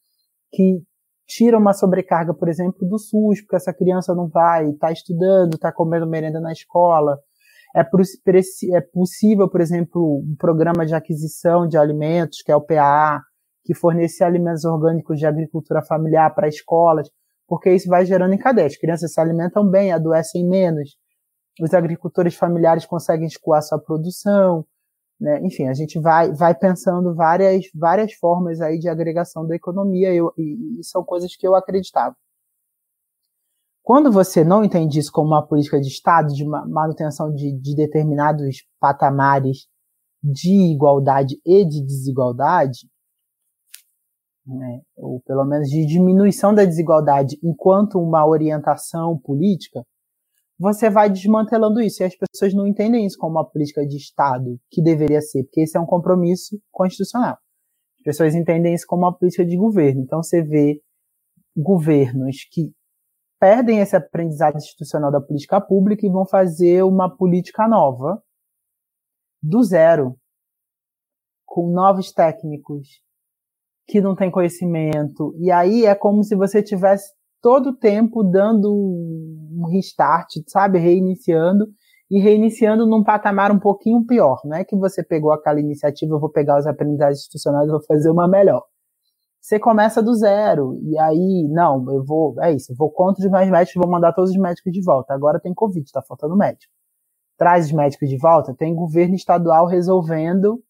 que 0.53 0.83
tira 1.27 1.59
uma 1.59 1.73
sobrecarga, 1.73 2.35
por 2.35 2.49
exemplo, 2.49 2.87
do 2.87 2.99
SUS, 2.99 3.41
porque 3.41 3.57
essa 3.57 3.73
criança 3.73 4.15
não 4.15 4.29
vai, 4.29 4.71
está 4.71 4.93
estudando, 4.93 5.55
está 5.55 5.73
comendo 5.73 6.07
merenda 6.07 6.41
na 6.41 6.53
escola, 6.53 7.19
é, 7.75 7.81
é 7.81 8.81
possível, 8.81 9.51
por 9.51 9.61
exemplo, 9.61 10.21
um 10.21 10.37
programa 10.39 10.87
de 10.87 10.95
aquisição 10.95 11.67
de 11.67 11.77
alimentos, 11.77 12.41
que 12.43 12.53
é 12.53 12.57
o 12.57 12.61
PAA, 12.61 13.21
que 13.65 13.75
fornecer 13.75 14.23
alimentos 14.23 14.65
orgânicos 14.65 15.19
de 15.19 15.27
agricultura 15.27 15.83
familiar 15.83 16.33
para 16.35 16.47
escolas, 16.47 17.09
porque 17.49 17.73
isso 17.73 17.89
vai 17.89 18.07
gerando 18.07 18.35
em 18.35 18.39
cadeia. 18.39 18.67
As 18.67 18.77
crianças 18.77 19.13
se 19.13 19.21
alimentam 19.21 19.69
bem, 19.69 19.93
adoecem 19.93 20.47
menos, 20.47 20.97
os 21.61 21.73
agricultores 21.73 22.35
familiares 22.35 22.87
conseguem 22.87 23.27
escoar 23.27 23.63
sua 23.63 23.79
produção, 23.79 24.67
né? 25.21 25.41
Enfim, 25.43 25.69
a 25.69 25.75
gente 25.75 25.99
vai, 26.01 26.33
vai 26.33 26.55
pensando 26.55 27.15
várias, 27.15 27.67
várias 27.75 28.13
formas 28.15 28.61
aí 28.61 28.79
de 28.79 28.89
agregação 28.89 29.47
da 29.47 29.55
economia 29.55 30.13
eu, 30.13 30.33
e, 30.37 30.81
e 30.81 30.85
são 30.85 31.05
coisas 31.05 31.35
que 31.37 31.47
eu 31.47 31.55
acreditava. 31.55 32.17
Quando 33.83 34.11
você 34.11 34.43
não 34.43 34.65
entende 34.65 34.99
isso 34.99 35.13
como 35.13 35.29
uma 35.29 35.47
política 35.47 35.79
de 35.81 35.89
Estado, 35.89 36.33
de 36.33 36.45
manutenção 36.45 37.33
de, 37.33 37.53
de 37.53 37.77
determinados 37.77 38.65
patamares 38.81 39.69
de 40.23 40.73
igualdade 40.73 41.39
e 41.45 41.65
de 41.67 41.83
desigualdade, 41.85 42.89
né, 44.47 44.81
ou 44.97 45.21
pelo 45.21 45.45
menos 45.45 45.69
de 45.69 45.85
diminuição 45.87 46.55
da 46.55 46.65
desigualdade 46.65 47.39
enquanto 47.43 47.99
uma 47.99 48.27
orientação 48.27 49.19
política, 49.19 49.85
você 50.59 50.89
vai 50.89 51.11
desmantelando 51.11 51.81
isso. 51.81 52.03
E 52.03 52.07
as 52.07 52.15
pessoas 52.17 52.55
não 52.55 52.67
entendem 52.67 53.05
isso 53.07 53.19
como 53.19 53.37
uma 53.37 53.49
política 53.49 53.87
de 53.87 53.97
Estado, 53.97 54.59
que 54.71 54.83
deveria 54.83 55.21
ser, 55.21 55.45
porque 55.45 55.63
esse 55.63 55.77
é 55.77 55.81
um 55.81 55.87
compromisso 55.87 56.61
constitucional. 56.71 57.37
As 57.99 58.03
pessoas 58.05 58.35
entendem 58.35 58.75
isso 58.75 58.87
como 58.87 59.03
uma 59.03 59.17
política 59.17 59.45
de 59.45 59.57
governo. 59.57 60.03
Então 60.03 60.23
você 60.23 60.43
vê 60.43 60.81
governos 61.57 62.45
que 62.51 62.73
perdem 63.41 63.81
esse 63.81 63.95
aprendizado 63.97 64.57
institucional 64.57 65.11
da 65.11 65.21
política 65.21 65.61
pública 65.61 66.07
e 66.07 66.11
vão 66.11 66.27
fazer 66.27 66.83
uma 66.83 67.15
política 67.15 67.69
nova, 67.69 68.23
do 69.43 69.63
zero, 69.63 70.17
com 71.45 71.71
novos 71.71 72.11
técnicos 72.13 73.03
que 73.87 74.01
não 74.01 74.17
têm 74.17 74.31
conhecimento. 74.31 75.35
E 75.39 75.51
aí 75.51 75.85
é 75.85 75.95
como 75.95 76.25
se 76.25 76.35
você 76.35 76.63
tivesse 76.63 77.13
todo 77.45 77.69
o 77.69 77.77
tempo 77.77 78.23
dando 78.23 78.73
um 78.73 79.69
restart, 79.71 80.31
sabe, 80.49 80.79
reiniciando 80.79 81.67
e 82.11 82.19
reiniciando 82.19 82.87
num 82.87 83.05
patamar 83.05 83.53
um 83.53 83.59
pouquinho 83.59 84.03
pior. 84.07 84.41
Não 84.47 84.57
é 84.57 84.65
que 84.65 84.75
você 84.75 85.05
pegou 85.05 85.31
aquela 85.31 85.61
iniciativa, 85.61 86.15
eu 86.15 86.21
vou 86.21 86.31
pegar 86.31 86.59
os 86.59 86.67
aprendizados 86.67 87.19
institucionais 87.19 87.69
e 87.69 87.71
vou 87.71 87.85
fazer 87.85 88.09
uma 88.09 88.27
melhor 88.27 88.63
você 89.45 89.59
começa 89.61 90.03
do 90.03 90.15
zero. 90.15 90.81
E 90.83 90.99
aí, 90.99 91.47
não, 91.51 91.85
eu 91.93 92.03
vou, 92.03 92.35
é 92.41 92.51
isso, 92.51 92.73
eu 92.73 92.77
vou 92.77 92.91
contra 92.91 93.23
os 93.23 93.31
mais 93.31 93.51
médicos, 93.51 93.75
vou 93.75 93.91
mandar 93.93 94.15
todos 94.15 94.31
os 94.31 94.39
médicos 94.39 94.73
de 94.73 94.83
volta. 94.83 95.13
Agora 95.13 95.39
tem 95.39 95.53
Covid, 95.53 95.85
tá 95.93 96.01
faltando 96.01 96.35
médico. 96.35 96.73
Traz 97.37 97.67
os 97.67 97.73
médicos 97.73 98.09
de 98.09 98.17
volta, 98.17 98.55
tem 98.55 98.75
governo 98.75 99.15
estadual 99.15 99.67
resolvendo 99.67 100.63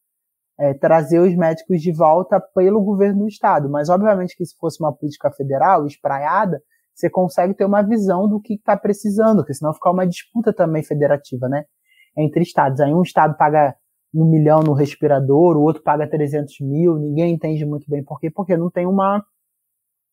é, 0.59 0.75
trazer 0.75 1.19
os 1.19 1.35
médicos 1.37 1.81
de 1.81 1.93
volta 1.93 2.41
pelo 2.55 2.83
governo 2.83 3.21
do 3.21 3.29
estado. 3.29 3.69
Mas, 3.69 3.89
obviamente, 3.89 4.37
que 4.37 4.45
se 4.45 4.57
fosse 4.57 4.83
uma 4.83 4.95
política 4.95 5.31
federal 5.33 5.87
espraiada, 5.87 6.61
você 6.95 7.11
consegue 7.11 7.55
ter 7.55 7.65
uma 7.65 7.83
visão 7.83 8.29
do 8.29 8.41
que 8.41 8.55
está 8.55 8.77
precisando, 8.77 9.39
porque 9.39 9.55
senão 9.55 9.75
fica 9.75 9.91
uma 9.91 10.07
disputa 10.07 10.53
também 10.53 10.83
federativa, 10.83 11.49
né? 11.49 11.65
Entre 12.17 12.43
estados. 12.43 12.81
Aí 12.81 12.95
um 12.95 13.03
estado 13.03 13.37
paga 13.37 13.75
um 14.15 14.25
milhão 14.25 14.61
no 14.61 14.75
respirador, 14.75 15.57
o 15.57 15.63
outro 15.63 15.83
paga 15.83 16.09
300 16.09 16.55
mil, 16.61 16.97
ninguém 16.97 17.35
entende 17.35 17.67
muito 17.67 17.91
bem 17.91 18.05
por 18.05 18.21
quê, 18.21 18.31
porque 18.31 18.57
não 18.57 18.71
tem 18.71 18.87
uma, 18.87 19.25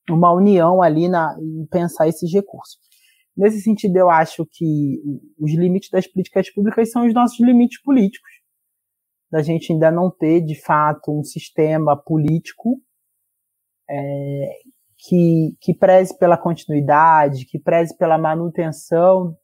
uma 0.10 0.34
união 0.34 0.82
ali 0.82 1.08
na, 1.08 1.36
em 1.40 1.68
pensar 1.68 2.08
esses 2.08 2.34
recursos. 2.34 2.80
Nesse 3.38 3.62
sentido, 3.62 3.96
eu 3.98 4.10
acho 4.10 4.46
que 4.52 5.00
os 5.40 5.54
limites 5.54 5.90
das 5.92 6.08
políticas 6.08 6.52
públicas 6.52 6.90
são 6.92 7.06
os 7.06 7.14
nossos 7.14 7.40
limites 7.40 7.82
políticos. 7.82 8.31
Da 9.32 9.42
gente 9.42 9.72
ainda 9.72 9.90
não 9.90 10.12
ter, 10.12 10.42
de 10.42 10.60
fato, 10.62 11.12
um 11.12 11.24
sistema 11.24 11.96
político 11.96 12.82
é, 13.90 14.50
que, 14.98 15.56
que 15.62 15.74
preze 15.74 16.18
pela 16.18 16.38
continuidade, 16.38 17.46
que 17.46 17.58
preze 17.60 17.96
pela 17.98 18.18
manutenção 18.18 19.36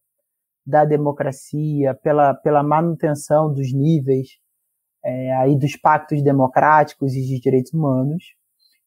da 0.65 0.83
democracia, 0.83 1.95
pela, 1.95 2.33
pela 2.33 2.61
manutenção 2.61 3.53
dos 3.53 3.73
níveis 3.73 4.27
é, 5.03 5.33
aí 5.37 5.57
dos 5.57 5.77
pactos 5.77 6.21
democráticos 6.21 7.13
e 7.13 7.21
de 7.21 7.39
direitos 7.39 7.73
humanos. 7.73 8.23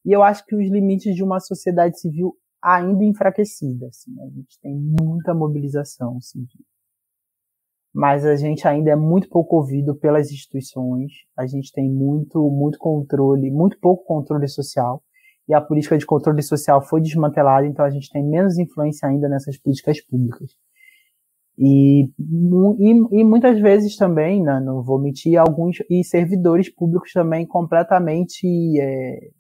E 0.05 0.13
eu 0.13 0.23
acho 0.23 0.45
que 0.45 0.55
os 0.55 0.71
limites 0.71 1.15
de 1.15 1.25
uma 1.25 1.41
sociedade 1.41 1.99
civil 1.99 2.37
ainda 2.63 3.05
enfraquecida, 3.05 3.87
assim, 3.87 4.13
a 4.21 4.29
gente 4.29 4.61
tem 4.61 4.75
muita 4.75 5.35
mobilização 5.35 6.21
civil. 6.21 6.65
Mas 7.93 8.25
a 8.25 8.37
gente 8.37 8.67
ainda 8.69 8.91
é 8.91 8.97
muito 8.97 9.29
pouco 9.29 9.57
ouvido 9.57 9.97
pelas 9.97 10.31
instituições, 10.31 11.13
a 11.37 11.47
gente 11.47 11.73
tem 11.73 11.91
muito, 11.91 12.49
muito 12.51 12.79
controle, 12.79 13.51
muito 13.51 13.79
pouco 13.81 14.05
controle 14.05 14.47
social 14.49 15.03
e 15.49 15.55
a 15.55 15.61
política 15.61 15.99
de 15.99 16.07
controle 16.07 16.43
social 16.43 16.81
foi 16.81 17.01
desmantelada, 17.01 17.67
então 17.67 17.85
a 17.85 17.91
gente 17.91 18.09
tem 18.11 18.25
menos 18.25 18.57
influência 18.57 19.09
ainda 19.09 19.29
nessas 19.29 19.59
políticas 19.59 20.01
públicas. 20.01 20.53
E, 21.59 22.05
e, 22.05 23.21
e 23.21 23.25
muitas 23.25 23.59
vezes 23.61 23.97
também, 23.97 24.41
né, 24.43 24.61
não 24.61 24.81
vou 24.81 25.01
mentir, 25.01 25.37
alguns 25.37 25.79
e 25.91 26.05
servidores 26.05 26.73
públicos 26.73 27.13
também 27.13 27.45
completamente 27.45 28.47
é, 28.81 29.31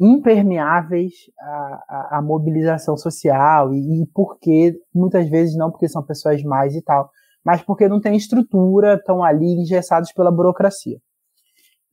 impermeáveis 0.00 1.12
à, 1.38 1.84
à, 1.88 2.18
à, 2.18 2.22
mobilização 2.22 2.96
social 2.96 3.72
e, 3.72 4.02
e 4.02 4.06
porque 4.12 4.74
muitas 4.94 5.28
vezes 5.28 5.56
não 5.56 5.70
porque 5.70 5.88
são 5.88 6.02
pessoas 6.02 6.42
mais 6.42 6.74
e 6.74 6.82
tal, 6.82 7.10
mas 7.44 7.62
porque 7.62 7.88
não 7.88 8.00
tem 8.00 8.16
estrutura, 8.16 8.94
estão 8.94 9.22
ali 9.22 9.46
engessados 9.46 10.12
pela 10.12 10.32
burocracia. 10.32 10.98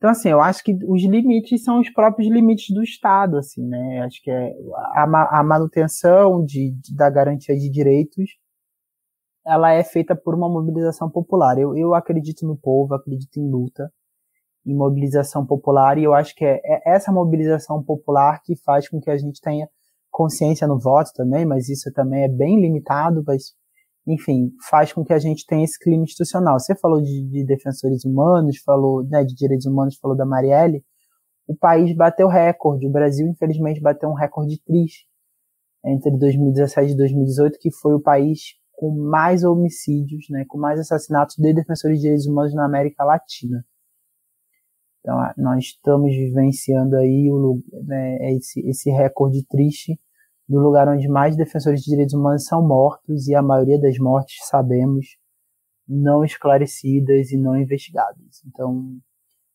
Então, 0.02 0.10
assim, 0.10 0.30
eu 0.30 0.40
acho 0.40 0.64
que 0.64 0.76
os 0.88 1.04
limites 1.04 1.62
são 1.62 1.78
os 1.78 1.88
próprios 1.90 2.28
limites 2.28 2.74
do 2.74 2.82
Estado, 2.82 3.38
assim, 3.38 3.64
né? 3.64 4.00
Acho 4.00 4.20
que 4.20 4.32
é 4.32 4.52
a, 4.94 5.38
a 5.38 5.44
manutenção 5.44 6.44
de, 6.44 6.72
de, 6.72 6.96
da 6.96 7.08
garantia 7.08 7.54
de 7.56 7.70
direitos, 7.70 8.30
ela 9.46 9.72
é 9.72 9.84
feita 9.84 10.16
por 10.16 10.34
uma 10.34 10.48
mobilização 10.48 11.08
popular. 11.08 11.56
Eu, 11.56 11.76
eu 11.76 11.94
acredito 11.94 12.44
no 12.44 12.56
povo, 12.56 12.94
acredito 12.94 13.38
em 13.38 13.48
luta, 13.48 13.92
em 14.64 14.74
mobilização 14.74 15.44
popular, 15.44 15.98
e 15.98 16.04
eu 16.04 16.14
acho 16.14 16.34
que 16.34 16.44
é, 16.44 16.60
é 16.64 16.94
essa 16.94 17.12
mobilização 17.12 17.82
popular 17.82 18.40
que 18.42 18.56
faz 18.56 18.88
com 18.88 19.00
que 19.00 19.10
a 19.10 19.16
gente 19.16 19.40
tenha 19.40 19.68
consciência 20.10 20.66
no 20.66 20.78
voto 20.78 21.10
também, 21.14 21.44
mas 21.44 21.68
isso 21.68 21.90
também 21.92 22.24
é 22.24 22.28
bem 22.28 22.60
limitado, 22.60 23.24
mas 23.26 23.54
enfim, 24.06 24.52
faz 24.68 24.92
com 24.92 25.04
que 25.04 25.12
a 25.12 25.18
gente 25.18 25.46
tenha 25.46 25.64
esse 25.64 25.78
clima 25.78 26.02
institucional. 26.02 26.58
Você 26.58 26.74
falou 26.74 27.00
de, 27.00 27.28
de 27.28 27.44
defensores 27.44 28.04
humanos, 28.04 28.58
falou 28.58 29.04
né, 29.04 29.24
de 29.24 29.34
direitos 29.34 29.66
humanos, 29.66 29.96
falou 29.96 30.16
da 30.16 30.26
Marielle. 30.26 30.84
O 31.46 31.56
país 31.56 31.94
bateu 31.94 32.28
recorde. 32.28 32.86
O 32.86 32.90
Brasil, 32.90 33.26
infelizmente, 33.28 33.80
bateu 33.80 34.08
um 34.08 34.14
recorde 34.14 34.60
triste 34.64 35.06
entre 35.84 36.16
2017 36.16 36.92
e 36.92 36.96
2018, 36.96 37.58
que 37.60 37.70
foi 37.70 37.94
o 37.94 38.00
país 38.00 38.54
com 38.72 38.90
mais 38.90 39.44
homicídios, 39.44 40.26
né, 40.30 40.44
com 40.48 40.58
mais 40.58 40.80
assassinatos 40.80 41.36
de 41.36 41.52
defensores 41.52 41.98
de 41.98 42.02
direitos 42.02 42.26
humanos 42.26 42.54
na 42.54 42.64
América 42.64 43.04
Latina. 43.04 43.64
Então, 45.02 45.18
nós 45.36 45.64
estamos 45.64 46.14
vivenciando 46.14 46.96
aí 46.96 47.28
o, 47.28 47.60
né, 47.84 48.34
esse, 48.34 48.60
esse 48.68 48.88
recorde 48.88 49.44
triste 49.48 49.98
do 50.48 50.60
lugar 50.60 50.88
onde 50.88 51.08
mais 51.08 51.36
defensores 51.36 51.82
de 51.82 51.90
direitos 51.90 52.14
humanos 52.14 52.44
são 52.44 52.66
mortos 52.66 53.26
e 53.26 53.34
a 53.34 53.42
maioria 53.42 53.80
das 53.80 53.98
mortes, 53.98 54.46
sabemos, 54.46 55.16
não 55.88 56.24
esclarecidas 56.24 57.32
e 57.32 57.36
não 57.36 57.56
investigadas. 57.56 58.42
Então, 58.46 58.96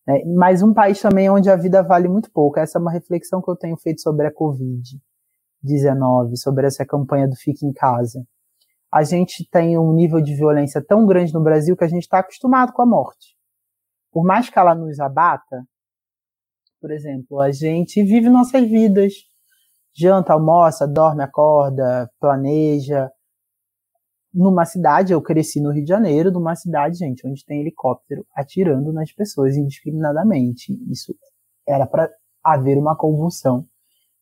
é, 0.09 0.25
mas 0.25 0.61
um 0.61 0.73
país 0.73 1.01
também 1.01 1.29
onde 1.29 1.49
a 1.49 1.55
vida 1.55 1.81
vale 1.81 2.09
muito 2.09 2.29
pouco. 2.31 2.59
Essa 2.59 2.77
é 2.77 2.81
uma 2.81 2.91
reflexão 2.91 3.41
que 3.41 3.49
eu 3.49 3.55
tenho 3.55 3.77
feito 3.77 4.01
sobre 4.01 4.27
a 4.27 4.33
Covid-19, 4.33 6.35
sobre 6.35 6.67
essa 6.67 6.85
campanha 6.85 7.27
do 7.27 7.37
Fique 7.37 7.65
em 7.65 7.71
Casa. 7.71 8.21
A 8.91 9.03
gente 9.03 9.49
tem 9.49 9.77
um 9.77 9.93
nível 9.93 10.21
de 10.21 10.35
violência 10.35 10.83
tão 10.85 11.05
grande 11.05 11.33
no 11.33 11.41
Brasil 11.41 11.77
que 11.77 11.85
a 11.85 11.89
gente 11.89 12.03
está 12.03 12.19
acostumado 12.19 12.73
com 12.73 12.81
a 12.81 12.85
morte. 12.85 13.36
Por 14.17 14.25
mais 14.25 14.49
que 14.49 14.57
ela 14.57 14.73
nos 14.73 14.99
abata, 14.99 15.63
por 16.81 16.89
exemplo, 16.89 17.39
a 17.39 17.51
gente 17.51 18.01
vive 18.01 18.31
nossas 18.31 18.67
vidas, 18.67 19.13
janta, 19.95 20.33
almoça, 20.33 20.87
dorme, 20.87 21.21
acorda, 21.21 22.09
planeja. 22.19 23.11
Numa 24.33 24.65
cidade, 24.65 25.13
eu 25.13 25.21
cresci 25.21 25.61
no 25.61 25.71
Rio 25.71 25.83
de 25.83 25.89
Janeiro, 25.89 26.31
numa 26.31 26.55
cidade, 26.55 26.97
gente, 26.97 27.27
onde 27.27 27.45
tem 27.45 27.61
helicóptero 27.61 28.25
atirando 28.35 28.91
nas 28.91 29.11
pessoas 29.11 29.55
indiscriminadamente. 29.55 30.73
Isso 30.91 31.13
era 31.67 31.85
para 31.85 32.09
haver 32.43 32.79
uma 32.79 32.97
convulsão 32.97 33.67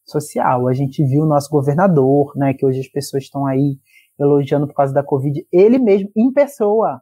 social. 0.04 0.68
A 0.68 0.74
gente 0.74 1.06
viu 1.06 1.24
o 1.24 1.26
nosso 1.26 1.50
governador, 1.50 2.34
né, 2.36 2.54
que 2.54 2.66
hoje 2.66 2.82
as 2.82 2.90
pessoas 2.90 3.24
estão 3.24 3.46
aí 3.46 3.80
elogiando 4.20 4.68
por 4.68 4.74
causa 4.74 4.94
da 4.94 5.06
Covid, 5.06 5.48
ele 5.54 5.80
mesmo, 5.80 6.12
em 6.18 6.34
pessoa, 6.34 7.02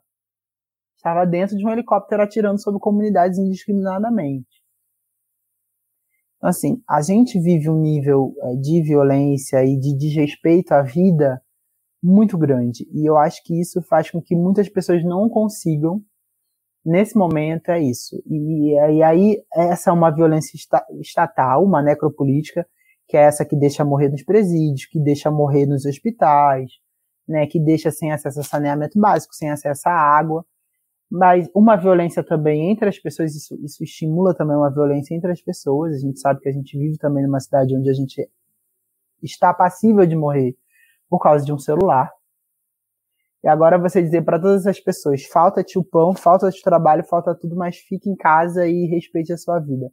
estava 1.03 1.25
dentro 1.25 1.57
de 1.57 1.65
um 1.65 1.69
helicóptero 1.69 2.23
atirando 2.23 2.61
sobre 2.61 2.80
comunidades 2.80 3.38
indiscriminadamente. 3.38 4.63
Então, 6.38 6.49
assim, 6.49 6.81
a 6.89 7.01
gente 7.01 7.38
vive 7.39 7.69
um 7.69 7.80
nível 7.80 8.34
é, 8.41 8.55
de 8.55 8.81
violência 8.81 9.63
e 9.65 9.77
de 9.77 9.97
desrespeito 9.97 10.71
à 10.71 10.81
vida 10.81 11.41
muito 12.01 12.38
grande. 12.38 12.88
E 12.93 13.07
eu 13.07 13.17
acho 13.17 13.43
que 13.43 13.59
isso 13.59 13.81
faz 13.81 14.09
com 14.09 14.21
que 14.21 14.35
muitas 14.35 14.69
pessoas 14.69 15.03
não 15.03 15.30
consigam, 15.30 16.01
nesse 16.85 17.17
momento, 17.17 17.69
é 17.69 17.81
isso. 17.81 18.21
E, 18.25 18.73
e 18.73 19.03
aí, 19.03 19.43
essa 19.53 19.89
é 19.89 19.93
uma 19.93 20.09
violência 20.09 20.57
estatal, 21.01 21.63
uma 21.63 21.81
necropolítica, 21.81 22.65
que 23.07 23.17
é 23.17 23.23
essa 23.23 23.45
que 23.45 23.57
deixa 23.57 23.85
morrer 23.85 24.09
nos 24.09 24.23
presídios, 24.23 24.85
que 24.85 24.99
deixa 24.99 25.30
morrer 25.30 25.65
nos 25.65 25.85
hospitais, 25.85 26.71
né, 27.27 27.45
que 27.47 27.59
deixa 27.59 27.91
sem 27.91 28.11
acesso 28.11 28.39
a 28.39 28.43
saneamento 28.43 28.99
básico, 28.99 29.34
sem 29.34 29.49
acesso 29.49 29.88
à 29.88 29.93
água 29.93 30.45
mas 31.09 31.47
uma 31.53 31.75
violência 31.75 32.23
também 32.23 32.71
entre 32.71 32.89
as 32.89 32.99
pessoas, 32.99 33.35
isso, 33.35 33.55
isso 33.63 33.84
estimula 33.84 34.34
também 34.34 34.55
uma 34.55 34.71
violência 34.71 35.13
entre 35.13 35.31
as 35.31 35.41
pessoas. 35.41 35.95
A 35.95 35.99
gente 35.99 36.19
sabe 36.19 36.39
que 36.39 36.49
a 36.49 36.51
gente 36.51 36.77
vive 36.77 36.97
também 36.97 37.23
numa 37.23 37.39
cidade 37.39 37.75
onde 37.75 37.89
a 37.89 37.93
gente 37.93 38.27
está 39.21 39.53
passível 39.53 40.05
de 40.05 40.15
morrer 40.15 40.55
por 41.09 41.19
causa 41.19 41.45
de 41.45 41.53
um 41.53 41.59
celular. 41.59 42.11
E 43.43 43.47
agora 43.47 43.77
você 43.77 44.01
dizer 44.01 44.23
para 44.23 44.39
todas 44.39 44.65
as 44.65 44.80
pessoas: 44.80 45.23
falta-te 45.25 45.77
o 45.77 45.84
pão, 45.84 46.13
falta-te 46.15 46.59
o 46.59 46.63
trabalho, 46.63 47.03
falta 47.03 47.35
tudo, 47.35 47.55
mas 47.55 47.77
fique 47.77 48.09
em 48.09 48.15
casa 48.15 48.65
e 48.67 48.85
respeite 48.85 49.34
a 49.34 49.38
sua 49.38 49.59
vida. 49.59 49.91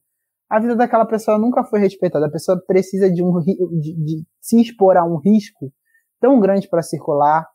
A 0.48 0.58
vida 0.58 0.74
daquela 0.74 1.04
pessoa 1.04 1.38
nunca 1.38 1.64
foi 1.64 1.80
respeitada. 1.80 2.26
A 2.26 2.30
pessoa 2.30 2.60
precisa 2.66 3.10
de, 3.10 3.22
um, 3.22 3.38
de, 3.40 3.94
de 3.94 4.24
se 4.40 4.60
expor 4.60 4.96
a 4.96 5.04
um 5.04 5.16
risco 5.16 5.72
tão 6.20 6.40
grande 6.40 6.68
para 6.68 6.82
circular, 6.82 7.46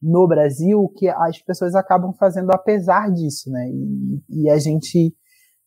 no 0.00 0.26
Brasil 0.26 0.92
que 0.96 1.08
as 1.08 1.40
pessoas 1.42 1.74
acabam 1.74 2.12
fazendo 2.12 2.50
apesar 2.52 3.10
disso, 3.10 3.50
né? 3.50 3.68
E, 3.70 4.42
e 4.42 4.50
a 4.50 4.58
gente 4.58 5.14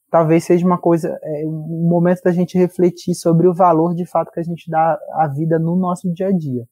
talvez 0.09 0.43
seja 0.43 0.65
uma 0.65 0.79
coisa, 0.79 1.17
é, 1.21 1.45
um 1.45 1.87
momento 1.87 2.21
da 2.23 2.31
gente 2.31 2.57
refletir 2.57 3.13
sobre 3.15 3.47
o 3.47 3.53
valor 3.53 3.93
de 3.93 4.05
fato 4.05 4.31
que 4.31 4.39
a 4.39 4.43
gente 4.43 4.69
dá 4.69 4.99
à 5.13 5.27
vida 5.27 5.59
no 5.59 5.75
nosso 5.75 6.11
dia 6.11 6.27
a 6.27 6.31
dia. 6.31 6.67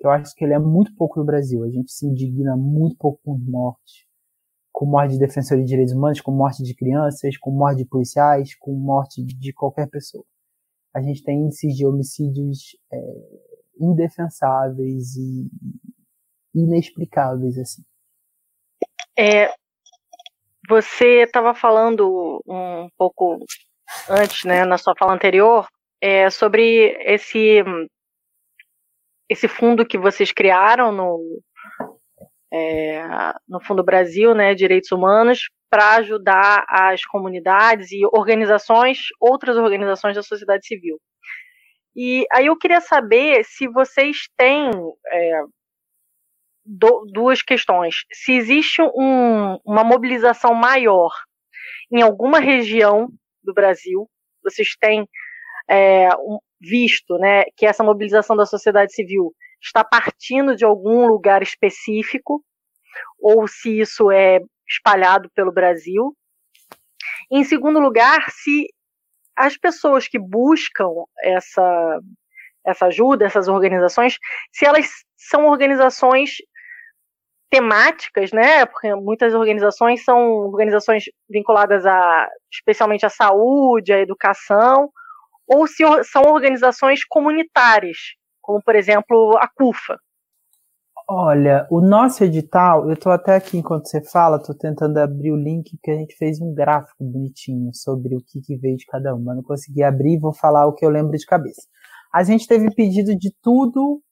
Eu 0.00 0.10
acho 0.10 0.34
que 0.34 0.44
ele 0.44 0.54
é 0.54 0.58
muito 0.58 0.94
pouco 0.94 1.18
no 1.18 1.26
Brasil. 1.26 1.64
A 1.64 1.70
gente 1.70 1.90
se 1.90 2.06
indigna 2.06 2.56
muito 2.56 2.96
pouco 2.96 3.20
com 3.24 3.36
mortes, 3.36 4.06
com 4.72 4.86
morte 4.86 5.12
de 5.12 5.18
defensores 5.18 5.64
de 5.64 5.70
direitos 5.70 5.94
humanos, 5.94 6.20
com 6.20 6.30
morte 6.30 6.62
de 6.62 6.74
crianças, 6.74 7.36
com 7.36 7.50
morte 7.50 7.78
de 7.78 7.86
policiais, 7.86 8.54
com 8.54 8.72
morte 8.74 9.24
de 9.24 9.52
qualquer 9.52 9.88
pessoa. 9.88 10.24
A 10.94 11.02
gente 11.02 11.22
tem 11.22 11.44
índices 11.44 11.74
de 11.74 11.86
homicídios 11.86 12.76
é, 12.92 12.98
indefensáveis 13.80 15.16
e, 15.16 15.50
inexplicáveis 16.64 17.58
assim. 17.58 17.82
É, 19.18 19.52
você 20.68 21.22
estava 21.22 21.54
falando 21.54 22.42
um 22.46 22.88
pouco 22.96 23.44
antes, 24.08 24.44
né, 24.44 24.64
na 24.64 24.78
sua 24.78 24.94
fala 24.96 25.14
anterior, 25.14 25.66
é, 26.00 26.30
sobre 26.30 26.96
esse 27.00 27.64
esse 29.28 29.46
fundo 29.46 29.86
que 29.86 29.98
vocês 29.98 30.32
criaram 30.32 30.90
no 30.90 31.42
é, 32.52 33.02
no 33.46 33.60
Fundo 33.60 33.84
Brasil, 33.84 34.34
né, 34.34 34.54
Direitos 34.54 34.90
Humanos, 34.90 35.50
para 35.70 35.96
ajudar 35.96 36.64
as 36.68 37.04
comunidades 37.04 37.92
e 37.92 38.06
organizações, 38.06 39.00
outras 39.20 39.56
organizações 39.56 40.16
da 40.16 40.22
sociedade 40.22 40.66
civil. 40.66 40.98
E 41.94 42.26
aí 42.32 42.46
eu 42.46 42.56
queria 42.56 42.80
saber 42.80 43.44
se 43.44 43.68
vocês 43.68 44.28
têm 44.36 44.70
é, 45.10 45.42
do, 46.68 47.06
duas 47.10 47.40
questões. 47.40 48.04
Se 48.12 48.32
existe 48.32 48.82
um, 48.82 49.58
uma 49.64 49.82
mobilização 49.82 50.52
maior 50.52 51.10
em 51.90 52.02
alguma 52.02 52.38
região 52.38 53.08
do 53.42 53.54
Brasil, 53.54 54.08
vocês 54.44 54.76
têm 54.78 55.08
é, 55.66 56.10
um, 56.16 56.38
visto 56.60 57.16
né, 57.16 57.44
que 57.56 57.64
essa 57.64 57.82
mobilização 57.82 58.36
da 58.36 58.44
sociedade 58.44 58.92
civil 58.92 59.34
está 59.62 59.82
partindo 59.82 60.54
de 60.54 60.64
algum 60.64 61.06
lugar 61.06 61.42
específico, 61.42 62.44
ou 63.18 63.48
se 63.48 63.80
isso 63.80 64.10
é 64.10 64.38
espalhado 64.68 65.30
pelo 65.34 65.50
Brasil. 65.52 66.14
Em 67.30 67.44
segundo 67.44 67.80
lugar, 67.80 68.30
se 68.30 68.66
as 69.34 69.56
pessoas 69.56 70.06
que 70.06 70.18
buscam 70.18 70.88
essa, 71.22 72.00
essa 72.66 72.86
ajuda, 72.86 73.24
essas 73.24 73.48
organizações, 73.48 74.18
se 74.52 74.66
elas 74.66 74.86
são 75.16 75.46
organizações 75.46 76.36
temáticas, 77.50 78.30
né? 78.32 78.66
Porque 78.66 78.94
muitas 78.94 79.34
organizações 79.34 80.04
são 80.04 80.18
organizações 80.48 81.04
vinculadas 81.28 81.86
a, 81.86 82.28
especialmente 82.52 83.06
à 83.06 83.08
saúde, 83.08 83.92
à 83.92 83.98
educação, 83.98 84.90
ou 85.46 85.66
se 85.66 85.82
são 86.04 86.22
organizações 86.22 87.04
comunitárias, 87.04 87.96
como 88.40 88.62
por 88.62 88.76
exemplo 88.76 89.36
a 89.38 89.48
CUFA. 89.48 89.98
Olha, 91.10 91.66
o 91.70 91.80
nosso 91.80 92.22
edital, 92.22 92.86
eu 92.86 92.92
estou 92.92 93.10
até 93.10 93.34
aqui 93.34 93.56
enquanto 93.56 93.88
você 93.88 94.04
fala, 94.04 94.36
estou 94.36 94.54
tentando 94.54 94.98
abrir 94.98 95.32
o 95.32 95.36
link 95.36 95.78
que 95.82 95.90
a 95.90 95.94
gente 95.94 96.14
fez 96.16 96.38
um 96.38 96.52
gráfico 96.52 97.02
bonitinho 97.02 97.70
sobre 97.72 98.14
o 98.14 98.18
que, 98.18 98.42
que 98.42 98.58
veio 98.58 98.76
de 98.76 98.84
cada 98.84 99.14
uma. 99.14 99.34
Não 99.34 99.42
consegui 99.42 99.82
abrir, 99.82 100.20
vou 100.20 100.34
falar 100.34 100.66
o 100.66 100.74
que 100.74 100.84
eu 100.84 100.90
lembro 100.90 101.16
de 101.16 101.24
cabeça. 101.24 101.62
A 102.12 102.22
gente 102.22 102.46
teve 102.46 102.74
pedido 102.74 103.16
de 103.16 103.32
tudo 103.42 104.02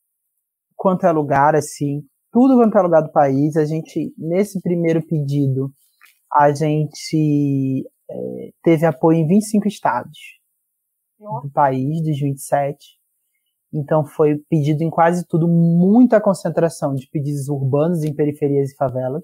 quanto 0.75 1.05
é 1.07 1.13
lugar, 1.13 1.55
assim, 1.55 2.03
tudo 2.33 2.57
quanto 2.57 2.77
é 2.77 2.83
lugar 2.83 3.03
do 3.03 3.13
país. 3.13 3.57
A 3.57 3.65
gente, 3.65 4.15
nesse 4.19 4.61
primeiro 4.61 5.05
pedido, 5.07 5.73
a 6.33 6.53
gente 6.53 7.85
é, 8.11 8.51
teve 8.63 8.87
apoio 8.87 9.19
em 9.19 9.27
25 9.27 9.69
estados 9.69 10.19
Nossa. 11.19 11.47
do 11.47 11.53
país, 11.53 12.03
dos 12.03 12.19
27. 12.19 12.77
Então 13.73 14.05
foi 14.05 14.39
pedido 14.49 14.83
em 14.83 14.91
quase 14.91 15.27
tudo 15.27 15.49
muita 15.49 16.21
concentração 16.21 16.95
de 16.95 17.09
pedidos 17.09 17.49
urbanos 17.49 18.05
em 18.05 18.15
periferias 18.15 18.71
e 18.71 18.77
favelas, 18.77 19.23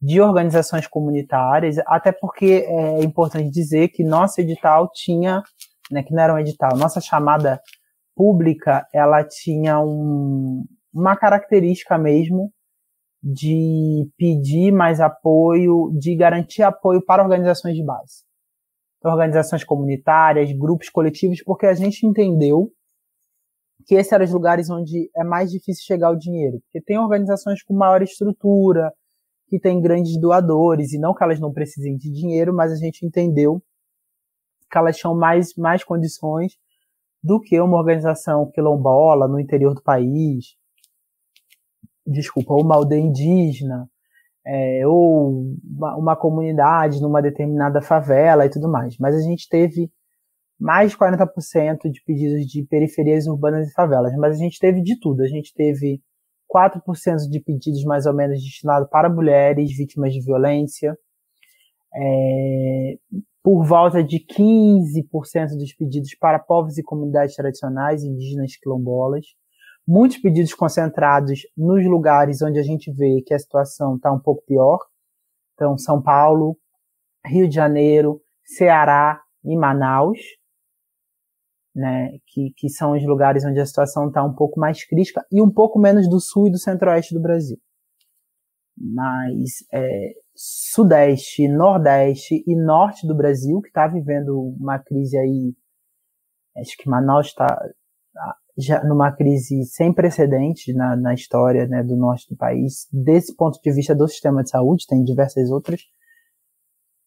de 0.00 0.20
organizações 0.20 0.86
comunitárias, 0.86 1.76
até 1.86 2.10
porque 2.10 2.64
é 2.66 3.04
importante 3.04 3.50
dizer 3.50 3.88
que 3.88 4.02
nosso 4.02 4.40
edital 4.40 4.90
tinha, 4.92 5.42
né, 5.90 6.02
que 6.02 6.12
não 6.12 6.22
era 6.22 6.34
um 6.34 6.38
edital, 6.38 6.76
nossa 6.76 7.00
chamada 7.00 7.60
pública, 8.16 8.86
ela 8.92 9.22
tinha 9.22 9.78
um, 9.80 10.64
uma 10.92 11.16
característica 11.16 11.96
mesmo 11.98 12.52
de 13.22 14.10
pedir 14.16 14.72
mais 14.72 15.00
apoio, 15.00 15.92
de 15.98 16.16
garantir 16.16 16.62
apoio 16.62 17.04
para 17.04 17.22
organizações 17.22 17.76
de 17.76 17.84
base. 17.84 18.24
Então, 18.98 19.12
organizações 19.12 19.64
comunitárias, 19.64 20.52
grupos 20.52 20.88
coletivos, 20.88 21.42
porque 21.42 21.66
a 21.66 21.74
gente 21.74 22.06
entendeu 22.06 22.70
que 23.86 23.94
esses 23.94 24.12
eram 24.12 24.24
os 24.24 24.32
lugares 24.32 24.70
onde 24.70 25.10
é 25.16 25.24
mais 25.24 25.50
difícil 25.50 25.84
chegar 25.84 26.10
o 26.10 26.18
dinheiro. 26.18 26.60
Porque 26.60 26.80
tem 26.80 26.98
organizações 26.98 27.62
com 27.62 27.74
maior 27.74 28.02
estrutura, 28.02 28.92
que 29.48 29.58
tem 29.58 29.80
grandes 29.80 30.18
doadores, 30.20 30.92
e 30.92 30.98
não 30.98 31.14
que 31.14 31.22
elas 31.22 31.40
não 31.40 31.52
precisem 31.52 31.96
de 31.96 32.10
dinheiro, 32.10 32.54
mas 32.54 32.72
a 32.72 32.76
gente 32.76 33.04
entendeu 33.04 33.62
que 34.70 34.78
elas 34.78 34.96
tinham 34.96 35.14
mais, 35.14 35.54
mais 35.56 35.84
condições 35.84 36.54
do 37.22 37.40
que 37.40 37.60
uma 37.60 37.76
organização 37.76 38.50
quilombola 38.50 39.28
no 39.28 39.38
interior 39.38 39.74
do 39.74 39.82
país, 39.82 40.56
desculpa, 42.06 42.54
uma 42.54 42.76
aldeia 42.76 43.00
indígena, 43.00 43.88
é, 44.46 44.86
ou 44.86 45.56
uma, 45.64 45.96
uma 45.96 46.16
comunidade 46.16 47.00
numa 47.00 47.22
determinada 47.22 47.80
favela 47.80 48.44
e 48.44 48.50
tudo 48.50 48.68
mais. 48.68 48.96
Mas 48.98 49.14
a 49.14 49.20
gente 49.20 49.48
teve 49.48 49.90
mais 50.58 50.92
de 50.92 50.98
40% 50.98 51.90
de 51.90 52.02
pedidos 52.04 52.46
de 52.46 52.64
periferias 52.64 53.26
urbanas 53.26 53.68
e 53.68 53.72
favelas, 53.72 54.14
mas 54.16 54.36
a 54.36 54.38
gente 54.38 54.58
teve 54.58 54.82
de 54.82 54.98
tudo. 55.00 55.22
A 55.22 55.26
gente 55.26 55.52
teve 55.54 56.00
4% 56.54 57.28
de 57.30 57.40
pedidos 57.40 57.84
mais 57.84 58.06
ou 58.06 58.14
menos 58.14 58.40
destinados 58.40 58.88
para 58.90 59.08
mulheres 59.08 59.76
vítimas 59.76 60.12
de 60.12 60.20
violência, 60.20 60.96
é, 61.94 62.96
por 63.42 63.64
volta 63.64 64.04
de 64.04 64.20
15% 64.20 65.56
dos 65.58 65.74
pedidos 65.74 66.14
para 66.14 66.38
povos 66.38 66.78
e 66.78 66.82
comunidades 66.82 67.34
tradicionais, 67.34 68.04
indígenas 68.04 68.56
quilombolas, 68.56 69.26
muitos 69.86 70.18
pedidos 70.18 70.54
concentrados 70.54 71.40
nos 71.56 71.84
lugares 71.84 72.42
onde 72.42 72.58
a 72.58 72.62
gente 72.62 72.92
vê 72.92 73.22
que 73.26 73.34
a 73.34 73.38
situação 73.38 73.96
está 73.96 74.12
um 74.12 74.20
pouco 74.20 74.44
pior, 74.46 74.78
então 75.54 75.76
São 75.76 76.02
Paulo, 76.02 76.56
Rio 77.26 77.48
de 77.48 77.54
Janeiro, 77.54 78.20
Ceará 78.44 79.20
e 79.44 79.56
Manaus, 79.56 80.18
né, 81.74 82.10
que, 82.26 82.52
que 82.56 82.68
são 82.68 82.92
os 82.92 83.04
lugares 83.04 83.44
onde 83.44 83.60
a 83.60 83.66
situação 83.66 84.08
está 84.08 84.22
um 84.22 84.34
pouco 84.34 84.60
mais 84.60 84.84
crítica, 84.86 85.24
e 85.30 85.40
um 85.40 85.50
pouco 85.50 85.78
menos 85.78 86.08
do 86.08 86.20
sul 86.20 86.48
e 86.48 86.50
do 86.50 86.58
centro-oeste 86.58 87.14
do 87.14 87.20
Brasil. 87.20 87.58
Mas 88.76 89.64
é, 89.72 90.12
sudeste, 90.34 91.48
nordeste 91.48 92.42
e 92.46 92.56
norte 92.56 93.06
do 93.06 93.14
Brasil, 93.14 93.60
que 93.60 93.68
está 93.68 93.86
vivendo 93.86 94.38
uma 94.58 94.78
crise 94.78 95.16
aí, 95.16 95.54
acho 96.56 96.76
que 96.76 96.88
Manaus 96.88 97.28
está 97.28 97.46
tá 97.46 97.70
já 98.56 98.84
numa 98.84 99.10
crise 99.12 99.64
sem 99.64 99.92
precedentes 99.92 100.74
na, 100.74 100.96
na 100.96 101.14
história 101.14 101.66
né, 101.66 101.82
do 101.82 101.96
norte 101.96 102.28
do 102.28 102.36
país, 102.36 102.86
desse 102.92 103.34
ponto 103.34 103.60
de 103.60 103.72
vista 103.72 103.94
do 103.94 104.06
sistema 104.08 104.42
de 104.42 104.50
saúde, 104.50 104.86
tem 104.86 105.02
diversas 105.02 105.50
outras, 105.50 105.80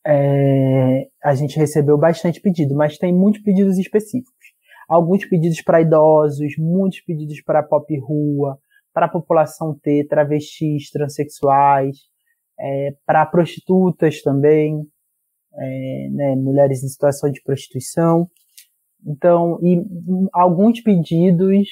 é, 0.08 1.08
a 1.24 1.34
gente 1.34 1.58
recebeu 1.58 1.98
bastante 1.98 2.40
pedido, 2.40 2.76
mas 2.76 2.98
tem 2.98 3.14
muitos 3.14 3.42
pedidos 3.42 3.78
específicos 3.78 4.56
alguns 4.88 5.26
pedidos 5.26 5.62
para 5.62 5.82
idosos, 5.82 6.56
muitos 6.58 7.02
pedidos 7.02 7.42
para 7.42 7.64
pop 7.64 7.98
rua, 8.00 8.58
para 8.94 9.08
a 9.08 9.10
população 9.10 9.78
T, 9.78 10.06
travestis, 10.08 10.90
transexuais, 10.90 11.98
é, 12.60 12.96
para 13.06 13.26
prostitutas 13.26 14.22
também, 14.22 14.88
é, 15.54 16.10
né, 16.12 16.36
mulheres 16.36 16.84
em 16.84 16.88
situação 16.88 17.32
de 17.32 17.42
prostituição. 17.42 18.30
Então, 19.06 19.60
e 19.62 19.86
alguns 20.34 20.82
pedidos, 20.82 21.70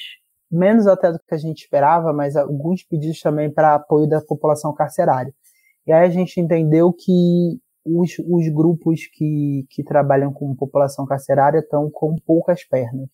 menos 0.50 0.86
até 0.86 1.10
do 1.10 1.18
que 1.18 1.34
a 1.34 1.38
gente 1.38 1.62
esperava, 1.62 2.12
mas 2.12 2.36
alguns 2.36 2.84
pedidos 2.84 3.20
também 3.20 3.52
para 3.52 3.74
apoio 3.74 4.08
da 4.08 4.20
população 4.20 4.72
carcerária. 4.72 5.34
E 5.86 5.92
aí 5.92 6.06
a 6.06 6.10
gente 6.10 6.40
entendeu 6.40 6.92
que 6.92 7.60
os, 7.84 8.12
os 8.18 8.48
grupos 8.48 9.06
que, 9.12 9.66
que 9.68 9.82
trabalham 9.82 10.32
com 10.32 10.54
população 10.54 11.04
carcerária 11.04 11.58
estão 11.58 11.90
com 11.90 12.16
poucas 12.24 12.64
pernas, 12.64 13.08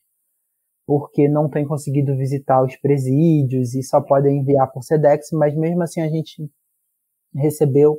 porque 0.87 1.29
não 1.29 1.49
têm 1.49 1.67
conseguido 1.67 2.17
visitar 2.17 2.63
os 2.63 2.77
presídios 2.77 3.75
e 3.75 3.83
só 3.83 4.01
podem 4.01 4.41
enviar 4.41 4.71
por 4.71 4.83
SEDEX, 4.83 5.31
mas 5.33 5.57
mesmo 5.57 5.83
assim 5.83 6.03
a 6.03 6.09
gente 6.09 6.49
recebeu 7.35 7.99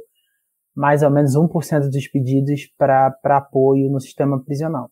mais 0.76 1.03
ou 1.03 1.10
menos 1.10 1.35
1% 1.35 1.89
dos 1.89 2.07
pedidos 2.07 2.68
para 2.77 3.14
apoio 3.23 3.89
no 3.89 3.99
sistema 3.99 4.41
prisional. 4.41 4.89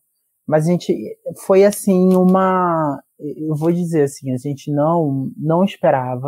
Mas 0.50 0.68
a 0.68 0.72
gente 0.72 0.94
foi 1.46 1.64
assim 1.64 2.16
uma, 2.16 3.00
eu 3.20 3.56
vou 3.56 3.72
dizer 3.72 4.04
assim, 4.04 4.34
a 4.34 4.38
gente 4.38 4.72
não 4.72 5.32
não 5.38 5.64
esperava 5.64 6.28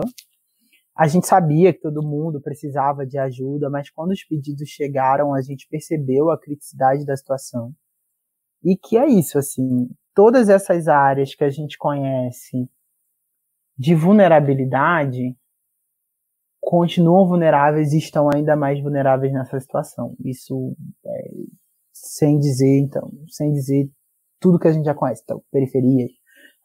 a 1.01 1.07
gente 1.07 1.25
sabia 1.25 1.73
que 1.73 1.79
todo 1.79 2.07
mundo 2.07 2.39
precisava 2.39 3.05
de 3.05 3.17
ajuda, 3.17 3.71
mas 3.71 3.89
quando 3.89 4.11
os 4.11 4.23
pedidos 4.23 4.69
chegaram, 4.69 5.33
a 5.33 5.41
gente 5.41 5.67
percebeu 5.67 6.29
a 6.29 6.39
criticidade 6.39 7.05
da 7.05 7.15
situação. 7.15 7.73
E 8.63 8.77
que 8.77 8.97
é 8.97 9.07
isso, 9.07 9.39
assim, 9.39 9.89
todas 10.13 10.49
essas 10.49 10.87
áreas 10.87 11.33
que 11.33 11.43
a 11.43 11.49
gente 11.49 11.77
conhece 11.77 12.69
de 13.75 13.95
vulnerabilidade 13.95 15.35
continuam 16.61 17.27
vulneráveis 17.27 17.93
e 17.93 17.97
estão 17.97 18.29
ainda 18.31 18.55
mais 18.55 18.79
vulneráveis 18.79 19.33
nessa 19.33 19.59
situação. 19.59 20.15
Isso 20.23 20.75
é, 21.03 21.31
sem 21.91 22.37
dizer, 22.37 22.77
então, 22.77 23.11
sem 23.27 23.51
dizer 23.51 23.89
tudo 24.41 24.59
que 24.59 24.67
a 24.67 24.71
gente 24.73 24.85
já 24.85 24.93
conhece, 24.93 25.21
então, 25.23 25.41
periferias, 25.51 26.11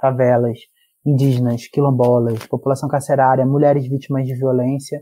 favelas, 0.01 0.59
indígenas, 1.05 1.69
quilombolas, 1.69 2.45
população 2.47 2.89
carcerária, 2.89 3.47
mulheres 3.47 3.87
vítimas 3.87 4.27
de 4.27 4.35
violência, 4.35 5.01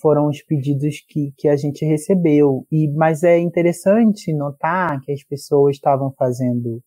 foram 0.00 0.28
os 0.28 0.42
pedidos 0.42 1.00
que, 1.08 1.32
que 1.36 1.48
a 1.48 1.56
gente 1.56 1.84
recebeu. 1.84 2.66
E, 2.70 2.92
mas 2.92 3.22
é 3.22 3.38
interessante 3.38 4.32
notar 4.34 5.00
que 5.00 5.10
as 5.10 5.24
pessoas 5.24 5.76
estavam 5.76 6.12
fazendo 6.16 6.82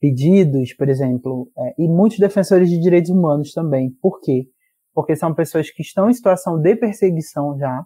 pedidos, 0.00 0.74
por 0.74 0.88
exemplo, 0.88 1.48
é, 1.56 1.74
e 1.78 1.88
muitos 1.88 2.18
defensores 2.18 2.68
de 2.68 2.78
direitos 2.78 3.10
humanos 3.10 3.52
também. 3.52 3.90
Por 4.02 4.20
quê? 4.20 4.48
Porque 4.92 5.14
são 5.14 5.32
pessoas 5.32 5.70
que 5.70 5.82
estão 5.82 6.10
em 6.10 6.12
situação 6.12 6.60
de 6.60 6.74
perseguição 6.74 7.56
já 7.56 7.84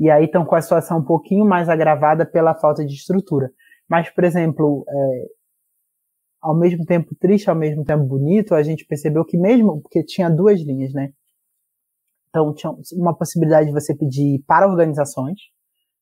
e 0.00 0.10
aí 0.10 0.24
estão 0.24 0.46
com 0.46 0.54
a 0.54 0.62
situação 0.62 0.98
um 0.98 1.04
pouquinho 1.04 1.44
mais 1.44 1.68
agravada 1.68 2.24
pela 2.24 2.54
falta 2.54 2.84
de 2.84 2.94
estrutura. 2.94 3.50
Mas, 3.90 4.08
por 4.08 4.22
exemplo, 4.22 4.84
é, 4.88 5.26
ao 6.40 6.56
mesmo 6.56 6.84
tempo 6.84 7.14
triste, 7.18 7.50
ao 7.50 7.56
mesmo 7.56 7.84
tempo 7.84 8.04
bonito, 8.04 8.54
a 8.54 8.62
gente 8.62 8.86
percebeu 8.86 9.24
que 9.24 9.36
mesmo, 9.36 9.82
porque 9.82 10.04
tinha 10.04 10.30
duas 10.30 10.60
linhas, 10.60 10.92
né? 10.92 11.10
Então, 12.28 12.54
tinha 12.54 12.72
uma 12.92 13.16
possibilidade 13.16 13.66
de 13.66 13.72
você 13.72 13.92
pedir 13.94 14.44
para 14.46 14.68
organizações, 14.68 15.40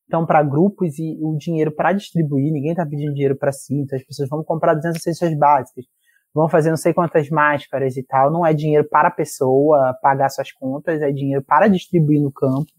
então 0.06 0.26
para 0.26 0.42
grupos 0.42 0.98
e 0.98 1.18
o 1.22 1.36
dinheiro 1.38 1.74
para 1.74 1.92
distribuir, 1.94 2.52
ninguém 2.52 2.72
está 2.72 2.84
pedindo 2.84 3.14
dinheiro 3.14 3.36
para 3.36 3.52
si, 3.52 3.74
então 3.74 3.96
as 3.98 4.04
pessoas 4.04 4.28
vão 4.28 4.44
comprar 4.44 4.74
200 4.74 5.02
cestas 5.02 5.34
básicas, 5.38 5.86
vão 6.34 6.48
fazer 6.48 6.68
não 6.68 6.76
sei 6.76 6.92
quantas 6.92 7.30
máscaras 7.30 7.96
e 7.96 8.02
tal, 8.02 8.30
não 8.30 8.44
é 8.44 8.52
dinheiro 8.52 8.86
para 8.88 9.08
a 9.08 9.10
pessoa 9.10 9.96
pagar 10.02 10.28
suas 10.28 10.52
contas, 10.52 11.00
é 11.00 11.10
dinheiro 11.10 11.42
para 11.42 11.68
distribuir 11.68 12.20
no 12.22 12.30
campo, 12.30 12.70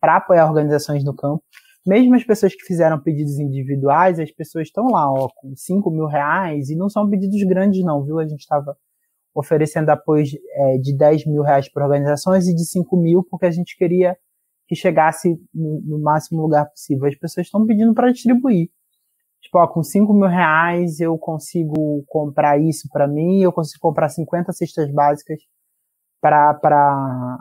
para 0.00 0.16
apoiar 0.16 0.46
organizações 0.48 1.04
no 1.04 1.14
campo. 1.14 1.42
Mesmo 1.86 2.14
as 2.14 2.24
pessoas 2.24 2.54
que 2.54 2.64
fizeram 2.64 3.00
pedidos 3.00 3.38
individuais, 3.38 4.18
as 4.20 4.30
pessoas 4.30 4.68
estão 4.68 4.86
lá, 4.86 5.10
ó, 5.10 5.28
com 5.36 5.54
5 5.56 5.90
mil 5.90 6.06
reais, 6.06 6.68
e 6.68 6.76
não 6.76 6.88
são 6.88 7.08
pedidos 7.08 7.42
grandes 7.44 7.82
não, 7.84 8.04
viu? 8.04 8.18
A 8.18 8.26
gente 8.26 8.40
estava 8.40 8.76
oferecendo 9.34 9.88
apoio 9.90 10.24
é, 10.52 10.78
de 10.78 10.96
10 10.96 11.26
mil 11.26 11.42
reais 11.42 11.70
para 11.70 11.84
organizações 11.84 12.48
e 12.48 12.54
de 12.54 12.64
5 12.64 12.96
mil 12.96 13.22
porque 13.30 13.46
a 13.46 13.50
gente 13.50 13.76
queria 13.76 14.16
que 14.66 14.74
chegasse 14.74 15.40
no, 15.54 15.80
no 15.82 15.98
máximo 15.98 16.42
lugar 16.42 16.68
possível. 16.68 17.06
As 17.06 17.16
pessoas 17.16 17.46
estão 17.46 17.64
pedindo 17.64 17.94
para 17.94 18.12
distribuir. 18.12 18.68
Tipo, 19.40 19.58
ó, 19.58 19.68
com 19.68 19.82
5 19.82 20.12
mil 20.12 20.28
reais 20.28 21.00
eu 21.00 21.16
consigo 21.16 22.04
comprar 22.06 22.60
isso 22.60 22.88
para 22.92 23.06
mim, 23.06 23.40
eu 23.40 23.52
consigo 23.52 23.80
comprar 23.80 24.08
50 24.08 24.52
cestas 24.52 24.92
básicas 24.92 25.38
para 26.20 27.38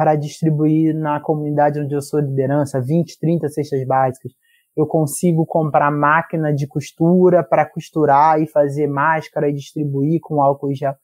para 0.00 0.16
distribuir 0.16 0.94
na 0.94 1.20
comunidade 1.20 1.78
onde 1.78 1.94
eu 1.94 2.00
sou 2.00 2.20
liderança, 2.20 2.80
20, 2.80 3.18
30 3.20 3.48
cestas 3.50 3.86
básicas. 3.86 4.32
Eu 4.74 4.86
consigo 4.86 5.44
comprar 5.44 5.90
máquina 5.90 6.54
de 6.54 6.66
costura 6.66 7.44
para 7.44 7.68
costurar 7.68 8.40
e 8.40 8.46
fazer 8.46 8.86
máscara 8.86 9.50
e 9.50 9.52
distribuir 9.52 10.18
com 10.22 10.40
álcool 10.40 10.74
gel. 10.74 10.94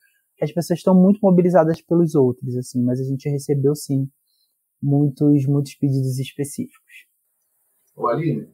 As 0.40 0.50
pessoas 0.50 0.78
estão 0.78 0.94
muito 0.94 1.20
mobilizadas 1.22 1.82
pelos 1.82 2.14
outros, 2.14 2.56
assim, 2.56 2.82
mas 2.82 2.98
a 2.98 3.04
gente 3.04 3.28
recebeu 3.28 3.74
sim 3.74 4.08
muitos, 4.82 5.44
muitos 5.44 5.74
pedidos 5.74 6.18
específicos. 6.18 7.04
Ô 7.94 8.08
Aline, 8.08 8.48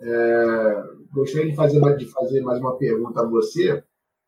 é, 0.00 0.82
gostaria 1.12 1.50
de 1.50 1.54
fazer, 1.54 1.96
de 1.98 2.06
fazer 2.06 2.40
mais 2.40 2.58
uma 2.58 2.76
pergunta 2.76 3.20
a 3.20 3.28
você, 3.28 3.80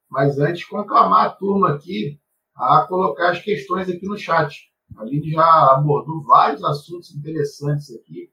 mas 0.08 0.38
antes 0.38 0.64
conclamar 0.64 1.26
a 1.26 1.30
turma 1.30 1.74
aqui 1.74 2.20
a 2.54 2.86
colocar 2.86 3.30
as 3.30 3.42
questões 3.42 3.88
aqui 3.88 4.06
no 4.06 4.16
chat. 4.16 4.72
A 4.96 5.02
Aline 5.02 5.30
já 5.30 5.74
abordou 5.74 6.22
vários 6.22 6.62
assuntos 6.64 7.14
interessantes 7.14 7.94
aqui, 7.94 8.30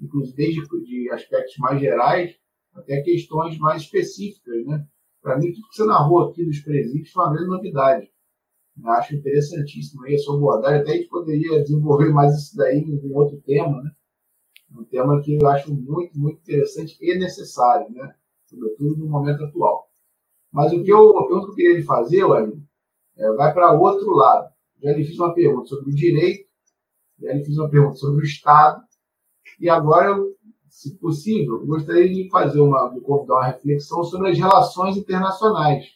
inclusive 0.00 0.36
desde 0.36 0.84
de 0.84 1.10
aspectos 1.10 1.56
mais 1.58 1.80
gerais 1.80 2.36
até 2.74 3.00
questões 3.00 3.58
mais 3.58 3.82
específicas, 3.82 4.66
né? 4.66 4.86
Para 5.22 5.38
mim, 5.38 5.52
tudo 5.52 5.68
que 5.68 5.76
você 5.76 5.84
narrou 5.84 6.28
aqui 6.28 6.44
dos 6.44 6.60
presídios 6.60 7.10
foi 7.10 7.24
uma 7.24 7.32
grande 7.32 7.48
novidade. 7.48 8.10
Eu 8.78 8.90
acho 8.90 9.16
interessantíssimo 9.16 10.04
aí 10.04 10.14
a 10.14 10.18
sua 10.18 10.36
abordagem. 10.36 10.80
Até 10.80 10.92
a 10.92 10.96
gente 10.96 11.08
poderia 11.08 11.62
desenvolver 11.62 12.10
mais 12.10 12.36
isso 12.36 12.56
daí 12.56 12.78
em 12.78 13.10
um 13.10 13.16
outro 13.16 13.40
tema, 13.40 13.82
né? 13.82 13.90
Um 14.78 14.84
tema 14.84 15.20
que 15.22 15.34
eu 15.34 15.48
acho 15.48 15.74
muito, 15.74 16.18
muito 16.18 16.38
interessante 16.40 16.96
e 17.00 17.18
necessário, 17.18 17.90
né? 17.90 18.14
Sobretudo 18.44 18.98
no 18.98 19.08
momento 19.08 19.44
atual. 19.44 19.88
Mas 20.52 20.72
o 20.72 20.82
que 20.84 20.92
eu, 20.92 21.08
o 21.08 21.26
que 21.26 21.32
eu 21.32 21.54
queria 21.54 21.84
fazer, 21.84 22.24
Wellington, 22.24 22.62
é, 23.16 23.32
vai 23.32 23.52
para 23.52 23.72
outro 23.72 24.10
lado. 24.10 24.52
Já 24.82 24.92
lhe 24.92 25.04
fiz 25.04 25.18
uma 25.18 25.34
pergunta 25.34 25.66
sobre 25.68 25.90
o 25.90 25.94
direito, 25.94 26.48
já 27.18 27.32
lhe 27.32 27.44
fiz 27.44 27.56
uma 27.56 27.70
pergunta 27.70 27.96
sobre 27.96 28.22
o 28.22 28.24
Estado, 28.24 28.82
e 29.58 29.68
agora, 29.68 30.14
se 30.68 30.98
possível, 30.98 31.64
gostaria 31.66 32.12
de 32.12 32.28
fazer 32.28 32.60
uma, 32.60 32.88
de 32.88 33.00
convidar 33.00 33.34
uma 33.34 33.46
reflexão 33.46 34.04
sobre 34.04 34.30
as 34.30 34.38
relações 34.38 34.96
internacionais. 34.96 35.86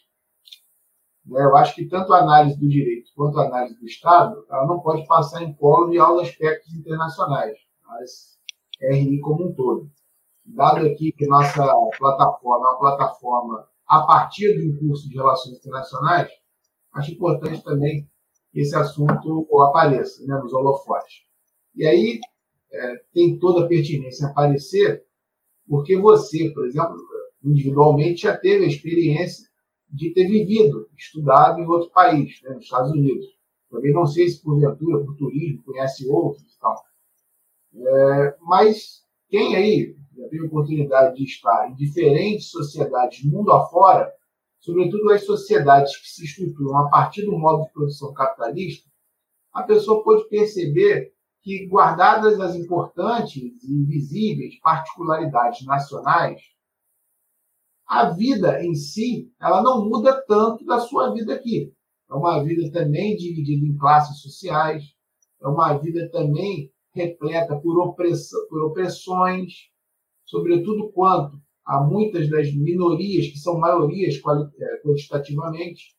Né, 1.25 1.43
eu 1.43 1.55
acho 1.55 1.75
que 1.75 1.85
tanto 1.85 2.13
a 2.13 2.21
análise 2.21 2.59
do 2.59 2.67
direito 2.67 3.11
quanto 3.15 3.39
a 3.39 3.45
análise 3.45 3.79
do 3.79 3.85
Estado, 3.85 4.45
ela 4.49 4.65
não 4.65 4.79
pode 4.79 5.05
passar 5.05 5.43
em 5.43 5.53
colo 5.53 5.91
de 5.91 5.99
aos 5.99 6.21
aspectos 6.21 6.73
internacionais, 6.73 7.57
mas 7.85 8.39
RI 8.81 9.19
como 9.19 9.49
um 9.49 9.53
todo. 9.53 9.91
Dado 10.43 10.87
aqui 10.87 11.11
que 11.11 11.27
nossa 11.27 11.63
plataforma 11.97 12.65
é 12.65 12.69
uma 12.71 12.79
plataforma 12.79 13.67
a 13.87 14.01
partir 14.01 14.53
do 14.53 14.79
curso 14.79 15.07
de 15.07 15.15
Relações 15.15 15.57
Internacionais, 15.57 16.31
acho 16.93 17.11
importante 17.11 17.63
também 17.63 18.09
esse 18.53 18.75
assunto 18.75 19.47
apareça 19.63 20.25
né, 20.25 20.39
nos 20.41 20.53
holofotes. 20.53 21.23
E 21.75 21.85
aí 21.85 22.19
é, 22.71 22.95
tem 23.13 23.37
toda 23.39 23.65
a 23.65 23.67
pertinência 23.67 24.27
aparecer, 24.27 25.03
porque 25.67 25.97
você, 25.97 26.49
por 26.53 26.65
exemplo, 26.65 26.97
individualmente 27.43 28.23
já 28.23 28.37
teve 28.37 28.65
a 28.65 28.67
experiência 28.67 29.47
de 29.89 30.13
ter 30.13 30.27
vivido, 30.27 30.89
estudado 30.97 31.59
em 31.59 31.67
outro 31.67 31.89
país, 31.91 32.41
né, 32.43 32.51
nos 32.51 32.63
Estados 32.63 32.91
Unidos. 32.91 33.25
Também 33.69 33.93
não 33.93 34.05
sei 34.05 34.27
se 34.27 34.41
porventura, 34.41 35.03
por 35.03 35.15
turismo, 35.15 35.63
conhece 35.63 36.07
outros 36.07 36.43
e 36.43 36.59
tal. 36.59 36.75
É, 37.73 38.35
mas 38.41 39.05
quem 39.29 39.55
aí 39.55 39.95
já 40.15 40.27
teve 40.27 40.45
oportunidade 40.45 41.15
de 41.15 41.23
estar 41.23 41.69
em 41.69 41.75
diferentes 41.75 42.49
sociedades 42.49 43.23
mundo 43.23 43.51
afora, 43.51 44.11
sobretudo 44.61 45.11
as 45.11 45.25
sociedades 45.25 45.97
que 45.97 46.07
se 46.07 46.23
estruturam 46.23 46.77
a 46.77 46.89
partir 46.89 47.25
do 47.25 47.37
modo 47.37 47.65
de 47.65 47.73
produção 47.73 48.13
capitalista, 48.13 48.89
a 49.51 49.63
pessoa 49.63 50.03
pode 50.03 50.29
perceber 50.29 51.13
que, 51.41 51.67
guardadas 51.67 52.39
as 52.39 52.55
importantes 52.55 53.63
e 53.63 53.73
invisíveis 53.73 54.59
particularidades 54.61 55.65
nacionais, 55.65 56.39
a 57.87 58.09
vida 58.11 58.63
em 58.63 58.73
si 58.75 59.33
ela 59.41 59.61
não 59.61 59.83
muda 59.83 60.23
tanto 60.25 60.63
da 60.63 60.79
sua 60.79 61.11
vida 61.13 61.33
aqui. 61.33 61.73
É 62.09 62.13
uma 62.13 62.41
vida 62.43 62.71
também 62.71 63.17
dividida 63.17 63.65
em 63.65 63.77
classes 63.77 64.21
sociais, 64.21 64.83
é 65.41 65.47
uma 65.47 65.73
vida 65.77 66.09
também 66.11 66.71
repleta 66.93 67.59
por, 67.59 67.79
opressão, 67.79 68.47
por 68.47 68.63
opressões, 68.65 69.53
sobretudo 70.25 70.91
quanto 70.91 71.41
há 71.65 71.81
muitas 71.81 72.29
das 72.29 72.53
minorias 72.53 73.27
que 73.27 73.37
são 73.37 73.59
maiorias 73.59 74.15
é, 74.15 74.77
quantitativamente, 74.83 75.95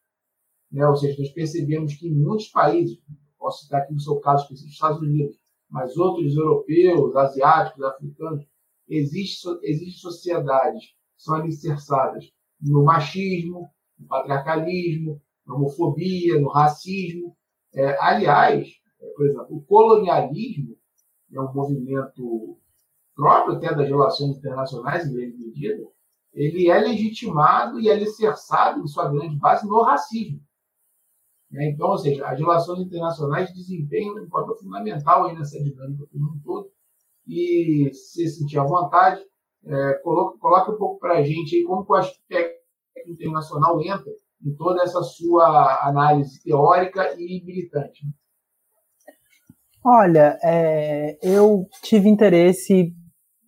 né? 0.70 0.86
ou 0.86 0.96
seja, 0.96 1.20
nós 1.20 1.30
percebemos 1.32 1.94
que 1.94 2.08
em 2.08 2.14
muitos 2.14 2.48
países, 2.48 2.98
posso 3.38 3.64
citar 3.64 3.82
aqui 3.82 3.92
no 3.92 4.00
seu 4.00 4.20
caso 4.20 4.44
específico, 4.44 4.72
Estados 4.72 5.00
Unidos, 5.00 5.36
mas 5.70 5.96
outros 5.96 6.36
europeus, 6.36 7.16
asiáticos, 7.16 7.82
africanos, 7.82 8.44
existem 8.88 9.58
existe 9.62 10.00
sociedades 10.00 10.84
que 10.84 11.22
são 11.22 11.36
alicerçadas 11.36 12.30
no 12.60 12.84
machismo, 12.84 13.70
no 13.98 14.06
patriarcalismo, 14.06 15.20
na 15.46 15.54
homofobia, 15.54 16.40
no 16.40 16.48
racismo. 16.48 17.36
É, 17.74 17.96
aliás, 18.00 18.68
é, 19.00 19.06
por 19.16 19.26
exemplo, 19.26 19.56
o 19.56 19.62
colonialismo 19.62 20.76
é 21.32 21.40
um 21.40 21.52
movimento 21.52 22.58
próprio 23.14 23.56
até 23.56 23.74
das 23.74 23.88
relações 23.88 24.36
internacionais, 24.36 25.06
em 25.06 25.12
grande 25.12 25.36
medida, 25.36 25.82
ele 26.32 26.70
é 26.70 26.78
legitimado 26.78 27.78
e 27.78 27.88
é 27.88 27.92
alicerçado, 27.92 28.80
em 28.80 28.86
sua 28.86 29.10
grande 29.10 29.36
base, 29.36 29.66
no 29.66 29.82
racismo. 29.82 30.40
Né? 31.50 31.70
Então, 31.70 31.90
ou 31.90 31.98
seja, 31.98 32.26
as 32.26 32.38
relações 32.38 32.80
internacionais 32.80 33.52
desempenham 33.52 34.16
um 34.16 34.28
papel 34.28 34.56
fundamental 34.56 35.26
aí 35.26 35.36
nessa 35.36 35.62
dinâmica 35.62 36.06
como 36.10 36.32
um 36.32 36.40
todo. 36.42 36.70
E, 37.26 37.90
se 37.92 38.26
sentir 38.28 38.58
à 38.58 38.64
vontade, 38.64 39.22
é, 39.64 39.94
coloque, 40.02 40.38
coloque 40.38 40.70
um 40.72 40.76
pouco 40.76 40.98
para 40.98 41.18
a 41.18 41.22
gente 41.22 41.54
aí 41.54 41.64
como 41.64 41.84
o 41.86 41.94
aspecto 41.94 42.62
internacional 43.06 43.80
entra 43.80 44.10
em 44.44 44.54
toda 44.56 44.82
essa 44.82 45.02
sua 45.02 45.86
análise 45.86 46.42
teórica 46.42 47.14
e 47.16 47.44
militante. 47.44 48.06
Olha, 49.84 50.38
é, 50.42 51.18
eu 51.22 51.66
tive 51.82 52.08
interesse 52.08 52.92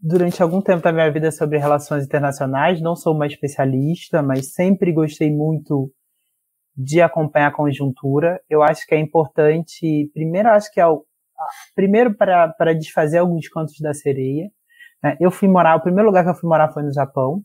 durante 0.07 0.43
algum 0.43 0.61
tempo 0.61 0.83
da 0.83 0.93
minha 0.93 1.11
vida 1.11 1.33
sobre 1.33 1.57
relações 1.57 2.05
internacionais. 2.05 2.79
Não 2.83 2.95
sou 2.95 3.15
uma 3.15 3.27
especialista, 3.27 4.23
mas 4.23 4.53
sempre 4.53 4.93
gostei 4.93 5.35
muito 5.35 5.91
de 6.77 7.01
acompanhar 7.01 7.49
a 7.49 7.55
conjuntura. 7.55 8.39
Eu 8.49 8.63
acho 8.63 8.87
que 8.87 8.95
é 8.95 8.99
importante, 8.99 10.11
primeiro, 10.13 10.51
acho 10.51 10.71
que 10.71 10.79
é 10.79 10.87
o, 10.87 11.07
primeiro 11.75 12.15
para, 12.15 12.75
desfazer 12.75 13.19
alguns 13.19 13.49
cantos 13.49 13.81
da 13.81 13.95
sereia. 13.95 14.51
Né? 15.03 15.17
Eu 15.19 15.31
fui 15.31 15.49
morar, 15.49 15.77
o 15.77 15.83
primeiro 15.83 16.07
lugar 16.07 16.23
que 16.23 16.31
eu 16.31 16.35
fui 16.35 16.51
morar 16.51 16.71
foi 16.71 16.83
no 16.83 16.93
Japão. 16.93 17.43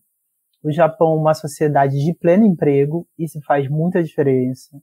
O 0.61 0.69
Japão 0.69 1.13
é 1.13 1.15
uma 1.15 1.33
sociedade 1.33 1.95
de 1.95 2.13
pleno 2.13 2.45
emprego, 2.45 3.07
isso 3.17 3.39
faz 3.47 3.69
muita 3.69 4.03
diferença. 4.03 4.77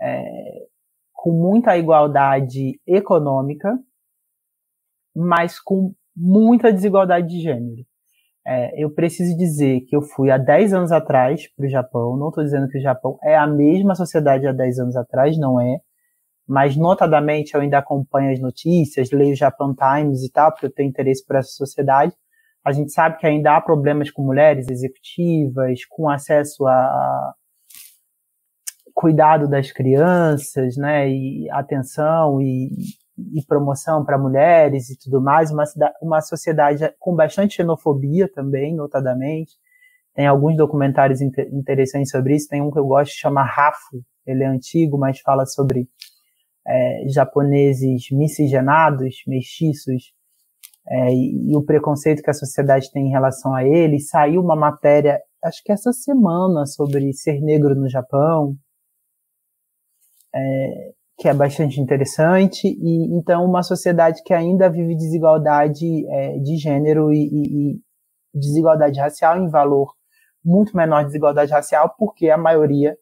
É, 0.00 0.66
com 1.12 1.32
muita 1.32 1.76
igualdade 1.76 2.80
econômica, 2.86 3.78
mas 5.14 5.60
com 5.60 5.92
muita 6.18 6.72
desigualdade 6.72 7.28
de 7.28 7.40
gênero. 7.40 7.84
É, 8.46 8.82
eu 8.82 8.90
preciso 8.90 9.36
dizer 9.36 9.82
que 9.82 9.94
eu 9.94 10.02
fui 10.02 10.30
há 10.30 10.38
10 10.38 10.72
anos 10.72 10.92
atrás 10.92 11.46
para 11.54 11.66
o 11.66 11.68
Japão, 11.68 12.16
não 12.16 12.28
estou 12.30 12.42
dizendo 12.42 12.68
que 12.68 12.78
o 12.78 12.80
Japão 12.80 13.18
é 13.22 13.36
a 13.36 13.46
mesma 13.46 13.94
sociedade 13.94 14.46
há 14.46 14.52
10 14.52 14.78
anos 14.78 14.96
atrás, 14.96 15.38
não 15.38 15.60
é, 15.60 15.78
mas 16.48 16.74
notadamente 16.76 17.54
eu 17.54 17.60
ainda 17.60 17.78
acompanho 17.78 18.32
as 18.32 18.40
notícias, 18.40 19.10
leio 19.10 19.32
o 19.32 19.36
Japan 19.36 19.74
Times 19.74 20.22
e 20.22 20.32
tal, 20.32 20.50
porque 20.50 20.66
eu 20.66 20.72
tenho 20.72 20.88
interesse 20.88 21.24
por 21.26 21.36
essa 21.36 21.50
sociedade. 21.50 22.14
A 22.64 22.72
gente 22.72 22.90
sabe 22.90 23.18
que 23.18 23.26
ainda 23.26 23.54
há 23.54 23.60
problemas 23.60 24.10
com 24.10 24.22
mulheres 24.22 24.66
executivas, 24.70 25.84
com 25.86 26.08
acesso 26.08 26.66
a 26.66 27.34
cuidado 28.94 29.48
das 29.48 29.70
crianças, 29.70 30.76
né, 30.76 31.08
e 31.08 31.48
atenção 31.50 32.40
e, 32.40 32.70
e 33.32 33.44
promoção 33.44 34.04
para 34.04 34.18
mulheres 34.18 34.90
e 34.90 34.98
tudo 34.98 35.20
mais, 35.20 35.50
uma, 35.50 35.64
uma 36.00 36.20
sociedade 36.20 36.92
com 36.98 37.14
bastante 37.14 37.56
xenofobia 37.56 38.30
também, 38.32 38.74
notadamente. 38.74 39.52
Tem 40.14 40.26
alguns 40.26 40.56
documentários 40.56 41.20
interessantes 41.20 42.10
sobre 42.10 42.34
isso. 42.34 42.48
Tem 42.48 42.60
um 42.60 42.70
que 42.70 42.78
eu 42.78 42.86
gosto 42.86 43.12
que 43.12 43.20
chama 43.20 43.42
Rafu. 43.42 44.02
Ele 44.26 44.42
é 44.42 44.46
antigo, 44.46 44.98
mas 44.98 45.20
fala 45.20 45.46
sobre 45.46 45.88
é, 46.66 47.08
japoneses 47.08 48.10
miscigenados, 48.10 49.22
mestiços, 49.26 50.12
é, 50.90 51.12
e, 51.12 51.52
e, 51.52 51.56
o 51.56 51.62
preconceito 51.62 52.22
que 52.22 52.30
a 52.30 52.34
sociedade 52.34 52.90
tem 52.90 53.06
em 53.06 53.10
relação 53.10 53.54
a 53.54 53.64
eles. 53.64 54.08
Saiu 54.08 54.40
uma 54.40 54.56
matéria, 54.56 55.20
acho 55.44 55.62
que 55.62 55.72
essa 55.72 55.92
semana, 55.92 56.66
sobre 56.66 57.12
ser 57.12 57.40
negro 57.40 57.74
no 57.74 57.88
Japão, 57.88 58.56
é, 60.34 60.92
que 61.18 61.28
é 61.28 61.34
bastante 61.34 61.80
interessante. 61.80 62.68
E 62.68 63.16
então, 63.16 63.44
uma 63.44 63.62
sociedade 63.62 64.22
que 64.24 64.32
ainda 64.32 64.70
vive 64.70 64.94
desigualdade 64.94 66.08
é, 66.08 66.38
de 66.38 66.56
gênero 66.56 67.12
e, 67.12 67.26
e, 67.26 67.72
e 67.74 67.80
desigualdade 68.34 69.00
racial 69.00 69.36
em 69.36 69.50
valor 69.50 69.92
muito 70.44 70.76
menor 70.76 71.04
desigualdade 71.04 71.52
racial, 71.52 71.94
porque 71.98 72.30
a 72.30 72.38
maioria, 72.38 72.96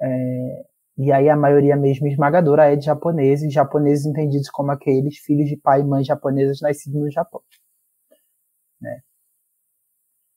é, 0.00 0.64
e 0.98 1.12
aí 1.12 1.28
a 1.28 1.36
maioria 1.36 1.76
mesmo 1.76 2.06
esmagadora, 2.06 2.72
é 2.72 2.76
de 2.76 2.84
japoneses, 2.84 3.52
japoneses 3.52 4.06
entendidos 4.06 4.50
como 4.50 4.70
aqueles 4.70 5.18
filhos 5.18 5.48
de 5.48 5.56
pai 5.56 5.80
e 5.80 5.84
mãe 5.84 6.04
japoneses 6.04 6.60
nascidos 6.60 7.00
no 7.00 7.10
Japão. 7.10 7.42
Né? 8.80 9.00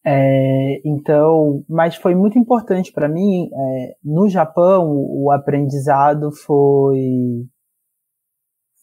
É, 0.05 0.81
então, 0.85 1.63
mas 1.67 1.95
foi 1.95 2.13
muito 2.13 2.37
importante 2.37 2.91
para 2.91 3.07
mim. 3.07 3.49
É, 3.53 3.95
no 4.03 4.27
Japão, 4.27 4.89
o 4.89 5.31
aprendizado 5.31 6.31
foi, 6.31 7.47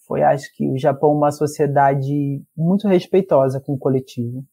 foi, 0.07 0.23
acho 0.23 0.55
que 0.57 0.69
o 0.71 0.79
Japão 0.79 1.13
uma 1.13 1.31
sociedade 1.31 2.43
muito 2.57 2.89
respeitosa 2.89 3.61
com 3.61 3.75
o 3.75 3.79
coletivo. 3.79 4.45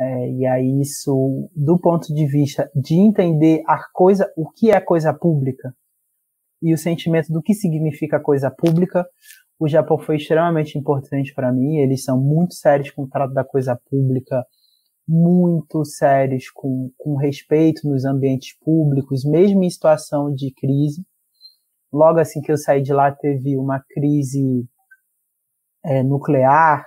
É, 0.00 0.30
e 0.30 0.46
aí 0.46 0.80
isso, 0.80 1.50
do 1.56 1.78
ponto 1.78 2.14
de 2.14 2.24
vista 2.26 2.70
de 2.74 2.94
entender 2.94 3.62
a 3.66 3.78
coisa, 3.92 4.32
o 4.36 4.48
que 4.48 4.70
é 4.70 4.80
coisa 4.80 5.12
pública 5.12 5.74
e 6.62 6.72
o 6.72 6.78
sentimento 6.78 7.32
do 7.32 7.42
que 7.42 7.54
significa 7.54 8.20
coisa 8.20 8.50
pública, 8.50 9.04
o 9.58 9.66
Japão 9.68 9.98
foi 9.98 10.16
extremamente 10.16 10.78
importante 10.78 11.34
para 11.34 11.52
mim. 11.52 11.78
Eles 11.78 12.04
são 12.04 12.20
muito 12.20 12.54
sérios 12.54 12.90
com 12.90 13.02
o 13.02 13.08
trato 13.08 13.34
da 13.34 13.44
coisa 13.44 13.76
pública, 13.90 14.44
muito 15.08 15.84
sérios 15.86 16.50
com, 16.50 16.92
com 16.98 17.16
respeito 17.16 17.88
nos 17.88 18.04
ambientes 18.04 18.54
públicos, 18.58 19.24
mesmo 19.24 19.64
em 19.64 19.70
situação 19.70 20.32
de 20.34 20.52
crise. 20.52 21.02
Logo 21.90 22.18
assim 22.18 22.42
que 22.42 22.52
eu 22.52 22.58
saí 22.58 22.82
de 22.82 22.92
lá, 22.92 23.10
teve 23.10 23.56
uma 23.56 23.82
crise 23.88 24.68
é, 25.82 26.02
nuclear 26.02 26.86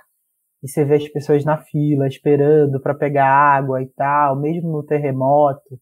e 0.62 0.68
você 0.68 0.84
vê 0.84 0.94
as 0.94 1.08
pessoas 1.08 1.44
na 1.44 1.58
fila 1.58 2.06
esperando 2.06 2.80
para 2.80 2.94
pegar 2.94 3.26
água 3.26 3.82
e 3.82 3.88
tal, 3.88 4.38
mesmo 4.38 4.70
no 4.70 4.84
terremoto, 4.84 5.80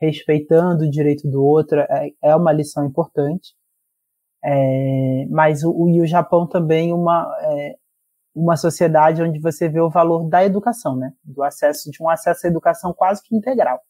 respeitando 0.00 0.84
o 0.84 0.90
direito 0.90 1.30
do 1.30 1.44
outro, 1.44 1.78
é, 1.78 2.10
é 2.20 2.34
uma 2.34 2.52
lição 2.52 2.84
importante. 2.84 3.54
É, 4.44 5.26
mas 5.30 5.62
o, 5.62 5.88
e 5.88 6.00
o 6.00 6.06
Japão 6.06 6.46
também 6.48 6.92
uma 6.92 7.32
é, 7.40 7.76
uma 8.36 8.54
sociedade 8.54 9.22
onde 9.22 9.40
você 9.40 9.66
vê 9.66 9.80
o 9.80 9.88
valor 9.88 10.28
da 10.28 10.44
educação, 10.44 10.94
né? 10.94 11.10
Do 11.24 11.42
acesso 11.42 11.90
de 11.90 12.02
um 12.02 12.08
acesso 12.10 12.46
à 12.46 12.50
educação 12.50 12.92
quase 12.92 13.22
que 13.22 13.34
integral. 13.34 13.80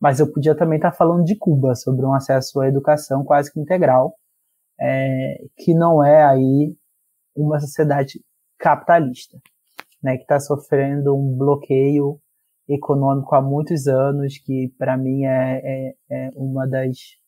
Mas 0.00 0.18
eu 0.18 0.32
podia 0.32 0.56
também 0.56 0.76
estar 0.76 0.92
falando 0.92 1.24
de 1.24 1.36
Cuba 1.36 1.74
sobre 1.74 2.06
um 2.06 2.14
acesso 2.14 2.58
à 2.60 2.66
educação 2.66 3.22
quase 3.22 3.52
que 3.52 3.60
integral, 3.60 4.14
é, 4.80 5.44
que 5.58 5.74
não 5.74 6.02
é 6.02 6.24
aí 6.24 6.74
uma 7.36 7.60
sociedade 7.60 8.24
capitalista, 8.58 9.38
né, 10.02 10.16
que 10.16 10.22
está 10.22 10.40
sofrendo 10.40 11.14
um 11.14 11.36
bloqueio 11.36 12.18
econômico 12.66 13.34
há 13.34 13.42
muitos 13.42 13.86
anos, 13.86 14.38
que 14.38 14.72
para 14.78 14.96
mim 14.96 15.26
é, 15.26 15.60
é, 15.62 15.94
é, 16.10 16.30
uma 16.34 16.66
das 16.66 17.19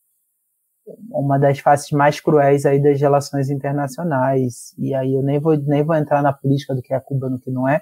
uma 1.11 1.37
das 1.37 1.59
faces 1.59 1.91
mais 1.91 2.19
cruéis 2.19 2.65
aí 2.65 2.81
das 2.81 2.99
relações 2.99 3.49
internacionais. 3.49 4.73
E 4.77 4.93
aí 4.93 5.13
eu 5.13 5.23
nem 5.23 5.39
vou 5.39 5.57
nem 5.57 5.83
vou 5.83 5.95
entrar 5.95 6.21
na 6.21 6.33
política 6.33 6.75
do 6.75 6.81
que 6.81 6.93
é 6.93 6.99
Cuba 6.99 7.29
no 7.29 7.39
que 7.39 7.51
não 7.51 7.67
é, 7.67 7.81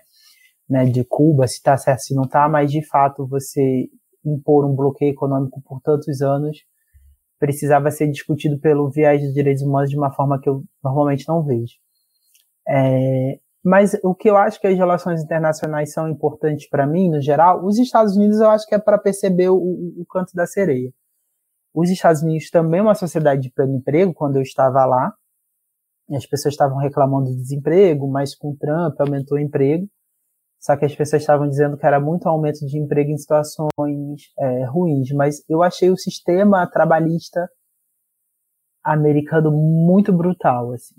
né, 0.70 0.86
de 0.86 1.04
Cuba, 1.04 1.48
se 1.48 1.56
está 1.56 1.78
certo, 1.78 2.02
se 2.02 2.16
não 2.16 2.24
está, 2.24 2.48
mas 2.48 2.72
de 2.72 2.86
fato 2.88 3.28
você 3.28 3.90
impor 4.26 4.66
um 4.66 4.76
bloqueio 4.76 5.12
econômico 5.12 5.62
por 5.62 5.82
tantos 5.82 6.22
anos 6.22 6.58
precisava 7.42 7.90
ser 7.90 8.08
discutido 8.08 8.60
pelo 8.60 8.88
viés 8.92 9.20
dos 9.20 9.34
direitos 9.34 9.64
humanos 9.64 9.90
de 9.90 9.98
uma 9.98 10.12
forma 10.12 10.40
que 10.40 10.48
eu 10.48 10.64
normalmente 10.84 11.28
não 11.28 11.44
vejo. 11.44 11.74
É, 12.70 13.40
mas 13.64 13.98
o 14.04 14.14
que 14.14 14.30
eu 14.30 14.38
acho 14.38 14.62
que 14.62 14.68
as 14.68 14.78
relações 14.78 15.24
internacionais 15.24 15.92
são 15.92 16.08
importantes 16.08 16.70
para 16.70 16.86
mim, 16.86 17.10
no 17.10 17.20
geral, 17.20 17.66
os 17.66 17.80
Estados 17.80 18.16
Unidos 18.16 18.40
eu 18.40 18.50
acho 18.50 18.68
que 18.68 18.76
é 18.76 18.80
para 18.80 18.98
perceber 18.98 19.50
o, 19.50 19.58
o, 19.58 20.06
canto 20.06 20.34
da 20.36 20.46
sereia. 20.46 20.92
Os 21.74 21.90
Estados 21.90 22.22
Unidos 22.22 22.50
também 22.50 22.80
é 22.80 22.84
uma 22.84 22.96
sociedade 22.96 23.42
de 23.42 23.52
pleno 23.52 23.78
emprego, 23.78 24.14
quando 24.14 24.36
eu 24.36 24.42
estava 24.42 24.86
lá. 24.86 25.14
As 26.14 26.26
pessoas 26.26 26.54
estavam 26.54 26.78
reclamando 26.78 27.30
do 27.30 27.38
desemprego, 27.38 28.08
mas 28.10 28.36
com 28.36 28.56
Trump 28.56 29.00
aumentou 29.00 29.38
o 29.38 29.42
emprego. 29.42 29.88
Só 30.60 30.76
que 30.78 30.86
as 30.86 30.96
pessoas 30.96 31.22
estavam 31.22 31.48
dizendo 31.48 31.78
que 31.78 31.86
era 31.86 32.00
muito 32.00 32.28
aumento 32.28 32.66
de 32.66 32.78
emprego 32.78 33.12
em 33.12 33.18
situações 33.18 34.22
é, 34.38 34.66
ruins. 34.66 35.12
Mas 35.12 35.44
eu 35.50 35.64
achei 35.64 35.90
o 35.90 35.98
sistema 35.98 36.68
trabalhista 36.68 37.50
americano 38.84 39.52
muito 39.52 40.12
brutal, 40.12 40.74
assim 40.74 40.96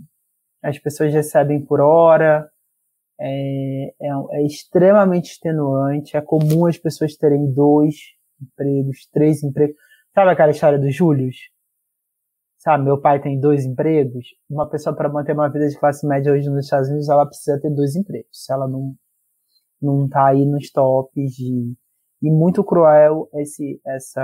as 0.63 0.79
pessoas 0.79 1.13
recebem 1.13 1.65
por 1.65 1.81
hora, 1.81 2.49
é, 3.21 3.95
é, 4.01 4.09
é, 4.31 4.47
extremamente 4.47 5.33
extenuante, 5.33 6.17
é 6.17 6.21
comum 6.21 6.67
as 6.67 6.79
pessoas 6.79 7.17
terem 7.17 7.53
dois 7.53 7.95
empregos, 8.41 9.09
três 9.13 9.43
empregos. 9.43 9.77
Sabe 10.15 10.31
aquela 10.31 10.51
história 10.51 10.79
dos 10.79 10.95
Júlios? 10.95 11.37
Sabe, 12.59 12.85
meu 12.85 13.01
pai 13.01 13.21
tem 13.21 13.41
dois 13.41 13.65
empregos. 13.65 14.27
Uma 14.49 14.69
pessoa 14.69 14.95
para 14.95 15.09
manter 15.09 15.33
uma 15.33 15.51
vida 15.51 15.69
de 15.69 15.79
classe 15.79 16.07
média 16.07 16.33
hoje 16.33 16.49
nos 16.51 16.67
Estados 16.67 16.89
Unidos, 16.89 17.09
ela 17.09 17.27
precisa 17.27 17.59
ter 17.61 17.71
dois 17.71 17.97
empregos. 17.97 18.45
Se 18.45 18.53
ela 18.53 18.69
não 18.69 18.95
não 19.81 20.09
tá 20.09 20.29
aí 20.29 20.45
nos 20.47 20.71
tops 20.71 21.33
de 21.33 21.75
e 22.23 22.31
muito 22.31 22.63
cruel 22.63 23.29
esse 23.35 23.81
essa 23.85 24.23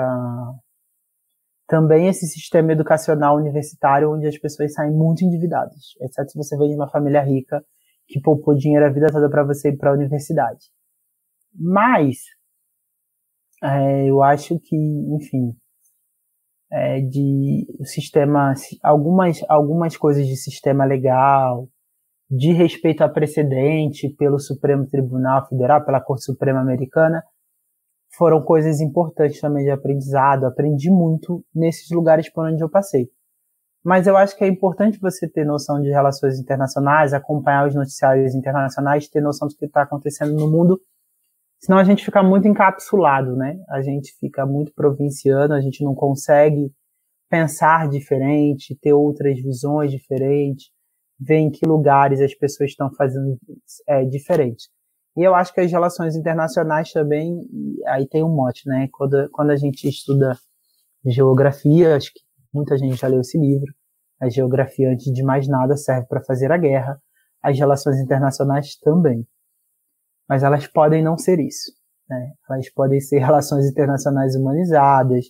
também 1.66 2.06
esse 2.06 2.26
sistema 2.26 2.72
educacional 2.72 3.36
universitário 3.36 4.12
onde 4.12 4.26
as 4.28 4.38
pessoas 4.38 4.72
saem 4.74 4.92
muito 4.92 5.24
endividadas, 5.24 5.94
exceto 6.00 6.30
se 6.30 6.38
você 6.38 6.56
vem 6.56 6.68
de 6.68 6.76
uma 6.76 6.88
família 6.88 7.22
rica 7.22 7.64
que 8.06 8.20
poupou 8.20 8.54
dinheiro 8.54 8.86
a 8.86 8.90
vida 8.90 9.08
toda 9.08 9.28
para 9.28 9.44
você 9.44 9.70
ir 9.70 9.76
para 9.76 9.90
a 9.90 9.94
universidade. 9.94 10.70
Mas 11.54 12.18
é, 13.62 14.06
eu 14.06 14.22
acho 14.22 14.58
que, 14.60 14.76
enfim, 14.76 15.56
é, 16.70 17.00
de 17.00 17.66
sistema, 17.84 18.54
algumas 18.82 19.40
algumas 19.48 19.96
coisas 19.96 20.26
de 20.26 20.36
sistema 20.36 20.84
legal, 20.84 21.68
de 22.30 22.52
respeito 22.52 23.02
a 23.02 23.08
precedente 23.08 24.08
pelo 24.10 24.38
Supremo 24.38 24.86
Tribunal 24.86 25.46
Federal, 25.48 25.84
pela 25.84 26.00
Corte 26.00 26.24
Suprema 26.24 26.60
Americana, 26.60 27.22
foram 28.16 28.42
coisas 28.42 28.80
importantes 28.80 29.40
também 29.40 29.64
de 29.64 29.70
aprendizado. 29.70 30.44
Aprendi 30.44 30.90
muito 30.90 31.44
nesses 31.54 31.90
lugares 31.90 32.30
por 32.30 32.46
onde 32.46 32.62
eu 32.62 32.68
passei. 32.68 33.08
Mas 33.84 34.06
eu 34.06 34.16
acho 34.16 34.36
que 34.36 34.44
é 34.44 34.48
importante 34.48 34.98
você 35.00 35.28
ter 35.28 35.44
noção 35.44 35.80
de 35.80 35.88
relações 35.88 36.38
internacionais, 36.38 37.14
acompanhar 37.14 37.68
os 37.68 37.74
noticiários 37.74 38.34
internacionais, 38.34 39.08
ter 39.08 39.20
noção 39.20 39.48
do 39.48 39.54
que 39.54 39.64
está 39.64 39.82
acontecendo 39.82 40.34
no 40.34 40.50
mundo. 40.50 40.78
Senão 41.60 41.78
a 41.78 41.84
gente 41.84 42.04
fica 42.04 42.22
muito 42.22 42.46
encapsulado, 42.46 43.36
né? 43.36 43.58
A 43.68 43.82
gente 43.82 44.12
fica 44.18 44.46
muito 44.46 44.72
provinciano, 44.72 45.54
a 45.54 45.60
gente 45.60 45.82
não 45.82 45.94
consegue 45.94 46.72
pensar 47.28 47.88
diferente, 47.88 48.78
ter 48.80 48.92
outras 48.92 49.40
visões 49.40 49.90
diferentes, 49.90 50.70
ver 51.18 51.38
em 51.38 51.50
que 51.50 51.66
lugares 51.66 52.20
as 52.20 52.34
pessoas 52.34 52.70
estão 52.70 52.90
fazendo 52.94 53.36
é, 53.88 54.04
diferente. 54.04 54.68
E 55.16 55.22
eu 55.22 55.34
acho 55.34 55.52
que 55.52 55.60
as 55.60 55.70
relações 55.70 56.14
internacionais 56.14 56.92
também, 56.92 57.40
aí 57.88 58.06
tem 58.06 58.22
um 58.22 58.34
mote, 58.34 58.68
né? 58.68 58.88
Quando, 58.92 59.28
quando 59.30 59.50
a 59.50 59.56
gente 59.56 59.88
estuda 59.88 60.38
geografia, 61.04 61.96
acho 61.96 62.12
que 62.14 62.20
muita 62.52 62.78
gente 62.78 62.96
já 62.96 63.08
leu 63.08 63.20
esse 63.20 63.36
livro, 63.36 63.72
a 64.20 64.28
geografia, 64.28 64.90
antes 64.90 65.12
de 65.12 65.22
mais 65.22 65.48
nada, 65.48 65.76
serve 65.76 66.06
para 66.06 66.22
fazer 66.22 66.52
a 66.52 66.56
guerra, 66.56 67.00
as 67.42 67.58
relações 67.58 67.98
internacionais 67.98 68.76
também. 68.76 69.26
Mas 70.28 70.42
elas 70.42 70.66
podem 70.66 71.02
não 71.02 71.16
ser 71.16 71.38
isso. 71.40 71.72
Né? 72.08 72.32
Elas 72.48 72.70
podem 72.70 73.00
ser 73.00 73.18
relações 73.18 73.66
internacionais 73.66 74.34
humanizadas, 74.34 75.26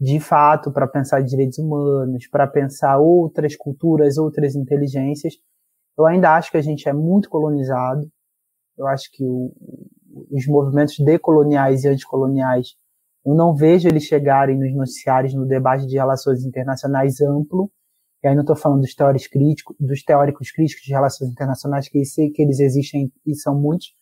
de 0.00 0.18
fato, 0.18 0.72
para 0.72 0.88
pensar 0.88 1.22
direitos 1.22 1.58
humanos, 1.58 2.26
para 2.26 2.46
pensar 2.46 2.98
outras 2.98 3.54
culturas, 3.54 4.18
outras 4.18 4.56
inteligências. 4.56 5.34
Eu 5.96 6.06
ainda 6.06 6.34
acho 6.34 6.50
que 6.50 6.56
a 6.56 6.62
gente 6.62 6.88
é 6.88 6.92
muito 6.92 7.30
colonizado. 7.30 8.10
Eu 8.76 8.88
acho 8.88 9.08
que 9.12 9.24
o, 9.24 9.52
os 10.30 10.46
movimentos 10.46 10.96
decoloniais 10.98 11.84
e 11.84 11.88
anticoloniais, 11.88 12.74
eu 13.24 13.34
não 13.34 13.54
vejo 13.54 13.86
eles 13.86 14.02
chegarem 14.02 14.58
nos 14.58 14.74
noticiários 14.74 15.34
no 15.34 15.46
debate 15.46 15.86
de 15.86 15.96
relações 15.96 16.44
internacionais 16.44 17.20
amplo. 17.20 17.70
E 18.24 18.28
aí 18.28 18.34
não 18.34 18.42
estou 18.42 18.56
falando 18.56 18.80
dos 18.80 18.94
teóricos 18.94 19.28
críticos, 19.28 19.76
dos 19.78 20.02
teóricos 20.02 20.50
críticos 20.50 20.82
de 20.84 20.92
relações 20.92 21.30
internacionais, 21.30 21.88
que 21.88 22.04
sei 22.04 22.30
que 22.30 22.42
eles 22.42 22.58
existem 22.60 23.12
e 23.26 23.34
são 23.34 23.54
muitos, 23.60 23.94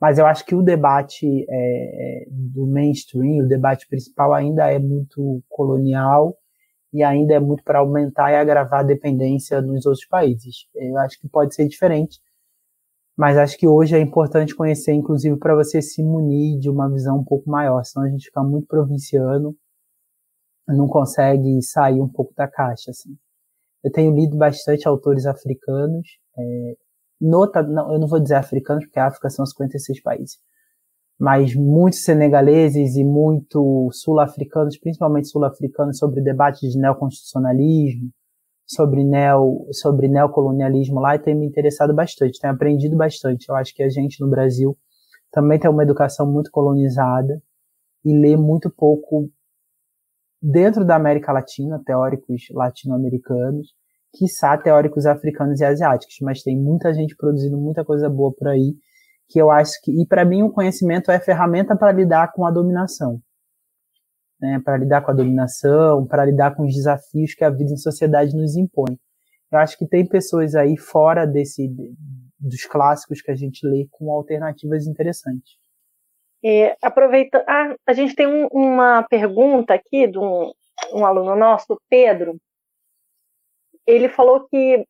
mas 0.00 0.18
eu 0.18 0.26
acho 0.26 0.44
que 0.44 0.54
o 0.54 0.62
debate 0.62 1.44
é, 1.48 2.26
do 2.30 2.66
mainstream, 2.66 3.44
o 3.44 3.48
debate 3.48 3.86
principal 3.88 4.32
ainda 4.32 4.70
é 4.70 4.78
muito 4.78 5.42
colonial 5.48 6.36
e 6.92 7.02
ainda 7.02 7.34
é 7.34 7.40
muito 7.40 7.62
para 7.64 7.80
aumentar 7.80 8.30
e 8.30 8.36
agravar 8.36 8.80
a 8.80 8.84
dependência 8.84 9.60
nos 9.60 9.84
outros 9.86 10.06
países. 10.06 10.66
Eu 10.74 10.96
acho 10.98 11.20
que 11.20 11.28
pode 11.28 11.54
ser 11.54 11.66
diferente, 11.66 12.20
mas 13.16 13.36
acho 13.36 13.58
que 13.58 13.66
hoje 13.66 13.96
é 13.96 14.00
importante 14.00 14.54
conhecer, 14.54 14.92
inclusive, 14.92 15.36
para 15.36 15.54
você 15.54 15.82
se 15.82 16.02
munir 16.02 16.58
de 16.60 16.70
uma 16.70 16.88
visão 16.88 17.18
um 17.18 17.24
pouco 17.24 17.50
maior, 17.50 17.84
senão 17.84 18.06
a 18.06 18.10
gente 18.10 18.26
fica 18.26 18.42
muito 18.42 18.68
provinciano, 18.68 19.56
não 20.68 20.86
consegue 20.86 21.60
sair 21.62 22.00
um 22.00 22.08
pouco 22.08 22.32
da 22.34 22.46
caixa. 22.46 22.90
Assim. 22.92 23.16
Eu 23.82 23.90
tenho 23.90 24.14
lido 24.14 24.36
bastante 24.36 24.86
autores 24.86 25.26
africanos, 25.26 26.06
é, 26.38 26.76
nota, 27.20 27.62
não, 27.62 27.92
eu 27.92 27.98
não 27.98 28.08
vou 28.08 28.20
dizer 28.20 28.36
africanos, 28.36 28.84
porque 28.84 28.98
a 28.98 29.06
África 29.06 29.30
são 29.30 29.44
56 29.44 30.02
países, 30.02 30.38
mas 31.18 31.54
muitos 31.54 32.04
senegaleses 32.04 32.96
e 32.96 33.04
muito 33.04 33.88
sul-africanos, 33.92 34.78
principalmente 34.78 35.28
sul-africanos, 35.28 35.98
sobre 35.98 36.20
debates 36.20 36.72
de 36.72 36.78
neoconstitucionalismo, 36.78 38.10
sobre, 38.66 39.02
neo, 39.02 39.66
sobre 39.72 40.08
neocolonialismo 40.08 41.00
lá, 41.00 41.16
e 41.16 41.18
tem 41.18 41.34
me 41.34 41.46
interessado 41.46 41.94
bastante, 41.94 42.38
tenho 42.38 42.52
aprendido 42.52 42.96
bastante. 42.96 43.48
Eu 43.48 43.56
acho 43.56 43.74
que 43.74 43.82
a 43.82 43.88
gente 43.88 44.20
no 44.20 44.28
Brasil 44.28 44.76
também 45.32 45.58
tem 45.58 45.70
uma 45.70 45.82
educação 45.82 46.30
muito 46.30 46.50
colonizada 46.50 47.42
e 48.04 48.16
lê 48.16 48.36
muito 48.36 48.70
pouco 48.70 49.30
dentro 50.40 50.84
da 50.84 50.96
América 50.96 51.32
Latina, 51.32 51.82
teóricos 51.84 52.46
latino-americanos, 52.50 53.74
quiçá 54.12 54.56
teóricos 54.56 55.06
africanos 55.06 55.60
e 55.60 55.64
asiáticos, 55.64 56.16
mas 56.22 56.42
tem 56.42 56.56
muita 56.56 56.92
gente 56.92 57.16
produzindo 57.16 57.56
muita 57.56 57.84
coisa 57.84 58.08
boa 58.08 58.32
por 58.32 58.48
aí, 58.48 58.74
que 59.28 59.40
eu 59.40 59.50
acho 59.50 59.80
que, 59.82 59.90
e 59.90 60.06
para 60.06 60.24
mim 60.24 60.42
o 60.42 60.50
conhecimento 60.50 61.10
é 61.10 61.20
ferramenta 61.20 61.76
para 61.76 61.92
lidar 61.92 62.32
com 62.32 62.44
a 62.44 62.50
dominação. 62.50 63.20
Né, 64.40 64.60
para 64.64 64.76
lidar 64.76 65.02
com 65.02 65.10
a 65.10 65.14
dominação, 65.14 66.06
para 66.06 66.24
lidar 66.24 66.54
com 66.54 66.64
os 66.64 66.72
desafios 66.72 67.34
que 67.34 67.42
a 67.42 67.50
vida 67.50 67.72
em 67.72 67.76
sociedade 67.76 68.36
nos 68.36 68.56
impõe. 68.56 68.96
Eu 69.50 69.58
acho 69.58 69.76
que 69.76 69.84
tem 69.84 70.06
pessoas 70.06 70.54
aí 70.54 70.76
fora 70.78 71.26
desse 71.26 71.68
dos 72.38 72.64
clássicos 72.64 73.20
que 73.20 73.30
a 73.30 73.34
gente 73.34 73.66
lê 73.66 73.88
com 73.90 74.12
alternativas 74.12 74.86
interessantes. 74.86 75.56
É, 76.44 76.76
aproveita, 76.80 77.44
ah, 77.48 77.74
a 77.84 77.92
gente 77.92 78.14
tem 78.14 78.26
um, 78.26 78.46
uma 78.52 79.02
pergunta 79.02 79.74
aqui 79.74 80.06
de 80.06 80.18
um, 80.18 80.52
um 80.94 81.04
aluno 81.04 81.34
nosso, 81.34 81.80
Pedro, 81.90 82.38
ele 83.88 84.08
falou 84.10 84.46
que 84.46 84.84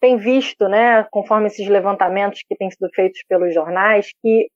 tem 0.00 0.18
visto, 0.18 0.68
né, 0.68 1.02
conforme 1.10 1.46
esses 1.46 1.66
levantamentos 1.66 2.42
que 2.46 2.54
têm 2.54 2.70
sido 2.70 2.88
feitos 2.94 3.20
pelos 3.26 3.54
jornais, 3.54 4.10
que 4.22 4.48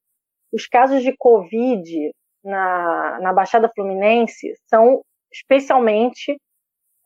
os 0.53 0.67
casos 0.67 1.03
de 1.03 1.17
Covid 1.17 2.13
na, 2.45 3.19
na 3.21 3.33
Baixada 3.33 3.71
Fluminense 3.75 4.55
são 4.69 5.03
especialmente 5.33 6.39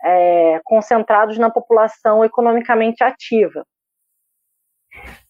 é, 0.02 0.60
concentrados 0.64 1.38
na 1.38 1.51
população 1.51 2.24
economicamente 2.24 3.02
ativa. 3.05 3.64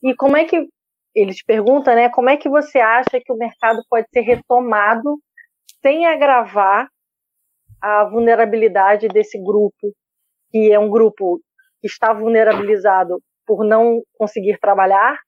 E 0.02 0.14
como 0.16 0.36
é 0.36 0.44
que 0.46 0.66
ele 1.14 1.34
te 1.34 1.44
pergunta, 1.44 1.94
né? 1.94 2.08
Como 2.08 2.30
é 2.30 2.36
que 2.36 2.48
você 2.48 2.78
acha 2.78 3.20
que 3.22 3.32
o 3.32 3.36
mercado 3.36 3.82
pode 3.90 4.06
ser 4.12 4.22
retomado 4.22 5.18
sem 5.82 6.06
agravar 6.06 6.88
a 7.80 8.04
vulnerabilidade 8.04 9.08
desse 9.08 9.38
grupo 9.38 9.94
que 10.56 10.72
é 10.72 10.78
um 10.78 10.88
grupo 10.88 11.38
que 11.82 11.86
está 11.86 12.14
vulnerabilizado 12.14 13.22
por 13.46 13.62
não 13.62 14.02
conseguir 14.16 14.58
trabalhar, 14.58 15.18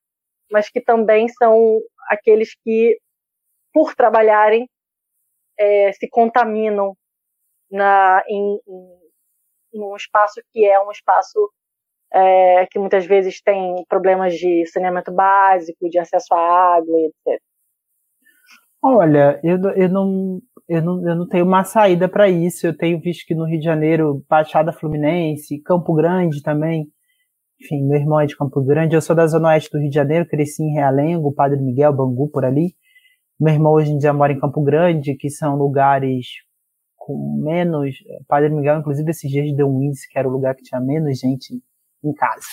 mas 0.50 0.70
que 0.70 0.80
também 0.80 1.28
são 1.28 1.78
aqueles 2.08 2.54
que, 2.64 2.98
por 3.70 3.94
trabalharem, 3.94 4.66
é, 5.58 5.92
se 5.92 6.08
contaminam 6.08 6.94
na, 7.70 8.24
em, 8.26 8.58
em, 9.74 9.82
um 9.82 9.94
espaço 9.96 10.40
que 10.50 10.64
é 10.64 10.80
um 10.80 10.90
espaço 10.90 11.52
é, 12.10 12.66
que 12.70 12.78
muitas 12.78 13.04
vezes 13.04 13.42
tem 13.42 13.84
problemas 13.86 14.32
de 14.32 14.64
saneamento 14.66 15.12
básico, 15.12 15.90
de 15.90 15.98
acesso 15.98 16.32
à 16.32 16.76
água, 16.76 16.98
etc. 17.00 17.38
Olha, 18.82 19.40
eu, 19.42 19.58
eu, 19.72 19.88
não, 19.88 20.40
eu, 20.68 20.82
não, 20.82 21.08
eu 21.08 21.16
não 21.16 21.28
tenho 21.28 21.44
uma 21.44 21.64
saída 21.64 22.08
para 22.08 22.28
isso. 22.28 22.66
Eu 22.66 22.76
tenho 22.76 23.00
visto 23.00 23.26
que 23.26 23.34
no 23.34 23.44
Rio 23.44 23.58
de 23.58 23.64
Janeiro, 23.64 24.24
Baixada 24.28 24.72
Fluminense, 24.72 25.60
Campo 25.62 25.94
Grande 25.94 26.42
também. 26.42 26.86
Enfim, 27.60 27.82
meu 27.84 27.98
irmão 27.98 28.20
é 28.20 28.26
de 28.26 28.36
Campo 28.36 28.62
Grande. 28.62 28.94
Eu 28.94 29.02
sou 29.02 29.16
da 29.16 29.26
Zona 29.26 29.48
Oeste 29.48 29.70
do 29.70 29.78
Rio 29.78 29.90
de 29.90 29.94
Janeiro, 29.94 30.28
cresci 30.28 30.62
em 30.62 30.74
Realengo, 30.74 31.34
Padre 31.34 31.60
Miguel, 31.60 31.92
Bangu, 31.92 32.28
por 32.30 32.44
ali. 32.44 32.74
Meu 33.40 33.52
irmão 33.52 33.72
hoje 33.72 33.92
em 33.92 33.98
dia 33.98 34.12
mora 34.12 34.32
em 34.32 34.38
Campo 34.38 34.62
Grande, 34.62 35.16
que 35.16 35.28
são 35.28 35.56
lugares 35.56 36.26
com 36.96 37.40
menos. 37.42 37.96
Padre 38.28 38.50
Miguel, 38.50 38.78
inclusive, 38.78 39.10
esses 39.10 39.30
dias 39.30 39.56
deu 39.56 39.68
um 39.68 39.82
índice 39.82 40.08
que 40.08 40.18
era 40.18 40.28
o 40.28 40.30
lugar 40.30 40.54
que 40.54 40.62
tinha 40.62 40.80
menos 40.80 41.18
gente 41.18 41.54
em 42.04 42.12
casa, 42.14 42.46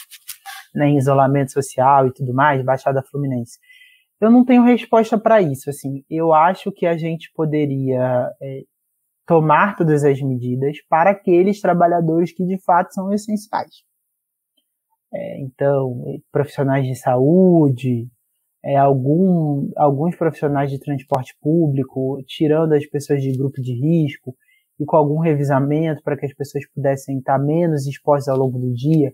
né, 0.73 0.87
em 0.87 0.97
isolamento 0.97 1.51
social 1.51 2.07
e 2.07 2.13
tudo 2.13 2.33
mais, 2.33 2.63
Baixada 2.63 3.03
Fluminense. 3.03 3.59
Eu 4.19 4.31
não 4.31 4.45
tenho 4.45 4.63
resposta 4.63 5.17
para 5.17 5.41
isso. 5.41 5.69
Assim, 5.69 6.03
eu 6.09 6.33
acho 6.33 6.71
que 6.71 6.85
a 6.85 6.97
gente 6.97 7.31
poderia 7.33 8.31
é, 8.41 8.61
tomar 9.25 9.75
todas 9.75 10.03
as 10.03 10.21
medidas 10.21 10.77
para 10.87 11.11
aqueles 11.11 11.59
trabalhadores 11.59 12.31
que 12.31 12.45
de 12.45 12.57
fato 12.63 12.93
são 12.93 13.11
essenciais. 13.11 13.83
É, 15.13 15.41
então, 15.41 16.03
profissionais 16.31 16.85
de 16.85 16.95
saúde, 16.95 18.07
é, 18.63 18.75
algum, 18.75 19.69
alguns 19.77 20.15
profissionais 20.15 20.71
de 20.71 20.79
transporte 20.79 21.35
público, 21.41 22.21
tirando 22.25 22.73
as 22.73 22.85
pessoas 22.85 23.21
de 23.21 23.31
grupo 23.31 23.61
de 23.61 23.73
risco 23.73 24.35
e 24.79 24.85
com 24.85 24.97
algum 24.97 25.19
revisamento 25.19 26.01
para 26.03 26.17
que 26.17 26.25
as 26.25 26.33
pessoas 26.33 26.65
pudessem 26.73 27.19
estar 27.19 27.39
menos 27.39 27.85
expostas 27.87 28.27
ao 28.27 28.37
longo 28.37 28.59
do 28.59 28.73
dia, 28.73 29.13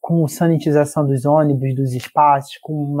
com 0.00 0.26
sanitização 0.26 1.06
dos 1.06 1.26
ônibus, 1.26 1.74
dos 1.74 1.92
espaços, 1.92 2.56
com, 2.62 2.96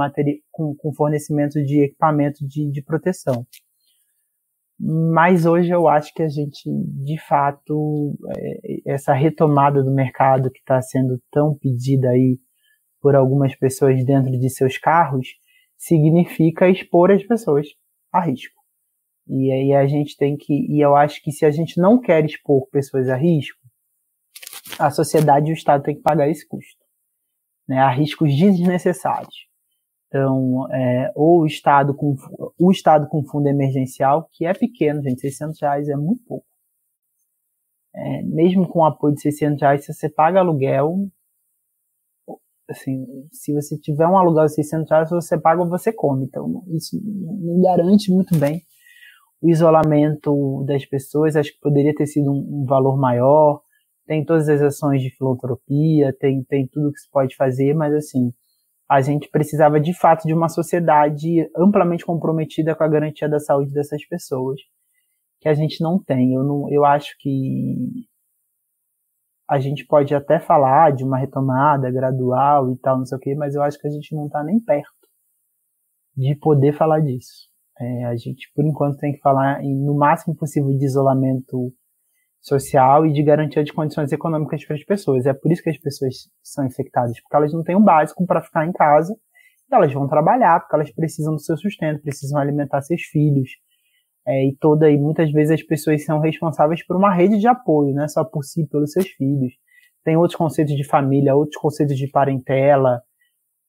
com, 0.50 0.74
com 0.74 0.92
fornecimento 0.92 1.62
de 1.64 1.84
equipamento 1.84 2.46
de, 2.46 2.70
de 2.70 2.82
proteção. 2.82 3.46
Mas 4.78 5.44
hoje 5.46 5.70
eu 5.70 5.88
acho 5.88 6.12
que 6.14 6.22
a 6.22 6.28
gente, 6.28 6.62
de 6.66 7.18
fato, 7.26 8.16
é, 8.36 8.92
essa 8.92 9.12
retomada 9.12 9.82
do 9.82 9.90
mercado 9.90 10.50
que 10.50 10.58
está 10.58 10.80
sendo 10.80 11.20
tão 11.30 11.54
pedida 11.54 12.10
aí 12.10 12.38
por 13.00 13.14
algumas 13.14 13.54
pessoas 13.56 14.04
dentro 14.04 14.32
de 14.38 14.50
seus 14.50 14.78
carros, 14.78 15.28
significa 15.76 16.68
expor 16.68 17.10
as 17.10 17.22
pessoas 17.22 17.66
a 18.12 18.20
risco. 18.20 18.60
E 19.26 19.50
aí 19.50 19.72
a 19.72 19.86
gente 19.86 20.16
tem 20.16 20.36
que, 20.36 20.52
e 20.52 20.80
eu 20.80 20.94
acho 20.94 21.22
que 21.22 21.30
se 21.30 21.46
a 21.46 21.50
gente 21.50 21.80
não 21.80 22.00
quer 22.00 22.24
expor 22.24 22.68
pessoas 22.70 23.08
a 23.08 23.16
risco, 23.16 23.58
a 24.78 24.90
sociedade 24.90 25.48
e 25.48 25.52
o 25.52 25.54
Estado 25.54 25.82
tem 25.82 25.94
que 25.94 26.02
pagar 26.02 26.28
esse 26.28 26.46
custo 26.46 26.79
né, 27.70 27.78
a 27.78 27.88
riscos 27.88 28.36
desnecessários. 28.36 29.46
Então, 30.08 30.66
é, 30.72 31.12
ou 31.14 31.42
o 31.42 31.46
Estado, 31.46 31.94
com, 31.94 32.16
o 32.58 32.72
Estado 32.72 33.06
com 33.08 33.24
fundo 33.24 33.48
emergencial, 33.48 34.28
que 34.32 34.44
é 34.44 34.52
pequeno, 34.52 35.00
gente, 35.00 35.20
600 35.20 35.60
reais 35.60 35.88
é 35.88 35.94
muito 35.94 36.20
pouco. 36.24 36.44
É, 37.94 38.22
mesmo 38.24 38.66
com 38.68 38.84
apoio 38.84 39.14
de 39.14 39.20
600 39.20 39.60
reais, 39.60 39.84
se 39.84 39.94
você 39.94 40.08
paga 40.08 40.40
aluguel, 40.40 41.06
assim, 42.68 43.06
se 43.30 43.54
você 43.54 43.78
tiver 43.78 44.08
um 44.08 44.18
aluguel 44.18 44.46
de 44.46 44.54
600 44.54 44.90
reais, 44.90 45.10
você 45.10 45.38
paga 45.38 45.62
ou 45.62 45.68
você 45.68 45.92
come. 45.92 46.24
Então, 46.24 46.64
isso 46.74 47.00
não 47.04 47.62
garante 47.62 48.10
muito 48.10 48.36
bem 48.36 48.62
o 49.40 49.48
isolamento 49.48 50.64
das 50.66 50.84
pessoas. 50.84 51.36
Acho 51.36 51.52
que 51.52 51.60
poderia 51.60 51.94
ter 51.94 52.06
sido 52.06 52.32
um, 52.32 52.62
um 52.62 52.64
valor 52.64 52.98
maior 52.98 53.62
tem 54.10 54.24
todas 54.24 54.48
as 54.48 54.60
ações 54.60 55.00
de 55.00 55.10
filantropia, 55.10 56.12
tem, 56.18 56.42
tem 56.42 56.66
tudo 56.66 56.90
que 56.92 56.98
se 56.98 57.08
pode 57.08 57.36
fazer, 57.36 57.74
mas 57.74 57.94
assim, 57.94 58.32
a 58.90 59.00
gente 59.00 59.30
precisava 59.30 59.78
de 59.78 59.96
fato 59.96 60.26
de 60.26 60.34
uma 60.34 60.48
sociedade 60.48 61.48
amplamente 61.56 62.04
comprometida 62.04 62.74
com 62.74 62.82
a 62.82 62.88
garantia 62.88 63.28
da 63.28 63.38
saúde 63.38 63.72
dessas 63.72 64.04
pessoas, 64.08 64.60
que 65.40 65.48
a 65.48 65.54
gente 65.54 65.80
não 65.80 65.96
tem. 65.96 66.34
Eu, 66.34 66.42
não, 66.42 66.68
eu 66.72 66.84
acho 66.84 67.14
que 67.20 67.76
a 69.48 69.60
gente 69.60 69.86
pode 69.86 70.12
até 70.12 70.40
falar 70.40 70.90
de 70.90 71.04
uma 71.04 71.16
retomada 71.16 71.88
gradual 71.88 72.68
e 72.72 72.76
tal, 72.78 72.98
não 72.98 73.06
sei 73.06 73.16
o 73.16 73.20
quê, 73.20 73.36
mas 73.36 73.54
eu 73.54 73.62
acho 73.62 73.78
que 73.78 73.86
a 73.86 73.92
gente 73.92 74.12
não 74.12 74.26
está 74.26 74.42
nem 74.42 74.58
perto 74.58 74.90
de 76.16 76.34
poder 76.34 76.72
falar 76.72 76.98
disso. 76.98 77.48
É, 77.78 78.06
a 78.06 78.16
gente, 78.16 78.50
por 78.56 78.64
enquanto, 78.64 78.98
tem 78.98 79.12
que 79.12 79.20
falar 79.20 79.62
em, 79.62 79.72
no 79.72 79.94
máximo 79.94 80.34
possível 80.34 80.76
de 80.76 80.84
isolamento 80.84 81.72
social 82.40 83.06
e 83.06 83.12
de 83.12 83.22
garantia 83.22 83.62
de 83.62 83.72
condições 83.72 84.10
econômicas 84.12 84.64
para 84.64 84.76
as 84.76 84.84
pessoas. 84.84 85.26
É 85.26 85.34
por 85.34 85.52
isso 85.52 85.62
que 85.62 85.70
as 85.70 85.78
pessoas 85.78 86.14
são 86.42 86.66
infectadas, 86.66 87.20
porque 87.20 87.36
elas 87.36 87.52
não 87.52 87.62
têm 87.62 87.76
o 87.76 87.78
um 87.78 87.84
básico 87.84 88.24
para 88.26 88.42
ficar 88.42 88.66
em 88.66 88.72
casa, 88.72 89.14
e 89.70 89.74
elas 89.74 89.92
vão 89.92 90.08
trabalhar, 90.08 90.60
porque 90.60 90.74
elas 90.74 90.90
precisam 90.92 91.34
do 91.34 91.40
seu 91.40 91.56
sustento, 91.56 92.02
precisam 92.02 92.40
alimentar 92.40 92.80
seus 92.82 93.02
filhos. 93.02 93.50
É, 94.26 94.46
e 94.46 94.56
toda 94.60 94.90
e 94.90 94.98
muitas 94.98 95.30
vezes 95.32 95.60
as 95.60 95.62
pessoas 95.62 96.04
são 96.04 96.20
responsáveis 96.20 96.86
por 96.86 96.96
uma 96.96 97.12
rede 97.12 97.38
de 97.38 97.48
apoio, 97.48 97.94
não 97.94 98.04
é 98.04 98.08
só 98.08 98.24
por 98.24 98.44
si, 98.44 98.66
pelos 98.66 98.92
seus 98.92 99.08
filhos. 99.08 99.52
Tem 100.04 100.16
outros 100.16 100.36
conceitos 100.36 100.74
de 100.74 100.84
família, 100.84 101.34
outros 101.34 101.60
conceitos 101.60 101.96
de 101.96 102.08
parentela, 102.08 103.02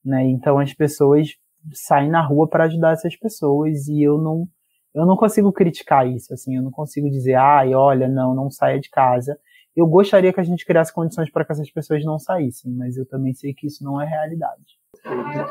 né? 0.03 0.23
Então 0.25 0.59
as 0.59 0.73
pessoas 0.73 1.29
saem 1.73 2.09
na 2.09 2.21
rua 2.25 2.49
para 2.49 2.65
ajudar 2.65 2.93
essas 2.93 3.15
pessoas 3.15 3.87
e 3.87 4.01
eu 4.03 4.17
não 4.17 4.47
eu 4.93 5.05
não 5.05 5.15
consigo 5.15 5.51
criticar 5.51 6.07
isso, 6.07 6.33
assim, 6.33 6.55
eu 6.55 6.63
não 6.63 6.71
consigo 6.71 7.09
dizer, 7.09 7.35
ai, 7.35 7.73
olha, 7.73 8.07
não, 8.07 8.35
não 8.35 8.49
saia 8.49 8.79
de 8.79 8.89
casa. 8.89 9.39
Eu 9.75 9.87
gostaria 9.87 10.33
que 10.33 10.39
a 10.39 10.43
gente 10.43 10.65
criasse 10.65 10.93
condições 10.93 11.31
para 11.31 11.45
que 11.45 11.53
essas 11.53 11.71
pessoas 11.71 12.03
não 12.03 12.19
saíssem, 12.19 12.73
mas 12.73 12.97
eu 12.97 13.05
também 13.05 13.33
sei 13.33 13.53
que 13.53 13.67
isso 13.67 13.83
não 13.83 14.01
é 14.01 14.05
realidade. 14.05 14.77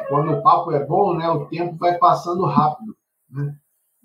Quando 0.08 0.32
o 0.32 0.42
papo 0.42 0.72
é 0.72 0.84
bom, 0.84 1.16
né, 1.16 1.28
o 1.30 1.46
tempo 1.46 1.76
vai 1.76 1.96
passando 1.98 2.44
rápido, 2.44 2.94
né? 3.30 3.56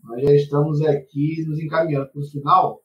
Nós 0.02 0.22
já 0.22 0.32
estamos 0.34 0.82
aqui 0.86 1.44
nos 1.48 1.60
encaminhando 1.60 2.10
para 2.12 2.22
o 2.22 2.26
final. 2.26 2.82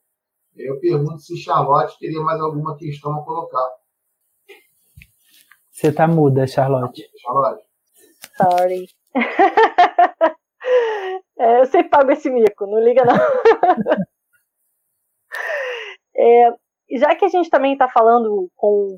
Eu 0.55 0.79
pergunto 0.79 1.19
se 1.19 1.37
Charlotte 1.37 1.97
teria 1.99 2.19
mais 2.21 2.41
alguma 2.41 2.75
questão 2.75 3.13
a 3.13 3.23
colocar. 3.23 3.69
Você 5.69 5.91
tá 5.91 6.07
muda, 6.07 6.45
Charlotte. 6.47 7.07
Charlotte. 7.21 7.63
Sorry. 8.37 8.87
É, 11.41 11.61
eu 11.61 11.65
sempre 11.65 11.89
pago 11.89 12.11
esse 12.11 12.29
mico, 12.29 12.67
não 12.67 12.79
liga 12.79 13.03
não. 13.03 13.15
é, 16.15 16.51
já 16.99 17.15
que 17.15 17.25
a 17.25 17.29
gente 17.29 17.49
também 17.49 17.73
está 17.73 17.89
falando 17.89 18.47
com 18.55 18.95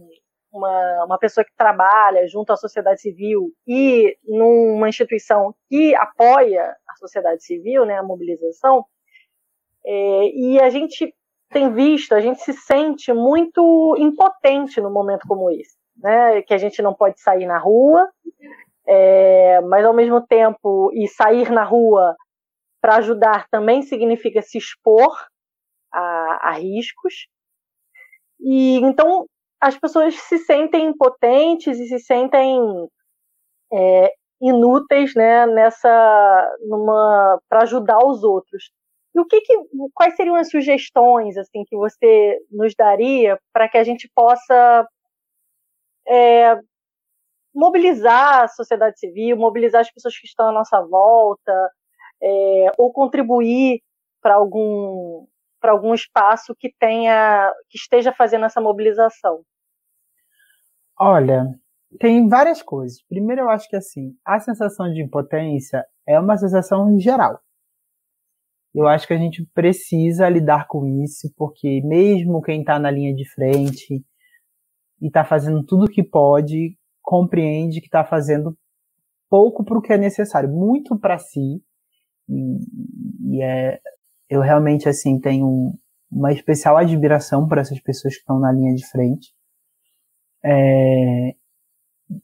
uma, 0.52 1.06
uma 1.06 1.18
pessoa 1.18 1.46
que 1.46 1.56
trabalha 1.56 2.28
junto 2.28 2.52
à 2.52 2.58
sociedade 2.58 3.00
civil 3.00 3.54
e 3.66 4.18
numa 4.26 4.90
instituição 4.90 5.56
que 5.70 5.96
apoia 5.96 6.76
a 6.86 6.96
sociedade 6.98 7.46
civil, 7.46 7.86
né, 7.86 7.98
a 7.98 8.04
mobilização, 8.04 8.84
é, 9.86 10.26
e 10.28 10.60
a 10.60 10.70
gente 10.70 11.16
tem 11.50 11.72
visto, 11.72 12.14
a 12.14 12.20
gente 12.20 12.42
se 12.42 12.52
sente 12.52 13.14
muito 13.14 13.96
impotente 13.98 14.82
num 14.82 14.92
momento 14.92 15.26
como 15.30 15.50
esse, 15.50 15.78
né, 15.96 16.42
que 16.42 16.54
a 16.54 16.58
gente 16.58 16.82
não 16.82 16.94
pode 16.94 17.22
sair 17.22 17.46
na 17.46 17.58
rua, 17.58 18.10
é, 18.86 19.62
mas 19.62 19.86
ao 19.86 19.94
mesmo 19.94 20.20
tempo, 20.28 20.92
e 20.94 21.08
sair 21.08 21.50
na 21.50 21.64
rua 21.64 22.18
para 22.84 22.98
ajudar 22.98 23.48
também 23.50 23.82
significa 23.82 24.42
se 24.42 24.58
expor 24.58 25.26
a, 25.90 26.50
a 26.50 26.52
riscos. 26.52 27.28
E 28.42 28.80
então 28.80 29.26
as 29.62 29.78
pessoas 29.78 30.16
se 30.16 30.38
sentem 30.40 30.88
impotentes 30.88 31.80
e 31.80 31.88
se 31.88 32.00
sentem 32.00 32.60
é, 33.72 34.14
inúteis, 34.42 35.16
né, 35.16 35.46
nessa, 35.46 36.58
numa, 36.68 37.40
para 37.48 37.64
ajudar 37.64 38.06
os 38.06 38.22
outros. 38.22 38.70
E 39.16 39.20
o 39.22 39.26
que, 39.26 39.40
que, 39.40 39.58
quais 39.94 40.18
seriam 40.18 40.36
as 40.36 40.50
sugestões 40.50 41.38
assim 41.38 41.64
que 41.66 41.78
você 41.78 42.38
nos 42.52 42.76
daria 42.76 43.40
para 43.54 43.70
que 43.70 43.78
a 43.78 43.84
gente 43.86 44.12
possa 44.14 44.86
é, 46.06 46.60
mobilizar 47.56 48.44
a 48.44 48.48
sociedade 48.50 49.00
civil, 49.00 49.38
mobilizar 49.38 49.80
as 49.80 49.92
pessoas 49.92 50.18
que 50.18 50.28
estão 50.28 50.50
à 50.50 50.52
nossa 50.52 50.82
volta, 50.82 51.72
é, 52.24 52.72
ou 52.78 52.92
contribuir 52.92 53.82
para 54.22 54.36
algum 54.36 55.28
para 55.60 55.72
algum 55.72 55.94
espaço 55.94 56.54
que 56.58 56.74
tenha 56.78 57.52
que 57.70 57.78
esteja 57.78 58.14
fazendo 58.14 58.46
essa 58.46 58.60
mobilização? 58.60 59.42
Olha, 61.00 61.46
tem 62.00 62.28
várias 62.28 62.62
coisas. 62.62 63.02
Primeiro, 63.08 63.44
eu 63.44 63.50
acho 63.50 63.70
que 63.70 63.76
assim, 63.76 64.14
a 64.26 64.40
sensação 64.40 64.92
de 64.92 65.02
impotência 65.02 65.86
é 66.08 66.20
uma 66.20 66.38
sensação 66.38 67.00
geral. 67.00 67.40
Eu 68.74 68.88
acho 68.88 69.08
que 69.08 69.14
a 69.14 69.18
gente 69.18 69.46
precisa 69.54 70.28
lidar 70.28 70.68
com 70.68 70.86
isso, 71.04 71.32
porque 71.38 71.82
mesmo 71.84 72.42
quem 72.42 72.62
está 72.62 72.80
na 72.80 72.90
linha 72.90 73.14
de 73.14 73.24
frente 73.30 74.04
e 75.00 75.08
está 75.08 75.24
fazendo 75.24 75.64
tudo 75.64 75.86
o 75.86 75.90
que 75.90 76.04
pode, 76.04 76.76
compreende 77.02 77.80
que 77.80 77.88
está 77.88 78.04
fazendo 78.04 78.58
pouco 79.30 79.64
para 79.64 79.78
o 79.78 79.82
que 79.82 79.94
é 79.94 79.98
necessário, 79.98 80.50
muito 80.50 80.98
para 80.98 81.20
si, 81.20 81.62
e, 82.30 83.38
e, 83.38 83.42
é, 83.42 83.80
eu 84.30 84.42
realmente, 84.42 84.88
assim, 84.88 85.20
tenho 85.20 85.74
uma 86.12 86.32
especial 86.32 86.78
admiração 86.78 87.48
por 87.48 87.58
essas 87.58 87.80
pessoas 87.80 88.14
que 88.14 88.22
estão 88.22 88.40
na 88.40 88.52
linha 88.52 88.74
de 88.74 88.86
frente. 88.88 89.34
É, 90.44 91.36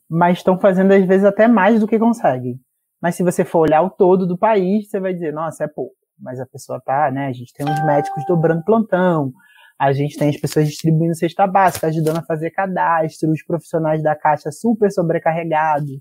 mas 0.08 0.38
estão 0.38 0.58
fazendo, 0.58 0.92
às 0.92 1.04
vezes, 1.04 1.24
até 1.24 1.48
mais 1.48 1.80
do 1.80 1.86
que 1.86 1.98
conseguem. 1.98 2.60
Mas 3.00 3.14
se 3.14 3.22
você 3.22 3.44
for 3.44 3.60
olhar 3.60 3.82
o 3.82 3.90
todo 3.90 4.26
do 4.26 4.38
país, 4.38 4.88
você 4.88 5.00
vai 5.00 5.12
dizer, 5.12 5.32
nossa, 5.32 5.64
é 5.64 5.68
pouco. 5.68 5.94
Mas 6.18 6.38
a 6.38 6.46
pessoa 6.46 6.80
tá, 6.84 7.10
né? 7.10 7.26
A 7.28 7.32
gente 7.32 7.52
tem 7.52 7.66
uns 7.66 7.82
médicos 7.84 8.22
dobrando 8.28 8.62
plantão, 8.64 9.32
a 9.78 9.92
gente 9.92 10.18
tem 10.18 10.28
as 10.28 10.36
pessoas 10.36 10.68
distribuindo 10.68 11.14
cesta 11.14 11.46
básica, 11.46 11.86
ajudando 11.86 12.18
a 12.18 12.22
fazer 12.22 12.50
cadastro, 12.50 13.30
os 13.30 13.42
profissionais 13.42 14.02
da 14.02 14.14
Caixa 14.14 14.52
super 14.52 14.90
sobrecarregados. 14.92 15.98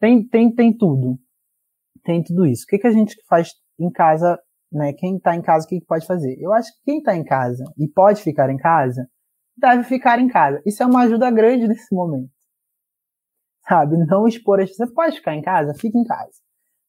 Tem, 0.00 0.26
tem, 0.26 0.52
tem 0.52 0.76
tudo 0.76 1.16
tem 2.04 2.22
tudo 2.22 2.46
isso. 2.46 2.64
O 2.64 2.66
que, 2.66 2.78
que 2.78 2.86
a 2.86 2.92
gente 2.92 3.16
faz 3.28 3.52
em 3.78 3.90
casa, 3.90 4.38
né? 4.72 4.92
Quem 4.92 5.16
está 5.16 5.34
em 5.34 5.42
casa, 5.42 5.66
o 5.66 5.68
que, 5.68 5.80
que 5.80 5.86
pode 5.86 6.06
fazer? 6.06 6.36
Eu 6.40 6.52
acho 6.52 6.70
que 6.72 6.84
quem 6.84 6.98
está 6.98 7.16
em 7.16 7.24
casa 7.24 7.64
e 7.78 7.88
pode 7.88 8.22
ficar 8.22 8.50
em 8.50 8.56
casa, 8.56 9.06
deve 9.56 9.84
ficar 9.84 10.18
em 10.18 10.28
casa. 10.28 10.60
Isso 10.66 10.82
é 10.82 10.86
uma 10.86 11.02
ajuda 11.02 11.30
grande 11.30 11.66
nesse 11.68 11.94
momento. 11.94 12.30
Sabe? 13.68 13.96
Não 14.06 14.26
expor 14.26 14.60
as 14.60 14.74
Você 14.74 14.86
pode 14.92 15.16
ficar 15.16 15.34
em 15.34 15.42
casa? 15.42 15.74
Fique 15.74 15.96
em 15.96 16.04
casa. 16.04 16.32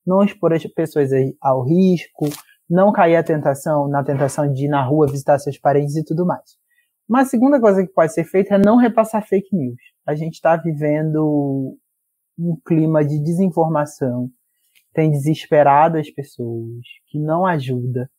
Não 0.06 0.24
expor 0.24 0.54
as 0.54 0.64
pessoas 0.66 1.12
ao 1.40 1.64
risco, 1.64 2.28
não 2.70 2.92
cair 2.92 3.18
a 3.18 3.24
tentação, 3.24 3.88
na 3.88 4.04
tentação 4.04 4.52
de 4.52 4.66
ir 4.66 4.70
na 4.70 4.84
rua 4.84 5.08
visitar 5.08 5.38
seus 5.38 5.60
parentes 5.60 5.96
e 5.96 6.04
tudo 6.04 6.26
mais. 6.26 6.58
Uma 7.08 7.26
segunda 7.26 7.60
coisa 7.60 7.86
que 7.86 7.94
pode 7.94 8.14
ser 8.14 8.24
feita 8.24 8.56
é 8.56 8.58
não 8.58 8.78
repassar 8.78 9.28
fake 9.28 9.54
news. 9.56 9.80
A 10.08 10.16
gente 10.16 10.36
está 10.36 10.56
vivendo 10.56 11.78
um 12.40 12.58
clima 12.66 13.04
de 13.04 13.22
desinformação, 13.22 14.32
tem 14.94 15.12
desesperado 15.12 15.98
as 15.98 16.10
pessoas, 16.10 16.82
que 17.08 17.20
não 17.20 17.46
ajuda, 17.46 18.10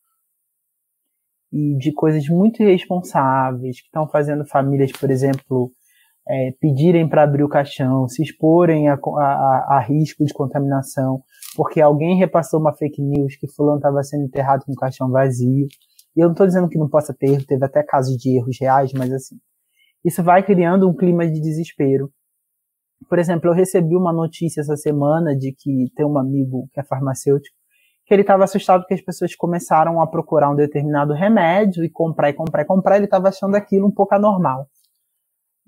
e 1.52 1.76
de 1.76 1.92
coisas 1.92 2.26
muito 2.28 2.62
irresponsáveis, 2.62 3.80
que 3.80 3.86
estão 3.86 4.08
fazendo 4.08 4.46
famílias, 4.46 4.90
por 4.92 5.10
exemplo, 5.10 5.70
é, 6.26 6.52
pedirem 6.60 7.06
para 7.08 7.24
abrir 7.24 7.44
o 7.44 7.48
caixão, 7.48 8.08
se 8.08 8.22
exporem 8.22 8.88
a, 8.88 8.94
a, 8.94 9.76
a, 9.76 9.80
risco 9.86 10.24
de 10.24 10.32
contaminação, 10.32 11.22
porque 11.54 11.80
alguém 11.80 12.16
repassou 12.16 12.58
uma 12.58 12.72
fake 12.72 13.02
news 13.02 13.36
que 13.36 13.48
fulano 13.48 13.78
estava 13.78 14.02
sendo 14.02 14.24
enterrado 14.24 14.64
com 14.64 14.72
o 14.72 14.76
caixão 14.76 15.10
vazio. 15.10 15.66
E 16.16 16.20
eu 16.20 16.26
não 16.26 16.32
estou 16.32 16.46
dizendo 16.46 16.68
que 16.68 16.78
não 16.78 16.88
possa 16.88 17.14
ter 17.14 17.32
erro, 17.32 17.44
teve 17.46 17.64
até 17.64 17.82
casos 17.82 18.16
de 18.16 18.36
erros 18.36 18.56
reais, 18.58 18.92
mas 18.94 19.12
assim, 19.12 19.36
isso 20.04 20.22
vai 20.22 20.42
criando 20.42 20.88
um 20.88 20.94
clima 20.94 21.26
de 21.26 21.40
desespero 21.40 22.10
por 23.08 23.18
exemplo, 23.18 23.50
eu 23.50 23.54
recebi 23.54 23.96
uma 23.96 24.12
notícia 24.12 24.60
essa 24.60 24.76
semana 24.76 25.36
de 25.36 25.52
que 25.52 25.86
tem 25.94 26.04
um 26.04 26.18
amigo 26.18 26.68
que 26.72 26.80
é 26.80 26.84
farmacêutico, 26.84 27.56
que 28.04 28.14
ele 28.14 28.22
estava 28.22 28.44
assustado 28.44 28.84
que 28.86 28.94
as 28.94 29.00
pessoas 29.00 29.34
começaram 29.34 30.00
a 30.02 30.06
procurar 30.06 30.50
um 30.50 30.56
determinado 30.56 31.12
remédio 31.14 31.84
e 31.84 31.90
comprar 31.90 32.30
e 32.30 32.34
comprar 32.34 32.62
e 32.62 32.66
comprar, 32.66 32.96
ele 32.96 33.04
estava 33.04 33.28
achando 33.28 33.54
aquilo 33.54 33.86
um 33.86 33.90
pouco 33.90 34.14
anormal. 34.14 34.66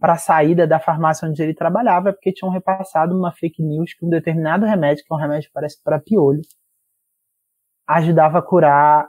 Para 0.01 0.15
a 0.15 0.19
saída 0.19 0.67
da 0.67 0.81
farmácia 0.81 1.29
onde 1.29 1.43
ele 1.43 1.55
trabalhava, 1.55 2.13
porque 2.13 2.33
tinham 2.33 2.53
repassado 2.53 3.17
uma 3.17 3.33
fake 3.33 3.63
news 3.63 3.95
que 3.95 4.05
um 4.05 4.11
determinado 4.11 4.67
remédio, 4.67 5.05
que 5.05 5.13
é 5.13 5.17
um 5.17 5.21
remédio 5.21 5.49
que 5.49 5.55
parece 5.55 5.83
para 5.83 6.01
piolho, 6.01 6.43
ajudava 7.87 8.39
a 8.39 8.43
curar 8.43 9.09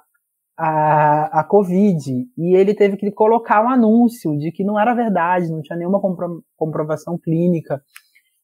a, 0.57 1.39
a 1.41 1.43
Covid. 1.43 2.27
E 2.37 2.55
ele 2.55 2.73
teve 2.73 2.97
que 2.97 3.11
colocar 3.11 3.63
um 3.63 3.69
anúncio 3.69 4.37
de 4.37 4.51
que 4.51 4.63
não 4.63 4.79
era 4.79 4.93
verdade, 4.93 5.51
não 5.51 5.61
tinha 5.61 5.77
nenhuma 5.77 5.99
compro, 5.99 6.43
comprovação 6.55 7.17
clínica 7.17 7.81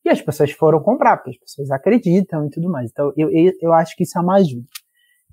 e 0.04 0.10
as 0.10 0.22
pessoas 0.22 0.52
foram 0.52 0.82
comprar, 0.82 1.18
porque 1.18 1.32
as 1.32 1.38
pessoas 1.38 1.72
acreditam 1.72 2.46
e 2.46 2.50
tudo 2.50 2.70
mais. 2.70 2.90
Então, 2.92 3.14
eu, 3.16 3.30
eu, 3.30 3.52
eu 3.62 3.74
acho 3.74 3.96
que 3.96 4.04
isso 4.04 4.18
é 4.18 4.22
uma 4.22 4.36
ajuda. 4.36 4.68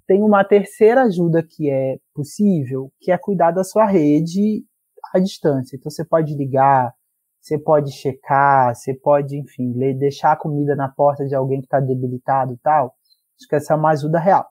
Tem 0.07 0.23
uma 0.23 0.45
terceira 0.45 1.03
ajuda 1.03 1.43
que 1.43 1.71
é 1.71 1.99
possível, 2.15 2.91
que 3.01 3.11
é 3.11 3.19
cuidar 3.19 3.51
da 3.51 3.65
sua 3.65 3.87
rede 3.87 4.65
à 5.13 5.19
distância. 5.19 5.77
Então, 5.77 5.91
você 5.91 6.05
pode 6.05 6.35
ligar, 6.35 6.93
você 7.41 7.59
pode 7.59 7.93
checar, 7.93 8.75
você 8.75 8.95
pode, 8.95 9.39
enfim, 9.39 9.73
deixar 9.99 10.33
a 10.33 10.37
comida 10.37 10.77
na 10.77 10.89
porta 10.89 11.27
de 11.27 11.35
alguém 11.35 11.61
que 11.61 11.67
está 11.67 11.81
debilitado 11.81 12.53
e 12.53 12.59
tal. 12.59 12.95
Acho 13.39 13.49
que 13.49 13.57
essa 13.57 13.75
é 13.75 13.77
uma 13.77 13.91
ajuda 13.91 14.19
real. 14.19 14.47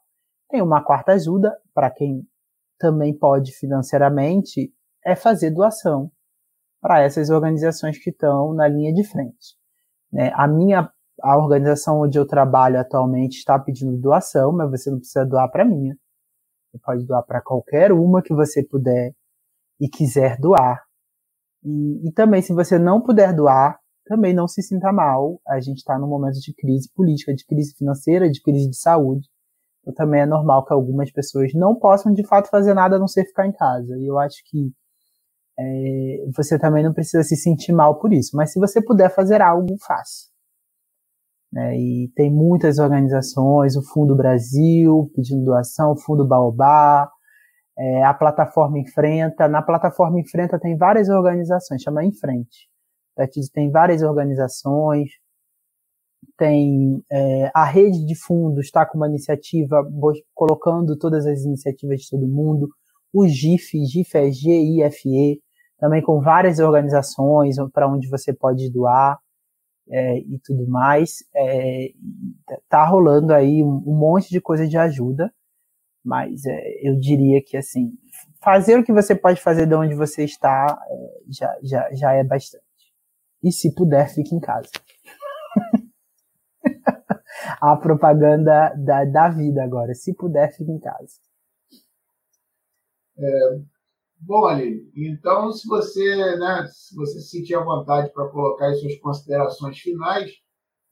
Tem 0.50 0.62
uma 0.62 0.84
quarta 0.84 1.12
ajuda, 1.12 1.56
para 1.74 1.92
quem 1.92 2.24
também 2.80 3.16
pode 3.16 3.52
financeiramente, 3.54 4.72
é 5.06 5.16
fazer 5.16 5.52
doação 5.52 6.12
para 6.82 7.02
essas 7.02 7.30
organizações 7.30 7.98
que 7.98 8.10
estão 8.10 8.54
na 8.54 8.68
linha 8.68 8.94
de 8.94 9.04
frente. 9.04 9.58
Né? 10.12 10.32
A 10.36 10.48
minha 10.48 10.92
a 11.22 11.38
organização 11.38 12.02
onde 12.02 12.18
eu 12.18 12.28
trabalho 12.28 12.80
atualmente 12.80 13.38
está 13.38 13.58
pedindo 13.58 13.98
doação, 13.98 14.52
mas 14.52 14.70
você 14.70 14.92
não 14.92 15.00
precisa 15.00 15.26
doar 15.26 15.50
para 15.50 15.66
minha. 15.66 15.96
Você 16.72 16.80
pode 16.84 17.06
doar 17.06 17.24
para 17.24 17.42
qualquer 17.42 17.92
uma 17.92 18.22
que 18.22 18.34
você 18.34 18.64
puder 18.64 19.14
e 19.80 19.90
quiser 19.90 20.38
doar. 20.40 20.84
E, 21.64 22.08
e 22.08 22.12
também, 22.12 22.42
se 22.42 22.54
você 22.54 22.78
não 22.78 23.02
puder 23.02 23.34
doar, 23.34 23.80
também 24.06 24.34
não 24.34 24.48
se 24.48 24.62
sinta 24.62 24.92
mal. 24.92 25.40
A 25.48 25.60
gente 25.60 25.78
está 25.78 25.98
num 25.98 26.08
momento 26.08 26.40
de 26.40 26.54
crise 26.54 26.90
política, 26.94 27.34
de 27.34 27.46
crise 27.46 27.76
financeira, 27.76 28.30
de 28.30 28.42
crise 28.42 28.70
de 28.70 28.78
saúde. 28.78 29.28
Então 29.82 29.94
também 29.94 30.22
é 30.22 30.26
normal 30.26 30.66
que 30.66 30.74
algumas 30.74 31.12
pessoas 31.12 31.52
não 31.54 31.76
possam 31.76 32.14
de 32.14 32.26
fato 32.26 32.50
fazer 32.50 32.74
nada 32.74 32.98
a 32.98 33.00
não 33.00 33.08
ser 33.08 33.26
ficar 33.26 33.48
em 33.48 33.54
casa. 33.54 33.98
E 33.98 34.06
eu 34.06 34.20
acho 34.20 34.38
que 34.46 34.72
é, 35.60 36.26
você 36.36 36.60
também 36.60 36.84
não 36.84 36.94
precisa 36.94 37.24
se 37.24 37.36
sentir 37.36 37.72
mal 37.72 38.00
por 38.00 38.14
isso. 38.14 38.36
Mas 38.36 38.52
se 38.52 38.60
você 38.60 38.82
puder 38.82 39.14
fazer 39.14 39.42
algo, 39.42 39.76
faça. 39.86 40.28
Né? 41.52 41.78
E 41.78 42.12
tem 42.16 42.32
muitas 42.32 42.78
organizações, 42.78 43.76
o 43.76 43.84
Fundo 43.84 44.16
Brasil 44.16 45.12
pedindo 45.16 45.46
doação, 45.46 45.94
o 45.94 45.98
Fundo 45.98 46.28
Baobá, 46.28 47.10
é, 47.78 48.04
a 48.04 48.14
plataforma 48.14 48.80
Enfrenta. 48.80 49.48
Na 49.48 49.62
plataforma 49.62 50.20
Enfrenta 50.20 50.60
tem 50.60 50.78
várias 50.78 51.10
organizações, 51.10 51.82
chama 51.82 52.06
Enfrente. 52.06 52.68
Tem 53.52 53.72
várias 53.72 54.04
organizações, 54.04 55.10
tem 56.38 57.04
é, 57.12 57.50
a 57.54 57.66
rede 57.66 58.06
de 58.06 58.16
fundos 58.16 58.66
está 58.66 58.86
com 58.86 58.98
uma 58.98 59.08
iniciativa 59.08 59.84
colocando 60.36 60.96
todas 60.98 61.26
as 61.26 61.42
iniciativas 61.42 62.02
de 62.02 62.10
todo 62.12 62.28
mundo, 62.28 62.70
o 63.12 63.28
GIF, 63.28 63.72
GIF 63.86 64.16
é 64.16 64.30
G-I-F-E, 64.32 65.42
também 65.80 66.02
com 66.02 66.22
várias 66.22 66.60
organizações 66.60 67.56
para 67.74 67.88
onde 67.88 68.08
você 68.10 68.34
pode 68.34 68.70
doar 68.72 69.20
é, 69.90 70.20
e 70.20 70.40
tudo 70.44 70.68
mais. 70.68 71.24
É, 71.36 71.92
tá 72.70 72.86
rolando 72.86 73.34
aí 73.34 73.64
um, 73.64 73.84
um, 73.86 73.96
monte 73.96 74.30
de 74.30 74.42
coisa 74.42 74.68
de 74.68 74.78
ajuda, 74.78 75.32
mas 76.04 76.46
é, 76.46 76.88
eu 76.88 77.00
diria 77.00 77.42
que 77.44 77.58
assim 77.58 77.92
fazer 78.42 78.78
o 78.80 78.84
que 78.84 78.94
você 78.94 79.16
pode 79.16 79.42
fazer 79.42 79.66
de 79.68 79.76
onde 79.76 79.96
você 79.96 80.24
está 80.24 80.80
é, 80.90 81.22
já, 81.30 81.58
já, 81.64 81.94
já 81.94 82.14
é 82.14 82.24
bastante. 82.24 82.64
E 83.44 83.52
se 83.52 83.74
puder, 83.74 84.10
fique 84.14 84.36
em 84.36 84.40
casa. 84.40 84.70
a 87.62 87.76
propaganda 87.78 88.74
da, 88.76 89.06
da 89.06 89.30
vida 89.30 89.64
agora. 89.64 89.94
Se 89.94 90.14
puder, 90.14 90.52
fique 90.56 90.72
em 90.72 90.80
casa. 90.80 91.20
É, 93.20 93.77
bom, 94.20 94.46
Aline, 94.46 94.92
então 94.96 95.52
se 95.52 95.68
você, 95.68 96.16
né, 96.38 96.68
se 96.72 96.96
você 96.96 97.20
sentir 97.20 97.56
a 97.56 97.64
vontade 97.64 98.12
para 98.12 98.30
colocar 98.30 98.70
as 98.70 98.80
suas 98.80 98.98
considerações 99.00 99.80
finais, 99.80 100.32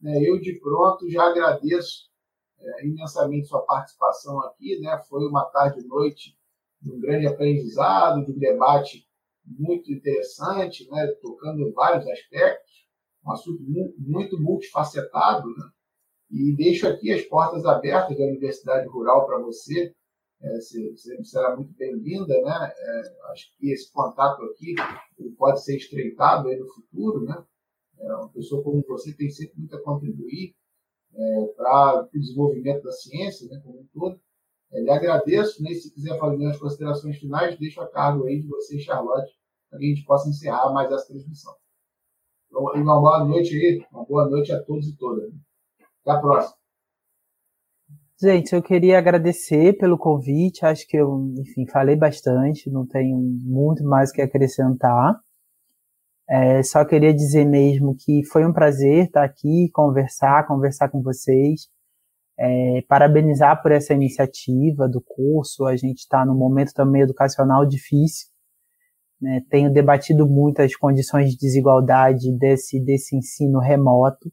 né, 0.02 0.20
eu 0.24 0.40
de 0.40 0.60
pronto 0.60 1.10
já 1.10 1.24
agradeço 1.24 2.10
é, 2.60 2.86
imensamente 2.86 3.48
sua 3.48 3.62
participação 3.66 4.40
aqui. 4.42 4.80
Né, 4.80 4.98
foi 5.10 5.28
uma 5.28 5.46
tarde 5.46 5.82
e 5.82 5.88
noite 5.88 6.38
de 6.82 6.92
um 6.92 7.00
grande 7.00 7.28
aprendizado, 7.28 8.26
de 8.26 8.32
um 8.32 8.38
debate 8.38 9.06
muito 9.46 9.92
interessante, 9.92 10.90
né, 10.90 11.08
tocando 11.22 11.72
vários 11.74 12.08
aspectos, 12.08 12.88
um 13.26 13.32
assunto 13.32 13.64
muito 13.98 14.40
multifacetado, 14.40 15.48
né? 15.48 15.70
E 16.32 16.56
deixo 16.56 16.88
aqui 16.88 17.12
as 17.12 17.22
portas 17.24 17.66
abertas 17.66 18.18
da 18.18 18.24
Universidade 18.24 18.88
Rural 18.88 19.26
para 19.26 19.40
você. 19.40 19.94
É, 20.42 20.56
você 20.60 21.24
será 21.24 21.56
muito 21.56 21.74
bem-vinda, 21.76 22.40
né? 22.42 22.74
É, 22.78 23.32
acho 23.32 23.56
que 23.58 23.72
esse 23.72 23.92
contato 23.92 24.44
aqui 24.44 24.76
pode 25.38 25.64
ser 25.64 25.78
estreitado 25.78 26.50
no 26.56 26.68
futuro, 26.68 27.24
né? 27.24 27.44
É, 28.00 28.16
uma 28.16 28.30
pessoa 28.30 28.64
como 28.64 28.84
você 28.88 29.14
tem 29.14 29.30
sempre 29.30 29.58
muito 29.58 29.76
a 29.76 29.82
contribuir 29.82 30.54
é, 31.14 31.46
para 31.56 32.04
o 32.04 32.20
desenvolvimento 32.20 32.84
da 32.84 32.92
ciência, 32.92 33.48
né, 33.48 33.62
como 33.64 33.80
um 33.80 33.88
todo. 33.94 34.20
É, 34.72 34.82
lhe 34.82 34.90
agradeço, 34.90 35.64
né? 35.64 35.74
Se 35.74 35.94
quiser 35.94 36.20
fazer 36.20 36.46
as 36.48 36.60
considerações 36.60 37.18
finais, 37.18 37.58
deixo 37.58 37.82
a 37.82 37.88
cargo 37.88 38.26
aí 38.26 38.42
de 38.42 38.48
você, 38.48 38.78
Charlotte, 38.80 39.34
para 39.70 39.80
que 39.80 39.86
a 39.86 39.90
gente 39.90 40.06
possa 40.06 40.30
encerrar 40.30 40.72
mais 40.74 40.92
essa 40.92 41.08
transmissão. 41.08 41.56
Então, 42.48 42.64
uma 42.64 43.00
boa 43.00 43.24
noite 43.24 43.56
aí, 43.56 43.86
uma 43.92 44.06
boa 44.06 44.30
noite 44.30 44.52
a 44.52 44.62
todos 44.64 44.88
e 44.88 44.98
todas. 44.98 45.32
Até 46.02 46.12
a 46.12 46.20
próxima. 46.20 46.65
Gente, 48.22 48.54
eu 48.56 48.64
queria 48.64 48.98
agradecer 48.98 49.78
pelo 49.78 49.98
convite. 49.98 50.66
Acho 50.66 50.88
que 50.88 50.96
eu, 50.96 51.34
enfim, 51.38 51.68
falei 51.70 51.98
bastante, 51.98 52.70
não 52.70 52.86
tenho 52.88 53.18
muito 53.18 53.84
mais 53.84 54.10
que 54.12 54.22
acrescentar. 54.22 55.20
É, 56.30 56.64
só 56.64 56.84
queria 56.86 57.14
dizer 57.14 57.46
mesmo 57.46 57.96
que 57.96 58.24
foi 58.32 58.46
um 58.46 58.54
prazer 58.54 59.06
estar 59.06 59.24
aqui, 59.24 59.70
conversar, 59.74 60.48
conversar 60.48 60.90
com 60.90 61.02
vocês. 61.02 61.68
É, 62.40 62.82
parabenizar 62.88 63.62
por 63.62 63.72
essa 63.74 63.94
iniciativa 63.94 64.88
do 64.88 65.02
curso. 65.02 65.66
A 65.66 65.76
gente 65.76 66.00
está 66.00 66.26
num 66.26 66.38
momento 66.38 66.74
também 66.74 67.02
educacional 67.02 67.66
difícil. 67.66 68.30
Né? 69.22 69.42
Tenho 69.50 69.72
debatido 69.74 70.26
muito 70.28 70.62
as 70.62 70.74
condições 70.76 71.32
de 71.32 71.38
desigualdade 71.38 72.32
desse, 72.38 72.80
desse 72.80 73.16
ensino 73.18 73.60
remoto. 73.60 74.32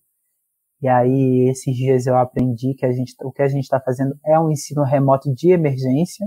E 0.83 0.89
aí, 0.89 1.49
esses 1.49 1.75
dias 1.75 2.07
eu 2.07 2.17
aprendi 2.17 2.75
que 2.75 2.85
a 2.85 2.93
gente, 2.93 3.15
o 3.23 3.31
que 3.33 3.43
a 3.43 3.49
gente 3.49 3.65
está 3.65 3.81
fazendo 3.81 4.19
é 4.27 4.39
um 4.39 4.51
ensino 4.51 4.83
remoto 4.83 5.33
de 5.33 5.51
emergência, 5.53 6.27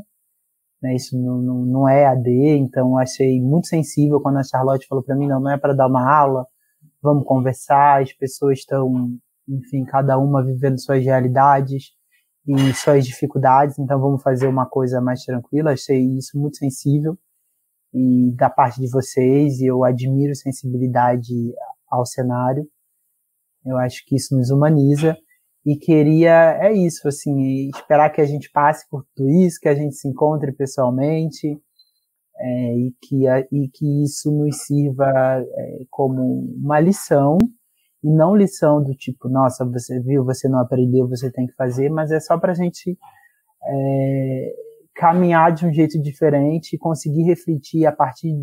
né? 0.81 0.95
Isso 0.95 1.17
não, 1.19 1.41
não, 1.41 1.65
não 1.65 1.89
é 1.89 2.05
AD, 2.05 2.29
então 2.57 2.97
achei 2.97 3.41
muito 3.41 3.67
sensível 3.67 4.21
quando 4.21 4.37
a 4.37 4.43
Charlotte 4.43 4.87
falou 4.87 5.03
para 5.03 5.15
mim, 5.15 5.27
não, 5.27 5.39
não 5.41 5.51
é 5.51 5.57
para 5.57 5.73
dar 5.73 5.87
uma 5.87 6.09
aula, 6.09 6.47
vamos 7.01 7.25
conversar, 7.25 8.01
as 8.01 8.13
pessoas 8.13 8.59
estão, 8.59 9.17
enfim, 9.47 9.83
cada 9.85 10.17
uma 10.17 10.43
vivendo 10.43 10.79
suas 10.79 11.03
realidades 11.03 11.91
e 12.47 12.73
suas 12.73 13.05
dificuldades, 13.05 13.77
então 13.79 13.99
vamos 13.99 14.23
fazer 14.23 14.47
uma 14.47 14.65
coisa 14.65 15.01
mais 15.01 15.23
tranquila, 15.23 15.73
achei 15.73 16.01
isso 16.17 16.39
muito 16.39 16.57
sensível 16.57 17.17
e 17.97 18.33
da 18.35 18.49
parte 18.49 18.81
de 18.81 18.89
vocês, 18.89 19.61
eu 19.61 19.85
admiro 19.85 20.35
sensibilidade 20.35 21.33
ao 21.89 22.05
cenário. 22.05 22.67
Eu 23.65 23.77
acho 23.77 24.05
que 24.05 24.15
isso 24.15 24.35
nos 24.35 24.49
humaniza. 24.51 25.17
E 25.65 25.75
queria 25.75 26.59
é 26.61 26.71
isso 26.71 27.07
assim 27.07 27.69
esperar 27.69 28.11
que 28.11 28.21
a 28.21 28.25
gente 28.25 28.51
passe 28.51 28.87
por 28.87 29.03
tudo 29.15 29.29
isso, 29.29 29.59
que 29.59 29.67
a 29.67 29.73
gente 29.73 29.95
se 29.95 30.07
encontre 30.07 30.51
pessoalmente 30.51 31.59
é, 32.37 32.75
e 32.75 32.93
que 33.01 33.27
a, 33.27 33.39
e 33.51 33.67
que 33.73 34.03
isso 34.03 34.31
nos 34.31 34.57
sirva 34.65 35.09
é, 35.41 35.79
como 35.89 36.21
uma 36.55 36.79
lição 36.79 37.37
e 38.03 38.11
não 38.13 38.35
lição 38.35 38.83
do 38.83 38.93
tipo 38.93 39.27
nossa 39.27 39.65
você 39.65 39.99
viu 40.01 40.23
você 40.23 40.47
não 40.47 40.59
aprendeu 40.59 41.09
você 41.09 41.31
tem 41.31 41.47
que 41.47 41.55
fazer, 41.55 41.89
mas 41.89 42.11
é 42.11 42.19
só 42.19 42.37
para 42.37 42.51
a 42.51 42.55
gente 42.55 42.95
é, 43.67 44.53
caminhar 44.93 45.51
de 45.51 45.65
um 45.65 45.73
jeito 45.73 45.99
diferente 45.99 46.75
e 46.75 46.77
conseguir 46.77 47.23
refletir 47.23 47.87
a 47.87 47.91
partir 47.91 48.33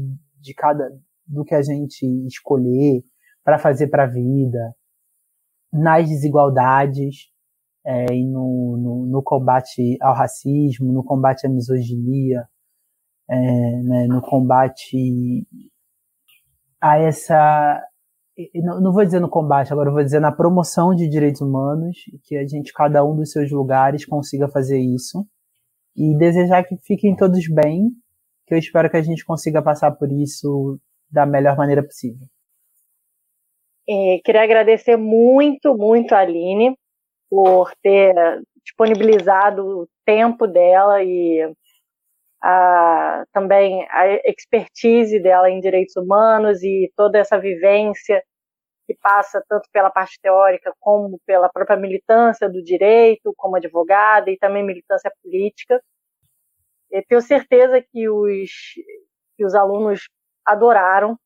de 0.41 0.55
cada 0.55 0.91
do 1.25 1.45
que 1.45 1.55
a 1.55 1.63
gente 1.63 2.05
escolher 2.27 3.05
para 3.45 3.61
fazer 3.61 3.87
para 3.87 4.05
a 4.05 4.09
vida 4.09 4.75
nas 5.73 6.09
desigualdades 6.09 7.31
é, 7.85 8.07
e 8.13 8.27
no, 8.27 8.77
no, 8.77 9.07
no, 9.07 9.23
combate 9.23 9.97
ao 10.01 10.15
racismo, 10.15 10.93
no 10.93 11.03
combate 11.03 11.47
à 11.47 11.51
misoginia, 11.51 12.47
é, 13.29 13.37
né, 13.37 14.07
no 14.07 14.21
combate 14.21 15.47
a 16.81 16.99
essa. 16.99 17.83
Não, 18.55 18.81
não 18.81 18.93
vou 18.93 19.05
dizer 19.05 19.21
no 19.21 19.29
combate, 19.29 19.73
agora 19.73 19.91
vou 19.91 20.03
dizer 20.03 20.21
na 20.21 20.33
promoção 20.33 20.95
de 20.95 21.09
direitos 21.09 21.41
humanos, 21.41 21.97
que 22.25 22.37
a 22.37 22.47
gente, 22.47 22.73
cada 22.73 23.05
um 23.05 23.15
dos 23.17 23.31
seus 23.31 23.51
lugares, 23.51 24.07
consiga 24.07 24.49
fazer 24.49 24.79
isso. 24.79 25.27
E 25.95 26.17
desejar 26.17 26.65
que 26.65 26.77
fiquem 26.79 27.15
todos 27.15 27.47
bem, 27.49 27.91
que 28.47 28.55
eu 28.55 28.59
espero 28.59 28.91
que 28.91 28.97
a 28.97 29.03
gente 29.03 29.25
consiga 29.25 29.63
passar 29.63 29.93
por 29.93 30.11
isso 30.11 30.81
da 31.11 31.27
melhor 31.27 31.57
maneira 31.57 31.83
possível. 31.83 32.27
É, 33.89 34.21
queria 34.25 34.43
agradecer 34.43 34.97
muito, 34.97 35.77
muito 35.77 36.15
a 36.15 36.19
Aline 36.21 36.77
por 37.29 37.73
ter 37.83 38.15
disponibilizado 38.65 39.83
o 39.83 39.89
tempo 40.05 40.47
dela 40.47 41.03
e 41.03 41.53
a, 42.43 43.25
também 43.33 43.87
a 43.91 44.07
expertise 44.31 45.21
dela 45.21 45.51
em 45.51 45.61
direitos 45.61 45.97
humanos 45.97 46.63
e 46.63 46.93
toda 46.97 47.19
essa 47.19 47.39
vivência 47.39 48.23
que 48.87 48.95
passa 49.01 49.43
tanto 49.49 49.69
pela 49.73 49.91
parte 49.91 50.19
teórica 50.21 50.73
como 50.81 51.21
pela 51.27 51.49
própria 51.49 51.77
militância 51.77 52.49
do 52.49 52.63
direito, 52.63 53.33
como 53.37 53.57
advogada 53.57 54.31
e 54.31 54.39
também 54.39 54.65
militância 54.65 55.13
política. 55.23 55.81
Eu 56.91 57.03
tenho 57.07 57.21
certeza 57.21 57.81
que 57.81 58.09
os, 58.09 58.51
que 59.37 59.45
os 59.45 59.55
alunos 59.55 60.09
adoraram 60.45 61.17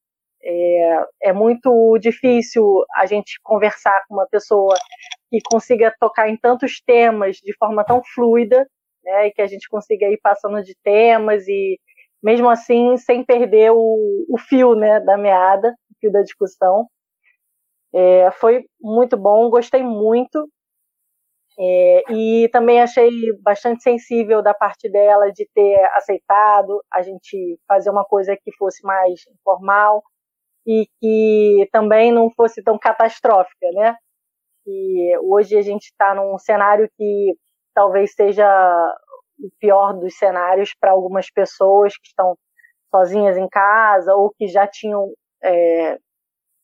é, 0.47 1.06
é 1.24 1.32
muito 1.32 1.98
difícil 1.98 2.85
a 2.94 3.05
gente 3.05 3.40
conversar 3.43 4.05
com 4.06 4.14
uma 4.14 4.28
pessoa 4.28 4.77
que 5.28 5.39
consiga 5.51 5.93
tocar 5.98 6.28
em 6.28 6.36
tantos 6.36 6.81
temas 6.81 7.36
de 7.39 7.52
forma 7.56 7.85
tão 7.85 8.01
fluida, 8.14 8.64
né, 9.05 9.27
e 9.27 9.32
que 9.32 9.43
a 9.43 9.47
gente 9.48 9.68
consiga 9.68 10.06
ir 10.06 10.18
passando 10.23 10.62
de 10.62 10.74
temas 10.85 11.47
e 11.48 11.81
mesmo 12.23 12.48
assim 12.48 12.97
sem 12.97 13.24
perder 13.24 13.73
o, 13.73 14.24
o 14.28 14.39
fio, 14.39 14.77
né, 14.77 15.01
da 15.01 15.18
meada, 15.18 15.70
o 15.90 15.94
fio 16.01 16.12
da 16.12 16.23
discussão. 16.23 16.86
É, 17.93 18.31
foi 18.32 18.64
muito 18.81 19.16
bom, 19.16 19.51
gostei 19.51 19.82
muito. 19.82 20.48
É, 21.59 22.12
e 22.12 22.48
também 22.52 22.82
achei 22.82 23.10
bastante 23.43 23.82
sensível 23.82 24.43
da 24.43 24.52
parte 24.52 24.90
dela 24.90 25.32
de 25.32 25.48
ter 25.55 25.82
aceitado 25.94 26.85
a 26.93 27.01
gente 27.02 27.59
fazer 27.66 27.90
uma 27.90 28.05
coisa 28.05 28.36
que 28.36 28.52
fosse 28.52 28.85
mais 28.85 29.23
informal 29.27 30.02
e 30.66 30.88
que 31.01 31.68
também 31.70 32.12
não 32.12 32.30
fosse 32.30 32.62
tão 32.62 32.78
catastrófica, 32.78 33.66
né? 33.72 33.97
E 34.66 35.16
hoje 35.18 35.56
a 35.56 35.62
gente 35.62 35.84
está 35.84 36.14
num 36.14 36.36
cenário 36.38 36.90
que 36.97 37.34
talvez 37.72 38.12
seja 38.14 38.44
o 39.38 39.48
pior 39.60 39.93
dos 39.93 40.16
cenários 40.18 40.74
para 40.80 40.90
algumas 40.90 41.30
pessoas 41.30 41.97
que 41.97 42.09
estão 42.09 42.36
sozinhas 42.90 43.36
em 43.36 43.48
casa 43.48 44.14
ou 44.14 44.32
que 44.36 44.48
já 44.48 44.66
tinham 44.66 45.12
é, 45.43 45.98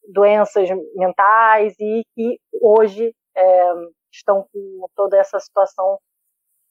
doenças 0.08 0.68
mentais 0.96 1.74
e 1.78 2.02
que 2.14 2.38
hoje 2.60 3.14
é, 3.36 3.72
estão 4.10 4.46
com 4.52 4.86
toda 4.96 5.16
essa 5.18 5.38
situação 5.38 5.98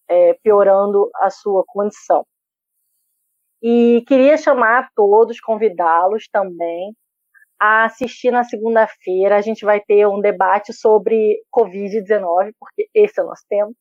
é, 0.10 0.34
piorando 0.44 1.10
a 1.16 1.30
sua 1.30 1.64
condição. 1.66 2.26
E 3.62 4.04
queria 4.08 4.38
chamar 4.38 4.90
todos, 4.96 5.40
convidá-los 5.40 6.28
também 6.30 6.94
a 7.62 7.86
assistir 7.86 8.32
na 8.32 8.44
segunda-feira. 8.44 9.38
A 9.38 9.42
gente 9.42 9.64
vai 9.64 9.80
ter 9.80 10.08
um 10.08 10.20
debate 10.20 10.74
sobre 10.74 11.44
Covid-19, 11.56 12.56
porque 12.60 12.90
esse 12.92 13.20
é 13.20 13.24
o 13.24 13.28
nosso 13.28 13.44
tema, 13.48 13.72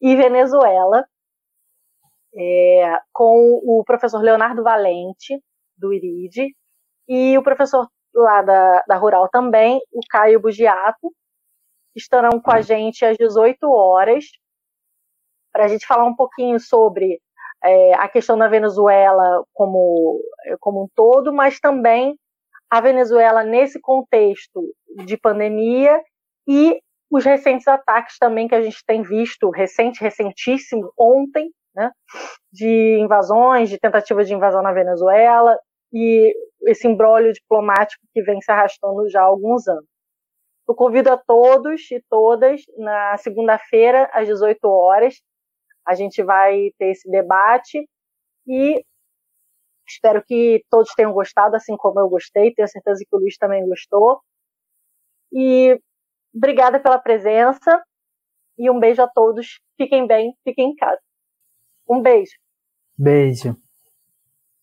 e 0.00 0.16
Venezuela, 0.16 1.04
é, 2.34 2.98
com 3.12 3.60
o 3.62 3.84
professor 3.84 4.22
Leonardo 4.22 4.62
Valente, 4.62 5.38
do 5.76 5.92
IRID, 5.92 6.56
e 7.06 7.36
o 7.36 7.42
professor 7.42 7.86
lá 8.14 8.40
da, 8.40 8.84
da 8.88 8.96
Rural 8.96 9.28
também, 9.28 9.78
o 9.92 10.00
Caio 10.08 10.40
Bugiato, 10.40 11.12
estarão 11.94 12.40
com 12.40 12.50
a 12.50 12.62
gente 12.62 13.04
às 13.04 13.18
18 13.18 13.70
horas, 13.70 14.24
para 15.52 15.66
a 15.66 15.68
gente 15.68 15.86
falar 15.86 16.06
um 16.06 16.16
pouquinho 16.16 16.58
sobre 16.58 17.20
é, 17.62 17.94
a 17.96 18.08
questão 18.08 18.38
da 18.38 18.48
Venezuela 18.48 19.44
como, 19.52 20.22
como 20.58 20.84
um 20.84 20.88
todo, 20.94 21.34
mas 21.34 21.60
também 21.60 22.16
a 22.70 22.80
Venezuela 22.80 23.42
nesse 23.42 23.80
contexto 23.80 24.62
de 25.04 25.16
pandemia 25.16 26.00
e 26.48 26.80
os 27.10 27.24
recentes 27.24 27.66
ataques 27.66 28.16
também 28.18 28.46
que 28.46 28.54
a 28.54 28.62
gente 28.62 28.84
tem 28.86 29.02
visto, 29.02 29.50
recente, 29.50 30.00
recentíssimo, 30.00 30.92
ontem, 30.96 31.50
né, 31.74 31.90
de 32.52 32.98
invasões, 33.00 33.68
de 33.68 33.78
tentativas 33.78 34.28
de 34.28 34.34
invasão 34.34 34.62
na 34.62 34.72
Venezuela 34.72 35.58
e 35.92 36.32
esse 36.66 36.86
embrólio 36.86 37.32
diplomático 37.32 38.04
que 38.12 38.22
vem 38.22 38.40
se 38.40 38.50
arrastando 38.52 39.08
já 39.10 39.22
há 39.22 39.24
alguns 39.24 39.66
anos. 39.66 39.86
Eu 40.68 40.74
convido 40.76 41.10
a 41.10 41.16
todos 41.16 41.90
e 41.90 42.00
todas 42.08 42.60
na 42.78 43.16
segunda-feira, 43.18 44.08
às 44.12 44.28
18 44.28 44.64
horas. 44.68 45.20
A 45.84 45.94
gente 45.94 46.22
vai 46.22 46.70
ter 46.78 46.92
esse 46.92 47.10
debate 47.10 47.88
e 48.46 48.84
espero 49.90 50.22
que 50.24 50.64
todos 50.70 50.94
tenham 50.94 51.12
gostado, 51.12 51.56
assim 51.56 51.76
como 51.76 52.00
eu 52.00 52.08
gostei. 52.08 52.52
Tenho 52.54 52.68
certeza 52.68 53.04
que 53.08 53.16
o 53.16 53.18
Luiz 53.18 53.36
também 53.36 53.66
gostou. 53.68 54.20
E 55.32 55.80
obrigada 56.34 56.80
pela 56.80 56.98
presença 56.98 57.82
e 58.58 58.70
um 58.70 58.78
beijo 58.78 59.02
a 59.02 59.08
todos. 59.08 59.60
Fiquem 59.76 60.06
bem, 60.06 60.34
fiquem 60.44 60.70
em 60.70 60.76
casa. 60.76 61.00
Um 61.88 62.00
beijo. 62.02 62.32
Beijo. 62.96 63.56